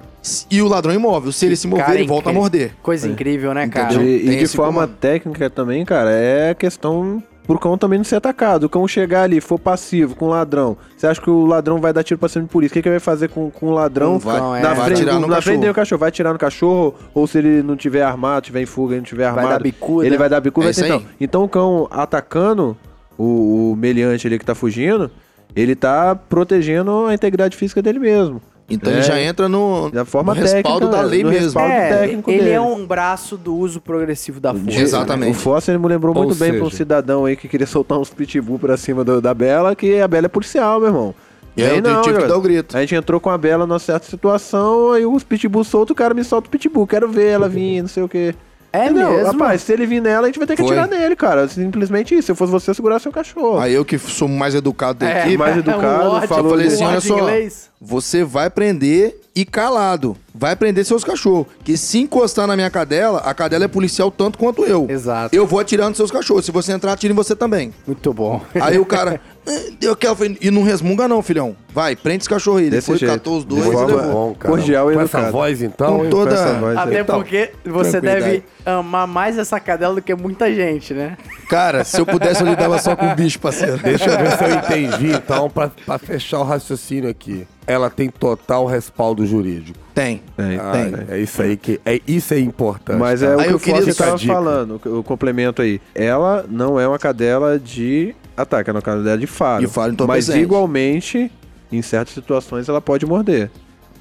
e 0.50 0.62
o 0.62 0.68
ladrão 0.68 0.94
imóvel. 0.94 1.30
Se 1.32 1.44
ele 1.46 1.54
se 1.56 1.66
mover, 1.68 1.84
Cara, 1.84 1.98
ele 1.98 2.08
volta 2.08 2.30
a 2.30 2.32
morder. 2.32 2.74
Coisa 2.82 3.08
incrível, 3.08 3.52
né, 3.52 3.68
cara? 3.68 3.92
Entendeu? 3.94 4.08
E, 4.08 4.28
e 4.30 4.36
de 4.38 4.46
forma 4.48 4.72
comando. 4.82 4.96
técnica 4.96 5.50
também, 5.50 5.84
cara, 5.84 6.10
é 6.12 6.54
questão 6.54 7.22
pro 7.46 7.58
cão 7.58 7.78
também 7.78 7.98
não 7.98 8.04
ser 8.04 8.16
atacado. 8.16 8.64
O 8.64 8.68
cão 8.68 8.86
chegar 8.88 9.22
ali, 9.22 9.40
for 9.40 9.58
passivo 9.58 10.14
com 10.16 10.26
o 10.26 10.28
ladrão, 10.28 10.76
você 10.96 11.06
acha 11.06 11.20
que 11.20 11.30
o 11.30 11.46
ladrão 11.46 11.78
vai 11.80 11.92
dar 11.92 12.02
tiro 12.02 12.18
pra 12.18 12.28
cima 12.28 12.44
de 12.44 12.50
polícia? 12.50 12.72
O 12.72 12.74
que, 12.74 12.82
que 12.82 12.88
ele 12.88 12.94
vai 12.94 13.00
fazer 13.00 13.28
com, 13.28 13.50
com 13.50 13.66
o 13.66 13.70
ladrão? 13.70 14.12
Não 14.12 14.18
vai, 14.18 14.40
Não, 14.40 14.56
é. 14.56 14.62
na 14.62 14.74
vai 14.74 14.84
frente, 14.86 14.98
atirar 15.02 15.14
no 15.14 15.20
na 15.20 15.26
cachorro. 15.26 15.42
frente 15.42 15.60
dele 15.60 15.70
o 15.70 15.74
cachorro. 15.74 15.98
Vai 16.00 16.10
tirar 16.10 16.32
no 16.32 16.38
cachorro, 16.38 16.94
ou 17.14 17.26
se 17.26 17.38
ele 17.38 17.62
não 17.62 17.76
tiver 17.76 18.02
armado, 18.02 18.46
tiver 18.46 18.62
em 18.62 18.66
fuga, 18.66 18.94
ele 18.94 19.00
não 19.00 19.06
tiver 19.06 19.22
Vai 19.24 19.44
armado. 19.44 19.48
dar 19.50 19.62
bicuda. 19.62 20.06
Ele 20.06 20.16
vai 20.18 20.28
dar 20.28 20.40
bicuda, 20.40 20.70
É 20.70 20.72
vai 20.72 20.90
aí. 20.90 21.06
Então 21.20 21.44
o 21.44 21.48
cão 21.48 21.86
atacando 21.90 22.76
o, 23.16 23.72
o 23.72 23.76
meliante 23.76 24.26
ali 24.26 24.38
que 24.38 24.44
tá 24.44 24.54
fugindo, 24.54 25.10
ele 25.54 25.74
tá 25.74 26.14
protegendo 26.14 27.06
a 27.06 27.14
integridade 27.14 27.56
física 27.56 27.80
dele 27.80 27.98
mesmo. 27.98 28.42
Então 28.68 28.92
É. 28.92 28.96
ele 28.96 29.02
já 29.02 29.20
entra 29.20 29.48
no, 29.48 29.90
Da 29.90 30.04
forma 30.04 30.34
no 30.34 30.40
respaldo 30.40 30.86
técnica, 30.86 30.96
da 30.96 31.02
lei 31.02 31.22
mesmo. 31.22 31.44
respaldo 31.44 31.70
É, 31.72 31.98
técnico 31.98 32.30
ele 32.30 32.38
dele. 32.40 32.50
é 32.50 32.60
um 32.60 32.84
braço 32.84 33.36
do 33.36 33.54
uso 33.54 33.80
progressivo 33.80 34.40
da 34.40 34.52
força. 34.52 34.80
Exatamente. 34.80 35.30
O 35.30 35.34
Foster 35.40 35.78
me 35.78 35.86
lembrou 35.86 36.16
Ou 36.16 36.24
muito 36.24 36.36
bem 36.36 36.48
seja- 36.48 36.58
pra 36.58 36.66
um 36.66 36.70
cidadão 36.70 37.24
aí 37.26 37.36
que 37.36 37.46
queria 37.46 37.66
soltar 37.66 37.96
uns 37.98 38.10
pitbull 38.10 38.58
pra 38.58 38.76
cima 38.76 39.04
do- 39.04 39.20
da 39.20 39.32
Bela, 39.32 39.76
que 39.76 40.00
a 40.00 40.08
Bela 40.08 40.26
é 40.26 40.28
policial, 40.28 40.80
meu 40.80 40.88
irmão. 40.88 41.14
E 41.56 41.62
aí 41.62 41.78
eu 41.78 42.02
tive 42.02 42.18
que 42.18 42.26
dar 42.26 42.36
o 42.36 42.40
grito. 42.40 42.76
A 42.76 42.80
gente 42.80 42.94
entrou 42.96 43.18
com 43.20 43.30
a 43.30 43.38
Bela 43.38 43.66
numa 43.66 43.78
certa 43.78 44.04
situação, 44.06 44.90
aí 44.92 45.06
os 45.06 45.22
pitbull 45.22 45.62
soltos, 45.64 45.92
o 45.92 45.94
cara 45.94 46.12
me 46.12 46.22
solta 46.24 46.48
o 46.48 46.50
pitbull, 46.50 46.86
quero 46.86 47.08
ver 47.08 47.28
ela 47.28 47.48
vir, 47.48 47.80
não 47.82 47.88
sei 47.88 48.02
o 48.02 48.08
quê. 48.08 48.34
É 48.72 48.86
Entendeu? 48.86 49.10
mesmo? 49.12 49.26
Rapaz, 49.32 49.62
se 49.62 49.72
ele 49.72 49.86
vir 49.86 50.02
nela, 50.02 50.24
a 50.24 50.26
gente 50.26 50.38
vai 50.38 50.46
ter 50.46 50.54
que 50.54 50.60
Foi. 50.62 50.76
atirar 50.78 50.86
nele, 51.00 51.16
cara. 51.16 51.48
Simplesmente 51.48 52.14
isso. 52.14 52.26
Se 52.26 52.32
eu 52.32 52.36
fosse 52.36 52.52
você, 52.52 52.70
eu 52.70 52.74
segurar 52.74 52.98
seu 52.98 53.10
cachorro. 53.10 53.58
Aí 53.58 53.72
eu 53.72 53.86
que 53.86 53.96
sou 53.96 54.28
mais 54.28 54.54
educado 54.54 54.98
da 54.98 55.08
É, 55.08 55.20
equipe, 55.20 55.38
mais 55.38 55.56
educado, 55.56 56.04
o 56.04 56.08
Lorde, 56.10 56.26
falou 56.26 56.44
eu 56.44 56.50
falei 56.50 56.66
assim, 56.66 56.84
olha 56.84 57.00
só, 57.00 57.18
inglês. 57.18 57.70
Você 57.80 58.24
vai 58.24 58.48
prender 58.50 59.20
e 59.34 59.44
calado. 59.44 60.16
Vai 60.34 60.56
prender 60.56 60.84
seus 60.84 61.04
cachorros. 61.04 61.46
Que 61.62 61.76
se 61.76 61.98
encostar 61.98 62.46
na 62.46 62.56
minha 62.56 62.70
cadela, 62.70 63.18
a 63.20 63.34
cadela 63.34 63.64
é 63.64 63.68
policial 63.68 64.10
tanto 64.10 64.38
quanto 64.38 64.64
eu. 64.64 64.86
Exato. 64.88 65.34
Eu 65.34 65.46
vou 65.46 65.60
atirar 65.60 65.88
nos 65.88 65.96
seus 65.98 66.10
cachorros. 66.10 66.44
Se 66.46 66.50
você 66.52 66.72
entrar, 66.72 66.92
atire 66.92 67.12
em 67.12 67.16
você 67.16 67.36
também. 67.36 67.72
Muito 67.86 68.12
bom. 68.14 68.40
Aí 68.54 68.78
o 68.78 68.84
cara, 68.86 69.20
"Eh, 69.46 69.70
deu 69.78 69.92
aquela... 69.92 70.16
foi- 70.16 70.36
E 70.40 70.50
não 70.50 70.62
resmunga 70.62 71.06
não, 71.06 71.22
filhão. 71.22 71.54
Vai, 71.72 71.94
prende 71.96 72.22
esse 72.22 72.28
cachorro 72.30 72.58
aí. 72.58 72.64
Ele 72.64 72.70
Desse 72.76 72.86
foi, 72.86 72.96
jeito. 72.98 73.12
catou 73.12 73.36
os 73.38 73.44
dois 73.44 73.64
De 73.64 73.70
forma-. 73.72 74.02
Bom, 74.04 74.34
cara. 74.34 74.54
Cordial 74.54 74.90
e 74.90 74.94
Com 74.94 75.00
essa 75.02 75.30
voz, 75.30 75.62
então. 75.62 75.98
Com 75.98 76.04
hein? 76.04 76.10
toda- 76.10 76.30
Com 76.34 76.42
essa 76.42 76.52
voz. 76.54 76.76
Até 76.78 77.00
Então, 77.00 77.16
porque 77.18 77.52
você 77.64 78.00
deve 78.00 78.42
amar 78.64 79.06
mais 79.06 79.36
essa 79.38 79.60
cadela 79.60 79.94
do 79.96 80.02
que 80.02 80.14
muita 80.14 80.52
gente, 80.52 80.94
né? 80.94 81.16
Cara, 81.50 81.84
se 81.84 82.00
eu 82.00 82.06
pudesse, 82.06 82.42
eu 82.42 82.46
lidava 82.48 82.78
só 82.78 82.96
com 82.96 83.06
o 83.06 83.14
bicho, 83.14 83.38
parceiro. 83.38 83.76
Deixa 83.78 84.06
eu 84.10 84.18
ver 84.18 84.32
se 84.36 84.44
eu 84.44 84.54
entendi, 84.54 85.12
então, 85.12 85.48
pra, 85.50 85.70
pra 85.84 85.98
fechar 85.98 86.40
o 86.40 86.42
raciocínio 86.44 87.08
aqui. 87.10 87.46
Ela 87.66 87.90
tem 87.90 88.08
total 88.08 88.66
respaldo 88.66 89.26
jurídico. 89.26 89.78
Tem. 89.94 90.22
Tem. 90.36 90.58
Ah, 90.58 90.72
Tem. 90.72 91.16
É 91.16 91.18
isso 91.18 91.40
aí 91.42 91.56
que 91.56 91.80
é 91.84 92.00
isso 92.06 92.34
é 92.34 92.38
importante. 92.38 92.98
Mas 92.98 93.20
tá? 93.20 93.26
é 93.26 93.36
o 93.36 93.40
Aí 93.40 93.46
que 93.46 93.52
eu 93.52 93.56
o 93.56 93.60
queria 93.60 93.90
estava 93.90 94.18
falando, 94.18 94.80
o 94.84 95.02
complemento 95.02 95.62
aí. 95.62 95.80
Ela 95.94 96.44
não 96.48 96.78
é 96.78 96.86
uma 96.86 96.98
cadela 96.98 97.58
de 97.58 98.14
ataque, 98.36 98.70
é 98.70 98.72
uma 98.72 98.82
cadela 98.82 99.16
de 99.18 99.26
faro. 99.26 99.60
De 99.62 99.66
faro 99.66 99.88
Mas 99.88 99.94
entorpecente. 99.94 100.38
igualmente, 100.38 101.32
em 101.72 101.82
certas 101.82 102.14
situações, 102.14 102.68
ela 102.68 102.80
pode 102.80 103.06
morder. 103.06 103.50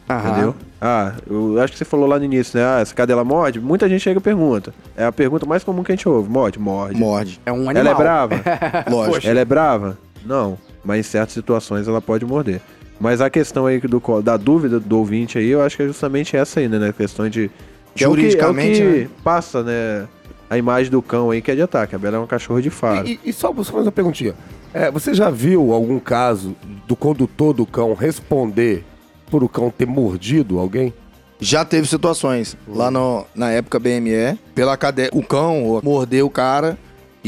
Entendeu? 0.08 0.54
Ah, 0.80 1.14
eu 1.28 1.60
acho 1.62 1.74
que 1.74 1.80
você 1.80 1.86
falou 1.86 2.06
lá 2.08 2.20
no 2.20 2.26
início, 2.26 2.60
né? 2.60 2.64
Ah, 2.64 2.80
essa 2.80 2.94
cadela 2.94 3.24
morde? 3.24 3.60
Muita 3.60 3.90
gente 3.90 4.02
chega 4.02 4.20
e 4.20 4.22
pergunta. 4.22 4.72
É 4.96 5.04
a 5.06 5.12
pergunta 5.12 5.48
mais 5.48 5.64
comum 5.64 5.84
que 5.84 5.92
a 5.92 5.96
gente 5.96 6.08
ouve. 6.08 6.30
Morde? 6.30 6.60
Morde. 6.60 7.00
Morde. 7.00 7.42
É 7.44 7.52
um 7.52 7.68
animal. 7.70 7.78
Ela 7.78 7.90
é 7.90 7.96
brava? 7.96 8.36
Lógico. 8.88 9.28
Ela 9.28 9.40
é 9.40 9.46
brava? 9.46 9.98
Não. 10.24 10.60
Mas 10.84 11.00
em 11.00 11.04
certas 11.04 11.34
situações 11.34 11.88
ela 11.88 12.02
pode 12.02 12.24
morder. 12.24 12.62
Mas 13.00 13.22
a 13.22 13.30
questão 13.30 13.66
aí 13.66 13.80
do, 13.80 14.02
da 14.22 14.38
dúvida 14.38 14.80
do 14.80 14.98
ouvinte 14.98 15.38
aí, 15.38 15.50
eu 15.50 15.62
acho 15.62 15.76
que 15.78 15.84
é 15.84 15.88
justamente 15.88 16.36
essa 16.36 16.60
aí, 16.60 16.68
né? 16.68 16.80
né? 16.80 16.90
A 16.90 16.94
questão 16.94 17.28
de. 17.30 17.52
que 17.94 18.04
é 18.04 18.08
o 18.08 18.12
que- 18.12 18.22
Juridicamente, 18.22 18.82
é 18.82 18.86
o 18.88 18.94
que 18.94 19.00
né? 19.00 19.10
passa, 19.24 19.64
né? 19.64 20.08
A 20.50 20.58
imagem 20.58 20.92
do 20.92 21.02
cão 21.02 21.32
aí 21.32 21.42
que 21.42 21.52
é 21.52 21.56
de 21.56 21.62
ataque. 21.62 21.96
A 21.96 21.98
Bela 21.98 22.18
é 22.18 22.20
um 22.20 22.28
cachorro 22.28 22.62
de 22.62 22.70
faro. 22.70 23.08
E, 23.08 23.20
e 23.26 23.34
só 23.34 23.48
só 23.64 23.74
mais 23.74 23.86
uma 23.86 23.92
perguntinha. 23.92 24.36
É, 24.74 24.92
você 24.92 25.14
já 25.14 25.30
viu 25.30 25.74
algum 25.74 26.00
caso 26.00 26.56
do 26.88 26.96
condutor 26.96 27.54
do 27.54 27.66
cão 27.66 27.94
responder 27.94 28.84
por 29.30 29.44
o 29.44 29.50
cão 29.50 29.72
ter 29.76 29.88
mordido 29.88 30.60
alguém? 30.60 30.94
Já 31.40 31.66
teve 31.66 31.88
situações. 31.88 32.56
Lá 32.68 32.90
no, 32.92 33.26
na 33.34 33.52
época 33.52 33.80
BME, 33.80 34.38
pela 34.54 34.78
cadeia, 34.78 35.10
o 35.12 35.24
cão 35.24 35.82
mordeu 35.84 36.28
o 36.28 36.30
cara 36.30 36.78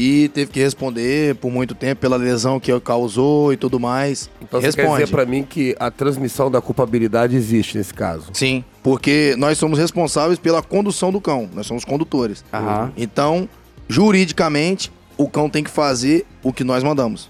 e 0.00 0.28
teve 0.28 0.52
que 0.52 0.60
responder 0.60 1.34
por 1.34 1.50
muito 1.50 1.74
tempo 1.74 2.00
pela 2.00 2.16
lesão 2.16 2.60
que 2.60 2.78
causou 2.80 3.52
e 3.52 3.56
tudo 3.56 3.80
mais. 3.80 4.30
Então 4.40 4.60
você 4.60 4.66
Responde. 4.68 4.88
quer 4.88 4.94
dizer 5.04 5.10
pra 5.10 5.26
mim 5.26 5.42
que 5.42 5.74
a 5.80 5.90
transmissão 5.90 6.48
da 6.50 6.60
culpabilidade 6.60 7.34
existe 7.34 7.76
nesse 7.76 7.92
caso? 7.92 8.26
Sim, 8.32 8.64
porque 8.82 9.34
nós 9.36 9.58
somos 9.58 9.76
responsáveis 9.78 10.38
pela 10.38 10.62
condução 10.62 11.10
do 11.10 11.20
cão. 11.20 11.50
Nós 11.52 11.66
somos 11.66 11.84
condutores. 11.84 12.44
Aham. 12.54 12.92
Então, 12.96 13.48
juridicamente, 13.88 14.92
o 15.16 15.28
cão 15.28 15.50
tem 15.50 15.64
que 15.64 15.70
fazer 15.70 16.24
o 16.44 16.52
que 16.52 16.62
nós 16.62 16.84
mandamos. 16.84 17.28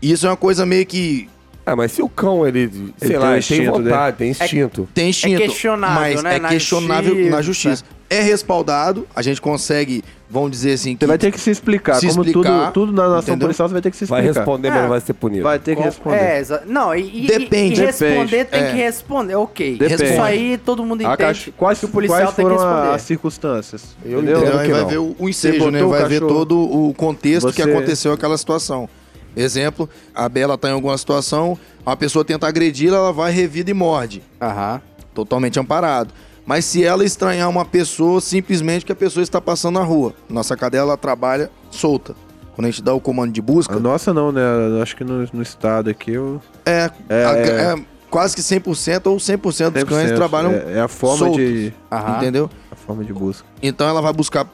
E 0.00 0.12
Isso 0.12 0.26
é 0.26 0.30
uma 0.30 0.36
coisa 0.36 0.64
meio 0.64 0.86
que 0.86 1.28
Ah, 1.66 1.74
mas 1.76 1.92
se 1.92 2.00
o 2.02 2.08
cão, 2.08 2.46
ele, 2.46 2.70
sei 2.98 3.08
tem 3.10 3.18
lá, 3.18 3.36
ele 3.36 3.42
tem 3.44 3.58
instinto 3.58 3.72
vontade, 3.82 4.16
tem 4.16 4.30
instinto. 4.30 4.88
tem 4.94 5.10
instinto. 5.10 5.42
questionável, 5.42 6.00
mas 6.00 6.22
né, 6.22 6.36
é 6.36 6.38
na 6.38 6.48
questionável 6.50 7.14
na 7.30 7.42
justiça. 7.42 7.76
justiça. 7.76 7.84
É 8.08 8.20
respaldado, 8.22 9.06
a 9.14 9.22
gente 9.22 9.40
consegue, 9.40 10.02
vamos 10.30 10.50
dizer 10.52 10.74
assim, 10.74 10.94
que 10.94 11.00
Você 11.04 11.08
vai 11.08 11.18
ter 11.18 11.32
que 11.32 11.40
se 11.40 11.50
explicar. 11.50 11.94
Se 11.96 12.06
como 12.08 12.22
explicar, 12.24 12.70
tudo, 12.72 12.86
tudo 12.86 12.92
na 12.92 13.08
nação 13.08 13.34
entendeu? 13.34 13.48
policial, 13.48 13.68
você 13.68 13.72
vai 13.72 13.82
ter 13.82 13.90
que 13.90 13.96
se 13.96 14.04
Vai 14.04 14.20
explicar. 14.20 14.40
responder, 14.40 14.68
É. 14.68 14.70
mas 14.70 14.82
não 14.82 14.88
vai 14.88 15.00
ser 15.00 15.12
punido. 15.14 15.42
Vai 15.42 15.58
ter 15.58 15.76
que 15.76 15.82
responder. 15.82 16.16
É, 16.16 16.44
não, 16.66 16.94
e, 16.94 17.26
Depende. 17.26 17.80
e 17.80 17.84
responder 17.86 18.24
Depende. 18.24 18.44
tem 18.46 18.60
É. 18.62 18.70
que 18.70 18.76
responder, 18.76 19.34
ok. 19.34 19.76
Depende. 19.76 20.04
Isso 20.04 20.22
aí 20.22 20.58
todo 20.58 20.84
mundo 20.84 21.02
entende 21.02 21.16
caixa- 21.16 21.52
quais, 21.56 21.78
que 21.80 21.84
o 21.84 21.88
policial 21.88 22.20
quais 22.22 22.34
tem 22.36 22.44
que 22.46 22.50
foram 22.54 22.64
responder. 22.70 22.94
as 22.94 23.02
circunstâncias? 23.02 23.96
Eu 24.04 24.18
entendeu? 24.22 24.36
entendo. 24.38 24.46
Entendeu? 24.46 24.60
Aí 24.60 24.66
que 24.66 24.72
vai 24.72 24.80
não. 24.82 24.88
ver 24.88 24.98
o, 25.18 25.28
ensejo, 25.28 25.70
né? 25.70 25.82
Vai 25.82 26.04
ver 26.06 26.20
todo 26.20 26.58
o 26.58 26.94
contexto 26.94 27.52
que 27.52 27.62
Você- 27.62 27.70
aconteceu 27.70 28.12
aquela 28.12 28.38
situação. 28.38 28.88
Exemplo, 29.36 29.88
a 30.14 30.28
Bela 30.28 30.58
tá 30.58 30.68
em 30.68 30.72
alguma 30.72 30.96
situação, 30.98 31.56
uma 31.86 31.96
pessoa 31.96 32.24
tenta 32.24 32.46
agredi-la, 32.48 32.96
ela 32.96 33.12
vai, 33.12 33.30
revida 33.32 33.70
e 33.70 33.74
morde. 33.74 34.22
Aham. 34.40 34.80
Totalmente 35.14 35.58
amparado. 35.58 36.12
Mas 36.46 36.64
se 36.64 36.84
ela 36.84 37.04
estranhar 37.04 37.48
uma 37.48 37.64
pessoa, 37.64 38.20
simplesmente 38.20 38.84
que 38.84 38.92
a 38.92 38.96
pessoa 38.96 39.22
está 39.22 39.40
passando 39.40 39.74
na 39.78 39.84
rua. 39.84 40.14
Nossa 40.28 40.56
cadela 40.56 40.88
ela 40.90 40.96
trabalha 40.96 41.50
solta. 41.70 42.14
Quando 42.54 42.66
a 42.66 42.70
gente 42.70 42.82
dá 42.82 42.92
o 42.92 43.00
comando 43.00 43.32
de 43.32 43.40
busca, 43.40 43.76
A 43.76 43.80
nossa 43.80 44.12
não, 44.12 44.32
né? 44.32 44.42
Acho 44.82 44.96
que 44.96 45.04
no, 45.04 45.26
no 45.32 45.42
estado 45.42 45.88
aqui 45.88 46.12
eu... 46.12 46.40
é, 46.66 46.90
É, 47.08 47.24
a- 47.24 47.36
é. 47.36 47.74
é 47.74 47.84
quase 48.10 48.34
que 48.34 48.42
100% 48.42 49.06
ou 49.06 49.16
100%, 49.16 49.70
dos 49.70 49.84
cães 49.84 50.10
100%, 50.10 50.16
trabalham, 50.16 50.50
É, 50.52 50.78
é 50.78 50.80
a 50.80 50.88
forma 50.88 51.18
soltos. 51.18 51.36
de... 51.36 51.72
Aham. 51.90 52.16
entendeu? 52.16 52.50
A 52.72 52.74
forma 52.74 53.04
de 53.04 53.12
busca. 53.12 53.46
Então 53.62 53.88
ela 53.88 54.02
vai 54.02 54.12
buscar 54.12 54.46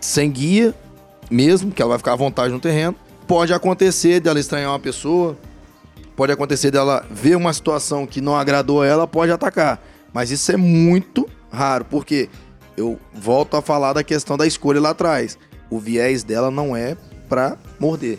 sem 0.00 0.30
guia 0.30 0.72
mesmo, 1.30 1.72
que 1.72 1.82
ela 1.82 1.88
vai 1.90 1.98
ficar 1.98 2.12
à 2.12 2.16
vontade 2.16 2.52
no 2.52 2.60
terreno. 2.60 2.94
Pode 3.26 3.52
acontecer 3.52 4.20
dela 4.20 4.38
estranhar 4.40 4.70
uma 4.70 4.78
pessoa, 4.78 5.36
pode 6.16 6.32
acontecer 6.32 6.70
dela 6.70 7.04
ver 7.10 7.36
uma 7.36 7.52
situação 7.52 8.06
que 8.06 8.20
não 8.20 8.36
agradou 8.36 8.82
a 8.82 8.86
ela, 8.86 9.06
pode 9.06 9.30
atacar. 9.32 9.80
Mas 10.12 10.30
isso 10.30 10.50
é 10.52 10.56
muito 10.56 11.28
raro, 11.52 11.84
porque 11.84 12.28
eu 12.76 12.98
volto 13.12 13.56
a 13.56 13.62
falar 13.62 13.92
da 13.92 14.02
questão 14.02 14.36
da 14.36 14.46
escolha 14.46 14.80
lá 14.80 14.90
atrás. 14.90 15.38
O 15.70 15.78
viés 15.78 16.22
dela 16.24 16.50
não 16.50 16.74
é 16.76 16.96
pra 17.28 17.56
morder, 17.78 18.18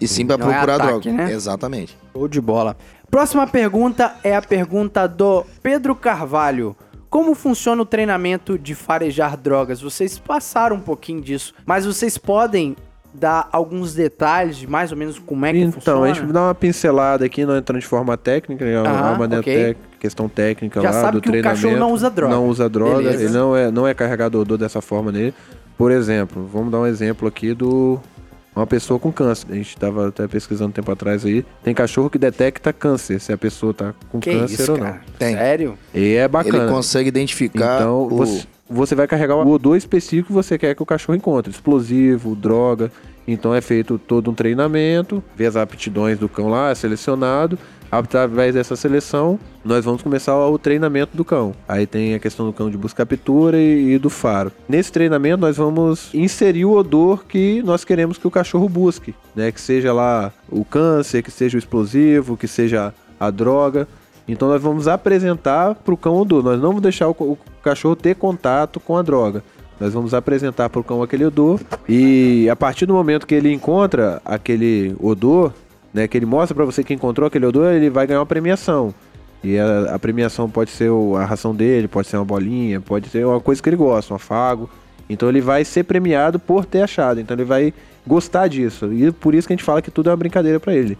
e 0.00 0.06
sim 0.06 0.24
pra 0.24 0.36
Não 0.36 0.46
é 0.46 0.52
procurar 0.52 0.74
ataque, 0.76 1.08
droga. 1.10 1.24
né? 1.24 1.32
Exatamente. 1.32 1.96
Show 2.12 2.28
de 2.28 2.40
bola. 2.40 2.76
Próxima 3.10 3.46
pergunta 3.46 4.14
é 4.22 4.34
a 4.36 4.40
pergunta 4.42 5.06
do 5.08 5.44
Pedro 5.62 5.94
Carvalho. 5.96 6.76
Como 7.10 7.34
funciona 7.34 7.82
o 7.82 7.84
treinamento 7.84 8.56
de 8.58 8.74
farejar 8.74 9.36
drogas? 9.36 9.82
Vocês 9.82 10.18
passaram 10.18 10.76
um 10.76 10.80
pouquinho 10.80 11.20
disso, 11.20 11.52
mas 11.66 11.84
vocês 11.84 12.16
podem 12.16 12.74
dar 13.12 13.48
alguns 13.52 13.92
detalhes 13.92 14.56
de 14.56 14.66
mais 14.66 14.90
ou 14.92 14.96
menos 14.96 15.18
como 15.18 15.44
é 15.44 15.52
que 15.52 15.58
Então, 15.58 15.72
funciona? 15.72 16.06
a 16.10 16.14
gente 16.14 16.32
dá 16.32 16.42
uma 16.44 16.54
pincelada 16.54 17.26
aqui, 17.26 17.44
não 17.44 17.54
entrando 17.56 17.80
de 17.80 17.86
forma 17.86 18.16
técnica, 18.16 18.64
é 18.64 18.80
uma 18.80 18.88
Aham, 18.90 19.18
maneira 19.18 19.40
ok. 19.42 19.54
tec- 19.74 19.78
questão 20.02 20.28
técnica 20.28 20.80
Já 20.82 20.90
lá 20.90 21.00
sabe 21.00 21.12
do 21.18 21.20
que 21.22 21.28
o 21.28 21.32
treinamento. 21.32 21.62
cachorro 21.62 21.78
não 21.80 21.92
usa 21.92 22.10
droga. 22.10 22.34
Não 22.34 22.48
usa 22.48 22.68
droga, 22.68 22.96
Beleza. 23.04 23.22
ele 23.22 23.32
não 23.32 23.56
é, 23.56 23.70
não 23.70 23.86
é 23.86 23.94
carregado 23.94 24.40
odor 24.40 24.58
dessa 24.58 24.80
forma 24.80 25.12
nele. 25.12 25.32
Por 25.78 25.92
exemplo, 25.92 26.44
vamos 26.52 26.72
dar 26.72 26.80
um 26.80 26.86
exemplo 26.86 27.28
aqui 27.28 27.54
do 27.54 28.00
uma 28.54 28.66
pessoa 28.66 28.98
com 28.98 29.10
câncer. 29.12 29.46
A 29.50 29.54
gente 29.54 29.68
estava 29.68 30.08
até 30.08 30.26
pesquisando 30.26 30.70
um 30.70 30.72
tempo 30.72 30.90
atrás 30.90 31.24
aí. 31.24 31.44
Tem 31.62 31.72
cachorro 31.72 32.10
que 32.10 32.18
detecta 32.18 32.72
câncer, 32.72 33.20
se 33.20 33.32
a 33.32 33.38
pessoa 33.38 33.72
tá 33.72 33.94
com 34.10 34.20
que 34.20 34.30
câncer 34.32 34.54
isso, 34.62 34.72
ou 34.72 34.78
não. 34.78 34.84
cara? 34.86 35.00
Tem. 35.18 35.34
Sério? 35.36 35.78
E 35.94 36.14
é 36.14 36.26
bacana. 36.28 36.64
Ele 36.64 36.72
consegue 36.72 37.08
identificar 37.08 37.76
Então, 37.80 38.02
o... 38.02 38.08
você, 38.08 38.42
você 38.68 38.94
vai 38.96 39.06
carregar 39.06 39.36
o 39.36 39.48
odor 39.48 39.76
específico 39.76 40.26
que 40.28 40.32
você 40.34 40.58
quer 40.58 40.74
que 40.74 40.82
o 40.82 40.86
cachorro 40.86 41.16
encontre. 41.16 41.50
Explosivo, 41.52 42.34
droga. 42.34 42.90
Então 43.26 43.54
é 43.54 43.60
feito 43.60 43.98
todo 43.98 44.30
um 44.30 44.34
treinamento, 44.34 45.22
vê 45.36 45.46
as 45.46 45.54
aptidões 45.54 46.18
do 46.18 46.28
cão 46.28 46.48
lá, 46.48 46.70
é 46.70 46.74
selecionado. 46.74 47.56
Através 47.92 48.54
dessa 48.54 48.74
seleção, 48.74 49.38
nós 49.62 49.84
vamos 49.84 50.00
começar 50.00 50.34
o 50.34 50.58
treinamento 50.58 51.14
do 51.14 51.26
cão. 51.26 51.52
Aí 51.68 51.86
tem 51.86 52.14
a 52.14 52.18
questão 52.18 52.46
do 52.46 52.52
cão 52.54 52.70
de 52.70 52.78
busca 52.78 53.04
captura 53.04 53.58
e, 53.58 53.96
e 53.96 53.98
do 53.98 54.08
faro. 54.08 54.50
Nesse 54.66 54.90
treinamento, 54.90 55.42
nós 55.42 55.58
vamos 55.58 56.08
inserir 56.14 56.64
o 56.64 56.72
odor 56.72 57.26
que 57.26 57.62
nós 57.62 57.84
queremos 57.84 58.16
que 58.16 58.26
o 58.26 58.30
cachorro 58.30 58.66
busque, 58.66 59.14
né? 59.36 59.52
Que 59.52 59.60
seja 59.60 59.92
lá 59.92 60.32
o 60.50 60.64
câncer, 60.64 61.22
que 61.22 61.30
seja 61.30 61.58
o 61.58 61.58
explosivo, 61.58 62.34
que 62.34 62.48
seja 62.48 62.94
a 63.20 63.30
droga. 63.30 63.86
Então 64.26 64.48
nós 64.48 64.62
vamos 64.62 64.88
apresentar 64.88 65.74
para 65.74 65.92
o 65.92 65.96
cão 65.96 66.16
odor. 66.16 66.42
Nós 66.42 66.54
não 66.54 66.68
vamos 66.68 66.80
deixar 66.80 67.08
o, 67.08 67.10
o 67.10 67.38
cachorro 67.62 67.94
ter 67.94 68.16
contato 68.16 68.80
com 68.80 68.96
a 68.96 69.02
droga. 69.02 69.44
Nós 69.78 69.92
vamos 69.92 70.14
apresentar 70.14 70.70
para 70.70 70.80
o 70.80 70.84
cão 70.84 71.02
aquele 71.02 71.24
odor 71.24 71.60
e 71.88 72.48
a 72.48 72.54
partir 72.54 72.86
do 72.86 72.94
momento 72.94 73.26
que 73.26 73.34
ele 73.34 73.52
encontra 73.52 74.22
aquele 74.24 74.94
odor, 75.00 75.52
né, 75.92 76.08
que 76.08 76.16
ele 76.16 76.26
mostra 76.26 76.54
para 76.54 76.64
você 76.64 76.82
que 76.82 76.94
encontrou 76.94 77.26
aquele 77.26 77.46
odor, 77.46 77.72
ele 77.72 77.90
vai 77.90 78.06
ganhar 78.06 78.20
uma 78.20 78.26
premiação. 78.26 78.94
E 79.44 79.58
a, 79.58 79.94
a 79.94 79.98
premiação 79.98 80.48
pode 80.48 80.70
ser 80.70 80.90
a 81.18 81.24
ração 81.24 81.54
dele, 81.54 81.88
pode 81.88 82.08
ser 82.08 82.16
uma 82.16 82.24
bolinha, 82.24 82.80
pode 82.80 83.08
ser 83.08 83.26
uma 83.26 83.40
coisa 83.40 83.62
que 83.62 83.68
ele 83.68 83.76
gosta, 83.76 84.12
um 84.12 84.16
afago. 84.16 84.70
Então 85.08 85.28
ele 85.28 85.40
vai 85.40 85.64
ser 85.64 85.84
premiado 85.84 86.38
por 86.38 86.64
ter 86.64 86.82
achado. 86.82 87.20
Então 87.20 87.34
ele 87.34 87.44
vai 87.44 87.74
gostar 88.06 88.48
disso. 88.48 88.92
E 88.92 89.10
por 89.10 89.34
isso 89.34 89.46
que 89.46 89.52
a 89.52 89.56
gente 89.56 89.64
fala 89.64 89.82
que 89.82 89.90
tudo 89.90 90.08
é 90.08 90.10
uma 90.10 90.16
brincadeira 90.16 90.60
para 90.60 90.74
ele. 90.74 90.96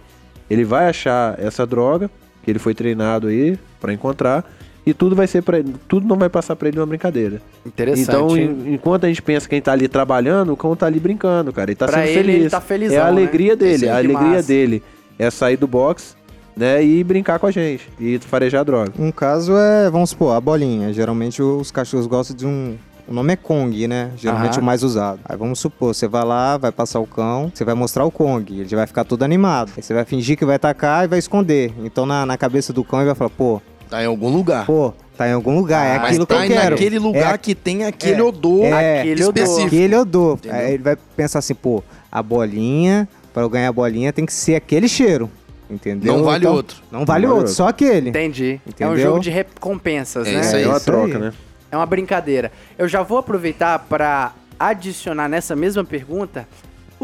Ele 0.50 0.64
vai 0.64 0.88
achar 0.88 1.38
essa 1.38 1.66
droga 1.66 2.10
que 2.42 2.50
ele 2.50 2.58
foi 2.58 2.74
treinado 2.74 3.28
aí 3.28 3.58
para 3.80 3.92
encontrar 3.92 4.44
e 4.84 4.92
tudo 4.92 5.14
vai 5.14 5.26
ser 5.26 5.42
para 5.42 5.58
ele, 5.60 5.74
tudo 5.88 6.06
não 6.06 6.16
vai 6.16 6.28
passar 6.28 6.56
para 6.56 6.68
ele 6.68 6.78
uma 6.78 6.86
brincadeira. 6.86 7.40
Interessante. 7.64 8.02
Então, 8.08 8.36
en- 8.36 8.74
enquanto 8.74 9.04
a 9.04 9.08
gente 9.08 9.22
pensa 9.22 9.48
que 9.48 9.54
a 9.54 9.56
gente 9.56 9.64
tá 9.64 9.72
ali 9.72 9.86
trabalhando, 9.88 10.52
o 10.52 10.56
cão 10.56 10.74
tá 10.74 10.86
ali 10.86 10.98
brincando, 10.98 11.52
cara. 11.52 11.70
Ele 11.70 11.76
tá 11.76 11.86
Pra 11.86 11.98
sendo 11.98 12.06
ele, 12.08 12.14
feliz. 12.18 12.34
ele 12.40 12.50
tá 12.50 12.60
felizão, 12.60 12.96
é 12.96 13.00
a 13.00 13.04
né? 13.04 13.10
alegria 13.10 13.54
dele. 13.56 13.74
Isso 13.76 13.84
aí, 13.84 13.90
A 13.90 13.96
alegria 13.96 14.18
massa. 14.18 14.48
dele 14.48 14.82
é 15.18 15.30
sair 15.30 15.56
do 15.56 15.66
box, 15.68 16.16
né, 16.56 16.84
e 16.84 17.02
brincar 17.04 17.38
com 17.38 17.46
a 17.46 17.50
gente 17.50 17.88
e 18.00 18.18
farejar 18.18 18.64
droga. 18.64 18.92
Um 18.98 19.10
caso 19.12 19.56
é, 19.56 19.88
vamos 19.88 20.10
supor, 20.10 20.34
a 20.36 20.40
bolinha. 20.40 20.92
Geralmente 20.92 21.40
os 21.42 21.70
cachorros 21.70 22.06
gostam 22.06 22.36
de 22.36 22.46
um. 22.46 22.76
O 23.08 23.12
nome 23.12 23.32
é 23.32 23.36
Kong, 23.36 23.88
né? 23.88 24.10
Geralmente 24.16 24.52
Aham. 24.54 24.60
o 24.62 24.64
mais 24.64 24.82
usado. 24.84 25.18
Aí 25.24 25.36
vamos 25.36 25.58
supor, 25.58 25.92
você 25.92 26.06
vai 26.06 26.24
lá, 26.24 26.56
vai 26.56 26.70
passar 26.70 27.00
o 27.00 27.06
cão, 27.06 27.50
você 27.52 27.64
vai 27.64 27.74
mostrar 27.74 28.04
o 28.04 28.10
Kong, 28.12 28.60
ele 28.60 28.76
vai 28.76 28.86
ficar 28.86 29.02
todo 29.04 29.22
animado. 29.24 29.72
Aí 29.76 29.82
você 29.82 29.92
vai 29.92 30.04
fingir 30.04 30.36
que 30.38 30.44
vai 30.44 30.54
atacar 30.54 31.04
e 31.04 31.08
vai 31.08 31.18
esconder. 31.18 31.72
Então 31.84 32.06
na, 32.06 32.24
na 32.24 32.36
cabeça 32.38 32.72
do 32.72 32.84
cão 32.84 33.00
ele 33.00 33.06
vai 33.06 33.14
falar, 33.16 33.30
pô, 33.30 33.60
Tá 33.92 34.02
em 34.02 34.06
algum 34.06 34.30
lugar. 34.30 34.64
pô, 34.64 34.94
tá 35.18 35.28
em 35.28 35.32
algum 35.32 35.54
lugar, 35.54 35.86
é 35.86 35.96
Ah, 35.96 35.98
Mas 36.00 36.08
aquilo 36.12 36.24
tá 36.24 36.36
que 36.38 36.42
eu 36.44 36.48
quero. 36.56 36.70
naquele 36.70 36.98
lugar 36.98 37.34
É 37.34 37.38
que 37.38 37.54
tem 37.54 37.84
aquele 37.84 38.20
é, 38.20 38.24
odor 38.24 38.64
é, 38.64 39.00
Aquele 39.00 39.22
odor. 39.24 39.42
específico. 39.42 39.66
Aquele 39.66 39.96
odor. 39.96 40.38
Entendeu? 40.38 40.56
Aí 40.58 40.72
ele 40.72 40.82
vai 40.82 40.96
pensar 41.14 41.40
assim, 41.40 41.54
pô, 41.54 41.84
a 42.10 42.22
bolinha, 42.22 43.06
pra 43.34 43.42
eu 43.42 43.50
ganhar 43.50 43.68
a 43.68 43.72
bolinha 43.72 44.10
tem 44.14 44.24
que 44.24 44.32
ser 44.32 44.54
aquele 44.54 44.88
cheiro. 44.88 45.30
Entendeu? 45.68 46.16
Não 46.16 46.24
vale 46.24 46.44
Então, 46.44 46.54
outro. 46.54 46.78
Não 46.90 47.00
vale 47.00 47.06
vale 47.06 47.26
outro, 47.26 47.38
outro. 47.40 47.52
só 47.54 47.68
aquele. 47.68 48.08
Entendi. 48.08 48.60
É 48.80 48.86
um 48.86 48.92
Entendeu? 48.92 48.98
jogo 49.10 49.20
de 49.20 49.28
recompensas, 49.28 50.26
É 50.26 50.32
né? 50.32 50.40
isso 50.40 50.56
aí. 50.56 50.62
é 50.62 50.66
uma 50.68 50.76
isso 50.78 50.86
troca, 50.86 51.14
aí. 51.14 51.20
né? 51.20 51.32
É 51.70 51.76
uma 51.76 51.86
brincadeira. 51.86 52.50
Eu 52.78 52.88
já 52.88 53.02
vou 53.02 53.18
aproveitar 53.18 53.78
para 53.78 54.32
adicionar 54.58 55.28
nessa 55.28 55.54
mesma 55.54 55.84
pergunta 55.84 56.48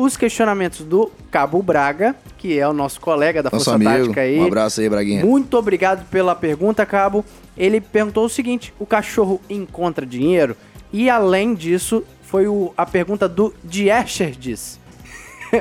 os 0.01 0.17
questionamentos 0.17 0.81
do 0.85 1.11
Cabo 1.31 1.63
Braga, 1.63 2.15
que 2.37 2.59
é 2.59 2.69
o 2.69 2.73
nosso 2.73 3.01
colega 3.01 3.43
da 3.43 3.51
Nosso 3.51 3.65
Força 3.65 3.75
amigo. 3.77 3.91
Tática 4.05 4.21
aí. 4.21 4.39
Um 4.39 4.47
abraço 4.47 4.81
aí, 4.81 4.89
Braguinha. 4.89 5.25
Muito 5.25 5.55
obrigado 5.59 6.07
pela 6.09 6.35
pergunta, 6.35 6.87
Cabo. 6.87 7.25
Ele 7.57 7.81
perguntou 7.81 8.25
o 8.25 8.29
seguinte: 8.29 8.73
o 8.79 8.87
cachorro 8.87 9.41
encontra 9.51 10.07
dinheiro? 10.07 10.57
E 10.93 11.11
além 11.11 11.55
disso, 11.55 12.05
foi 12.23 12.47
o- 12.47 12.73
a 12.77 12.87
pergunta 12.87 13.29
do 13.29 13.53
Diecherdes. 13.65 14.79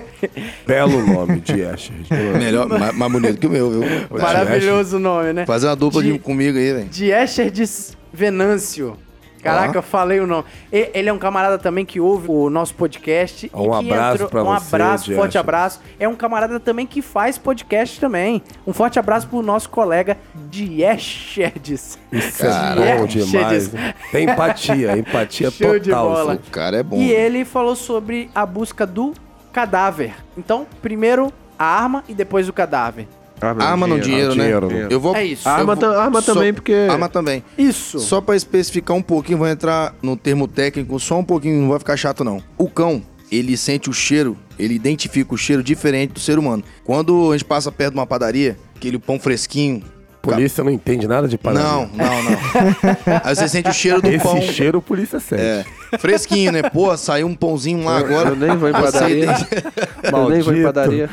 Belo 0.68 1.06
nome 1.06 1.40
de 1.40 1.64
Asher. 1.64 1.96
Melhor, 2.38 2.68
mais, 2.70 2.94
mais 2.96 3.12
bonito 3.12 3.40
que 3.40 3.48
o 3.48 3.50
meu, 3.50 3.72
viu? 3.72 3.82
Maravilhoso 4.12 4.98
o 4.98 5.00
nome, 5.00 5.34
né? 5.34 5.46
Fazer 5.46 5.68
uma 5.68 5.76
dupla 5.76 6.04
de, 6.04 6.20
comigo 6.20 6.58
aí, 6.58 6.74
velho. 6.74 6.90
Diecherdes 6.90 7.96
Venâncio. 8.14 8.98
Caraca, 9.44 9.78
eu 9.78 9.82
falei 9.82 10.20
o 10.20 10.28
nome. 10.28 10.44
E- 10.72 10.90
Ele 10.94 11.10
é 11.10 11.14
um 11.14 11.18
camarada 11.18 11.58
também 11.58 11.86
que 11.86 12.00
ouve 12.00 12.30
o 12.30 12.50
nosso 12.50 12.74
podcast. 12.76 13.50
Um 13.54 13.76
e 13.80 13.84
que 13.84 13.92
abraço 13.92 14.28
pra 14.28 14.42
Um 14.44 14.46
você, 14.46 14.76
abraço, 14.76 15.06
forte 15.06 15.14
Diecherdes. 15.14 15.36
abraço. 15.38 15.82
É 16.00 16.08
um 16.08 16.16
camarada 16.16 16.60
também 16.60 16.86
que 16.86 17.02
faz 17.02 17.38
podcast 17.38 18.00
também. 18.00 18.42
Um 18.66 18.74
forte 18.74 18.98
abraço 19.00 19.28
pro 19.28 19.42
nosso 19.42 19.70
colega 19.70 20.18
Diecherdes. 20.50 21.98
Isso 22.12 22.46
é 22.46 22.50
Caraca. 22.50 22.96
bom 22.98 23.06
demais. 23.06 23.72
Tem 24.12 24.30
empatia, 24.30 24.98
empatia 24.98 25.52
Show 25.52 25.68
total. 25.68 25.80
de 25.80 25.92
bola. 25.92 26.34
assim. 26.34 26.42
O 26.48 26.52
cara 26.52 26.78
é 26.78 26.84
bom. 26.84 26.98
E 26.98 27.12
ele 27.12 27.46
falou 27.46 27.76
sobre 27.76 28.30
a 28.34 28.46
busca 28.46 28.86
do 28.86 29.14
cadáver. 29.54 30.14
Então, 30.38 30.68
primeiro 30.82 31.32
a 31.58 31.66
arma 31.66 32.04
e 32.08 32.14
depois 32.14 32.48
o 32.48 32.54
cadáver. 32.54 33.08
Arma 33.42 33.86
no 33.88 34.00
dinheiro, 34.00 34.36
né? 34.36 34.44
dinheiro, 34.44 34.68
né? 34.68 34.88
Eu 34.90 35.00
vou. 35.00 35.16
É 35.16 35.24
isso. 35.26 35.48
eu 35.48 35.52
Arma, 35.52 35.76
vou- 35.76 35.90
arma 35.92 36.22
só- 36.22 36.34
também, 36.34 36.54
porque. 36.54 36.74
Arma 36.90 37.08
também. 37.08 37.44
Isso. 37.58 38.00
Só 38.00 38.20
pra 38.22 38.36
especificar 38.36 38.96
um 38.98 39.02
pouquinho, 39.02 39.38
vou 39.38 39.48
entrar 39.48 39.96
no 40.02 40.16
termo 40.18 40.48
técnico, 40.48 41.00
só 41.00 41.20
um 41.20 41.24
pouquinho, 41.24 41.62
não 41.62 41.70
vai 41.70 41.80
ficar 41.80 41.96
chato 41.98 42.24
não. 42.24 42.42
O 42.58 42.70
cão, 42.70 43.02
ele 43.32 43.56
sente 43.58 43.90
o 43.90 43.94
cheiro, 43.94 44.36
ele 44.58 44.74
identifica 44.74 45.34
o 45.34 45.38
cheiro 45.38 45.62
diferente 45.64 46.14
do 46.14 46.20
ser 46.20 46.40
humano. 46.40 46.64
Quando 46.84 47.32
a 47.32 47.38
gente 47.38 47.46
passa 47.46 47.72
perto 47.72 47.94
de 47.94 48.00
uma 48.00 48.08
padaria, 48.08 48.58
aquele 48.76 48.98
pão 48.98 49.20
fresquinho. 49.20 49.84
Polícia 50.22 50.64
não 50.64 50.72
entende 50.72 51.08
nada 51.08 51.28
de 51.28 51.38
padaria. 51.38 51.70
Não, 51.70 51.88
não, 51.88 52.24
não. 52.24 53.22
Aí 53.24 53.36
você 53.36 53.48
sente 53.48 53.70
o 53.70 53.74
cheiro 53.74 54.02
do 54.02 54.10
Esse 54.10 54.24
pão. 54.24 54.42
cheiro, 54.42 54.82
polícia 54.82 55.20
sente. 55.20 55.42
É, 55.42 55.66
fresquinho, 55.98 56.52
né? 56.52 56.64
Pô, 56.64 56.96
saiu 56.98 57.28
um 57.28 57.36
pãozinho 57.36 57.86
lá 57.86 57.98
agora. 57.98 58.30
Eu 58.30 58.36
nem 58.36 58.58
vou 58.58 58.68
em 58.70 58.74
Você 58.74 58.92
padaria. 58.92 59.28
Eu 60.04 60.30
nem 60.30 60.42
vou 60.42 60.54
em 60.56 60.64
padaria. 60.64 61.10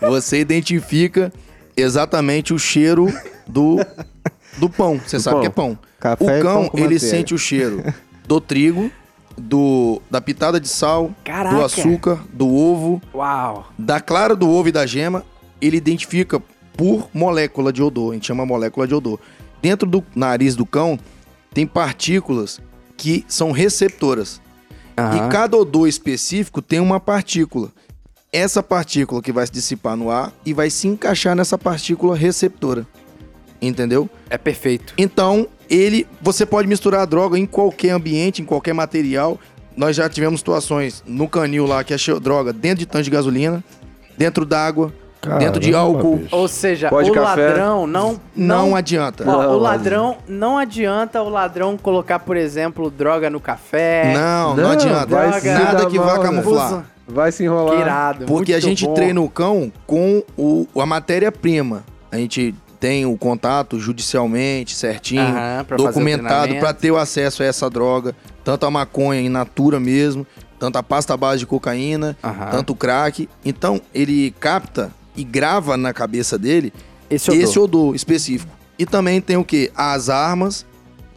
Eu? 0.00 0.10
Você 0.10 0.40
identifica 0.40 1.32
exatamente 1.76 2.52
o 2.52 2.58
cheiro 2.58 3.12
do, 3.46 3.76
do 4.56 4.68
pão. 4.68 5.00
Você 5.06 5.20
sabe 5.20 5.34
pão. 5.36 5.40
que 5.40 5.46
é 5.46 5.50
pão. 5.50 5.78
Café 6.00 6.38
o 6.38 6.42
cão, 6.42 6.70
ele 6.74 6.82
manteiga. 6.82 6.98
sente 6.98 7.34
o 7.34 7.38
cheiro 7.38 7.82
do 8.26 8.40
trigo, 8.40 8.90
do, 9.36 10.00
da 10.10 10.20
pitada 10.20 10.58
de 10.60 10.68
sal, 10.68 11.10
Caraca. 11.24 11.54
do 11.54 11.64
açúcar, 11.64 12.18
do 12.32 12.48
ovo, 12.52 13.00
Uau. 13.14 13.66
da 13.78 14.00
clara 14.00 14.34
do 14.34 14.48
ovo 14.48 14.68
e 14.68 14.72
da 14.72 14.84
gema. 14.86 15.24
Ele 15.60 15.76
identifica 15.76 16.40
por 16.76 17.08
molécula 17.12 17.72
de 17.72 17.82
odor. 17.82 18.10
A 18.10 18.14
gente 18.14 18.26
chama 18.26 18.44
molécula 18.44 18.86
de 18.86 18.94
odor. 18.94 19.18
Dentro 19.62 19.88
do 19.88 20.04
nariz 20.14 20.54
do 20.54 20.66
cão 20.66 20.98
tem 21.52 21.66
partículas 21.66 22.60
que 22.96 23.24
são 23.28 23.50
receptoras. 23.50 24.40
E 24.96 25.30
cada 25.30 25.56
odor 25.56 25.86
específico 25.86 26.62
tem 26.62 26.80
uma 26.80 26.98
partícula. 26.98 27.70
Essa 28.32 28.62
partícula 28.62 29.20
que 29.22 29.32
vai 29.32 29.46
se 29.46 29.52
dissipar 29.52 29.96
no 29.96 30.10
ar 30.10 30.32
e 30.44 30.52
vai 30.54 30.70
se 30.70 30.88
encaixar 30.88 31.36
nessa 31.36 31.58
partícula 31.58 32.16
receptora. 32.16 32.86
Entendeu? 33.60 34.08
É 34.28 34.38
perfeito. 34.38 34.94
Então, 34.96 35.48
ele, 35.68 36.06
você 36.20 36.46
pode 36.46 36.68
misturar 36.68 37.02
a 37.02 37.04
droga 37.04 37.38
em 37.38 37.46
qualquer 37.46 37.90
ambiente, 37.90 38.40
em 38.40 38.44
qualquer 38.44 38.72
material. 38.72 39.38
Nós 39.76 39.96
já 39.96 40.08
tivemos 40.08 40.40
situações 40.40 41.02
no 41.06 41.28
canil 41.28 41.66
lá 41.66 41.84
que 41.84 41.92
achou 41.92 42.18
droga 42.18 42.52
dentro 42.52 42.78
de 42.78 42.86
tanque 42.86 43.04
de 43.04 43.10
gasolina, 43.10 43.62
dentro 44.16 44.46
d'água, 44.46 44.92
dentro 45.38 45.60
de 45.60 45.72
Caramba, 45.72 45.96
álcool. 45.98 46.16
bicho. 46.16 46.36
Ou 46.36 46.46
seja, 46.48 46.88
Pó 46.88 47.02
de 47.02 47.10
o 47.10 47.14
café. 47.14 47.48
ladrão 47.48 47.86
não. 47.86 48.20
Não, 48.34 48.76
adianta. 48.76 49.24
Ó, 49.26 49.30
Não, 49.42 49.50
o 49.54 49.58
ladrão 49.58 50.16
não 50.28 50.58
adianta 50.58 51.22
o 51.22 51.28
ladrão 51.28 51.76
colocar, 51.76 52.18
por 52.20 52.36
exemplo, 52.36 52.90
droga 52.90 53.28
no 53.30 53.40
café. 53.40 54.12
Não, 54.14 54.54
não, 54.56 54.64
Não, 54.64 54.70
adianta. 54.70 55.06
vai 55.06 55.40
se 55.40 55.48
Nada 55.48 55.78
dar 55.82 55.86
que 55.86 55.96
mal, 55.98 56.06
vá 56.06 56.18
camuflar. 56.20 56.84
Vai 57.08 57.30
se 57.32 57.38
Que 57.38 57.44
enrolar. 57.44 57.80
irado. 57.80 58.26
Porque 58.26 58.52
a 58.52 58.56
muito 58.56 58.66
gente 58.68 58.84
bom. 58.86 58.94
treina 58.94 59.20
o 59.20 59.28
cão 59.28 59.72
com 59.86 60.22
o, 60.36 60.66
a 60.80 60.86
matéria-prima. 60.86 61.84
A 62.10 62.16
gente 62.16 62.54
tem 62.80 63.06
o 63.06 63.16
contato 63.16 63.78
judicialmente, 63.80 64.74
certinho, 64.74 65.22
Aham, 65.22 65.64
pra 65.64 65.76
fazer 65.78 65.88
o 65.88 65.92
documentado, 65.92 66.28
treinamento. 66.28 66.60
para 66.60 66.74
ter 66.74 66.90
o 66.90 66.96
acesso 66.96 67.42
a 67.42 67.46
essa 67.46 67.70
droga. 67.70 68.14
Tanto 68.44 68.66
a 68.66 68.70
maconha 68.70 69.20
in 69.20 69.28
natura 69.28 69.80
mesmo, 69.80 70.26
tanto 70.58 70.76
a 70.78 70.82
pasta 70.82 71.16
base 71.16 71.38
de 71.40 71.46
cocaína, 71.46 72.16
Aham. 72.22 72.50
tanto 72.50 72.72
o 72.72 72.76
crack. 72.76 73.28
Então, 73.44 73.80
ele 73.94 74.32
capta 74.38 74.90
e 75.16 75.24
grava 75.24 75.76
na 75.76 75.92
cabeça 75.92 76.38
dele 76.38 76.72
Esse 77.10 77.30
odor. 77.30 77.42
esse 77.42 77.58
odor 77.58 77.94
específico. 77.94 78.52
E 78.78 78.84
também 78.84 79.20
tem 79.20 79.36
o 79.36 79.44
que? 79.44 79.70
As 79.74 80.08
armas. 80.08 80.66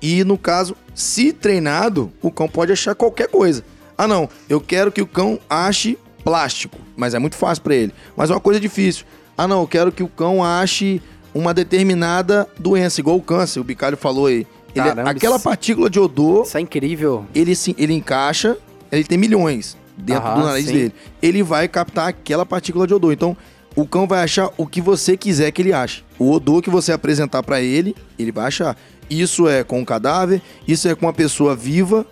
E 0.02 0.24
no 0.24 0.38
caso, 0.38 0.76
se 0.96 1.34
treinado, 1.34 2.12
o 2.22 2.32
cão 2.32 2.48
pode 2.48 2.72
achar 2.72 2.96
qualquer 2.96 3.28
coisa. 3.28 3.64
Ah, 3.98 4.08
não, 4.08 4.30
eu 4.48 4.62
quero 4.62 4.92
que 4.92 5.02
o 5.02 5.08
cão 5.08 5.38
ache 5.50 5.98
plástico, 6.24 6.78
mas 6.96 7.14
é 7.14 7.20
muito 7.20 7.36
fácil 7.36 7.64
pra 7.64 7.76
ele. 7.76 7.94
Mas 8.16 8.30
é 8.30 8.34
uma 8.34 8.40
coisa 8.40 8.60
difícil. 8.60 9.06
Ah, 9.38 9.48
não, 9.48 9.62
eu 9.62 9.68
quero 9.68 9.92
que 9.92 10.02
o 10.04 10.08
cão 10.08 10.42
ache 10.44 11.02
uma 11.34 11.54
determinada 11.54 12.48
doença, 12.58 13.02
igual 13.02 13.18
o 13.18 13.22
câncer, 13.22 13.60
o 13.60 13.64
Bicalho 13.64 13.98
falou 13.98 14.28
aí. 14.28 14.48
Ele- 14.76 14.86
Caramba, 14.88 15.10
aquela 15.10 15.36
isso- 15.36 15.44
partícula 15.44 15.90
de 15.90 16.00
odor, 16.00 16.44
Isso 16.46 16.58
é 16.58 16.62
incrível. 16.62 17.26
ele, 17.36 17.56
se- 17.56 17.76
ele 17.78 17.94
encaixa, 17.94 18.56
ele 18.92 19.04
tem 19.04 19.18
milhões 19.18 19.76
dentro 19.98 20.24
Aham, 20.28 20.40
do 20.42 20.46
nariz 20.48 20.66
sim. 20.68 20.74
dele. 20.74 20.94
Ele 21.22 21.44
vai 21.44 21.68
captar 21.68 22.08
aquela 22.08 22.46
partícula 22.46 22.86
de 22.88 22.94
odor. 22.94 23.12
Então, 23.12 23.36
o 23.82 23.88
cão 23.88 24.08
vai 24.08 24.24
achar 24.24 24.50
o 24.58 24.66
que 24.66 24.82
você 24.82 25.16
quiser 25.18 25.52
que 25.52 25.62
ele 25.62 25.74
ache. 25.74 26.04
O 26.18 26.32
odor 26.32 26.62
que 26.62 26.70
você 26.70 26.92
apresentar 26.92 27.44
pra 27.44 27.62
ele, 27.62 27.96
ele 28.18 28.32
vai 28.32 28.48
achar. 28.48 28.78
Isso 29.10 29.48
é 29.48 29.64
com 29.64 29.80
um 29.80 29.86
cadáver, 29.86 30.42
isso 30.68 30.88
é 30.88 30.96
com 30.96 31.06
uma 31.06 31.14
pessoa 31.14 31.56
viva, 31.56 32.06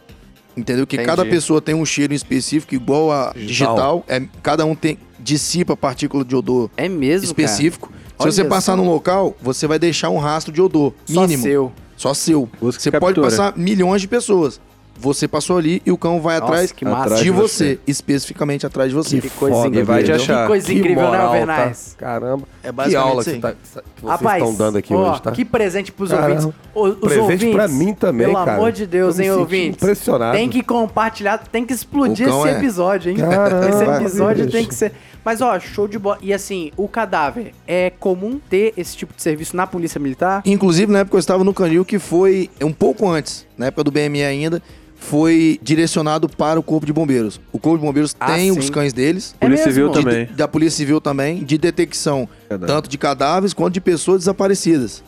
entendeu? 0.55 0.88
Que 0.88 0.95
Entendi. 0.95 1.07
cada 1.09 1.26
pessoa 1.26 1.61
tem 1.61 1.76
um 1.76 1.86
cheiro 1.86 2.13
específico 2.13 2.74
igual 2.74 3.11
a 3.11 3.34
digital. 3.36 4.03
É, 4.07 4.22
cada 4.41 4.65
um 4.65 4.76
tem 4.76 4.97
dissipa 5.20 5.74
a 5.74 5.78
partícula 5.78 6.24
de 6.24 6.36
odor 6.36 6.70
É 6.78 6.88
mesmo, 6.88 7.26
específico. 7.26 7.91
Olha 8.18 8.32
Se 8.32 8.38
você 8.38 8.45
passar 8.45 8.72
só. 8.74 8.78
num 8.78 8.86
local, 8.89 9.36
você 9.41 9.68
vai 9.68 9.78
deixar 9.78 10.09
um 10.09 10.18
rastro 10.18 10.51
de 10.51 10.61
odor 10.61 10.93
Só 11.05 11.22
mínimo. 11.22 11.43
seu. 11.43 11.72
Só 11.95 12.13
seu. 12.13 12.49
Busca 12.59 12.82
Você 12.82 12.89
e 12.89 12.91
pode 12.93 13.15
captura. 13.20 13.30
passar 13.30 13.57
milhões 13.57 14.01
de 14.01 14.07
pessoas. 14.07 14.59
Você 14.99 15.27
passou 15.27 15.57
ali 15.57 15.81
e 15.85 15.91
o 15.91 15.97
cão 15.97 16.19
vai 16.19 16.39
Nossa, 16.39 16.51
atrás 16.51 16.71
que 16.71 16.83
massa. 16.83 17.01
atrás 17.03 17.19
de 17.19 17.25
de 17.25 17.31
você, 17.31 17.79
especificamente 17.85 18.65
atrás 18.65 18.89
de 18.89 18.95
você. 18.95 19.21
Que 19.21 19.29
coisa 19.29 19.55
foda, 19.55 19.67
incrível. 19.67 19.85
vai 19.85 20.03
te 20.03 20.11
achar. 20.11 20.41
Que 20.41 20.47
coisa 20.47 20.65
Que 20.67 20.73
incrível, 20.73 21.03
né, 21.03 21.07
moral, 21.09 21.25
Alvernais? 21.27 21.95
tá? 21.97 22.05
Caramba. 22.05 22.47
É 22.63 22.67
que 22.67 22.71
basicamente 22.73 23.09
aula 23.09 23.21
isso 23.21 23.31
que, 23.31 23.39
tá- 23.39 23.51
que 23.53 23.57
vocês 24.01 24.11
Rapaz, 24.11 24.43
estão 24.43 24.55
dando 24.55 24.77
aqui 24.77 24.93
ó, 24.93 25.11
hoje, 25.11 25.21
tá? 25.21 25.31
que 25.31 25.45
presente 25.45 25.91
pros 25.91 26.09
Caramba. 26.09 26.29
ouvintes. 26.35 26.55
O- 26.73 26.83
Os 26.87 26.95
Presente 26.99 27.19
ouvintes, 27.21 27.51
pra 27.55 27.67
mim 27.67 27.93
também, 27.93 28.27
Pelo 28.27 28.39
cara. 28.39 28.55
amor 28.55 28.71
de 28.71 28.85
Deus, 28.87 29.19
hein, 29.19 29.31
ouvintes? 29.31 29.81
impressionado. 29.83 30.35
Tem 30.37 30.49
que 30.49 30.63
compartilhar, 30.63 31.37
tem 31.51 31.65
que 31.65 31.73
explodir 31.73 32.27
esse 32.27 32.47
é- 32.47 32.51
episódio, 32.57 33.11
hein? 33.11 33.17
Caramba, 33.17 33.69
esse 33.69 33.83
episódio 33.83 34.49
tem 34.49 34.65
que 34.65 34.73
ser... 34.75 34.91
Mas, 35.23 35.41
ó, 35.41 35.59
show 35.59 35.87
de 35.89 35.99
bola. 35.99 36.17
E 36.21 36.33
assim, 36.33 36.71
o 36.77 36.87
cadáver, 36.87 37.53
é 37.67 37.89
comum 37.99 38.39
ter 38.49 38.73
esse 38.77 38.95
tipo 38.95 39.13
de 39.13 39.21
serviço 39.21 39.57
na 39.57 39.67
polícia 39.67 39.99
militar? 39.99 40.41
Inclusive, 40.45 40.89
na 40.91 40.99
época 40.99 41.17
eu 41.17 41.19
estava 41.19 41.43
no 41.43 41.53
canil, 41.53 41.83
que 41.83 41.99
foi 41.99 42.49
um 42.63 42.71
pouco 42.71 43.07
antes, 43.09 43.45
na 43.57 43.65
época 43.65 43.83
do 43.83 43.91
BME 43.91 44.23
ainda, 44.23 44.63
foi 44.99 45.59
direcionado 45.61 46.27
para 46.27 46.59
o 46.59 46.63
Corpo 46.63 46.85
de 46.85 46.91
Bombeiros. 46.93 47.39
O 47.51 47.59
Corpo 47.59 47.79
de 47.79 47.85
Bombeiros 47.85 48.15
Ah, 48.19 48.27
tem 48.33 48.51
sim. 48.53 48.59
os 48.59 48.69
cães 48.69 48.91
deles. 48.93 49.35
É 49.39 49.45
Polícia 49.45 49.65
Civil 49.65 49.89
de- 49.89 49.99
também. 50.03 50.26
da 50.27 50.47
Polícia 50.47 50.77
Civil 50.77 50.99
também, 50.99 51.43
de 51.43 51.57
detecção 51.57 52.27
tanto 52.65 52.89
de 52.89 52.97
cadáveres 52.97 53.53
quanto 53.53 53.73
de 53.73 53.81
pessoas 53.81 54.19
desaparecidas. 54.19 55.03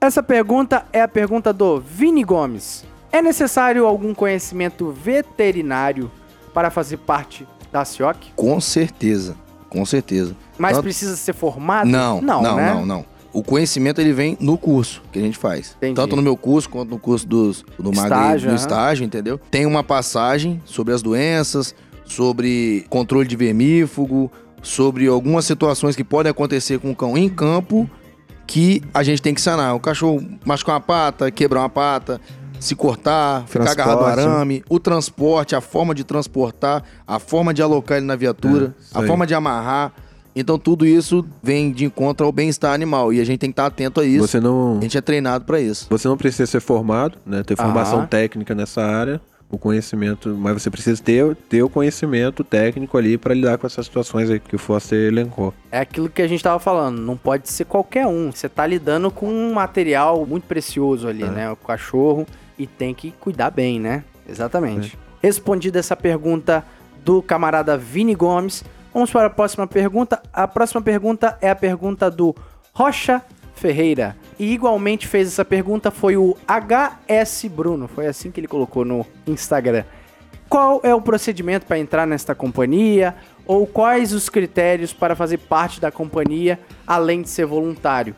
Essa 0.00 0.22
pergunta 0.22 0.84
é 0.92 1.02
a 1.02 1.08
pergunta 1.08 1.52
do 1.52 1.80
Vini 1.80 2.22
Gomes. 2.24 2.84
É 3.10 3.20
necessário 3.20 3.86
algum 3.86 4.14
conhecimento 4.14 4.90
veterinário 4.92 6.10
para 6.54 6.70
fazer 6.70 6.98
parte 6.98 7.46
da 7.72 7.84
CIOC? 7.84 8.32
Com 8.36 8.60
certeza, 8.60 9.34
com 9.68 9.84
certeza. 9.84 10.36
Mas 10.56 10.72
Tanto- 10.72 10.84
precisa 10.84 11.16
ser 11.16 11.34
formado? 11.34 11.88
Não, 11.88 12.20
não, 12.20 12.42
não, 12.42 12.56
né? 12.56 12.72
não, 12.74 12.86
não. 12.86 13.04
O 13.32 13.42
conhecimento 13.42 14.00
ele 14.00 14.12
vem 14.12 14.36
no 14.40 14.56
curso 14.56 15.02
que 15.12 15.18
a 15.18 15.22
gente 15.22 15.36
faz. 15.36 15.74
Entendi. 15.76 15.94
Tanto 15.94 16.16
no 16.16 16.22
meu 16.22 16.36
curso 16.36 16.68
quanto 16.68 16.88
no 16.90 16.98
curso 16.98 17.26
dos, 17.26 17.64
do 17.78 17.92
Magri, 17.92 18.02
Estágio, 18.14 18.50
no 18.50 18.56
estágio, 18.56 19.04
entendeu? 19.04 19.38
Tem 19.50 19.66
uma 19.66 19.84
passagem 19.84 20.60
sobre 20.64 20.94
as 20.94 21.02
doenças, 21.02 21.74
sobre 22.04 22.86
controle 22.88 23.28
de 23.28 23.36
vermífugo, 23.36 24.32
sobre 24.62 25.06
algumas 25.06 25.44
situações 25.44 25.94
que 25.94 26.02
podem 26.02 26.30
acontecer 26.30 26.78
com 26.78 26.90
o 26.90 26.96
cão 26.96 27.16
em 27.18 27.28
campo 27.28 27.88
que 28.46 28.82
a 28.94 29.02
gente 29.02 29.20
tem 29.20 29.34
que 29.34 29.40
sanar. 29.40 29.74
O 29.76 29.80
cachorro 29.80 30.26
machucar 30.44 30.76
uma 30.76 30.80
pata, 30.80 31.30
quebrar 31.30 31.60
uma 31.60 31.68
pata, 31.68 32.18
se 32.58 32.74
cortar, 32.74 33.44
ficar 33.46 33.70
agarrado 33.70 33.98
no 33.98 34.04
Transporte. 34.04 34.26
arame, 34.26 34.64
o 34.68 34.80
transporte, 34.80 35.54
a 35.54 35.60
forma 35.60 35.94
de 35.94 36.02
transportar, 36.02 36.82
a 37.06 37.18
forma 37.18 37.52
de 37.52 37.62
alocar 37.62 37.98
ele 37.98 38.06
na 38.06 38.16
viatura, 38.16 38.74
É, 38.94 38.98
a 38.98 39.06
forma 39.06 39.26
de 39.26 39.34
amarrar. 39.34 39.92
Então 40.34 40.58
tudo 40.58 40.86
isso 40.86 41.24
vem 41.42 41.72
de 41.72 41.84
encontro 41.84 42.24
ao 42.26 42.32
bem-estar 42.32 42.72
animal 42.72 43.12
e 43.12 43.20
a 43.20 43.24
gente 43.24 43.38
tem 43.40 43.50
que 43.50 43.54
estar 43.54 43.66
atento 43.66 44.00
a 44.00 44.04
isso. 44.04 44.26
Você 44.26 44.40
não, 44.40 44.78
A 44.78 44.82
gente 44.82 44.96
é 44.96 45.00
treinado 45.00 45.44
pra 45.44 45.60
isso. 45.60 45.86
você 45.90 46.06
não 46.08 46.16
precisa 46.16 46.46
ser 46.46 46.60
formado, 46.60 47.18
né? 47.26 47.42
Ter 47.42 47.56
formação 47.56 48.00
Aham. 48.00 48.06
técnica 48.06 48.54
nessa 48.54 48.82
área. 48.82 49.20
o 49.50 49.56
conhecimento, 49.56 50.28
mas 50.38 50.60
você 50.62 50.68
precisa 50.70 51.02
ter, 51.02 51.34
ter 51.48 51.62
o 51.62 51.70
conhecimento 51.70 52.44
técnico 52.44 52.98
ali 52.98 53.16
para 53.16 53.32
lidar 53.32 53.56
com 53.56 53.66
essas 53.66 53.86
situações 53.86 54.28
aí 54.28 54.38
que 54.38 54.54
o 54.54 54.58
Foster 54.58 55.08
elencou. 55.08 55.54
É 55.72 55.78
aquilo 55.80 56.10
que 56.10 56.20
a 56.20 56.28
gente 56.28 56.42
tava 56.44 56.58
falando, 56.58 57.00
não 57.00 57.16
pode 57.16 57.48
ser 57.48 57.64
qualquer 57.64 58.06
um. 58.06 58.30
Você 58.30 58.46
tá 58.46 58.66
lidando 58.66 59.10
com 59.10 59.26
um 59.26 59.54
material 59.54 60.26
muito 60.26 60.44
precioso 60.44 61.08
ali, 61.08 61.24
né? 61.24 61.50
O 61.50 61.56
cachorro, 61.56 62.26
e 62.58 62.66
tem 62.66 62.92
que 62.94 63.10
cuidar 63.12 63.50
bem, 63.50 63.80
né? 63.80 64.04
Exatamente. 64.28 64.98
Respondida 65.22 65.78
essa 65.78 65.96
pergunta 65.96 66.62
do 67.02 67.22
camarada 67.22 67.74
Vini 67.78 68.14
Gomes, 68.14 68.62
vamos 68.98 69.12
para 69.12 69.28
a 69.28 69.30
próxima 69.30 69.64
pergunta. 69.64 70.20
A 70.32 70.48
próxima 70.48 70.82
pergunta 70.82 71.38
é 71.40 71.48
a 71.48 71.54
pergunta 71.54 72.10
do 72.10 72.34
Rocha 72.72 73.22
Ferreira. 73.54 74.16
E 74.36 74.52
igualmente 74.52 75.06
fez 75.06 75.28
essa 75.28 75.44
pergunta 75.44 75.92
foi 75.92 76.16
o 76.16 76.36
HS 76.48 77.44
Bruno, 77.44 77.86
foi 77.86 78.08
assim 78.08 78.32
que 78.32 78.40
ele 78.40 78.48
colocou 78.48 78.84
no 78.84 79.06
Instagram. 79.24 79.84
Qual 80.48 80.80
é 80.82 80.92
o 80.92 81.00
procedimento 81.00 81.64
para 81.64 81.78
entrar 81.78 82.08
nesta 82.08 82.34
companhia? 82.34 83.14
Ou 83.46 83.68
quais 83.68 84.12
os 84.12 84.28
critérios 84.28 84.92
para 84.92 85.14
fazer 85.14 85.38
parte 85.38 85.80
da 85.80 85.92
companhia, 85.92 86.58
além 86.84 87.22
de 87.22 87.28
ser 87.28 87.46
voluntário? 87.46 88.16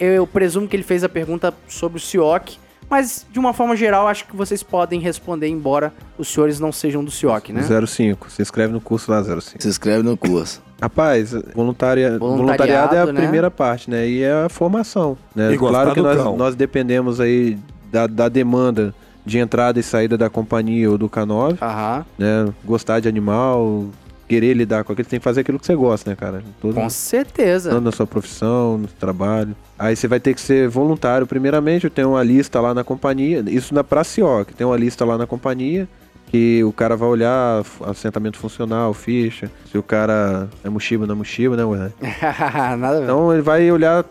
Eu 0.00 0.26
presumo 0.26 0.66
que 0.66 0.74
ele 0.74 0.82
fez 0.82 1.04
a 1.04 1.10
pergunta 1.10 1.52
sobre 1.68 1.98
o 1.98 2.00
CIOC, 2.00 2.58
mas 2.92 3.26
de 3.32 3.38
uma 3.38 3.54
forma 3.54 3.74
geral, 3.74 4.06
acho 4.06 4.26
que 4.26 4.36
vocês 4.36 4.62
podem 4.62 5.00
responder, 5.00 5.48
embora 5.48 5.94
os 6.18 6.28
senhores 6.28 6.60
não 6.60 6.70
sejam 6.70 7.02
do 7.02 7.10
CIOC, 7.10 7.50
né? 7.50 7.62
05, 7.86 8.30
se 8.30 8.42
inscreve 8.42 8.70
no 8.70 8.82
curso 8.82 9.10
lá 9.10 9.24
05. 9.24 9.62
Se 9.62 9.66
inscreve 9.66 10.02
no 10.02 10.14
curso. 10.14 10.60
Rapaz, 10.78 11.32
voluntaria, 11.54 12.18
Voluntariado, 12.18 12.18
voluntariado 12.18 12.94
é 12.94 13.00
a 13.00 13.06
né? 13.06 13.20
primeira 13.22 13.50
parte, 13.50 13.88
né? 13.88 14.06
E 14.06 14.22
é 14.22 14.44
a 14.44 14.48
formação, 14.50 15.16
né? 15.34 15.54
E 15.54 15.56
Claro 15.56 15.94
que 15.94 16.02
nós, 16.02 16.36
nós 16.36 16.54
dependemos 16.54 17.18
aí 17.18 17.56
da, 17.90 18.06
da 18.06 18.28
demanda 18.28 18.94
de 19.24 19.38
entrada 19.38 19.80
e 19.80 19.82
saída 19.82 20.18
da 20.18 20.28
companhia 20.28 20.90
ou 20.90 20.98
do 20.98 21.08
K9, 21.08 21.56
Aham, 21.62 22.04
né? 22.18 22.52
Gostar 22.62 23.00
de 23.00 23.08
animal, 23.08 23.86
querer 24.32 24.54
lidar 24.54 24.82
com 24.82 24.94
aquilo, 24.94 25.06
tem 25.06 25.20
que 25.20 25.24
fazer 25.24 25.42
aquilo 25.42 25.58
que 25.58 25.66
você 25.66 25.74
gosta, 25.76 26.08
né, 26.08 26.16
cara? 26.16 26.42
Todo, 26.58 26.74
com 26.74 26.88
certeza. 26.88 27.68
tanto 27.68 27.82
na 27.82 27.92
sua 27.92 28.06
profissão, 28.06 28.78
no 28.78 28.88
trabalho. 28.88 29.54
Aí 29.78 29.94
você 29.94 30.08
vai 30.08 30.18
ter 30.18 30.32
que 30.32 30.40
ser 30.40 30.70
voluntário, 30.70 31.26
primeiramente, 31.26 31.90
tem 31.90 32.06
uma 32.06 32.22
lista 32.22 32.58
lá 32.58 32.72
na 32.72 32.82
companhia, 32.82 33.44
isso 33.46 33.74
na 33.74 33.84
pra 33.84 34.02
CIOC, 34.02 34.54
tem 34.54 34.66
uma 34.66 34.76
lista 34.78 35.04
lá 35.04 35.18
na 35.18 35.26
companhia, 35.26 35.86
que 36.28 36.64
o 36.64 36.72
cara 36.72 36.96
vai 36.96 37.10
olhar 37.10 37.62
assentamento 37.82 38.38
funcional, 38.38 38.94
ficha, 38.94 39.50
se 39.70 39.76
o 39.76 39.82
cara 39.82 40.48
é 40.64 40.70
mochiba 40.70 41.04
ou 41.04 41.06
não 41.06 41.14
é 41.14 41.18
mochiba, 41.18 41.54
né, 41.54 41.64
ué? 41.66 41.92
Nada 42.78 42.88
a 42.88 43.00
ver. 43.00 43.02
Então 43.02 43.30
ele 43.34 43.42
vai 43.42 43.70
olhar 43.70 44.02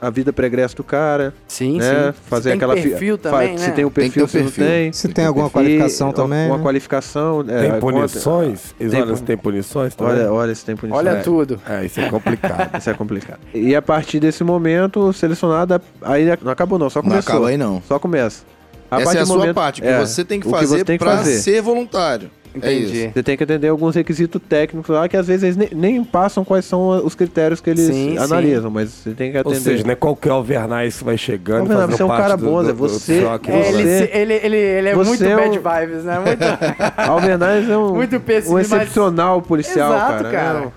a 0.00 0.10
vida 0.10 0.32
pregressa 0.32 0.74
do 0.74 0.82
cara, 0.84 1.34
sim, 1.46 1.78
né? 1.78 2.12
sim. 2.12 2.18
Fazer 2.28 2.42
Se 2.42 2.48
tem 2.48 2.52
aquela 2.56 2.76
fi- 2.76 2.88
perfil 2.88 3.16
fa- 3.18 3.22
também, 3.30 3.58
Se 3.58 3.66
né? 3.68 3.72
tem 3.72 3.84
o 3.84 3.90
Tem 3.90 4.10
que 4.10 4.18
perfil, 4.20 4.26
ter 4.26 4.30
se 4.30 4.36
o 4.36 4.40
não 4.40 4.46
perfil. 4.46 4.66
tem. 4.66 4.92
Se 4.92 5.08
tem 5.08 5.26
alguma 5.26 5.46
E 5.48 5.50
qualificação 5.50 6.12
também. 6.12 6.46
Uma 6.46 6.56
né? 6.56 6.62
qualificação. 6.62 7.44
é, 7.46 7.60
Tem 7.60 7.70
conta- 7.72 7.80
punições? 7.80 8.74
Eles 8.80 8.92
Tem 8.92 9.02
olham 9.02 9.12
pun- 9.12 9.16
se 9.18 9.22
tem 9.24 9.36
punições 9.36 9.94
também? 9.94 10.14
Olha, 10.14 10.32
olha 10.32 10.54
se 10.54 10.64
tem 10.64 10.74
punição. 10.76 10.98
Olha 10.98 11.10
É. 11.10 11.16
tudo. 11.16 11.60
É, 11.68 11.84
isso 11.84 12.00
é 12.00 12.08
complicado. 12.08 12.70
Isso 12.78 12.90
é 12.90 12.94
complicado. 12.94 13.38
E 13.54 13.74
a 13.76 13.82
partir 13.82 14.20
desse 14.20 14.42
momento, 14.42 15.12
selecionada, 15.12 15.80
aí 16.02 16.26
não 16.42 16.52
acabou 16.52 16.78
não, 16.78 16.88
só 16.88 17.00
Não 17.02 17.10
começou. 17.10 17.32
acaba 17.34 17.48
aí, 17.48 17.56
não. 17.56 17.82
Só 17.86 17.98
começa. 17.98 18.42
A 18.90 19.00
Essa 19.00 19.18
é 19.18 19.20
a 19.20 19.26
sua 19.26 19.36
momento- 19.38 19.54
parte, 19.54 19.80
o 19.80 19.84
que 19.84 19.88
é, 19.88 20.00
você 20.04 20.24
tem 20.24 20.40
que 20.40 20.48
o 20.48 20.50
fazer 20.50 20.78
você 20.78 20.84
tem 20.84 20.98
que 20.98 21.04
pra 21.04 21.18
fazer. 21.18 21.38
ser 21.38 21.62
voluntário. 21.62 22.28
É 22.54 22.58
Entendi. 22.58 23.04
isso. 23.04 23.12
Você 23.14 23.22
tem 23.22 23.36
que 23.36 23.44
atender 23.44 23.68
alguns 23.68 23.94
requisitos 23.94 24.40
técnicos 24.48 24.88
lá 24.94 25.08
que 25.08 25.16
às 25.16 25.26
vezes 25.28 25.42
eles 25.44 25.56
nem, 25.56 25.68
nem 25.72 26.04
passam 26.04 26.44
quais 26.44 26.64
são 26.64 26.88
os 27.04 27.14
critérios 27.14 27.60
que 27.60 27.70
eles 27.70 27.86
Sim, 27.86 28.12
sim. 28.12 28.18
analisam, 28.18 28.70
mas 28.70 28.90
você 28.90 29.10
tem 29.12 29.30
que 29.30 29.36
Ou 29.38 29.40
atender. 29.42 29.60
seja, 29.60 29.84
não 29.84 29.90
é 29.92 29.94
qualquer 29.94 30.30
alvernais 30.30 30.98
que 30.98 31.04
vai 31.04 31.16
chegando. 31.16 31.60
Alvernais, 31.60 31.90
fazendo 31.90 31.96
você 31.96 32.02
é 32.02 32.06
um 32.06 32.08
cara 32.20 32.36
bom, 32.36 32.60
do- 32.60 32.64
Zé, 32.66 32.72
do 32.72 32.78
você- 32.78 33.20
choque, 33.22 33.50
É, 33.50 33.54
né? 33.54 33.68
ele, 33.68 33.82
Você- 33.82 34.10
ele, 34.12 34.34
ele, 34.34 34.56
ele 34.56 34.88
é 34.88 34.94
muito 34.96 35.24
é 35.24 35.36
bad 35.36 35.58
um- 35.58 35.62
vibes, 35.62 36.04
né? 36.04 36.18
Muito... 36.18 36.40
Alvernais 37.10 37.68
é 37.70 37.76
um, 37.78 37.94
Muito 37.94 38.18
péssimo, 38.20 38.54
um 38.54 38.58
mas- 38.58 38.66
excepcional 38.72 39.40
policial, 39.42 39.92
Exato, 39.94 40.12
cara. 40.24 40.30
cara. 40.30 40.58
É 40.58 40.62
um- 40.66 40.70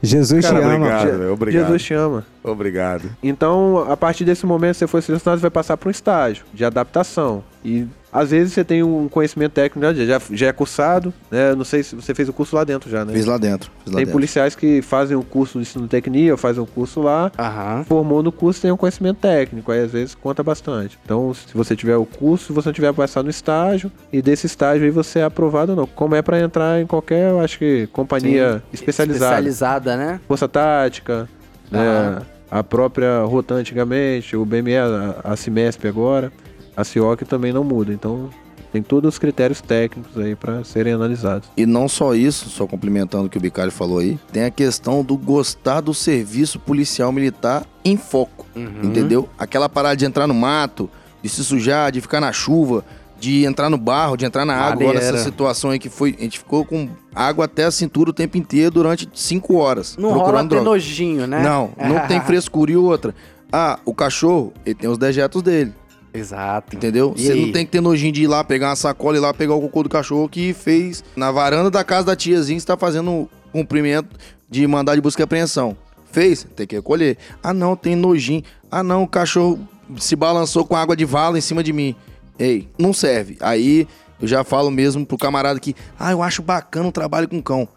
Jesus 0.00 0.46
Cara, 0.46 0.60
te 0.60 0.64
ama. 0.64 0.74
obrigado, 0.76 1.06
Je- 1.18 1.26
obrigado. 1.26 1.62
Jesus 1.64 1.82
te 1.82 1.94
ama. 1.94 2.24
Obrigado. 2.50 3.10
Então, 3.22 3.86
a 3.90 3.96
partir 3.96 4.24
desse 4.24 4.44
momento, 4.46 4.76
você 4.76 4.86
foi 4.86 5.02
selecionado, 5.02 5.38
você 5.40 5.42
vai 5.42 5.50
passar 5.50 5.76
para 5.76 5.88
um 5.88 5.90
estágio 5.90 6.44
de 6.52 6.64
adaptação. 6.64 7.42
E 7.64 7.86
às 8.12 8.30
vezes 8.30 8.52
você 8.54 8.64
tem 8.64 8.82
um 8.82 9.08
conhecimento 9.08 9.52
técnico, 9.52 9.80
né? 9.80 10.06
já, 10.06 10.20
já 10.30 10.46
é 10.46 10.52
cursado, 10.52 11.12
né? 11.30 11.54
Não 11.54 11.64
sei 11.64 11.82
se 11.82 11.94
você 11.94 12.14
fez 12.14 12.28
o 12.28 12.32
curso 12.32 12.56
lá 12.56 12.64
dentro 12.64 12.88
já, 12.88 13.04
né? 13.04 13.12
Fiz 13.12 13.26
lá 13.26 13.36
dentro. 13.36 13.70
Fiz 13.84 13.92
lá 13.92 13.96
Tem 13.96 14.04
dentro. 14.04 14.12
policiais 14.12 14.54
que 14.54 14.80
fazem 14.80 15.16
o 15.16 15.22
curso 15.22 15.58
de 15.58 15.62
ensino 15.62 15.86
tecnia, 15.86 16.32
ou 16.32 16.38
fazem 16.38 16.62
o 16.62 16.66
curso 16.66 17.02
lá, 17.02 17.30
Aham. 17.38 17.84
formou 17.84 18.22
no 18.22 18.32
curso 18.32 18.62
tem 18.62 18.72
um 18.72 18.76
conhecimento 18.76 19.18
técnico, 19.18 19.70
aí 19.70 19.82
às 19.82 19.90
vezes 19.92 20.14
conta 20.14 20.42
bastante. 20.42 20.98
Então, 21.04 21.34
se 21.34 21.52
você 21.54 21.76
tiver 21.76 21.96
o 21.96 22.06
curso, 22.06 22.46
se 22.46 22.52
você 22.52 22.68
não 22.68 22.72
tiver 22.74 22.92
passado 22.94 23.24
no 23.24 23.30
estágio, 23.30 23.90
e 24.12 24.22
desse 24.22 24.46
estágio 24.46 24.84
aí 24.84 24.90
você 24.90 25.18
é 25.18 25.24
aprovado 25.24 25.72
ou 25.72 25.76
não. 25.76 25.86
Como 25.86 26.14
é 26.14 26.22
para 26.22 26.40
entrar 26.40 26.80
em 26.80 26.86
qualquer, 26.86 27.30
eu 27.30 27.40
acho 27.40 27.58
que, 27.58 27.88
companhia 27.92 28.62
especializada. 28.72 29.24
Especializada, 29.24 29.96
né? 29.96 30.20
Força 30.26 30.48
Tática, 30.48 31.28
né? 31.70 32.22
A 32.50 32.62
própria 32.64 33.22
Rotan 33.24 33.56
antigamente, 33.56 34.36
o 34.36 34.44
BME, 34.44 34.76
a, 34.76 35.16
a 35.24 35.36
Cimesp 35.36 35.84
agora, 35.86 36.32
a 36.76 36.82
CIOC 36.84 37.24
também 37.24 37.52
não 37.52 37.62
muda. 37.62 37.92
Então, 37.92 38.30
tem 38.72 38.82
todos 38.82 39.14
os 39.14 39.18
critérios 39.18 39.60
técnicos 39.60 40.16
aí 40.18 40.34
para 40.34 40.64
serem 40.64 40.92
analisados. 40.94 41.48
E 41.56 41.66
não 41.66 41.88
só 41.88 42.14
isso, 42.14 42.48
só 42.48 42.66
complementando 42.66 43.26
o 43.26 43.30
que 43.30 43.38
o 43.38 43.40
Bicalho 43.40 43.70
falou 43.72 43.98
aí, 43.98 44.18
tem 44.32 44.44
a 44.44 44.50
questão 44.50 45.02
do 45.04 45.16
gostar 45.16 45.80
do 45.80 45.92
serviço 45.92 46.58
policial 46.58 47.12
militar 47.12 47.64
em 47.84 47.96
foco, 47.96 48.46
Uhum. 48.56 48.80
entendeu? 48.82 49.28
Aquela 49.38 49.68
parada 49.68 49.96
de 49.96 50.04
entrar 50.04 50.26
no 50.26 50.34
mato, 50.34 50.90
de 51.22 51.28
se 51.28 51.44
sujar, 51.44 51.90
de 51.92 52.00
ficar 52.00 52.20
na 52.20 52.32
chuva, 52.32 52.84
de 53.18 53.44
entrar 53.44 53.68
no 53.68 53.76
barro, 53.76 54.16
de 54.16 54.24
entrar 54.24 54.44
na 54.44 54.54
água. 54.54 54.86
Olha 54.86 54.94
Maneiro. 54.94 55.16
essa 55.16 55.24
situação 55.24 55.70
aí 55.70 55.78
que 55.78 55.88
foi, 55.88 56.14
a 56.18 56.22
gente 56.22 56.38
ficou 56.38 56.64
com 56.64 56.88
água 57.14 57.46
até 57.46 57.64
a 57.64 57.70
cintura 57.70 58.10
o 58.10 58.12
tempo 58.12 58.36
inteiro 58.38 58.70
durante 58.70 59.08
cinco 59.14 59.56
horas, 59.56 59.96
Não 59.96 60.10
rola 60.10 60.22
procurando 60.22 60.48
droga. 60.50 60.64
nojinho, 60.64 61.26
né? 61.26 61.42
Não, 61.42 61.70
não 61.76 62.00
tem 62.06 62.20
frescura 62.20 62.70
e 62.70 62.76
outra. 62.76 63.14
Ah, 63.52 63.78
o 63.84 63.94
cachorro, 63.94 64.52
ele 64.64 64.74
tem 64.74 64.88
os 64.88 64.98
dejetos 64.98 65.42
dele. 65.42 65.72
Exato. 66.12 66.74
Entendeu? 66.76 67.12
E 67.16 67.22
Você 67.26 67.32
aí? 67.32 67.46
não 67.46 67.52
tem 67.52 67.64
que 67.66 67.72
ter 67.72 67.80
nojinho 67.80 68.12
de 68.12 68.22
ir 68.22 68.26
lá 68.26 68.42
pegar 68.42 68.70
uma 68.70 68.76
sacola 68.76 69.16
e 69.16 69.20
ir 69.20 69.22
lá 69.22 69.32
pegar 69.34 69.54
o 69.54 69.60
cocô 69.60 69.82
do 69.82 69.88
cachorro 69.88 70.28
que 70.28 70.52
fez 70.52 71.04
na 71.16 71.30
varanda 71.30 71.70
da 71.70 71.84
casa 71.84 72.06
da 72.06 72.16
tiazinha, 72.16 72.56
está 72.56 72.76
fazendo 72.76 73.28
cumprimento 73.52 74.08
de 74.48 74.66
mandar 74.66 74.94
de 74.94 75.00
busca 75.00 75.22
e 75.22 75.24
apreensão. 75.24 75.76
Fez? 76.10 76.46
Tem 76.56 76.66
que 76.66 76.76
recolher. 76.76 77.18
Ah, 77.42 77.52
não, 77.52 77.76
tem 77.76 77.94
nojinho. 77.94 78.42
Ah, 78.70 78.82
não, 78.82 79.02
o 79.02 79.08
cachorro 79.08 79.58
se 79.98 80.16
balançou 80.16 80.64
com 80.64 80.74
água 80.76 80.96
de 80.96 81.04
vala 81.04 81.36
em 81.38 81.42
cima 81.42 81.62
de 81.62 81.72
mim. 81.72 81.94
Ei, 82.38 82.68
não 82.78 82.92
serve. 82.92 83.36
Aí 83.40 83.86
eu 84.20 84.28
já 84.28 84.44
falo 84.44 84.70
mesmo 84.70 85.04
pro 85.06 85.16
camarada 85.18 85.58
que, 85.58 85.74
ah, 85.98 86.12
eu 86.12 86.22
acho 86.22 86.42
bacana 86.42 86.88
o 86.88 86.92
trabalho 86.92 87.28
com 87.28 87.40
cão. 87.42 87.68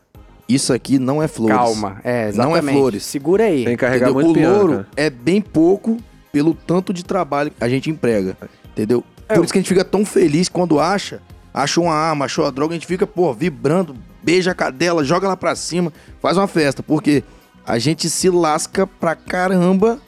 Isso 0.47 0.73
aqui 0.73 0.99
não 0.99 1.23
é 1.23 1.27
flores. 1.27 1.55
Calma. 1.55 2.01
É, 2.03 2.31
Não 2.33 2.49
é 2.55 2.59
exatamente. 2.59 2.75
flores. 2.77 3.03
Segura 3.03 3.45
aí. 3.45 3.63
Tem 3.63 3.75
que 3.75 3.77
carregar 3.81 4.09
Entendeu? 4.09 4.25
muito 4.25 4.31
o 4.37 4.39
piano, 4.39 4.55
louro 4.57 4.73
cara. 4.73 4.87
é 4.97 5.09
bem 5.09 5.41
pouco 5.41 5.97
pelo 6.31 6.53
tanto 6.53 6.91
de 6.93 7.05
trabalho 7.05 7.51
que 7.51 7.63
a 7.63 7.69
gente 7.69 7.89
emprega. 7.89 8.35
Entendeu? 8.71 9.03
Por 9.27 9.37
Eu- 9.37 9.43
isso 9.43 9.53
que 9.53 9.59
a 9.59 9.61
gente 9.61 9.69
fica 9.69 9.85
tão 9.85 10.03
feliz 10.05 10.49
quando 10.49 10.77
acha, 10.79 11.21
acha 11.53 11.79
uma 11.79 11.93
arma, 11.93 12.25
achou 12.25 12.45
a 12.45 12.51
droga, 12.51 12.73
a 12.73 12.75
gente 12.75 12.85
fica, 12.87 13.07
pô, 13.07 13.33
vibrando, 13.33 13.95
beija 14.21 14.51
a 14.51 14.55
cadela, 14.55 15.03
joga 15.05 15.27
lá 15.27 15.37
pra 15.37 15.55
cima, 15.55 15.91
faz 16.21 16.35
uma 16.37 16.47
festa. 16.47 16.83
Porque 16.83 17.23
a 17.65 17.79
gente 17.79 18.09
se 18.09 18.29
lasca 18.29 18.85
pra 18.85 19.15
caramba 19.15 19.99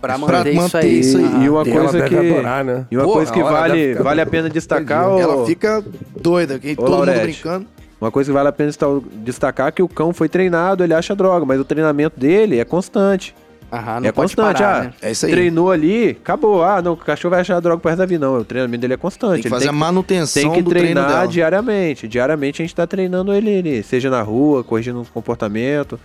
Pra 0.00 0.18
pra 0.18 0.38
manter, 0.38 0.50
isso 0.52 0.60
manter 0.62 0.78
aí. 0.78 1.00
isso 1.00 1.18
aí. 1.18 1.44
E 1.44 1.48
uma 1.50 1.62
E 1.62 1.70
coisa 1.72 2.02
que. 2.02 2.16
adorar, 2.16 2.64
né? 2.64 2.86
E 2.90 2.96
uma 2.96 3.04
Pô, 3.04 3.12
coisa 3.12 3.32
que 3.32 3.42
vale, 3.42 3.88
ficar 3.90 4.02
vale 4.02 4.20
a 4.20 4.26
pena 4.26 4.48
destacar. 4.48 5.04
Ela 5.18 5.44
fica 5.46 5.84
doida, 6.20 6.58
que 6.58 6.74
todo 6.74 6.84
mundo 6.86 6.96
Laurete. 7.06 7.22
brincando. 7.22 7.66
Uma 8.00 8.10
coisa 8.10 8.30
que 8.30 8.34
vale 8.34 8.48
a 8.48 8.52
pena 8.52 8.68
desta- 8.68 8.86
destacar 9.16 9.68
é 9.68 9.72
que 9.72 9.82
o 9.82 9.88
cão 9.88 10.12
foi 10.14 10.26
treinado, 10.28 10.82
ele 10.82 10.94
acha 10.94 11.14
droga, 11.14 11.44
mas 11.44 11.60
o 11.60 11.64
treinamento 11.64 12.18
dele 12.18 12.58
é 12.58 12.64
constante. 12.64 13.34
Aham, 13.72 14.00
não 14.00 14.08
é 14.08 14.10
pode 14.12 14.34
constante. 14.34 14.58
parar, 14.58 14.76
ah, 14.80 14.82
né? 14.84 14.92
É 15.02 15.10
isso 15.12 15.26
aí. 15.26 15.32
treinou 15.32 15.70
ali, 15.70 16.10
acabou. 16.20 16.64
Ah, 16.64 16.80
não, 16.82 16.94
o 16.94 16.96
cachorro 16.96 17.30
vai 17.30 17.42
achar 17.42 17.60
droga 17.60 17.78
pro 17.78 17.88
resto 17.88 17.98
da 18.00 18.06
vida. 18.06 18.26
Não, 18.26 18.38
o 18.38 18.44
treinamento 18.44 18.80
dele 18.80 18.94
é 18.94 18.96
constante. 18.96 19.34
Tem 19.34 19.42
que 19.42 19.46
Ele 19.48 19.54
fazer 19.54 19.68
a 19.68 19.72
manutenção 19.72 20.42
tem 20.42 20.50
que 20.52 20.62
do 20.62 20.70
treino 20.70 20.86
treinar 20.94 21.08
dela. 21.08 21.28
diariamente. 21.28 22.08
Diariamente 22.08 22.62
a 22.62 22.64
gente 22.64 22.74
tá 22.74 22.84
treinando 22.86 23.32
ele, 23.32 23.48
ele, 23.50 23.82
seja 23.84 24.10
na 24.10 24.22
rua, 24.22 24.64
corrigindo 24.64 25.02
o 25.02 25.06
comportamento, 25.06 26.00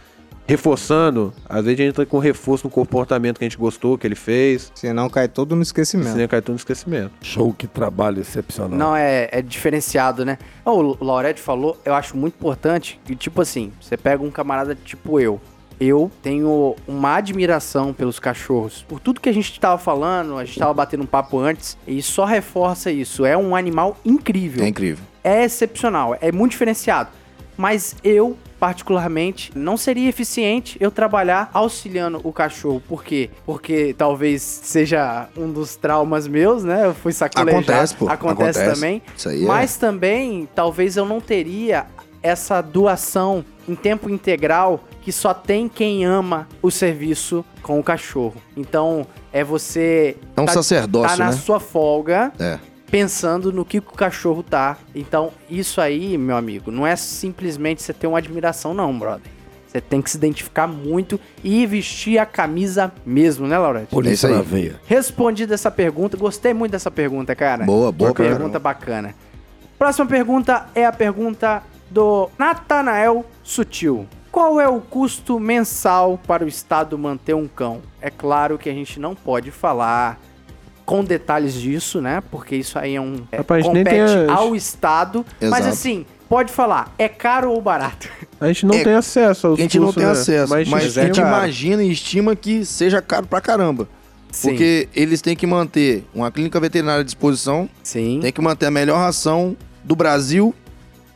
reforçando. 0.47 1.33
Às 1.47 1.65
vezes 1.65 1.79
a 1.79 1.83
gente 1.83 1.89
entra 1.89 2.05
com 2.05 2.19
reforço 2.19 2.67
no 2.67 2.71
comportamento 2.71 3.37
que 3.37 3.43
a 3.43 3.49
gente 3.49 3.57
gostou, 3.57 3.97
que 3.97 4.05
ele 4.05 4.15
fez. 4.15 4.71
Senão 4.75 5.09
cai 5.09 5.27
todo 5.27 5.55
no 5.55 5.61
esquecimento. 5.61 6.13
Senão 6.13 6.27
cai 6.27 6.41
tudo 6.41 6.53
no 6.53 6.59
esquecimento. 6.59 7.11
Show, 7.21 7.53
que 7.53 7.67
trabalho 7.67 8.21
excepcional. 8.21 8.77
Não, 8.77 8.95
é, 8.95 9.29
é 9.31 9.41
diferenciado, 9.41 10.23
né? 10.23 10.37
O 10.63 11.03
Laurete 11.03 11.41
falou, 11.41 11.77
eu 11.83 11.93
acho 11.93 12.15
muito 12.15 12.35
importante 12.35 12.99
que, 13.03 13.15
tipo 13.15 13.41
assim, 13.41 13.71
você 13.81 13.97
pega 13.97 14.23
um 14.23 14.31
camarada 14.31 14.75
tipo 14.75 15.19
eu. 15.19 15.39
Eu 15.77 16.09
tenho 16.21 16.73
uma 16.87 17.15
admiração 17.15 17.91
pelos 17.93 18.17
cachorros. 18.17 18.85
Por 18.87 18.99
tudo 18.99 19.19
que 19.19 19.27
a 19.27 19.33
gente 19.33 19.59
tava 19.59 19.77
falando, 19.77 20.37
a 20.37 20.45
gente 20.45 20.57
tava 20.57 20.73
batendo 20.73 21.03
um 21.03 21.07
papo 21.07 21.37
antes, 21.37 21.77
e 21.85 22.01
só 22.01 22.23
reforça 22.23 22.89
isso. 22.89 23.25
É 23.25 23.35
um 23.35 23.53
animal 23.53 23.97
incrível. 24.05 24.63
É 24.63 24.69
incrível. 24.69 25.03
é 25.21 25.43
excepcional, 25.43 26.17
é 26.21 26.31
muito 26.31 26.51
diferenciado. 26.51 27.09
Mas 27.57 27.95
eu 28.03 28.37
particularmente, 28.59 29.51
não 29.55 29.77
seria 29.77 30.09
eficiente 30.09 30.77
eu 30.79 30.91
trabalhar 30.91 31.49
auxiliando 31.53 32.19
o 32.23 32.31
cachorro. 32.31 32.81
Por 32.87 33.03
quê? 33.03 33.29
Porque 33.45 33.93
talvez 33.97 34.41
seja 34.41 35.27
um 35.37 35.51
dos 35.51 35.75
traumas 35.75 36.27
meus, 36.27 36.63
né? 36.63 36.85
Eu 36.85 36.93
fui 36.93 37.11
sacolejado. 37.13 37.57
Acontece, 37.63 37.95
pô. 37.95 38.09
Acontece, 38.09 38.59
Acontece. 38.59 38.75
também. 38.81 39.01
Isso 39.15 39.29
aí 39.29 39.43
é- 39.43 39.47
Mas 39.47 39.77
também, 39.77 40.47
talvez 40.55 40.97
eu 40.97 41.05
não 41.05 41.19
teria 41.21 41.85
essa 42.23 42.61
doação 42.61 43.45
em 43.67 43.75
tempo 43.75 44.09
integral 44.09 44.83
que 45.01 45.11
só 45.11 45.33
tem 45.33 45.67
quem 45.69 46.03
ama 46.05 46.47
o 46.61 46.71
serviço 46.71 47.45
com 47.61 47.79
o 47.79 47.83
cachorro. 47.83 48.35
Então, 48.57 49.05
é 49.31 49.43
você 49.43 50.17
É 50.35 50.41
um 50.41 50.45
tá- 50.45 50.53
sacerdócio, 50.53 51.17
tá 51.17 51.23
na 51.25 51.31
né? 51.31 51.37
sua 51.37 51.59
folga 51.59 52.31
É. 52.39 52.57
pensando 52.95 53.51
no 53.51 53.65
que 53.65 53.79
o 53.79 53.81
cachorro 53.81 54.41
tá. 54.41 54.77
Então, 54.95 55.33
isso 55.49 55.81
aí, 55.81 56.17
meu 56.17 56.37
amigo, 56.37 56.71
não 56.71 56.87
é 56.87 56.95
simplesmente 56.95 57.81
você 57.81 57.91
ter 57.91 58.07
uma 58.07 58.19
admiração, 58.19 58.73
não, 58.73 58.97
brother. 58.97 59.29
Você 59.67 59.81
tem 59.81 60.01
que 60.01 60.09
se 60.09 60.15
identificar 60.15 60.65
muito 60.65 61.19
e 61.43 61.65
vestir 61.65 62.17
a 62.17 62.25
camisa 62.25 62.93
mesmo, 63.05 63.47
né, 63.47 63.57
Laurete? 63.57 63.87
Isso 63.87 63.95
Polícia 63.95 64.29
aí. 64.29 64.35
na 64.35 64.41
veia. 64.41 64.79
Respondida 64.87 65.53
essa 65.53 65.69
pergunta, 65.69 66.15
gostei 66.15 66.53
muito 66.53 66.71
dessa 66.71 66.89
pergunta, 66.89 67.35
cara. 67.35 67.65
Boa, 67.65 67.91
boa 67.91 68.11
Uma 68.11 68.15
pergunta 68.15 68.59
bacana. 68.59 69.13
Próxima 69.77 70.05
pergunta 70.05 70.67
é 70.73 70.85
a 70.85 70.93
pergunta 70.93 71.63
do 71.91 72.29
Natanael 72.39 73.25
Sutil. 73.43 74.07
Qual 74.31 74.57
é 74.57 74.69
o 74.69 74.79
custo 74.79 75.37
mensal 75.37 76.17
para 76.25 76.45
o 76.45 76.47
Estado 76.47 76.97
manter 76.97 77.33
um 77.33 77.45
cão? 77.45 77.81
É 77.99 78.09
claro 78.09 78.57
que 78.57 78.69
a 78.69 78.73
gente 78.73 79.01
não 79.01 79.13
pode 79.13 79.51
falar 79.51 80.17
com 80.85 81.03
detalhes 81.03 81.53
disso, 81.53 81.99
né? 82.01 82.21
Porque 82.31 82.55
isso 82.55 82.77
aí 82.77 82.95
é 82.95 83.01
um. 83.01 83.23
É, 83.31 83.37
Rapaz, 83.37 83.65
compete 83.65 83.99
as- 83.99 84.29
ao 84.29 84.55
Estado. 84.55 85.25
Mas 85.41 85.49
Exato. 85.61 85.67
assim, 85.67 86.05
pode 86.29 86.51
falar, 86.51 86.93
é 86.97 87.07
caro 87.09 87.51
ou 87.51 87.61
barato? 87.61 88.07
A 88.39 88.47
gente 88.47 88.65
não 88.65 88.75
É, 88.75 88.83
tem 88.83 88.93
acesso 88.93 89.47
aos 89.47 89.59
A 89.59 89.61
gente 89.61 89.79
não 89.79 89.87
custos, 89.87 90.01
tem 90.03 90.05
né? 90.05 90.19
acesso, 90.19 90.49
mas, 90.53 90.67
Mas, 90.67 90.97
a 90.97 91.01
é 91.01 91.05
gente 91.07 91.21
caro. 91.21 91.27
imagina 91.35 91.83
e 91.83 91.91
estima 91.91 92.35
que 92.35 92.63
seja 92.65 93.01
caro 93.01 93.25
pra 93.25 93.39
caramba. 93.41 93.87
Sim. 94.31 94.49
Porque 94.49 94.89
eles 94.93 95.21
têm 95.21 95.35
que 95.35 95.47
manter 95.47 96.03
uma 96.13 96.29
clínica 96.29 96.59
veterinária 96.59 96.99
à 97.01 97.03
disposição, 97.05 97.69
Sim. 97.81 98.19
tem 98.21 98.31
que 98.33 98.41
manter 98.41 98.65
a 98.65 98.71
melhor 98.71 98.97
ração 98.97 99.55
do 99.83 99.95
Brasil, 99.95 100.53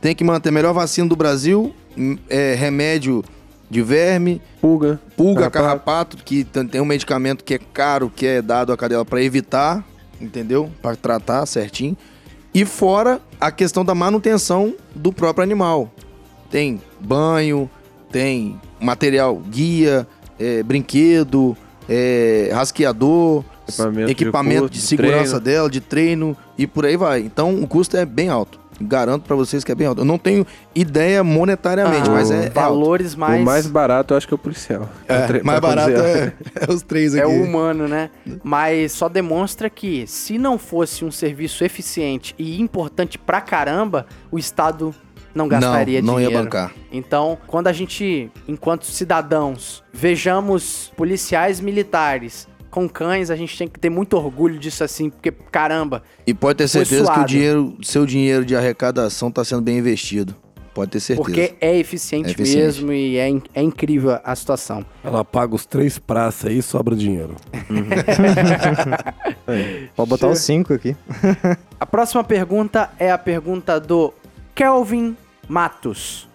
tem 0.00 0.14
que 0.14 0.24
manter 0.24 0.48
a 0.48 0.52
melhor 0.52 0.72
vacina 0.72 1.06
do 1.06 1.14
Brasil, 1.14 1.74
hum, 1.98 2.16
é, 2.30 2.54
remédio 2.54 3.22
de 3.70 3.80
verme, 3.82 4.42
Pulga. 4.60 5.00
pulga, 5.16 5.48
Carrapato. 5.48 6.16
carrapato, 6.16 6.16
que 6.24 6.44
tem 6.44 6.80
um 6.80 6.84
medicamento 6.84 7.44
que 7.44 7.54
é 7.54 7.58
caro, 7.58 8.10
que 8.14 8.26
é 8.26 8.42
dado 8.42 8.72
à 8.72 8.76
cadela 8.76 9.04
para 9.04 9.22
evitar, 9.22 9.84
entendeu? 10.20 10.68
Para 10.82 10.96
tratar 10.96 11.46
certinho. 11.46 11.96
E 12.52 12.64
fora 12.64 13.20
a 13.40 13.52
questão 13.52 13.84
da 13.84 13.94
manutenção 13.94 14.74
do 14.94 15.12
próprio 15.12 15.44
animal. 15.44 15.88
Tem 16.50 16.80
banho, 16.98 17.70
tem 18.10 18.60
material 18.80 19.36
guia, 19.36 20.04
é, 20.38 20.62
brinquedo, 20.64 21.56
é, 21.88 22.50
rasqueador, 22.52 23.44
Equipamento 23.68 24.06
de 24.06 24.10
equipamento 24.12 24.68
de, 24.70 24.80
de 24.80 24.80
segurança 24.84 25.40
treino. 25.40 25.40
dela, 25.44 25.70
de 25.70 25.80
treino 25.80 26.36
e 26.58 26.66
por 26.66 26.84
aí 26.84 26.96
vai. 26.96 27.20
Então 27.20 27.54
o 27.62 27.68
custo 27.68 27.96
é 27.96 28.04
bem 28.04 28.28
alto. 28.28 28.58
Garanto 28.80 29.24
para 29.24 29.36
vocês 29.36 29.62
que 29.62 29.70
é 29.70 29.74
bem 29.74 29.86
alto. 29.86 30.00
Eu 30.00 30.04
não 30.06 30.16
tenho 30.18 30.46
ideia 30.74 31.22
monetariamente, 31.22 32.08
Ah, 32.08 32.12
mas 32.12 32.30
é, 32.30 32.34
é 32.34 32.44
alto. 32.46 32.52
valores 32.54 33.14
mais. 33.14 33.42
O 33.42 33.44
mais 33.44 33.66
barato 33.66 34.14
eu 34.14 34.16
acho 34.18 34.26
que 34.26 34.32
é 34.32 34.36
o 34.36 34.38
policial. 34.38 34.88
É, 35.06 35.26
Tre- 35.26 35.42
mais 35.42 35.60
pra 35.60 35.68
barato 35.68 35.90
é, 36.00 36.32
é 36.68 36.72
os 36.72 36.82
três 36.82 37.14
aqui. 37.14 37.22
É 37.22 37.26
o 37.26 37.44
humano, 37.44 37.86
né? 37.86 38.10
Mas 38.42 38.92
só 38.92 39.08
demonstra 39.08 39.68
que 39.68 40.06
se 40.06 40.38
não 40.38 40.58
fosse 40.58 41.04
um 41.04 41.10
serviço 41.10 41.62
eficiente 41.64 42.34
e 42.38 42.60
importante 42.60 43.18
pra 43.18 43.40
caramba, 43.40 44.06
o 44.30 44.38
Estado 44.38 44.94
não 45.34 45.46
gastaria 45.46 46.00
não, 46.00 46.14
não 46.14 46.20
ia 46.20 46.26
dinheiro. 46.26 46.44
bancar. 46.44 46.72
Então, 46.90 47.38
quando 47.46 47.66
a 47.68 47.72
gente, 47.72 48.30
enquanto 48.48 48.86
cidadãos, 48.86 49.84
vejamos 49.92 50.90
policiais 50.96 51.60
militares 51.60 52.48
com 52.70 52.88
cães, 52.88 53.30
a 53.30 53.36
gente 53.36 53.56
tem 53.58 53.68
que 53.68 53.78
ter 53.78 53.90
muito 53.90 54.16
orgulho 54.16 54.58
disso 54.58 54.82
assim, 54.84 55.10
porque 55.10 55.30
caramba, 55.30 56.02
E 56.26 56.32
pode 56.32 56.58
ter 56.58 56.68
certeza 56.68 57.12
que 57.12 57.20
o 57.20 57.24
dinheiro, 57.24 57.76
seu 57.82 58.06
dinheiro 58.06 58.44
de 58.44 58.56
arrecadação 58.56 59.28
está 59.28 59.44
sendo 59.44 59.62
bem 59.62 59.78
investido. 59.78 60.34
Pode 60.72 60.92
ter 60.92 61.00
certeza. 61.00 61.24
porque 61.24 61.54
é 61.60 61.76
eficiente, 61.76 62.28
É 62.28 62.30
eficiente. 62.30 62.62
mesmo 62.64 62.92
e 62.92 63.16
é, 63.18 63.28
é 63.54 63.62
incrível 63.62 64.18
a 64.22 64.36
situação. 64.36 64.86
Ela 65.02 65.24
paga 65.24 65.52
os 65.54 65.66
três 65.66 65.98
praças 65.98 66.48
aí 66.48 66.58
e 66.58 66.62
sobra 66.62 66.94
dinheiro. 66.94 67.34
Pode 69.96 70.08
botar 70.08 70.28
os 70.28 70.38
cinco 70.38 70.72
aqui. 70.72 70.96
A 71.78 71.84
próxima 71.86 72.22
pergunta 72.22 72.88
é 72.98 73.10
a 73.10 73.18
pergunta 73.18 73.80
do 73.80 74.14
Kelvin 74.54 75.16
Matos. 75.48 76.28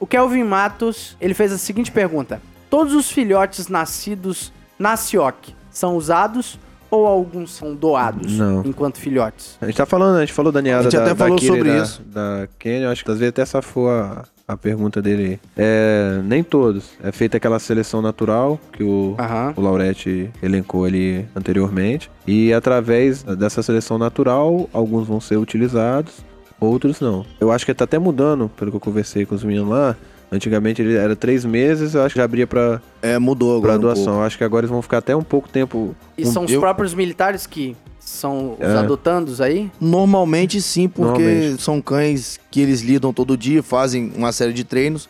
O 0.00 0.06
Kelvin 0.06 0.44
Matos, 0.44 1.16
ele 1.20 1.34
fez 1.34 1.52
a 1.52 1.58
seguinte 1.58 1.92
pergunta: 1.92 2.40
Todos 2.70 2.94
os 2.94 3.10
filhotes 3.10 3.68
nascidos 3.68 4.50
na 4.78 4.96
CIOC 4.96 5.54
são 5.74 5.96
usados 5.96 6.58
ou 6.90 7.06
alguns 7.06 7.50
são 7.52 7.74
doados 7.74 8.38
Não. 8.38 8.62
enquanto 8.64 8.98
filhotes? 8.98 9.58
A 9.60 9.66
gente 9.66 9.76
tá 9.76 9.84
falando, 9.84 10.16
a 10.16 10.20
gente 10.20 10.32
falou 10.32 10.52
da 10.52 10.62
ninhada 10.62 10.82
A 10.82 10.84
gente 10.84 10.96
da, 10.96 11.02
até 11.02 11.10
da 11.10 11.16
falou 11.16 11.36
Kira 11.36 11.54
sobre 11.54 11.70
da, 11.70 11.82
isso. 11.82 12.02
Da 12.02 12.48
Kenya, 12.58 12.90
acho 12.90 13.04
que 13.04 13.10
às 13.10 13.18
vezes 13.18 13.30
até 13.30 13.44
safou 13.44 13.90
a, 13.90 14.24
a 14.46 14.56
pergunta 14.56 15.02
dele 15.02 15.24
aí. 15.24 15.40
É, 15.56 16.20
nem 16.22 16.44
todos. 16.44 16.90
É 17.02 17.10
feita 17.10 17.36
aquela 17.36 17.58
seleção 17.58 18.00
natural 18.00 18.60
que 18.72 18.84
o, 18.84 19.16
o 19.56 19.60
Laurete 19.60 20.30
elencou 20.40 20.84
ali 20.84 21.26
anteriormente. 21.34 22.08
E 22.26 22.52
através 22.52 23.24
dessa 23.24 23.62
seleção 23.62 23.98
natural, 23.98 24.68
alguns 24.72 25.08
vão 25.08 25.20
ser 25.20 25.36
utilizados, 25.36 26.24
outros 26.60 27.00
não. 27.00 27.26
Eu 27.40 27.50
acho 27.50 27.66
que 27.66 27.74
tá 27.74 27.84
até 27.84 27.98
mudando, 27.98 28.48
pelo 28.56 28.70
que 28.70 28.76
eu 28.76 28.80
conversei 28.80 29.26
com 29.26 29.34
os 29.34 29.42
meninos 29.42 29.68
lá. 29.68 29.96
Antigamente 30.34 30.82
ele 30.82 30.94
era 30.96 31.14
três 31.14 31.44
meses, 31.44 31.94
eu 31.94 32.02
acho 32.02 32.14
que 32.14 32.18
já 32.18 32.24
abria 32.24 32.46
pra, 32.46 32.80
É, 33.00 33.18
mudou 33.18 33.60
pra 33.60 33.74
agora. 33.74 33.78
um 33.92 33.94
doação. 33.94 34.14
Eu 34.16 34.22
acho 34.22 34.36
que 34.36 34.42
agora 34.42 34.62
eles 34.64 34.70
vão 34.70 34.82
ficar 34.82 34.98
até 34.98 35.14
um 35.14 35.22
pouco 35.22 35.48
tempo. 35.48 35.94
E 36.18 36.26
um- 36.26 36.32
são 36.32 36.44
os 36.44 36.50
eu- 36.50 36.60
próprios 36.60 36.92
militares 36.92 37.46
que 37.46 37.76
são 38.00 38.54
os 38.54 38.66
É. 38.66 38.76
adotandos 38.78 39.40
aí? 39.40 39.70
Normalmente 39.80 40.60
sim, 40.60 40.88
porque 40.88 41.22
Normalmente. 41.22 41.62
são 41.62 41.80
cães 41.80 42.40
que 42.50 42.60
eles 42.60 42.80
lidam 42.82 43.12
todo 43.12 43.36
dia, 43.36 43.62
fazem 43.62 44.12
uma 44.16 44.32
série 44.32 44.52
de 44.52 44.64
treinos. 44.64 45.08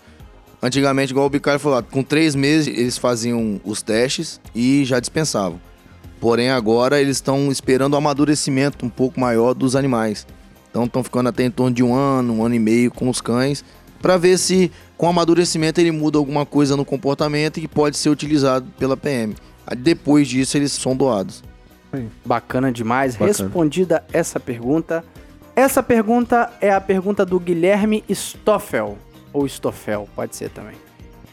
Antigamente, 0.62 1.12
igual 1.12 1.26
o 1.26 1.30
Bicalho 1.30 1.58
falou, 1.58 1.82
com 1.82 2.02
três 2.02 2.34
meses 2.34 2.66
eles 2.68 2.96
faziam 2.98 3.60
os 3.64 3.80
testes 3.82 4.40
e 4.54 4.84
já 4.84 5.00
dispensavam. 5.00 5.58
Porém, 6.20 6.50
agora 6.50 7.00
eles 7.00 7.16
estão 7.18 7.50
esperando 7.50 7.94
o 7.94 7.96
amadurecimento 7.96 8.84
um 8.84 8.88
pouco 8.88 9.18
maior 9.20 9.54
dos 9.54 9.74
animais. 9.76 10.26
Então 10.70 10.84
estão 10.84 11.02
ficando 11.04 11.28
até 11.28 11.44
em 11.44 11.50
torno 11.50 11.74
de 11.74 11.82
um 11.82 11.94
ano, 11.94 12.34
um 12.34 12.44
ano 12.44 12.54
e 12.54 12.58
meio 12.58 12.90
com 12.90 13.08
os 13.08 13.20
cães, 13.20 13.64
para 14.00 14.16
ver 14.16 14.38
se 14.38 14.70
com 14.96 15.06
o 15.06 15.08
amadurecimento 15.08 15.80
ele 15.80 15.90
muda 15.90 16.18
alguma 16.18 16.46
coisa 16.46 16.76
no 16.76 16.84
comportamento 16.84 17.58
e 17.58 17.62
que 17.62 17.68
pode 17.68 17.96
ser 17.96 18.10
utilizado 18.10 18.66
pela 18.78 18.96
PM. 18.96 19.34
Depois 19.76 20.28
disso, 20.28 20.56
eles 20.56 20.72
são 20.72 20.96
doados. 20.96 21.42
Bacana 22.24 22.72
demais. 22.72 23.14
Bacana. 23.14 23.28
Respondida 23.28 24.04
essa 24.12 24.38
pergunta. 24.38 25.04
Essa 25.56 25.82
pergunta 25.82 26.52
é 26.60 26.72
a 26.72 26.80
pergunta 26.80 27.24
do 27.24 27.38
Guilherme 27.38 28.04
Stoffel. 28.10 28.98
Ou 29.32 29.46
Stoffel, 29.46 30.08
pode 30.14 30.36
ser 30.36 30.50
também. 30.50 30.83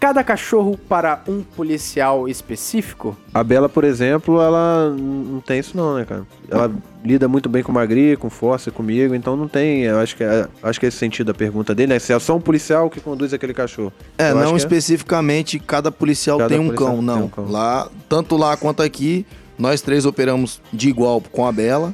Cada 0.01 0.23
cachorro 0.23 0.79
para 0.89 1.21
um 1.27 1.43
policial 1.43 2.27
específico? 2.27 3.15
A 3.31 3.43
Bela, 3.43 3.69
por 3.69 3.83
exemplo, 3.83 4.41
ela 4.41 4.89
não 4.89 5.39
tem 5.39 5.59
isso 5.59 5.77
não, 5.77 5.93
né, 5.93 6.05
cara? 6.05 6.25
Ela 6.49 6.71
lida 7.05 7.27
muito 7.27 7.47
bem 7.47 7.61
com 7.61 7.71
o 7.71 7.75
Magri, 7.75 8.17
com 8.17 8.27
força 8.27 8.71
comigo, 8.71 9.13
então 9.13 9.37
não 9.37 9.47
tem. 9.47 9.83
Eu 9.83 9.99
acho 9.99 10.15
que 10.15 10.23
é, 10.23 10.47
acho 10.63 10.79
que 10.79 10.87
é 10.87 10.89
esse 10.89 10.97
sentido 10.97 11.27
da 11.27 11.35
pergunta 11.35 11.75
dele, 11.75 11.93
né? 11.93 11.99
Se 11.99 12.11
é 12.11 12.17
só 12.17 12.35
um 12.35 12.41
policial 12.41 12.89
que 12.89 12.99
conduz 12.99 13.31
aquele 13.31 13.53
cachorro. 13.53 13.93
É, 14.17 14.31
Eu 14.31 14.37
não 14.37 14.49
que 14.53 14.57
especificamente 14.57 15.59
cada 15.59 15.91
policial 15.91 16.39
Cada 16.39 16.49
tem 16.49 16.57
um 16.57 16.65
policial 16.65 16.89
cão, 16.89 16.97
tem 16.97 17.05
não. 17.05 17.23
um 17.25 17.29
cão. 17.29 17.51
Lá, 17.51 17.87
tanto 18.09 18.35
lá 18.35 18.57
quanto 18.57 18.81
aqui, 18.81 19.23
nós 19.55 19.83
três 19.83 20.03
operamos 20.07 20.59
de 20.73 20.89
igual 20.89 21.21
com 21.31 21.45
a 21.45 21.51
Bela. 21.51 21.93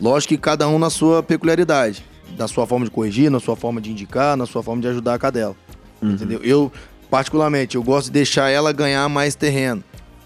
Lógico 0.00 0.32
que 0.32 0.40
cada 0.40 0.66
um 0.68 0.78
na 0.78 0.88
sua 0.88 1.22
peculiaridade, 1.22 2.02
na 2.38 2.48
sua 2.48 2.66
forma 2.66 2.86
de 2.86 2.90
corrigir, 2.90 3.30
na 3.30 3.40
sua 3.40 3.56
forma 3.56 3.78
de 3.78 3.90
indicar, 3.90 4.38
na 4.38 4.46
sua 4.46 4.62
forma 4.62 4.80
de 4.80 4.88
ajudar 4.88 5.12
a 5.12 5.18
cadela. 5.18 5.54
Uhum. 6.00 6.10
Entendeu? 6.12 6.40
Eu, 6.42 6.70
particularmente, 7.16 7.76
eu 7.76 7.82
gosto 7.82 8.08
de 8.08 8.12
deixar 8.12 8.50
ela 8.50 8.74
ganhar 8.74 9.08
mais 9.08 9.34
terreno. 9.34 9.82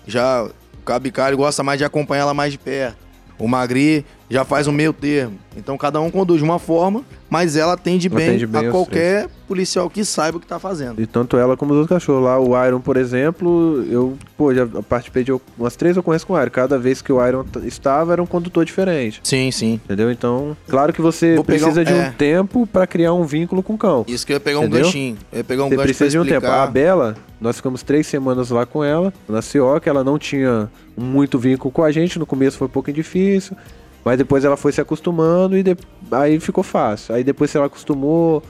Já 0.08 0.42
o 0.42 0.82
Cabicário 0.84 1.38
gosta 1.38 1.62
mais 1.62 1.78
de 1.78 1.84
acompanhar 1.84 2.22
ela 2.22 2.34
mais 2.34 2.50
de 2.50 2.58
perto. 2.58 2.96
O 3.40 3.48
Magri 3.48 4.04
já 4.28 4.44
faz 4.44 4.68
um 4.68 4.72
meio 4.72 4.92
termo. 4.92 5.38
Então 5.56 5.76
cada 5.76 6.00
um 6.00 6.08
conduz 6.10 6.38
de 6.38 6.44
uma 6.44 6.58
forma, 6.60 7.02
mas 7.28 7.56
ela 7.56 7.72
atende 7.72 8.08
bem, 8.08 8.28
Atende 8.28 8.46
bem 8.46 8.68
a 8.68 8.70
qualquer 8.70 9.28
policial 9.48 9.90
que 9.90 10.04
saiba 10.04 10.38
o 10.38 10.40
que 10.40 10.46
tá 10.46 10.60
fazendo. 10.60 11.00
E 11.02 11.06
tanto 11.06 11.36
ela 11.36 11.56
como 11.56 11.72
os 11.72 11.78
outros 11.80 11.98
cachorros. 11.98 12.22
Lá, 12.24 12.38
o 12.38 12.66
Iron, 12.66 12.80
por 12.80 12.96
exemplo, 12.96 13.84
eu, 13.90 14.16
pô, 14.36 14.54
já 14.54 14.64
participei 14.88 15.24
de 15.24 15.32
umas 15.58 15.74
três 15.74 15.96
ocorrências 15.96 16.24
com 16.24 16.34
o 16.34 16.40
Iron. 16.40 16.50
Cada 16.50 16.78
vez 16.78 17.02
que 17.02 17.12
o 17.12 17.26
Iron 17.26 17.44
estava, 17.64 18.12
era 18.12 18.22
um 18.22 18.26
condutor 18.26 18.64
diferente. 18.64 19.20
Sim, 19.24 19.50
sim. 19.50 19.80
Entendeu? 19.84 20.12
Então, 20.12 20.56
claro 20.68 20.92
que 20.92 21.00
você 21.02 21.34
Vou 21.34 21.44
precisa 21.44 21.80
um- 21.80 21.84
de 21.84 21.92
um 21.92 22.00
é. 22.02 22.10
tempo 22.16 22.66
pra 22.66 22.86
criar 22.86 23.12
um 23.14 23.24
vínculo 23.24 23.62
com 23.62 23.74
o 23.74 23.78
cão. 23.78 24.04
Isso 24.06 24.24
que 24.24 24.32
eu 24.32 24.36
ia 24.36 24.40
pegar 24.40 24.60
um 24.60 24.64
Entendeu? 24.64 24.84
ganchinho. 24.84 25.16
Eu 25.32 25.38
ia 25.38 25.44
pegar 25.44 25.64
um 25.64 25.68
Você 25.68 25.76
gancho 25.76 25.86
precisa 25.88 26.10
de 26.10 26.18
um 26.20 26.24
tempo. 26.24 26.46
A 26.46 26.66
Bela, 26.68 27.16
nós 27.40 27.56
ficamos 27.56 27.82
três 27.82 28.06
semanas 28.06 28.50
lá 28.50 28.64
com 28.64 28.84
ela, 28.84 29.12
na 29.28 29.42
CIOC, 29.42 29.88
ela 29.88 30.04
não 30.04 30.16
tinha 30.18 30.70
muito 31.00 31.38
vínculo 31.38 31.70
com 31.72 31.82
a 31.82 31.90
gente, 31.90 32.18
no 32.18 32.26
começo 32.26 32.58
foi 32.58 32.66
um 32.66 32.70
pouquinho 32.70 32.94
difícil, 32.96 33.56
mas 34.04 34.18
depois 34.18 34.44
ela 34.44 34.56
foi 34.56 34.72
se 34.72 34.80
acostumando 34.80 35.56
e 35.56 35.62
de- 35.62 35.76
aí 36.12 36.38
ficou 36.40 36.62
fácil. 36.64 37.14
Aí 37.14 37.24
depois 37.24 37.54
ela 37.54 37.66
acostumou, 37.66 38.42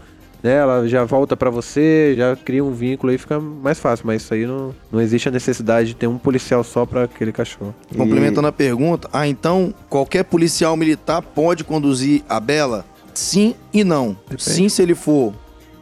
né, 0.42 0.54
ela 0.56 0.88
já 0.88 1.04
volta 1.04 1.36
pra 1.36 1.50
você, 1.50 2.14
já 2.16 2.34
cria 2.36 2.64
um 2.64 2.72
vínculo 2.72 3.10
aí, 3.12 3.18
fica 3.18 3.38
mais 3.38 3.78
fácil. 3.78 4.06
Mas 4.06 4.22
isso 4.22 4.32
aí 4.34 4.46
não, 4.46 4.74
não 4.90 5.00
existe 5.00 5.28
a 5.28 5.32
necessidade 5.32 5.88
de 5.88 5.94
ter 5.94 6.06
um 6.06 6.18
policial 6.18 6.64
só 6.64 6.86
pra 6.86 7.04
aquele 7.04 7.32
cachorro. 7.32 7.74
Complementando 7.96 8.48
a 8.48 8.52
pergunta, 8.52 9.08
ah, 9.12 9.26
então 9.28 9.74
qualquer 9.88 10.24
policial 10.24 10.76
militar 10.76 11.20
pode 11.22 11.62
conduzir 11.64 12.22
a 12.28 12.38
Bela? 12.40 12.84
Sim 13.12 13.54
e 13.72 13.82
não. 13.84 14.16
Sim, 14.38 14.68
se 14.68 14.80
ele 14.82 14.94
for 14.94 15.34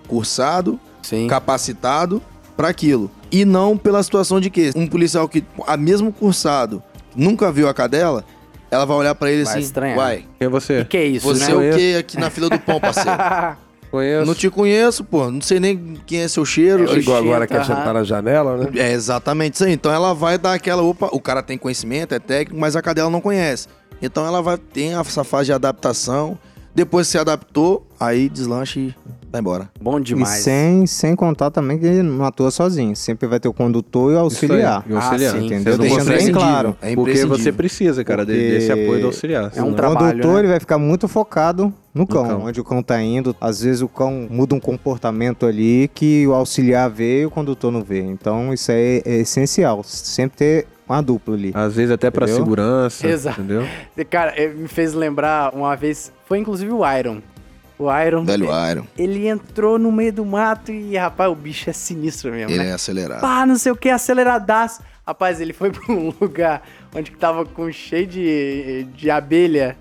cursado, 0.09 0.78
Sim. 1.03 1.27
capacitado 1.27 2.23
para 2.57 2.69
aquilo. 2.69 3.11
E 3.30 3.44
não 3.44 3.76
pela 3.76 4.02
situação 4.02 4.40
de 4.40 4.48
que 4.50 4.70
um 4.74 4.86
policial 4.86 5.28
que, 5.28 5.44
a 5.66 5.76
mesmo 5.76 6.12
cursado, 6.12 6.82
nunca 7.14 7.52
viu 7.52 7.68
a 7.68 7.74
cadela, 7.74 8.24
ela 8.70 8.84
vai 8.84 8.96
olhar 8.96 9.14
pra 9.14 9.30
ele 9.30 9.44
Vai 9.44 9.52
assim, 9.55 9.62
estranhar. 9.62 9.96
vai, 9.96 10.16
Quem 10.38 10.46
é 10.46 10.48
você? 10.48 10.80
E 10.80 10.84
que 10.84 10.96
é 10.96 11.05
isso, 11.06 11.26
você 11.26 11.50
é 11.52 11.55
né? 11.55 11.70
o 11.70 11.76
que 11.76 11.96
aqui 11.96 12.18
na 12.18 12.30
fila 12.30 12.48
do 12.48 12.59
pão, 12.59 12.80
parceiro? 12.80 13.10
Conheço. 13.90 14.26
não 14.26 14.34
te 14.34 14.50
conheço, 14.50 15.02
pô, 15.02 15.30
não 15.30 15.40
sei 15.40 15.59
nem 15.59 15.94
quem 16.05 16.20
é 16.20 16.28
seu 16.28 16.44
cheiro. 16.44 16.84
É 16.84 16.98
agora 16.98 17.46
Chega, 17.46 17.46
quer 17.46 17.64
sentar 17.64 17.84
aham. 17.86 17.92
na 17.94 18.05
janela, 18.05 18.56
né? 18.59 18.68
É 18.76 18.92
exatamente 18.92 19.55
isso 19.55 19.64
aí. 19.64 19.72
Então 19.72 19.90
ela 19.90 20.14
vai 20.14 20.36
dar 20.36 20.52
aquela. 20.52 20.82
Opa, 20.82 21.09
o 21.10 21.18
cara 21.18 21.42
tem 21.42 21.56
conhecimento, 21.56 22.14
é 22.14 22.18
técnico, 22.18 22.60
mas 22.60 22.76
a 22.76 22.82
cadela 22.82 23.09
não 23.09 23.22
conhece. 23.22 23.66
Então 24.02 24.26
ela 24.26 24.42
vai 24.42 24.59
ter 24.59 24.88
essa 24.92 25.24
fase 25.24 25.46
de 25.46 25.52
adaptação. 25.55 26.38
Depois 26.74 27.06
que 27.06 27.12
se 27.12 27.18
adaptou, 27.18 27.86
aí 27.98 28.28
deslancha 28.28 28.78
e 28.78 28.94
vai 29.30 29.40
embora. 29.40 29.68
Bom 29.80 29.98
E 29.98 30.02
demais. 30.02 30.40
sem, 30.42 30.86
sem 30.86 31.14
contar 31.14 31.50
também 31.50 31.78
que 31.78 31.86
ele 31.86 32.02
não 32.02 32.24
atua 32.24 32.50
sozinho. 32.50 32.94
Sempre 32.96 33.26
vai 33.28 33.38
ter 33.38 33.48
o 33.48 33.52
condutor 33.52 34.10
e 34.12 34.14
o 34.14 34.18
aí, 34.18 34.22
auxiliar. 34.22 34.84
e 34.88 34.92
o 34.92 34.96
auxiliar. 34.96 35.34
Ah, 35.34 35.38
sim. 35.38 35.46
Entendeu? 35.46 35.78
Deixando 35.78 36.09
bem 36.09 36.32
claro. 36.32 36.76
É 36.80 36.94
Porque 36.94 37.24
você 37.26 37.52
precisa, 37.52 38.02
cara, 38.05 38.24
Porque 38.24 38.38
desse 38.38 38.72
apoio 38.72 39.00
do 39.00 39.06
auxiliar. 39.09 39.52
É 39.55 39.62
um 39.62 39.72
o 39.72 39.74
trabalho, 39.74 40.10
condutor 40.16 40.32
né? 40.34 40.38
ele 40.40 40.48
vai 40.48 40.60
ficar 40.60 40.78
muito 40.78 41.06
focado 41.09 41.72
no 41.94 42.06
cão, 42.06 42.26
cão. 42.26 42.42
onde 42.46 42.60
o 42.60 42.64
cão 42.64 42.82
tá 42.82 43.00
indo. 43.02 43.34
Às 43.40 43.60
vezes 43.62 43.82
o 43.82 43.88
cão 43.88 44.26
muda 44.30 44.55
um 44.55 44.60
comportamento 44.60 45.46
ali 45.46 45.90
que 45.94 46.26
o 46.26 46.32
auxiliar 46.34 46.88
vê 46.90 47.22
e 47.22 47.26
o 47.26 47.30
condutor 47.30 47.70
não 47.70 47.82
vê. 47.82 48.00
Então 48.00 48.52
isso 48.55 48.70
aí 48.72 49.02
é 49.05 49.16
essencial. 49.20 49.82
Sempre 49.84 50.36
ter 50.38 50.66
uma 50.88 51.02
dupla 51.02 51.34
ali. 51.34 51.50
Às 51.55 51.74
vezes 51.74 51.90
até 51.90 52.10
pra 52.10 52.24
Entendeu? 52.24 52.44
segurança, 52.44 53.06
Exato. 53.06 53.40
entendeu? 53.42 53.66
Cara, 54.09 54.32
eh, 54.36 54.48
me 54.48 54.68
fez 54.68 54.94
lembrar 54.94 55.55
uma 55.55 55.76
vez, 55.76 56.10
foi 56.26 56.38
inclusive 56.38 56.72
o 56.72 56.80
Iron. 56.98 57.18
O 57.78 57.86
Iron, 58.00 58.24
Velho 58.24 58.48
Iron. 58.70 58.84
ele 58.98 59.28
entrou 59.28 59.78
no 59.78 59.92
meio 59.92 60.12
do 60.12 60.24
mato 60.24 60.72
e, 60.72 60.96
rapaz, 60.96 61.30
o 61.30 61.34
bicho 61.34 61.70
é 61.70 61.72
sinistro 61.72 62.32
mesmo, 62.32 62.50
Ele 62.50 62.64
né? 62.64 62.70
é 62.70 62.72
acelerado. 62.72 63.20
Pá, 63.20 63.46
não 63.46 63.56
sei 63.56 63.70
o 63.70 63.76
que, 63.76 63.88
aceleradaço. 63.88 64.82
Rapaz, 65.06 65.40
ele 65.40 65.52
foi 65.52 65.70
pra 65.72 65.92
um 65.94 66.12
lugar 66.20 66.62
onde 66.94 67.10
tava 67.12 67.44
com 67.44 67.70
cheio 67.70 68.06
de, 68.06 68.84
de 68.94 69.10
abelha. 69.10 69.76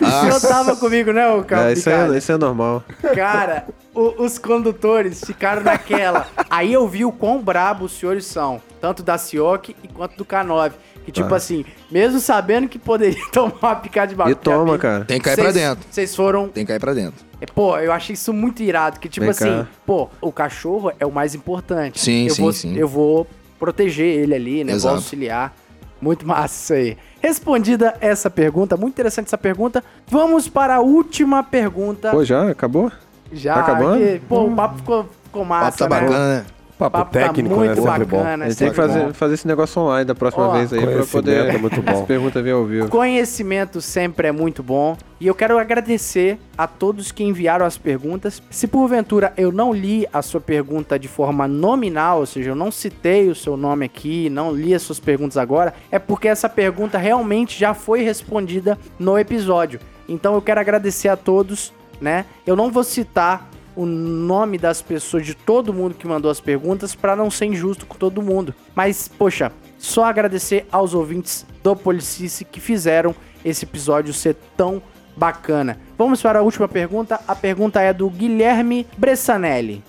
O 0.00 0.04
senhor 0.20 0.40
tava 0.40 0.76
comigo, 0.76 1.12
né, 1.12 1.26
o 1.28 1.44
É, 1.54 1.72
isso, 1.72 1.84
Picalha? 1.84 2.14
é, 2.14 2.18
isso 2.18 2.32
é 2.32 2.36
normal. 2.36 2.82
Cara, 3.14 3.64
o- 3.94 4.22
os 4.24 4.36
condutores 4.38 5.22
ficaram 5.24 5.62
naquela. 5.62 6.26
Aí 6.50 6.72
eu 6.72 6.86
vi 6.88 7.04
o 7.04 7.12
quão 7.12 7.40
brabo 7.40 7.84
os 7.86 7.92
senhores 7.92 8.26
são, 8.26 8.60
tanto 8.80 9.02
da 9.02 9.16
Cioc 9.16 9.74
quanto 9.94 10.16
do 10.16 10.24
K9. 10.24 10.72
Que 11.08 11.12
tipo 11.12 11.32
Ah. 11.32 11.38
assim, 11.38 11.64
mesmo 11.90 12.20
sabendo 12.20 12.68
que 12.68 12.78
poderia 12.78 13.18
tomar 13.32 13.54
uma 13.62 13.76
picada 13.76 14.08
de 14.08 14.12
E 14.12 14.16
barulho. 14.16 14.36
toma, 14.36 14.76
cara. 14.76 15.06
Tem 15.06 15.18
que 15.18 15.24
cair 15.24 15.36
pra 15.38 15.50
dentro. 15.50 15.86
Vocês 15.90 16.14
foram. 16.14 16.48
Tem 16.50 16.66
que 16.66 16.68
cair 16.68 16.78
pra 16.78 16.92
dentro. 16.92 17.24
é, 17.40 17.46
Pô, 17.46 17.78
eu 17.78 17.90
achei 17.92 18.12
isso 18.12 18.30
muito 18.30 18.62
irado. 18.62 19.00
Que 19.00 19.08
tipo 19.08 19.22
Vem 19.24 19.30
assim, 19.30 19.62
cá. 19.62 19.66
pô, 19.86 20.10
o 20.20 20.30
cachorro 20.30 20.92
é 21.00 21.06
o 21.06 21.10
mais 21.10 21.34
importante. 21.34 21.98
Sim, 21.98 22.28
eu 22.28 22.34
sim, 22.34 22.42
vou, 22.42 22.52
sim. 22.52 22.76
Eu 22.76 22.86
vou 22.86 23.26
proteger 23.58 24.04
ele 24.06 24.34
ali, 24.34 24.64
né? 24.64 24.72
Exato. 24.74 24.96
Vou 24.96 25.02
auxiliar. 25.02 25.54
Muito 25.98 26.26
massa 26.26 26.54
isso 26.54 26.72
aí. 26.74 26.96
Respondida 27.22 27.96
essa 28.02 28.28
pergunta, 28.28 28.76
muito 28.76 28.92
interessante 28.92 29.28
essa 29.28 29.38
pergunta. 29.38 29.82
Vamos 30.08 30.46
para 30.46 30.74
a 30.76 30.80
última 30.80 31.42
pergunta. 31.42 32.10
Pô, 32.10 32.22
já? 32.22 32.50
Acabou? 32.50 32.92
Já, 33.32 33.54
Tá 33.54 33.60
acabando? 33.62 33.98
que, 33.98 34.20
pô, 34.28 34.42
o 34.44 34.54
papo 34.54 34.76
ficou, 34.76 35.06
ficou 35.24 35.42
O 35.42 35.46
massa, 35.46 35.88
papo 35.88 35.90
tá 35.90 36.00
né? 36.02 36.06
bacana, 36.06 36.34
né? 36.40 36.46
Papo, 36.78 36.96
Papo 36.96 37.12
tá 37.12 37.20
técnico, 37.26 37.56
muito 37.56 37.70
né? 37.70 37.74
Sempre 37.74 38.04
bom. 38.04 38.18
bacana. 38.18 38.44
A 38.44 38.48
gente 38.48 38.58
tem 38.58 38.70
que 38.70 38.76
fazer, 38.76 39.12
fazer 39.12 39.34
esse 39.34 39.46
negócio 39.48 39.82
online 39.82 40.04
da 40.04 40.14
próxima 40.14 40.48
Ó, 40.48 40.52
vez 40.52 40.72
aí 40.72 40.86
pra 40.86 41.04
poder 41.04 41.54
é 41.54 41.58
muito 41.58 41.82
bom. 41.82 41.90
as 41.90 42.02
perguntas 42.02 42.42
vir 42.44 42.52
ao 42.52 42.64
vivo. 42.64 42.88
Conhecimento 42.88 43.80
sempre 43.80 44.28
é 44.28 44.32
muito 44.32 44.62
bom. 44.62 44.96
E 45.20 45.26
eu 45.26 45.34
quero 45.34 45.58
agradecer 45.58 46.38
a 46.56 46.68
todos 46.68 47.10
que 47.10 47.24
enviaram 47.24 47.66
as 47.66 47.76
perguntas. 47.76 48.40
Se 48.48 48.68
porventura 48.68 49.32
eu 49.36 49.50
não 49.50 49.72
li 49.72 50.06
a 50.12 50.22
sua 50.22 50.40
pergunta 50.40 50.96
de 50.96 51.08
forma 51.08 51.48
nominal, 51.48 52.20
ou 52.20 52.26
seja, 52.26 52.50
eu 52.50 52.54
não 52.54 52.70
citei 52.70 53.28
o 53.28 53.34
seu 53.34 53.56
nome 53.56 53.84
aqui, 53.84 54.30
não 54.30 54.52
li 54.54 54.72
as 54.72 54.82
suas 54.82 55.00
perguntas 55.00 55.36
agora, 55.36 55.74
é 55.90 55.98
porque 55.98 56.28
essa 56.28 56.48
pergunta 56.48 56.96
realmente 56.96 57.58
já 57.58 57.74
foi 57.74 58.02
respondida 58.02 58.78
no 58.96 59.18
episódio. 59.18 59.80
Então 60.08 60.34
eu 60.34 60.40
quero 60.40 60.60
agradecer 60.60 61.08
a 61.08 61.16
todos, 61.16 61.72
né? 62.00 62.24
Eu 62.46 62.54
não 62.54 62.70
vou 62.70 62.84
citar 62.84 63.50
o 63.78 63.86
nome 63.86 64.58
das 64.58 64.82
pessoas, 64.82 65.24
de 65.24 65.34
todo 65.36 65.72
mundo 65.72 65.94
que 65.94 66.04
mandou 66.04 66.28
as 66.28 66.40
perguntas, 66.40 66.96
para 66.96 67.14
não 67.14 67.30
ser 67.30 67.44
injusto 67.44 67.86
com 67.86 67.96
todo 67.96 68.20
mundo. 68.20 68.52
Mas, 68.74 69.06
poxa, 69.06 69.52
só 69.78 70.02
agradecer 70.02 70.66
aos 70.72 70.94
ouvintes 70.94 71.46
do 71.62 71.76
Policice 71.76 72.44
que 72.44 72.60
fizeram 72.60 73.14
esse 73.44 73.64
episódio 73.64 74.12
ser 74.12 74.34
tão 74.56 74.82
bacana. 75.16 75.78
Vamos 75.96 76.20
para 76.20 76.40
a 76.40 76.42
última 76.42 76.66
pergunta. 76.66 77.20
A 77.28 77.36
pergunta 77.36 77.80
é 77.80 77.92
do 77.92 78.10
Guilherme 78.10 78.84
Bressanelli. 78.96 79.84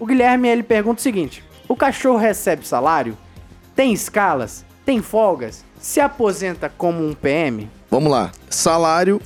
O 0.00 0.06
Guilherme 0.06 0.48
ele 0.48 0.62
pergunta 0.62 1.00
o 1.00 1.02
seguinte: 1.02 1.44
O 1.68 1.76
cachorro 1.76 2.16
recebe 2.16 2.66
salário? 2.66 3.14
Tem 3.76 3.92
escalas? 3.92 4.64
Tem 4.86 5.02
folgas? 5.02 5.66
Se 5.78 6.00
aposenta 6.00 6.72
como 6.78 7.06
um 7.06 7.12
PM? 7.12 7.68
Vamos 7.90 8.10
lá. 8.10 8.32
Salário 8.48 9.20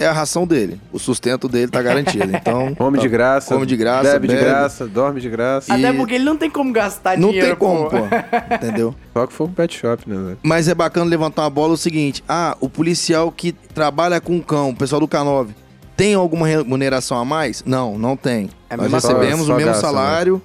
é 0.00 0.06
a 0.06 0.12
ração 0.12 0.46
dele. 0.46 0.80
O 0.92 0.98
sustento 0.98 1.46
dele 1.48 1.68
tá 1.70 1.80
garantido. 1.82 2.34
Então. 2.34 2.74
Come 2.78 2.98
de 2.98 3.08
graça. 3.08 3.54
Come 3.54 3.66
de 3.66 3.76
graça, 3.76 4.12
Bebe 4.14 4.28
de 4.28 4.34
bebe. 4.34 4.46
graça, 4.46 4.86
dorme 4.88 5.20
de 5.20 5.28
graça. 5.28 5.72
E- 5.72 5.84
Até 5.86 5.96
porque 5.96 6.14
ele 6.14 6.24
não 6.24 6.36
tem 6.36 6.50
como 6.50 6.72
gastar 6.72 7.18
Não 7.18 7.28
dinheiro. 7.28 7.48
tem 7.48 7.56
como, 7.56 7.84
pô. 7.90 7.98
pô. 7.98 8.54
Entendeu? 8.54 8.94
Só 9.12 9.26
que 9.26 9.32
for 9.32 9.44
um 9.48 9.52
pet 9.52 9.76
shop, 9.76 10.08
né, 10.08 10.16
velho? 10.16 10.38
Mas 10.42 10.66
é 10.68 10.74
bacana 10.74 11.08
levantar 11.08 11.42
uma 11.42 11.50
bola 11.50 11.74
o 11.74 11.76
seguinte: 11.76 12.24
ah, 12.28 12.56
o 12.60 12.68
policial 12.68 13.30
que 13.30 13.52
trabalha 13.52 14.20
com 14.20 14.40
cão, 14.40 14.70
o 14.70 14.76
pessoal 14.76 15.00
do 15.00 15.06
K9, 15.06 15.48
tem 15.96 16.14
alguma 16.14 16.46
remuneração 16.46 17.18
a 17.18 17.24
mais? 17.24 17.62
Não, 17.66 17.98
não 17.98 18.16
tem. 18.16 18.48
É 18.70 18.76
Nós 18.76 18.90
recebemos 18.90 19.46
só 19.46 19.52
o 19.52 19.56
mesmo 19.56 19.72
gasta, 19.72 19.86
salário, 19.86 20.40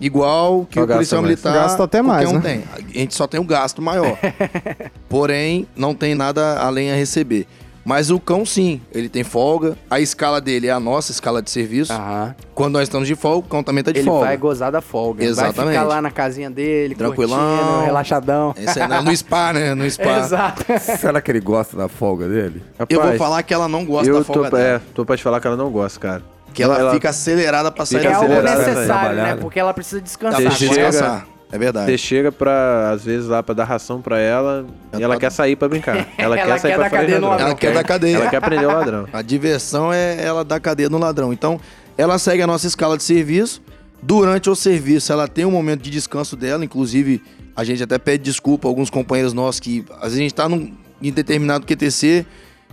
igual 0.00 0.64
que 0.64 0.78
Só 0.78 0.84
o 0.84 0.88
policial 0.88 1.20
mais. 1.22 1.30
militar. 1.42 1.52
Gasta 1.54 1.84
até 1.84 2.00
mais, 2.00 2.30
um 2.30 2.34
né? 2.34 2.40
tem. 2.40 2.64
A 2.72 2.98
gente 2.98 3.14
só 3.14 3.26
tem 3.26 3.38
o 3.38 3.44
gasto 3.44 3.82
maior. 3.82 4.16
Porém, 5.08 5.66
não 5.76 5.94
tem 5.94 6.14
nada 6.14 6.58
além 6.58 6.90
a 6.90 6.94
receber. 6.94 7.46
Mas 7.84 8.10
o 8.10 8.18
cão, 8.18 8.46
sim, 8.46 8.80
ele 8.92 9.08
tem 9.10 9.22
folga. 9.22 9.76
A 9.90 10.00
escala 10.00 10.40
dele 10.40 10.68
é 10.68 10.70
a 10.70 10.80
nossa 10.80 11.12
escala 11.12 11.42
de 11.42 11.50
serviço. 11.50 11.92
Aham. 11.92 12.34
Quando 12.54 12.72
nós 12.74 12.84
estamos 12.84 13.06
de 13.06 13.14
folga, 13.14 13.46
o 13.46 13.50
cão 13.50 13.62
também 13.62 13.84
tá 13.84 13.92
de 13.92 13.98
Ele 13.98 14.08
folga. 14.08 14.26
vai 14.26 14.36
gozar 14.38 14.72
da 14.72 14.80
folga. 14.80 15.18
Vai 15.22 15.28
Exatamente. 15.28 15.72
ficar 15.74 15.82
lá 15.84 16.00
na 16.00 16.10
casinha 16.10 16.48
dele, 16.50 16.94
Tranquilão. 16.94 17.38
curtindo, 17.58 17.84
relaxadão. 17.84 18.54
Esse 18.56 18.80
é 18.80 18.86
no 19.02 19.14
spa, 19.16 19.52
né? 19.52 19.74
No 19.74 19.90
spa. 19.90 20.18
Exato. 20.24 20.64
Será 20.98 21.20
que 21.20 21.30
ele 21.30 21.40
gosta 21.40 21.76
da 21.76 21.88
folga 21.88 22.26
dele? 22.28 22.62
Eu 22.88 23.02
vou 23.02 23.16
falar 23.18 23.42
que 23.42 23.52
ela 23.52 23.68
não 23.68 23.84
gosta 23.84 24.08
eu 24.08 24.18
da 24.18 24.24
folga 24.24 24.50
tô, 24.50 24.56
dela. 24.56 24.68
é, 24.76 24.80
tô 24.94 25.04
pra 25.04 25.16
te 25.16 25.22
falar 25.22 25.40
que 25.40 25.46
ela 25.46 25.56
não 25.56 25.70
gosta, 25.70 26.00
cara. 26.00 26.22
Que 26.54 26.62
ela, 26.62 26.78
Ela- 26.78 26.92
fica 26.92 27.10
acelerada 27.10 27.70
pra 27.72 27.84
sair 27.84 28.06
É 28.06 28.10
da 28.10 28.16
algo 28.16 28.28
folga. 28.32 28.38
acelerada, 28.48 28.70
necessário, 28.70 28.86
trabalhar, 29.02 29.22
né? 29.24 29.34
né? 29.34 29.40
Porque 29.42 29.58
ela 29.58 29.74
precisa 29.74 29.96
Ela 29.98 30.04
descansar. 30.04 30.42
Você 30.42 30.50
chega- 30.52 30.74
descansar. 30.90 31.26
É 31.54 31.58
verdade. 31.58 31.86
Você 31.88 31.96
chega 31.96 32.32
pra, 32.32 32.90
às 32.90 33.04
vezes, 33.04 33.28
lá 33.28 33.40
pra 33.40 33.54
dar 33.54 33.62
ração 33.64 34.02
pra 34.02 34.18
ela 34.18 34.66
Já 34.92 34.98
e 34.98 35.02
ela 35.04 35.14
tá- 35.14 35.20
quer 35.20 35.30
sair 35.30 35.54
pra 35.54 35.68
brincar. 35.68 36.08
Ela, 36.18 36.36
Ela 36.36 36.36
quer 36.36 36.58
sair 36.58 36.70
quer 36.72 36.78
pra 36.78 36.90
cadeia 36.90 37.20
no 37.20 37.28
ladrão. 37.28 37.28
ladrão. 37.28 37.46
Ela 37.46 37.54
quer 37.54 37.72
dar 37.74 37.84
cadeia. 37.84 38.16
Ela 38.16 38.30
quer 38.30 38.40
prender 38.40 38.68
o 38.68 38.72
ladrão. 38.72 39.08
A 39.14 39.22
diversão 39.22 39.92
é 39.92 40.20
ela 40.20 40.44
dar 40.44 40.58
cadeia 40.58 40.88
no 40.90 40.98
ladrão. 40.98 41.32
Então, 41.32 41.60
ela 41.96 42.18
segue 42.18 42.42
a 42.42 42.46
nossa 42.46 42.66
escala 42.66 42.96
de 42.96 43.04
serviço. 43.04 43.62
Durante 44.02 44.50
o 44.50 44.56
serviço, 44.56 45.12
ela 45.12 45.28
tem 45.28 45.44
um 45.44 45.50
momento 45.52 45.80
de 45.80 45.90
descanso 45.90 46.34
dela. 46.34 46.64
Inclusive, 46.64 47.22
a 47.54 47.62
gente 47.62 47.82
até 47.84 47.98
pede 47.98 48.24
desculpa 48.24 48.66
a 48.66 48.68
alguns 48.68 48.90
companheiros 48.90 49.32
nossos 49.32 49.60
que 49.60 49.84
às 49.98 50.02
vezes 50.08 50.18
a 50.18 50.22
gente 50.22 50.34
tá 50.34 50.48
num, 50.48 50.72
em 51.00 51.12
determinado 51.12 51.64
QTC 51.64 52.26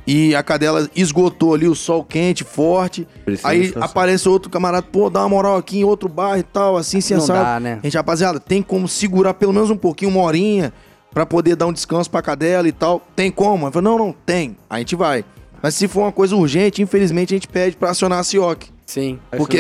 e 0.06 0.36
a 0.36 0.42
cadela 0.42 0.90
esgotou 0.96 1.54
ali 1.54 1.68
o 1.68 1.76
sol 1.76 2.04
quente, 2.04 2.44
forte. 2.44 3.08
Precisa 3.24 3.48
aí 3.48 3.62
descansar. 3.62 3.90
aparece 3.90 4.28
outro 4.28 4.50
camarada, 4.50 4.84
pô, 4.84 5.10
dá 5.10 5.22
uma 5.22 5.30
moral 5.30 5.58
aqui 5.58 5.80
em 5.80 5.84
outro 5.84 6.10
bairro 6.10 6.40
e 6.40 6.44
tal, 6.44 6.78
assim, 6.78 6.98
assim, 6.98 7.16
Não 7.16 7.28
dá, 7.28 7.60
né? 7.60 7.80
A 7.82 7.86
gente, 7.86 7.98
rapaziada, 7.98 8.40
tem 8.40 8.62
como 8.62 8.88
segurar 8.88 9.34
pelo 9.34 9.54
menos 9.54 9.70
um 9.70 9.78
pouquinho, 9.78 10.12
uma 10.12 10.22
horinha, 10.22 10.74
pra 11.14 11.26
poder 11.26 11.56
dar 11.56 11.68
um 11.68 11.74
descanso 11.74 12.10
pra 12.10 12.22
cadela 12.22 12.68
e 12.68 12.72
tal. 12.72 13.02
Tem 13.16 13.32
como? 13.32 13.68
Eu 13.68 13.72
falei, 13.72 13.90
não, 13.90 13.98
não, 13.98 14.16
tem. 14.26 14.58
A 14.70 14.80
gente 14.80 14.96
vai. 14.96 15.24
Mas 15.62 15.76
se 15.76 15.88
for 15.88 16.02
uma 16.02 16.12
coisa 16.12 16.36
urgente, 16.36 16.82
infelizmente 16.82 17.34
a 17.34 17.38
gente 17.38 17.48
pede 17.48 17.76
pra 17.76 17.92
acionar 17.92 18.20
a 18.20 18.24
CIOC. 18.24 18.72
Sim. 18.92 19.20
Aí, 19.32 19.38
Porque, 19.38 19.58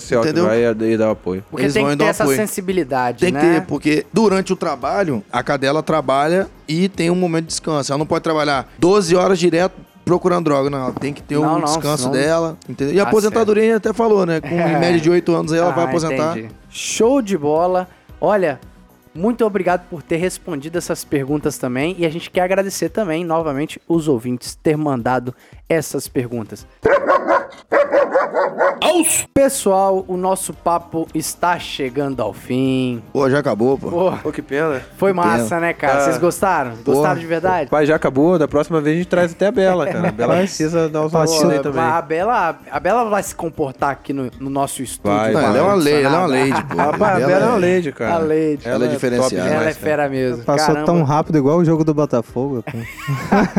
se 0.00 0.06
tiver, 0.08 0.20
entendeu? 0.20 0.46
vai 0.46 0.64
e 0.64 0.96
dá 0.96 1.10
apoio. 1.10 1.44
Porque 1.50 1.64
Eles 1.66 1.74
tem 1.74 1.82
vão 1.84 1.92
que 1.92 1.98
ter 1.98 2.04
essa 2.06 2.22
apoio. 2.22 2.38
sensibilidade, 2.38 3.18
Tem 3.18 3.30
que 3.30 3.38
né? 3.38 3.60
ter, 3.60 3.66
porque 3.66 4.06
durante 4.10 4.54
o 4.54 4.56
trabalho, 4.56 5.22
a 5.30 5.42
cadela 5.42 5.82
trabalha 5.82 6.48
e 6.66 6.88
tem 6.88 7.10
um 7.10 7.14
momento 7.14 7.42
de 7.42 7.48
descanso. 7.48 7.92
Ela 7.92 7.98
não 7.98 8.06
pode 8.06 8.22
trabalhar 8.24 8.72
12 8.78 9.14
horas 9.14 9.38
direto 9.38 9.74
procurando 10.02 10.44
droga, 10.46 10.70
não. 10.70 10.78
Ela 10.78 10.92
tem 10.92 11.12
que 11.12 11.22
ter 11.22 11.34
Não, 11.34 11.42
um 11.42 11.58
não, 11.58 11.64
descanso 11.66 12.04
senão- 12.04 12.12
dela, 12.12 12.56
entendeu? 12.66 12.94
E 12.94 12.98
a 13.00 13.02
Tá 13.04 13.10
aposentadoria 13.10 13.64
gente 13.64 13.74
até 13.74 13.92
falou, 13.92 14.24
né? 14.24 14.40
Com 14.40 14.48
É. 14.48 14.72
em 14.72 14.80
média 14.80 14.98
de 14.98 15.10
8 15.10 15.34
anos 15.34 15.52
aí 15.52 15.58
ela 15.58 15.72
vai 15.72 15.84
Ah, 15.84 15.88
aposentar. 15.88 16.38
entendi. 16.38 16.54
Show 16.70 17.20
de 17.20 17.36
bola. 17.36 17.86
Olha, 18.18 18.58
muito 19.14 19.44
obrigado 19.44 19.82
por 19.90 20.02
ter 20.02 20.16
respondido 20.16 20.78
essas 20.78 21.04
perguntas 21.04 21.58
também. 21.58 21.96
E 21.98 22.06
a 22.06 22.08
gente 22.08 22.30
quer 22.30 22.40
agradecer 22.40 22.88
também, 22.88 23.24
novamente, 23.26 23.78
os 23.86 24.08
ouvintes 24.08 24.54
ter 24.54 24.74
mandado 24.76 25.34
essas 25.68 26.08
perguntas. 26.08 26.66
Pessoal, 29.34 30.04
o 30.06 30.16
nosso 30.16 30.52
papo 30.52 31.06
está 31.14 31.58
chegando 31.58 32.20
ao 32.20 32.32
fim. 32.32 33.02
Pô, 33.12 33.28
já 33.28 33.38
acabou, 33.38 33.78
pô. 33.78 33.90
Pô, 33.90 34.12
Pô, 34.22 34.32
que 34.32 34.42
pena. 34.42 34.80
foi 34.96 35.12
massa, 35.12 35.58
né, 35.58 35.72
cara? 35.72 35.98
Ah. 35.98 36.00
Vocês 36.04 36.18
gostaram? 36.18 36.72
Gostaram 36.84 37.18
de 37.20 37.26
verdade? 37.26 37.70
Pai, 37.70 37.86
já 37.86 37.96
acabou. 37.96 38.38
Da 38.38 38.46
próxima 38.48 38.80
vez 38.80 38.94
a 38.94 38.98
gente 38.98 39.08
traz 39.08 39.32
até 39.32 39.46
a 39.46 39.52
Bela, 39.52 39.86
cara. 39.86 40.08
A 40.08 40.12
Bela 40.12 40.36
precisa 40.36 40.88
dar 40.88 41.02
os 41.04 41.12
valores 41.12 41.42
aí 41.44 41.56
Pô, 41.56 41.62
também. 41.62 41.82
a 41.82 42.02
Bela, 42.02 42.58
a 42.70 42.80
Bela 42.80 43.04
vai 43.08 43.22
se 43.22 43.34
comportar 43.34 43.90
aqui 43.90 44.12
no, 44.12 44.30
no 44.38 44.50
nosso 44.50 44.82
estúdio. 44.82 45.16
Vai, 45.18 45.32
Não, 45.32 45.40
ela 45.40 45.58
é 45.58 45.62
uma 45.62 45.74
lei, 45.74 46.02
ela 46.04 46.14
é 46.14 46.18
uma 46.18 46.26
lady, 46.26 46.64
pô. 46.64 46.80
A 46.80 46.84
Ela 46.84 46.92
Bela 47.26 47.44
é 47.44 47.48
uma 47.48 47.66
é- 47.66 47.74
lady, 47.74 47.92
cara. 47.92 48.14
A 48.14 48.18
lady. 48.18 48.60
Ela 48.64 48.74
é 48.76 48.78
top 48.80 48.88
diferenciada. 48.90 49.28
demais, 49.34 49.52
Ela 49.52 49.60
é 49.62 49.64
cara. 49.72 49.74
fera 49.74 50.08
mesmo. 50.08 50.44
Passou 50.44 50.66
Caramba. 50.68 50.86
tão 50.86 51.02
rápido 51.02 51.38
igual 51.38 51.58
o 51.58 51.64
jogo 51.64 51.84
do 51.84 51.94
Botafogo. 51.94 52.62
pô. 52.64 52.78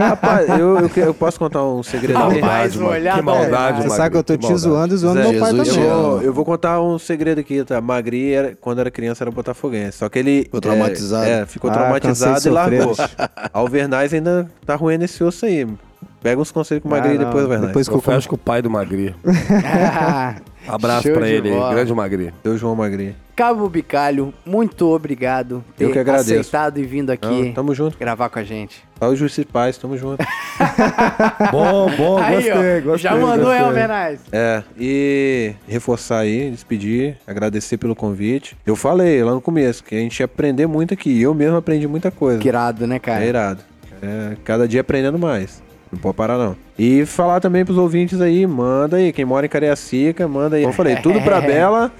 Rapaz, 0.02 0.50
eu, 0.50 0.80
eu, 0.80 0.90
eu 0.96 1.14
posso 1.14 1.40
contar 1.40 1.64
um 1.64 1.84
segredo 1.84 2.20
mano. 2.20 2.32
Que 2.36 2.42
da- 2.42 3.22
maldade, 3.22 3.78
Você 3.78 3.88
Magri, 3.88 3.90
sabe 3.90 4.10
que 4.12 4.18
eu 4.18 4.24
tô 4.24 4.34
que 4.34 4.40
te 4.40 4.44
maldade. 4.44 4.61
Zoando 4.62 4.94
e 4.94 4.98
zoando 4.98 5.22
Zé 5.24 5.30
meu 5.32 5.40
pai 5.40 5.52
Jesus 5.52 5.70
também. 5.70 5.90
Eu, 5.90 6.22
eu 6.24 6.34
vou 6.34 6.46
contar 6.46 6.82
um 6.82 6.98
segredo 7.00 7.40
aqui, 7.40 7.64
tá? 7.64 7.80
Magri, 7.82 8.34
era, 8.34 8.56
quando 8.60 8.80
era 8.80 8.90
criança, 8.92 9.24
era 9.24 9.32
botafoguense. 9.32 9.98
Só 9.98 10.10
que 10.10 10.20
ele... 10.20 10.44
Ficou 10.44 10.62
traumatizado. 10.62 11.26
É, 11.26 11.42
é, 11.42 11.46
ficou 11.46 11.70
Ah, 11.70 11.74
traumatizado 11.74 12.48
e 12.48 12.50
largou. 12.50 12.96
Alvernaz 13.54 14.14
ainda 14.14 14.50
tá 14.66 14.76
ruim 14.76 15.02
esse 15.04 15.24
osso 15.24 15.46
aí. 15.46 15.68
Pega 16.22 16.40
uns 16.40 16.52
conselhos 16.52 16.84
com 16.84 16.90
o 16.90 16.94
Ah, 16.94 16.98
Magri 16.98 17.18
não, 17.18 17.26
depois, 17.26 17.44
Alvernaz. 17.44 17.68
depois 17.68 17.88
que 17.88 17.94
eu 17.94 18.02
Confesso 18.02 18.28
que 18.28 18.36
o 18.36 18.38
pai 18.38 18.62
do 18.62 18.70
Magri. 18.70 19.16
Abraço 20.68 21.08
Show 21.08 21.14
pra 21.18 21.28
ele, 21.28 21.50
bola. 21.52 21.74
grande 21.74 21.94
Magri. 21.94 22.34
Deu 22.44 22.58
João 22.58 22.76
Magri. 22.76 23.16
Cabo 23.42 23.68
Bicalho, 23.68 24.32
muito 24.46 24.88
obrigado 24.88 25.64
por 25.76 25.82
Eu 25.84 25.88
ter 25.88 25.94
que 25.94 26.00
agradeço. 26.00 26.32
aceitado 26.32 26.78
e 26.80 26.84
vindo 26.84 27.10
aqui 27.10 27.28
Não, 27.28 27.54
tamo 27.54 27.74
junto. 27.74 27.98
gravar 27.98 28.30
com 28.30 28.38
a 28.38 28.44
gente. 28.44 28.84
Salve, 29.00 29.16
Justiça 29.16 29.42
e 29.42 29.46
Paz, 29.46 29.78
tamo 29.80 29.98
junto. 29.98 30.24
Bom, 31.52 31.90
bom, 31.98 32.18
Aí, 32.20 32.36
gostei, 32.36 32.52
ó, 32.54 32.82
gostei. 32.82 32.98
já 33.12 33.16
mandou, 33.16 33.52
é, 33.52 33.58
Alvernaz? 33.60 34.20
É, 34.32 34.62
e 34.80 35.54
reforçar 35.68 36.20
aí, 36.20 36.52
despedir, 36.52 37.18
agradecer 37.26 37.78
pelo 37.78 37.96
convite. 37.96 38.56
Eu 38.64 38.76
falei 38.76 39.24
lá 39.24 39.32
no 39.34 39.42
começo 39.42 39.84
que 39.84 39.96
a 39.96 40.00
gente 40.00 40.20
ia 40.20 40.26
aprender 40.26 40.68
muito 40.68 40.94
aqui. 40.94 41.20
Eu 41.20 41.34
mesmo 41.34 41.58
aprendi 41.58 41.88
muita 41.88 42.12
coisa. 42.12 42.38
Que 42.40 42.48
irado, 42.48 42.86
né, 42.86 43.00
cara? 43.00 43.24
É 43.26 43.28
irado. 43.28 43.62
É, 44.04 44.38
cada 44.44 44.68
dia 44.68 44.82
aprendendo 44.82 45.18
mais. 45.18 45.64
Não 45.92 45.98
pode 46.00 46.16
parar, 46.16 46.38
não. 46.38 46.56
E 46.78 47.06
falar 47.08 47.40
também 47.40 47.66
pros 47.66 47.78
ouvintes 47.80 48.22
aí, 48.22 48.46
manda 48.46 48.98
aí. 48.98 49.12
Quem 49.12 49.26
mora 49.26 49.48
em 49.48 49.50
Cariacica, 49.50 50.28
manda 50.28 50.56
aí. 50.58 50.62
Como 50.62 50.74
eu 50.74 50.78
falei, 50.78 50.96
tudo 50.98 51.20
pra 51.22 51.42
Bela. 51.42 51.92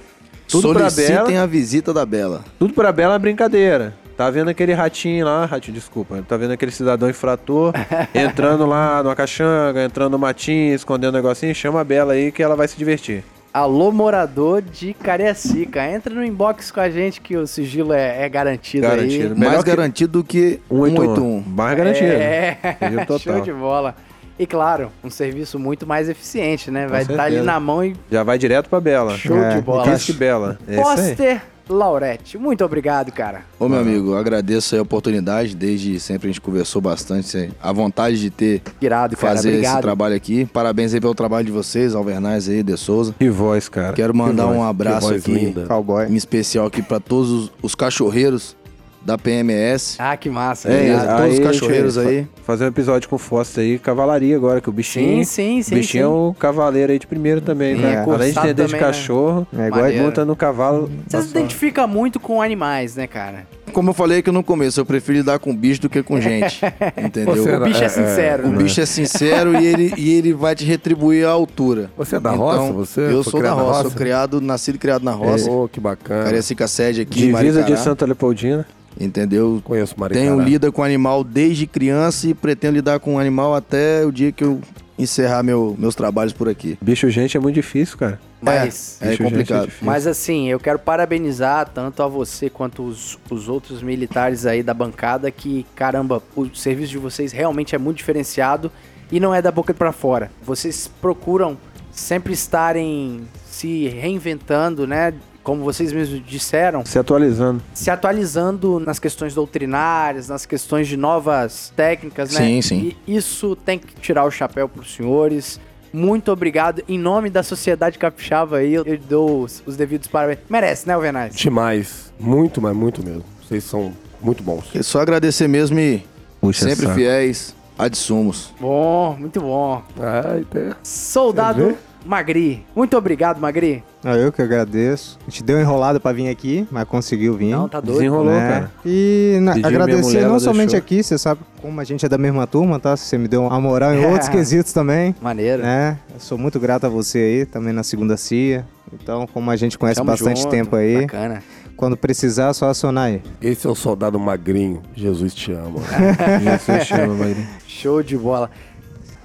Tudo 0.60 0.74
pra 0.74 0.88
Solicitem 0.90 1.26
Bela. 1.26 1.42
a 1.42 1.46
visita 1.46 1.92
da 1.92 2.04
Bela. 2.06 2.42
Tudo 2.58 2.72
pra 2.74 2.92
Bela 2.92 3.14
é 3.14 3.18
brincadeira. 3.18 3.94
Tá 4.16 4.28
vendo 4.30 4.50
aquele 4.50 4.72
ratinho 4.74 5.24
lá, 5.24 5.46
ratinho, 5.46 5.74
desculpa. 5.74 6.22
Tá 6.28 6.36
vendo 6.36 6.52
aquele 6.52 6.70
cidadão 6.70 7.08
infrator 7.08 7.72
entrando 8.14 8.66
lá 8.66 9.02
numa 9.02 9.16
caixanga, 9.16 9.82
entrando 9.84 10.12
no 10.12 10.18
matinho, 10.18 10.74
escondendo 10.74 11.14
um 11.14 11.16
negocinho? 11.16 11.54
Chama 11.54 11.80
a 11.80 11.84
Bela 11.84 12.12
aí 12.12 12.30
que 12.30 12.42
ela 12.42 12.54
vai 12.54 12.68
se 12.68 12.76
divertir. 12.76 13.24
Alô, 13.54 13.90
morador 13.92 14.62
de 14.62 14.94
Cariacica. 14.94 15.84
Entra 15.90 16.14
no 16.14 16.24
inbox 16.24 16.70
com 16.70 16.80
a 16.80 16.88
gente 16.88 17.20
que 17.20 17.36
o 17.36 17.46
sigilo 17.46 17.92
é, 17.92 18.22
é 18.24 18.28
garantido, 18.28 18.86
Garantido. 18.86 19.34
aí. 19.34 19.38
Melhor 19.38 19.52
Mais 19.52 19.64
que- 19.64 19.70
garantido 19.70 20.12
do 20.12 20.24
que 20.24 20.60
181. 20.70 20.96
181. 21.14 21.44
Mais 21.48 21.76
garantido. 21.76 22.06
É, 22.06 22.58
show 23.20 23.40
de 23.40 23.52
bola. 23.52 23.94
E 24.38 24.46
claro, 24.46 24.90
um 25.04 25.10
serviço 25.10 25.58
muito 25.58 25.86
mais 25.86 26.08
eficiente, 26.08 26.70
né? 26.70 26.86
Vai 26.86 27.02
estar 27.02 27.14
ali 27.14 27.36
certeza. 27.36 27.44
na 27.44 27.60
mão 27.60 27.84
e 27.84 27.94
Já 28.10 28.22
vai 28.22 28.38
direto 28.38 28.68
pra 28.68 28.80
Bela. 28.80 29.16
show 29.16 29.36
É, 29.36 29.56
de 29.56 29.60
bola. 29.62 29.84
Kiss 29.92 30.12
Bela. 30.12 30.58
É. 30.66 30.76
Poster 30.76 31.42
Laurete. 31.68 32.36
Muito 32.36 32.64
obrigado, 32.64 33.12
cara. 33.12 33.42
Ô, 33.58 33.68
meu 33.68 33.78
amigo, 33.78 34.14
agradeço 34.16 34.74
aí 34.74 34.78
a 34.78 34.82
oportunidade. 34.82 35.54
Desde 35.54 35.98
sempre 36.00 36.28
a 36.28 36.32
gente 36.32 36.40
conversou 36.40 36.82
bastante. 36.82 37.50
A 37.62 37.72
vontade 37.72 38.18
de 38.18 38.30
ter, 38.30 38.62
Irado, 38.80 39.16
cara. 39.16 39.34
fazer 39.36 39.52
esse 39.60 39.80
trabalho 39.80 40.14
aqui. 40.16 40.44
Parabéns 40.46 40.92
aí 40.92 41.00
pelo 41.00 41.14
trabalho 41.14 41.46
de 41.46 41.52
vocês, 41.52 41.94
Alvernaz 41.94 42.48
aí, 42.48 42.62
De 42.62 42.76
Souza. 42.76 43.14
Que 43.18 43.30
voz, 43.30 43.68
cara. 43.68 43.92
Quero 43.92 44.14
mandar 44.14 44.46
voz, 44.46 44.58
um 44.58 44.62
abraço 44.64 45.08
voz 45.08 45.22
aqui, 45.22 45.32
linda. 45.32 45.66
Cowboy. 45.66 46.06
em 46.06 46.16
especial 46.16 46.66
aqui 46.66 46.82
pra 46.82 46.98
todos 46.98 47.30
os, 47.30 47.52
os 47.62 47.74
cachorreiros 47.74 48.56
da 49.04 49.18
PMS. 49.18 49.96
Ah, 49.98 50.16
que 50.16 50.30
massa. 50.30 50.70
É, 50.70 50.96
todos 51.16 51.34
os 51.34 51.38
cachorreiros 51.40 51.98
aí. 51.98 52.26
Fazer 52.44 52.64
um 52.64 52.68
episódio 52.68 53.08
com 53.08 53.16
o 53.16 53.18
Foster 53.18 53.62
aí, 53.64 53.78
cavalaria 53.78 54.36
agora, 54.36 54.60
que 54.60 54.68
o 54.68 54.72
bichinho. 54.72 55.24
Sim, 55.24 55.24
sim, 55.24 55.62
sim. 55.62 55.74
o 55.74 55.78
bichinho 55.78 56.04
é 56.04 56.06
sim. 56.08 56.12
um 56.14 56.32
cavaleiro 56.32 56.92
aí 56.92 56.98
de 56.98 57.06
primeiro 57.06 57.40
também, 57.40 57.76
Sim, 57.76 57.82
né? 57.82 57.94
é 57.94 57.98
Além 57.98 58.32
de 58.32 58.38
entender 58.38 58.66
de 58.66 58.72
né? 58.72 58.78
cachorro, 58.78 59.46
É 59.56 59.66
igual 59.66 59.92
monta 59.92 60.24
no 60.24 60.36
cavalo. 60.36 60.90
Você 61.06 61.22
se 61.22 61.30
identifica 61.30 61.86
muito 61.86 62.20
com 62.20 62.40
animais, 62.40 62.96
né, 62.96 63.06
cara? 63.06 63.46
Como 63.72 63.90
eu 63.90 63.94
falei 63.94 64.18
aqui 64.18 64.30
no 64.30 64.42
começo, 64.44 64.80
eu 64.80 64.86
prefiro 64.86 65.18
lidar 65.18 65.38
com 65.38 65.54
bicho 65.54 65.80
do 65.82 65.88
que 65.88 66.02
com 66.02 66.20
gente. 66.20 66.60
Entendeu? 66.96 67.34
Você 67.36 67.56
O 67.56 67.64
bicho 67.64 67.82
é, 67.82 67.86
é, 67.86 67.88
sincero. 67.88 68.46
O 68.46 68.50
né? 68.50 68.58
bicho 68.58 68.80
é 68.80 68.86
sincero 68.86 69.56
e 69.60 69.66
ele, 69.66 69.94
e 69.96 70.12
ele 70.12 70.32
vai 70.32 70.54
te 70.54 70.64
retribuir 70.64 71.26
à 71.26 71.30
altura. 71.30 71.90
Você 71.96 72.16
é 72.16 72.20
da 72.20 72.30
roça? 72.30 72.72
Você 72.72 73.00
Eu 73.00 73.24
sou 73.24 73.42
da 73.42 73.52
roça, 73.52 73.66
roça? 73.66 73.82
sou 73.82 73.90
criado, 73.92 74.40
nascido 74.40 74.76
e 74.76 74.78
criado 74.78 75.02
na 75.02 75.12
roça. 75.12 75.50
Oh, 75.50 75.68
que 75.68 75.80
bacana. 75.80 76.24
Cariacica 76.24 76.68
sede 76.68 77.00
aqui, 77.00 77.20
Divisa 77.20 77.60
Maricará, 77.60 77.66
de 77.66 77.80
Santa 77.80 78.04
Leopoldina. 78.06 78.66
Entendeu? 79.00 79.60
Conheço 79.64 79.94
Maricará. 79.98 80.24
Tenho 80.26 80.40
lida 80.40 80.70
com 80.70 80.82
animal 80.84 81.24
desde 81.24 81.66
criança 81.66 82.28
e 82.28 82.34
pretendo 82.34 82.74
lidar 82.74 83.00
com 83.00 83.18
animal 83.18 83.54
até 83.54 84.04
o 84.04 84.12
dia 84.12 84.30
que 84.30 84.44
eu 84.44 84.60
encerrar 85.02 85.42
meu, 85.42 85.76
meus 85.78 85.94
trabalhos 85.94 86.32
por 86.32 86.48
aqui. 86.48 86.78
Bicho 86.80 87.08
gente 87.10 87.36
é 87.36 87.40
muito 87.40 87.54
difícil, 87.54 87.98
cara. 87.98 88.20
Mas, 88.40 88.98
É 89.00 89.10
gente 89.10 89.22
complicado. 89.22 89.66
difícil. 89.66 89.86
mas 89.86 90.06
assim, 90.06 90.48
eu 90.48 90.58
quero 90.58 90.78
parabenizar 90.78 91.68
tanto 91.68 92.02
a 92.02 92.08
você 92.08 92.50
quanto 92.50 92.82
os, 92.82 93.18
os 93.30 93.48
outros 93.48 93.82
militares 93.82 94.46
aí 94.46 94.62
da 94.62 94.74
bancada 94.74 95.30
que, 95.30 95.64
caramba, 95.76 96.22
o 96.34 96.52
serviço 96.54 96.90
de 96.90 96.98
vocês 96.98 97.30
realmente 97.32 97.74
é 97.74 97.78
muito 97.78 97.98
diferenciado 97.98 98.70
e 99.12 99.20
não 99.20 99.32
é 99.34 99.40
da 99.40 99.52
boca 99.52 99.72
pra 99.72 99.92
fora. 99.92 100.30
Vocês 100.42 100.90
procuram 101.00 101.56
sempre 101.92 102.32
estarem 102.32 103.22
se 103.48 103.86
reinventando, 103.88 104.86
né? 104.86 105.12
Como 105.42 105.64
vocês 105.64 105.92
mesmos 105.92 106.24
disseram, 106.24 106.84
Se 106.86 106.98
atualizando. 106.98 107.60
se 107.74 107.90
atualizando 107.90 108.78
nas 108.78 108.98
questões 108.98 109.34
doutrinárias, 109.34 110.28
nas 110.28 110.46
questões 110.46 110.86
de 110.86 110.96
novas 110.96 111.72
técnicas, 111.74 112.32
né? 112.32 112.40
Sim, 112.40 112.62
sim. 112.62 112.96
E 113.06 113.16
isso 113.16 113.56
tem 113.56 113.78
que 113.78 113.94
tirar 114.00 114.24
o 114.24 114.30
chapéu 114.30 114.68
pros 114.68 114.94
senhores. 114.94 115.58
Muito 115.92 116.30
obrigado. 116.32 116.82
Em 116.88 116.98
nome 116.98 117.28
da 117.28 117.42
sociedade 117.42 117.98
capixaba 117.98 118.58
aí, 118.58 118.72
eu 118.74 118.84
dou 119.08 119.42
os, 119.42 119.62
os 119.66 119.76
devidos 119.76 120.06
parabéns. 120.08 120.38
Merece, 120.48 120.86
né, 120.88 120.94
Alvernaz? 120.94 121.34
Demais. 121.34 122.12
Muito, 122.18 122.62
mas 122.62 122.74
muito 122.74 123.04
mesmo. 123.04 123.24
Vocês 123.46 123.64
são 123.64 123.92
muito 124.20 124.42
bons. 124.42 124.64
É 124.74 124.82
só 124.82 125.00
agradecer 125.00 125.48
mesmo 125.48 125.78
e 125.78 126.02
Puxa 126.40 126.68
sempre 126.68 126.84
saco. 126.86 126.94
fiéis 126.94 127.54
a 127.78 127.88
de 127.88 127.96
sumos. 127.98 128.54
Bom, 128.60 129.16
muito 129.18 129.40
bom. 129.40 129.82
Ai, 130.00 130.44
tem- 130.50 130.72
Soldado? 130.82 131.76
Magri. 132.04 132.64
Muito 132.74 132.96
obrigado, 132.96 133.38
Magri. 133.40 133.82
Ah, 134.04 134.16
eu 134.16 134.32
que 134.32 134.42
agradeço. 134.42 135.18
A 135.26 135.30
gente 135.30 135.42
deu 135.44 135.60
enrolada 135.60 136.00
pra 136.00 136.12
vir 136.12 136.28
aqui, 136.28 136.66
mas 136.70 136.84
conseguiu 136.84 137.34
vir. 137.36 137.50
Não, 137.52 137.68
tá 137.68 137.78
doido. 137.80 137.98
Desenrolou, 137.98 138.32
né? 138.32 138.48
cara. 138.48 138.70
E 138.84 139.38
na- 139.40 139.52
agradecer 139.52 140.02
mulher, 140.02 140.28
não 140.28 140.40
somente 140.40 140.70
deixou. 140.70 140.78
aqui, 140.78 141.02
você 141.02 141.16
sabe 141.16 141.40
como 141.60 141.80
a 141.80 141.84
gente 141.84 142.04
é 142.04 142.08
da 142.08 142.18
mesma 142.18 142.46
turma, 142.46 142.80
tá? 142.80 142.96
Você 142.96 143.16
me 143.16 143.28
deu 143.28 143.42
uma 143.44 143.60
moral 143.60 143.94
em 143.94 144.04
outros 144.06 144.28
quesitos 144.28 144.72
também. 144.72 145.14
Maneiro. 145.22 145.62
né? 145.62 145.98
Eu 146.12 146.18
sou 146.20 146.36
muito 146.36 146.58
grato 146.58 146.84
a 146.86 146.88
você 146.88 147.18
aí, 147.18 147.46
também 147.46 147.72
na 147.72 147.82
segunda 147.84 148.16
CIA. 148.16 148.64
Então, 148.92 149.26
como 149.26 149.50
a 149.50 149.56
gente 149.56 149.78
conhece 149.78 149.98
Tamo 150.00 150.10
bastante 150.10 150.40
junto. 150.42 150.50
tempo 150.50 150.76
aí, 150.76 151.02
Bacana. 151.02 151.42
quando 151.76 151.96
precisar, 151.96 152.50
é 152.50 152.52
só 152.52 152.68
acionar 152.68 153.04
aí. 153.06 153.22
Esse 153.40 153.66
é 153.66 153.70
o 153.70 153.74
soldado 153.74 154.18
magrinho. 154.18 154.82
Jesus 154.94 155.32
te 155.34 155.52
ama. 155.52 155.78
Jesus 156.42 156.86
chama, 156.88 157.14
Magri. 157.14 157.46
Show 157.66 158.02
de 158.02 158.18
bola. 158.18 158.50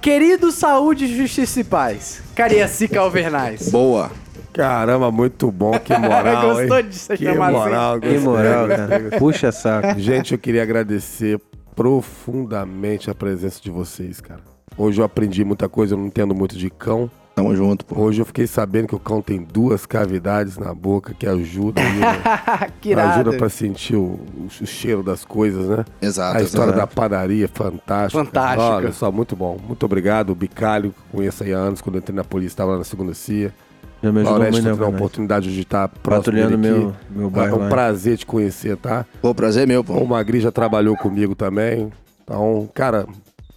Querido 0.00 0.52
Saúde, 0.52 1.06
Justiça 1.16 1.60
e 1.60 1.64
Paz. 1.64 2.22
Cariacica 2.34 3.00
Alvernaz. 3.00 3.68
Boa. 3.70 4.10
Caramba, 4.52 5.10
muito 5.10 5.50
bom. 5.50 5.72
Que 5.78 5.92
moral, 5.98 6.54
Gostou 6.54 6.78
hein? 6.78 6.88
de 6.88 6.94
ser 6.94 7.18
Que 7.18 7.24
chamado 7.24 7.56
assim? 7.56 7.64
moral. 7.64 8.00
Que 8.00 8.06
gostei, 8.08 8.20
moral, 8.24 8.68
cara. 8.68 9.10
Puxa 9.18 9.52
saco. 9.52 9.98
Gente, 9.98 10.32
eu 10.32 10.38
queria 10.38 10.62
agradecer 10.62 11.40
profundamente 11.74 13.10
a 13.10 13.14
presença 13.14 13.60
de 13.60 13.70
vocês, 13.70 14.20
cara. 14.20 14.40
Hoje 14.76 15.00
eu 15.00 15.04
aprendi 15.04 15.44
muita 15.44 15.68
coisa, 15.68 15.94
eu 15.94 15.98
não 15.98 16.06
entendo 16.06 16.34
muito 16.34 16.56
de 16.56 16.70
cão. 16.70 17.10
Tamo 17.38 17.54
junto, 17.54 17.84
pô. 17.84 18.00
Hoje 18.00 18.20
eu 18.20 18.26
fiquei 18.26 18.48
sabendo 18.48 18.88
que 18.88 18.94
o 18.96 18.98
cão 18.98 19.22
tem 19.22 19.38
duas 19.40 19.86
cavidades 19.86 20.58
na 20.58 20.74
boca 20.74 21.14
que 21.16 21.24
ajudam 21.24 21.84
aí, 21.84 21.98
né? 22.00 22.70
que 22.80 22.90
irado. 22.90 23.20
ajuda 23.20 23.36
pra 23.36 23.48
sentir 23.48 23.94
o, 23.94 24.18
o 24.60 24.66
cheiro 24.66 25.04
das 25.04 25.24
coisas, 25.24 25.68
né? 25.68 25.84
Exato. 26.02 26.36
a 26.36 26.42
história 26.42 26.72
exato. 26.72 26.80
da 26.80 26.86
padaria 26.86 27.44
é 27.44 27.48
fantástica. 27.48 28.24
Fantástica. 28.24 28.62
Olha 28.64 28.92
só, 28.92 29.12
muito 29.12 29.36
bom. 29.36 29.56
Muito 29.64 29.86
obrigado. 29.86 30.30
O 30.30 30.34
Bicalho, 30.34 30.90
que 30.90 31.16
conheço 31.16 31.44
aí 31.44 31.54
há 31.54 31.58
anos, 31.58 31.80
quando 31.80 31.94
eu 31.94 32.00
entrei 32.00 32.16
na 32.16 32.24
polícia, 32.24 32.54
estava 32.54 32.72
lá 32.72 32.78
na 32.78 32.84
segunda 32.84 33.14
CIA. 33.14 33.54
Já 34.02 34.10
me 34.10 34.20
ajudou 34.20 34.38
muito, 34.38 34.62
né, 34.62 34.70
teve 34.70 34.84
a 34.84 34.88
oportunidade 34.88 35.54
de 35.54 35.60
estar 35.60 35.88
próximo 35.88 36.24
Patrulhando 36.24 36.58
meu, 36.58 36.94
meu 37.10 37.26
É 37.26 37.30
bairro 37.30 37.56
um 37.56 37.62
lá. 37.62 37.68
prazer 37.68 38.16
te 38.16 38.26
conhecer, 38.26 38.76
tá? 38.76 39.06
Pô, 39.20 39.32
prazer 39.32 39.62
é 39.62 39.66
meu, 39.66 39.80
O 39.80 39.84
pô. 39.84 40.04
Magri 40.04 40.40
já 40.40 40.50
trabalhou 40.50 40.96
comigo 40.96 41.36
também. 41.36 41.92
Então, 42.24 42.68
cara, 42.74 43.06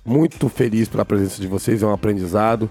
muito 0.06 0.50
feliz 0.50 0.88
pela 0.88 1.04
presença 1.04 1.42
de 1.42 1.48
vocês. 1.48 1.82
É 1.82 1.86
um 1.88 1.94
aprendizado. 1.94 2.70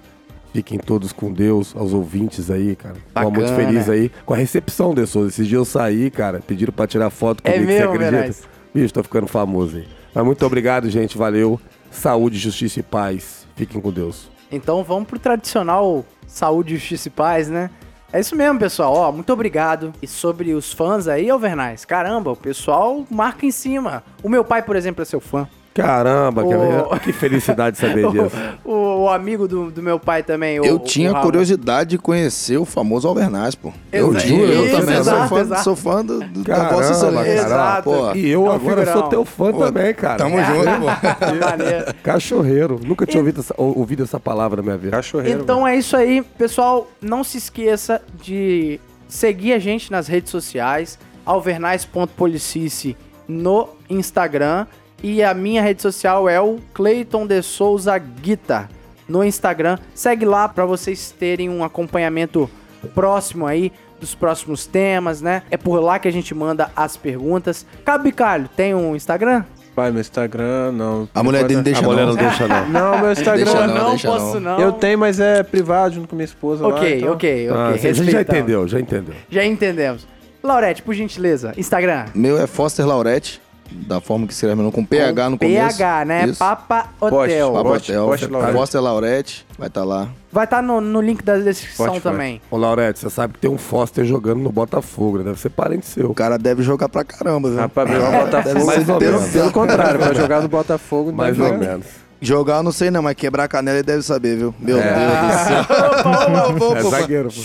Fiquem 0.52 0.78
todos 0.78 1.12
com 1.12 1.32
Deus, 1.32 1.74
aos 1.76 1.92
ouvintes 1.92 2.50
aí, 2.50 2.74
cara. 2.74 2.96
Tô 3.14 3.30
muito 3.30 3.50
Bacana. 3.50 3.56
feliz 3.56 3.88
aí 3.88 4.10
com 4.26 4.34
a 4.34 4.36
recepção 4.36 4.92
de 4.92 5.06
Souza. 5.06 5.28
Esses 5.28 5.46
dias 5.46 5.58
eu 5.58 5.64
saí, 5.64 6.10
cara, 6.10 6.40
pediram 6.44 6.72
pra 6.72 6.86
tirar 6.86 7.08
foto 7.10 7.40
É 7.44 7.52
comigo, 7.52 7.66
mesmo, 7.68 7.80
você 7.80 7.94
acredita? 7.94 8.10
Veraz? 8.10 8.42
Bicho, 8.74 8.94
tô 8.94 9.02
ficando 9.02 9.26
famoso 9.28 9.76
aí. 9.76 9.86
Mas 10.12 10.24
muito 10.24 10.44
obrigado, 10.44 10.90
gente. 10.90 11.16
Valeu. 11.16 11.60
Saúde, 11.90 12.38
justiça 12.38 12.80
e 12.80 12.82
paz. 12.82 13.46
Fiquem 13.54 13.80
com 13.80 13.92
Deus. 13.92 14.28
Então 14.50 14.82
vamos 14.82 15.08
pro 15.08 15.18
tradicional 15.18 16.04
saúde, 16.26 16.76
justiça 16.76 17.08
e 17.08 17.10
paz, 17.10 17.48
né? 17.48 17.70
É 18.12 18.18
isso 18.18 18.34
mesmo, 18.34 18.58
pessoal. 18.58 18.92
Ó, 18.92 19.12
muito 19.12 19.32
obrigado. 19.32 19.92
E 20.02 20.06
sobre 20.06 20.52
os 20.52 20.72
fãs 20.72 21.06
aí, 21.06 21.30
Alvernais, 21.30 21.84
caramba, 21.84 22.32
o 22.32 22.36
pessoal 22.36 23.04
marca 23.08 23.46
em 23.46 23.52
cima. 23.52 24.02
O 24.20 24.28
meu 24.28 24.42
pai, 24.44 24.62
por 24.62 24.74
exemplo, 24.74 25.02
é 25.02 25.04
seu 25.04 25.20
fã. 25.20 25.48
Caramba, 25.72 26.42
que, 26.42 26.54
Ô. 26.54 26.98
que 26.98 27.12
felicidade 27.12 27.78
saber 27.78 28.06
disso. 28.10 28.30
O, 28.64 29.04
o 29.04 29.08
amigo 29.08 29.46
do, 29.46 29.70
do 29.70 29.80
meu 29.82 30.00
pai 30.00 30.22
também. 30.22 30.58
o- 30.58 30.64
Eu 30.64 30.76
o 30.76 30.78
tinha 30.80 31.14
curiosidade 31.14 31.90
de 31.90 31.98
conhecer 31.98 32.56
o 32.58 32.64
famoso 32.64 33.06
Alvernaz, 33.06 33.54
pô. 33.54 33.72
Eu 33.92 34.12
juro, 34.18 34.52
eu 34.52 34.70
também 34.80 34.96
exato, 34.98 35.28
sou 35.28 35.38
fã, 35.46 35.56
sou 35.62 35.76
fã 35.76 36.04
do, 36.04 36.20
do, 36.20 36.42
da 36.42 36.54
Caramba, 36.56 36.74
Vossa 36.74 36.92
Excelência. 36.92 37.82
Pô, 37.84 38.12
E 38.14 38.28
eu 38.28 38.46
É 38.50 38.54
agora 38.54 38.58
figurão. 38.80 38.92
sou 38.92 39.02
teu 39.04 39.24
fã 39.24 39.52
Pô, 39.52 39.58
também, 39.58 39.94
cara. 39.94 40.16
tamo 40.18 40.36
junto, 40.42 40.70
pô. 40.80 41.46
Maneiro. 41.46 41.94
Cachorreiro. 42.02 42.80
Nunca 42.84 43.06
tinha 43.06 43.20
ouvido 43.20 43.40
essa, 43.40 43.54
ou- 43.56 43.78
ouvido 43.78 44.02
essa 44.02 44.18
palavra 44.18 44.56
na 44.56 44.62
minha 44.64 44.76
vida. 44.76 44.90
Cachorreiro. 44.96 45.40
Então 45.42 45.66
é 45.66 45.76
isso 45.76 45.96
aí, 45.96 46.20
pessoal. 46.36 46.90
Não 47.00 47.22
se 47.22 47.38
esqueça 47.38 48.02
de 48.20 48.80
seguir 49.08 49.52
a 49.52 49.58
gente 49.60 49.90
nas 49.90 50.08
redes 50.08 50.30
sociais, 50.30 50.98
alvernais.policice 51.24 52.96
no 53.28 53.68
Instagram. 53.88 54.66
E 55.02 55.22
a 55.22 55.32
minha 55.34 55.62
rede 55.62 55.80
social 55.82 56.28
é 56.28 56.40
o 56.40 56.58
Clayton 56.74 57.26
de 57.26 57.40
Souza 57.42 57.96
Guitar 57.98 58.68
no 59.08 59.24
Instagram. 59.24 59.78
Segue 59.94 60.24
lá 60.24 60.48
para 60.48 60.64
vocês 60.66 61.10
terem 61.18 61.48
um 61.48 61.64
acompanhamento 61.64 62.48
próximo 62.94 63.46
aí 63.46 63.72
dos 63.98 64.14
próximos 64.14 64.66
temas, 64.66 65.20
né? 65.20 65.42
É 65.50 65.56
por 65.56 65.78
lá 65.80 65.98
que 65.98 66.08
a 66.08 66.12
gente 66.12 66.34
manda 66.34 66.70
as 66.74 66.96
perguntas. 66.96 67.66
Bicalho, 68.02 68.48
tem 68.56 68.74
um 68.74 68.94
Instagram? 68.96 69.44
Pai, 69.74 69.90
meu 69.90 70.00
Instagram, 70.00 70.72
não. 70.72 71.08
A 71.14 71.22
mulher 71.22 71.44
dele 71.44 71.62
deixa 71.62 71.80
A 71.80 71.82
mulher 71.82 72.06
não. 72.06 72.14
não 72.14 72.16
deixa, 72.16 72.46
não. 72.48 72.68
Não, 72.68 72.98
meu 72.98 73.12
Instagram. 73.12 73.44
Deixa 73.44 73.66
não, 73.66 73.74
não, 73.74 73.90
deixa 73.90 74.08
posso 74.08 74.40
não. 74.40 74.58
Eu 74.60 74.72
tenho, 74.72 74.98
mas 74.98 75.20
é 75.20 75.42
privado 75.42 75.94
junto 75.94 76.08
com 76.08 76.16
minha 76.16 76.24
esposa 76.24 76.66
lá. 76.66 76.74
Ok, 76.74 76.98
então- 76.98 77.12
ok, 77.12 77.50
ok. 77.50 77.60
Ah, 77.62 77.68
a 77.68 77.76
gente 77.76 78.10
já 78.10 78.20
entendeu, 78.20 78.66
já 78.68 78.80
entendeu. 78.80 79.14
Já 79.30 79.44
entendemos. 79.44 80.06
Laurete, 80.42 80.82
por 80.82 80.94
gentileza, 80.94 81.52
Instagram. 81.56 82.06
Meu 82.14 82.38
é 82.40 82.46
Foster 82.46 82.86
Laurete, 82.86 83.40
da 83.72 84.00
forma 84.00 84.26
que 84.26 84.34
meu 84.46 84.56
nome, 84.56 84.72
com 84.72 84.84
PH 84.84 85.30
no 85.30 85.38
começo. 85.38 85.76
PH, 85.78 86.04
né? 86.04 86.24
Isso. 86.26 86.38
Papa 86.38 86.88
Poste, 86.98 87.14
Hotel. 87.16 87.52
Papa 87.52 87.62
Poste, 87.70 87.92
Hotel. 87.92 88.06
Poste 88.06 88.26
Laurete. 88.26 88.52
Foster 88.58 88.80
Laurete, 88.82 89.46
vai 89.58 89.68
estar 89.68 89.84
lá. 89.84 90.08
Vai 90.32 90.44
estar 90.44 90.62
no, 90.62 90.80
no 90.80 91.00
link 91.00 91.22
da 91.24 91.36
descrição 91.38 91.86
Spotify. 91.86 92.02
também. 92.02 92.42
Ô, 92.50 92.56
Laurete, 92.56 92.98
você 93.00 93.10
sabe 93.10 93.34
que 93.34 93.40
tem 93.40 93.50
um 93.50 93.58
Foster 93.58 94.04
jogando 94.04 94.40
no 94.40 94.52
Botafogo, 94.52 95.18
né? 95.18 95.24
Deve 95.24 95.40
ser 95.40 95.50
parente 95.50 95.86
seu. 95.86 96.10
O 96.10 96.14
cara 96.14 96.38
deve 96.38 96.62
jogar 96.62 96.88
pra 96.88 97.02
caramba, 97.04 97.48
viu? 97.50 97.58
Rapaz, 97.58 97.90
meu 97.90 98.00
Botafogo. 98.00 98.42
Deve 98.54 98.64
mais 98.64 98.88
ou 98.88 98.98
pelo- 98.98 99.12
menos. 99.18 99.30
Pelo 99.32 99.50
contrário, 99.52 99.98
pra 100.00 100.12
jogar 100.14 100.40
no 100.42 100.48
Botafogo, 100.48 101.12
Mais 101.12 101.36
deve 101.36 101.50
ou 101.50 101.58
menos. 101.58 101.86
Jogar 102.20 102.58
eu 102.58 102.62
não 102.62 102.72
sei 102.72 102.90
não, 102.90 103.00
mas 103.02 103.14
quebrar 103.14 103.44
a 103.44 103.48
canela 103.48 103.78
ele 103.78 103.82
deve 103.86 104.02
saber, 104.02 104.36
viu? 104.36 104.54
Meu 104.58 104.76
Deus 104.76 104.86
do 104.86 105.44
céu. 105.46 106.76
É 106.76 106.82
zagueiro, 106.82 107.28
pô. 107.30 107.40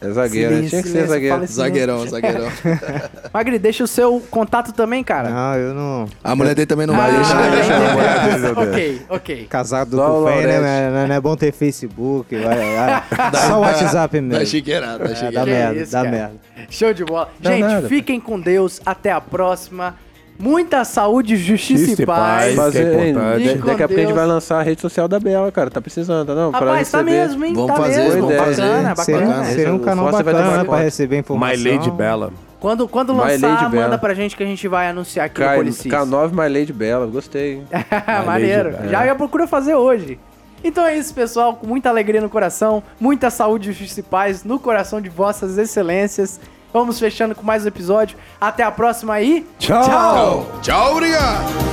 É 0.00 0.10
zagueiro, 0.10 0.50
né? 0.50 0.56
Silêncio, 0.56 0.70
tinha 0.70 0.82
que 0.82 0.88
ser 0.88 1.06
silêncio, 1.06 1.08
zagueiro. 1.08 1.34
fala 1.34 1.44
esse 1.44 1.52
Zagueirão, 1.52 2.06
zagueirão. 2.08 2.48
Magri, 3.32 3.58
deixa 3.58 3.84
o 3.84 3.86
seu 3.86 4.20
contato 4.30 4.72
também, 4.72 5.04
cara. 5.04 5.28
Não, 5.30 5.54
eu 5.56 5.74
não. 5.74 6.08
A 6.24 6.34
mulher 6.34 6.54
dele 6.54 6.66
também 6.66 6.86
não 6.86 6.94
Ah, 6.94 6.98
vai 6.98 7.12
deixar. 7.14 7.42
já 7.44 7.50
deixa. 7.50 7.78
Meu 7.78 8.54
Deus. 8.54 8.56
ok, 8.68 9.02
ok. 9.10 9.46
Casado 9.48 9.96
Só 9.96 10.20
o 10.20 10.24
com 10.24 10.28
fé, 10.30 10.46
né? 10.46 10.58
Não 10.90 10.98
é- 10.98 11.06
Não 11.06 11.14
é 11.14 11.20
bom 11.20 11.36
ter 11.36 11.52
Facebook. 11.52 12.34
Vai, 12.36 12.56
vai. 12.56 13.02
Só 13.48 13.58
o 13.58 13.60
WhatsApp 13.60 14.16
Dá 14.16 14.22
mesmo. 14.22 14.46
chiqueirada, 14.46 14.98
dá 14.98 15.04
É, 15.04 15.08
dá 15.08 15.14
chiqueirada. 15.14 15.44
Que 15.46 15.52
merda, 15.56 15.80
isso, 15.82 15.92
dá 15.92 15.98
cara. 16.04 16.10
merda. 16.10 16.34
Show 16.70 16.94
de 16.94 17.04
bola. 17.04 17.28
Dá 17.38 17.50
Gente, 17.50 17.60
nada. 17.62 17.88
fiquem 17.88 18.18
com 18.20 18.40
Deus. 18.40 18.80
Até 18.84 19.12
a 19.12 19.20
próxima. 19.20 19.94
Muita 20.38 20.84
saúde, 20.84 21.36
justiça 21.36 21.80
Justiça 21.80 22.02
e 22.02 22.06
paz. 22.06 22.44
paz. 22.44 22.54
Mas, 22.56 22.72
que 22.72 22.78
é 22.78 22.82
hein, 22.82 23.10
importante. 23.10 23.54
daqui 23.58 23.82
a 23.82 23.88
pouco 23.88 23.94
a 24.02 24.04
gente 24.04 24.12
vai 24.14 24.26
lançar 24.26 24.60
a 24.60 24.62
rede 24.62 24.80
social 24.80 25.08
da 25.08 25.18
Bela, 25.18 25.50
cara. 25.50 25.68
Tá 25.70 25.80
precisando, 25.80 26.26
tá 26.28 26.34
não? 26.34 26.50
Pra 26.52 26.60
Rapaz, 26.60 26.90
tá 26.90 26.98
receber. 26.98 27.10
mesmo, 27.20 27.44
hein? 27.44 27.54
Vamos 27.54 27.70
tá 27.72 27.76
fazer, 27.76 28.02
mesmo. 28.04 28.20
vamos 28.20 28.36
bacana, 28.36 28.94
fazer. 28.96 29.12
bacana. 29.12 29.34
Seria, 29.34 29.40
um- 29.40 29.44
seria 29.56 29.74
um 29.74 29.78
canal 29.80 30.04
vai 30.12 30.22
bacana 30.22 30.56
né, 30.58 30.64
pra 30.64 30.76
receber 30.78 31.16
My 31.16 31.20
informação. 31.20 31.72
Lady 31.72 31.90
Bella. 31.90 32.32
Quando, 32.60 32.88
quando 32.88 33.12
My 33.14 33.20
lançar, 33.20 33.48
Lady 33.48 33.64
manda 33.64 33.76
Bella. 33.76 33.98
pra 33.98 34.14
gente 34.14 34.36
que 34.36 34.42
a 34.42 34.46
gente 34.46 34.66
vai 34.68 34.88
anunciar 34.88 35.26
aqui 35.26 35.40
K, 35.40 35.50
no 35.50 35.56
Policis. 35.56 35.92
K9 35.92 36.30
My 36.30 36.58
Lady 36.58 36.72
Bela, 36.72 37.06
gostei. 37.06 37.54
hein? 37.54 37.66
Maneiro. 38.24 38.72
Lady 38.72 38.88
Já, 38.90 39.06
já 39.06 39.14
procura 39.14 39.46
fazer 39.46 39.74
hoje. 39.74 40.18
Então 40.62 40.84
é 40.84 40.96
isso, 40.96 41.14
pessoal. 41.14 41.54
Com 41.54 41.66
muita 41.66 41.88
alegria 41.88 42.20
no 42.20 42.28
coração, 42.28 42.82
muita 43.00 43.30
saúde, 43.30 43.72
justiça 43.72 44.00
e 44.00 44.02
paz 44.02 44.42
no 44.44 44.58
coração 44.58 45.00
de 45.00 45.08
vossas 45.08 45.56
excelências. 45.58 46.40
Vamos 46.72 46.98
fechando 46.98 47.34
com 47.34 47.42
mais 47.42 47.64
um 47.64 47.68
episódio. 47.68 48.16
Até 48.40 48.62
a 48.62 48.70
próxima 48.70 49.14
aí. 49.14 49.46
Tchau. 49.58 49.84
Tchau. 49.84 50.60
Tchau, 50.62 50.92
obrigado. 50.92 51.68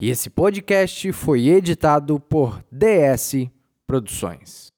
E 0.00 0.10
esse 0.10 0.28
podcast 0.28 1.12
foi 1.12 1.46
editado 1.48 2.20
por 2.20 2.62
DS 2.70 3.48
Produções. 3.86 4.73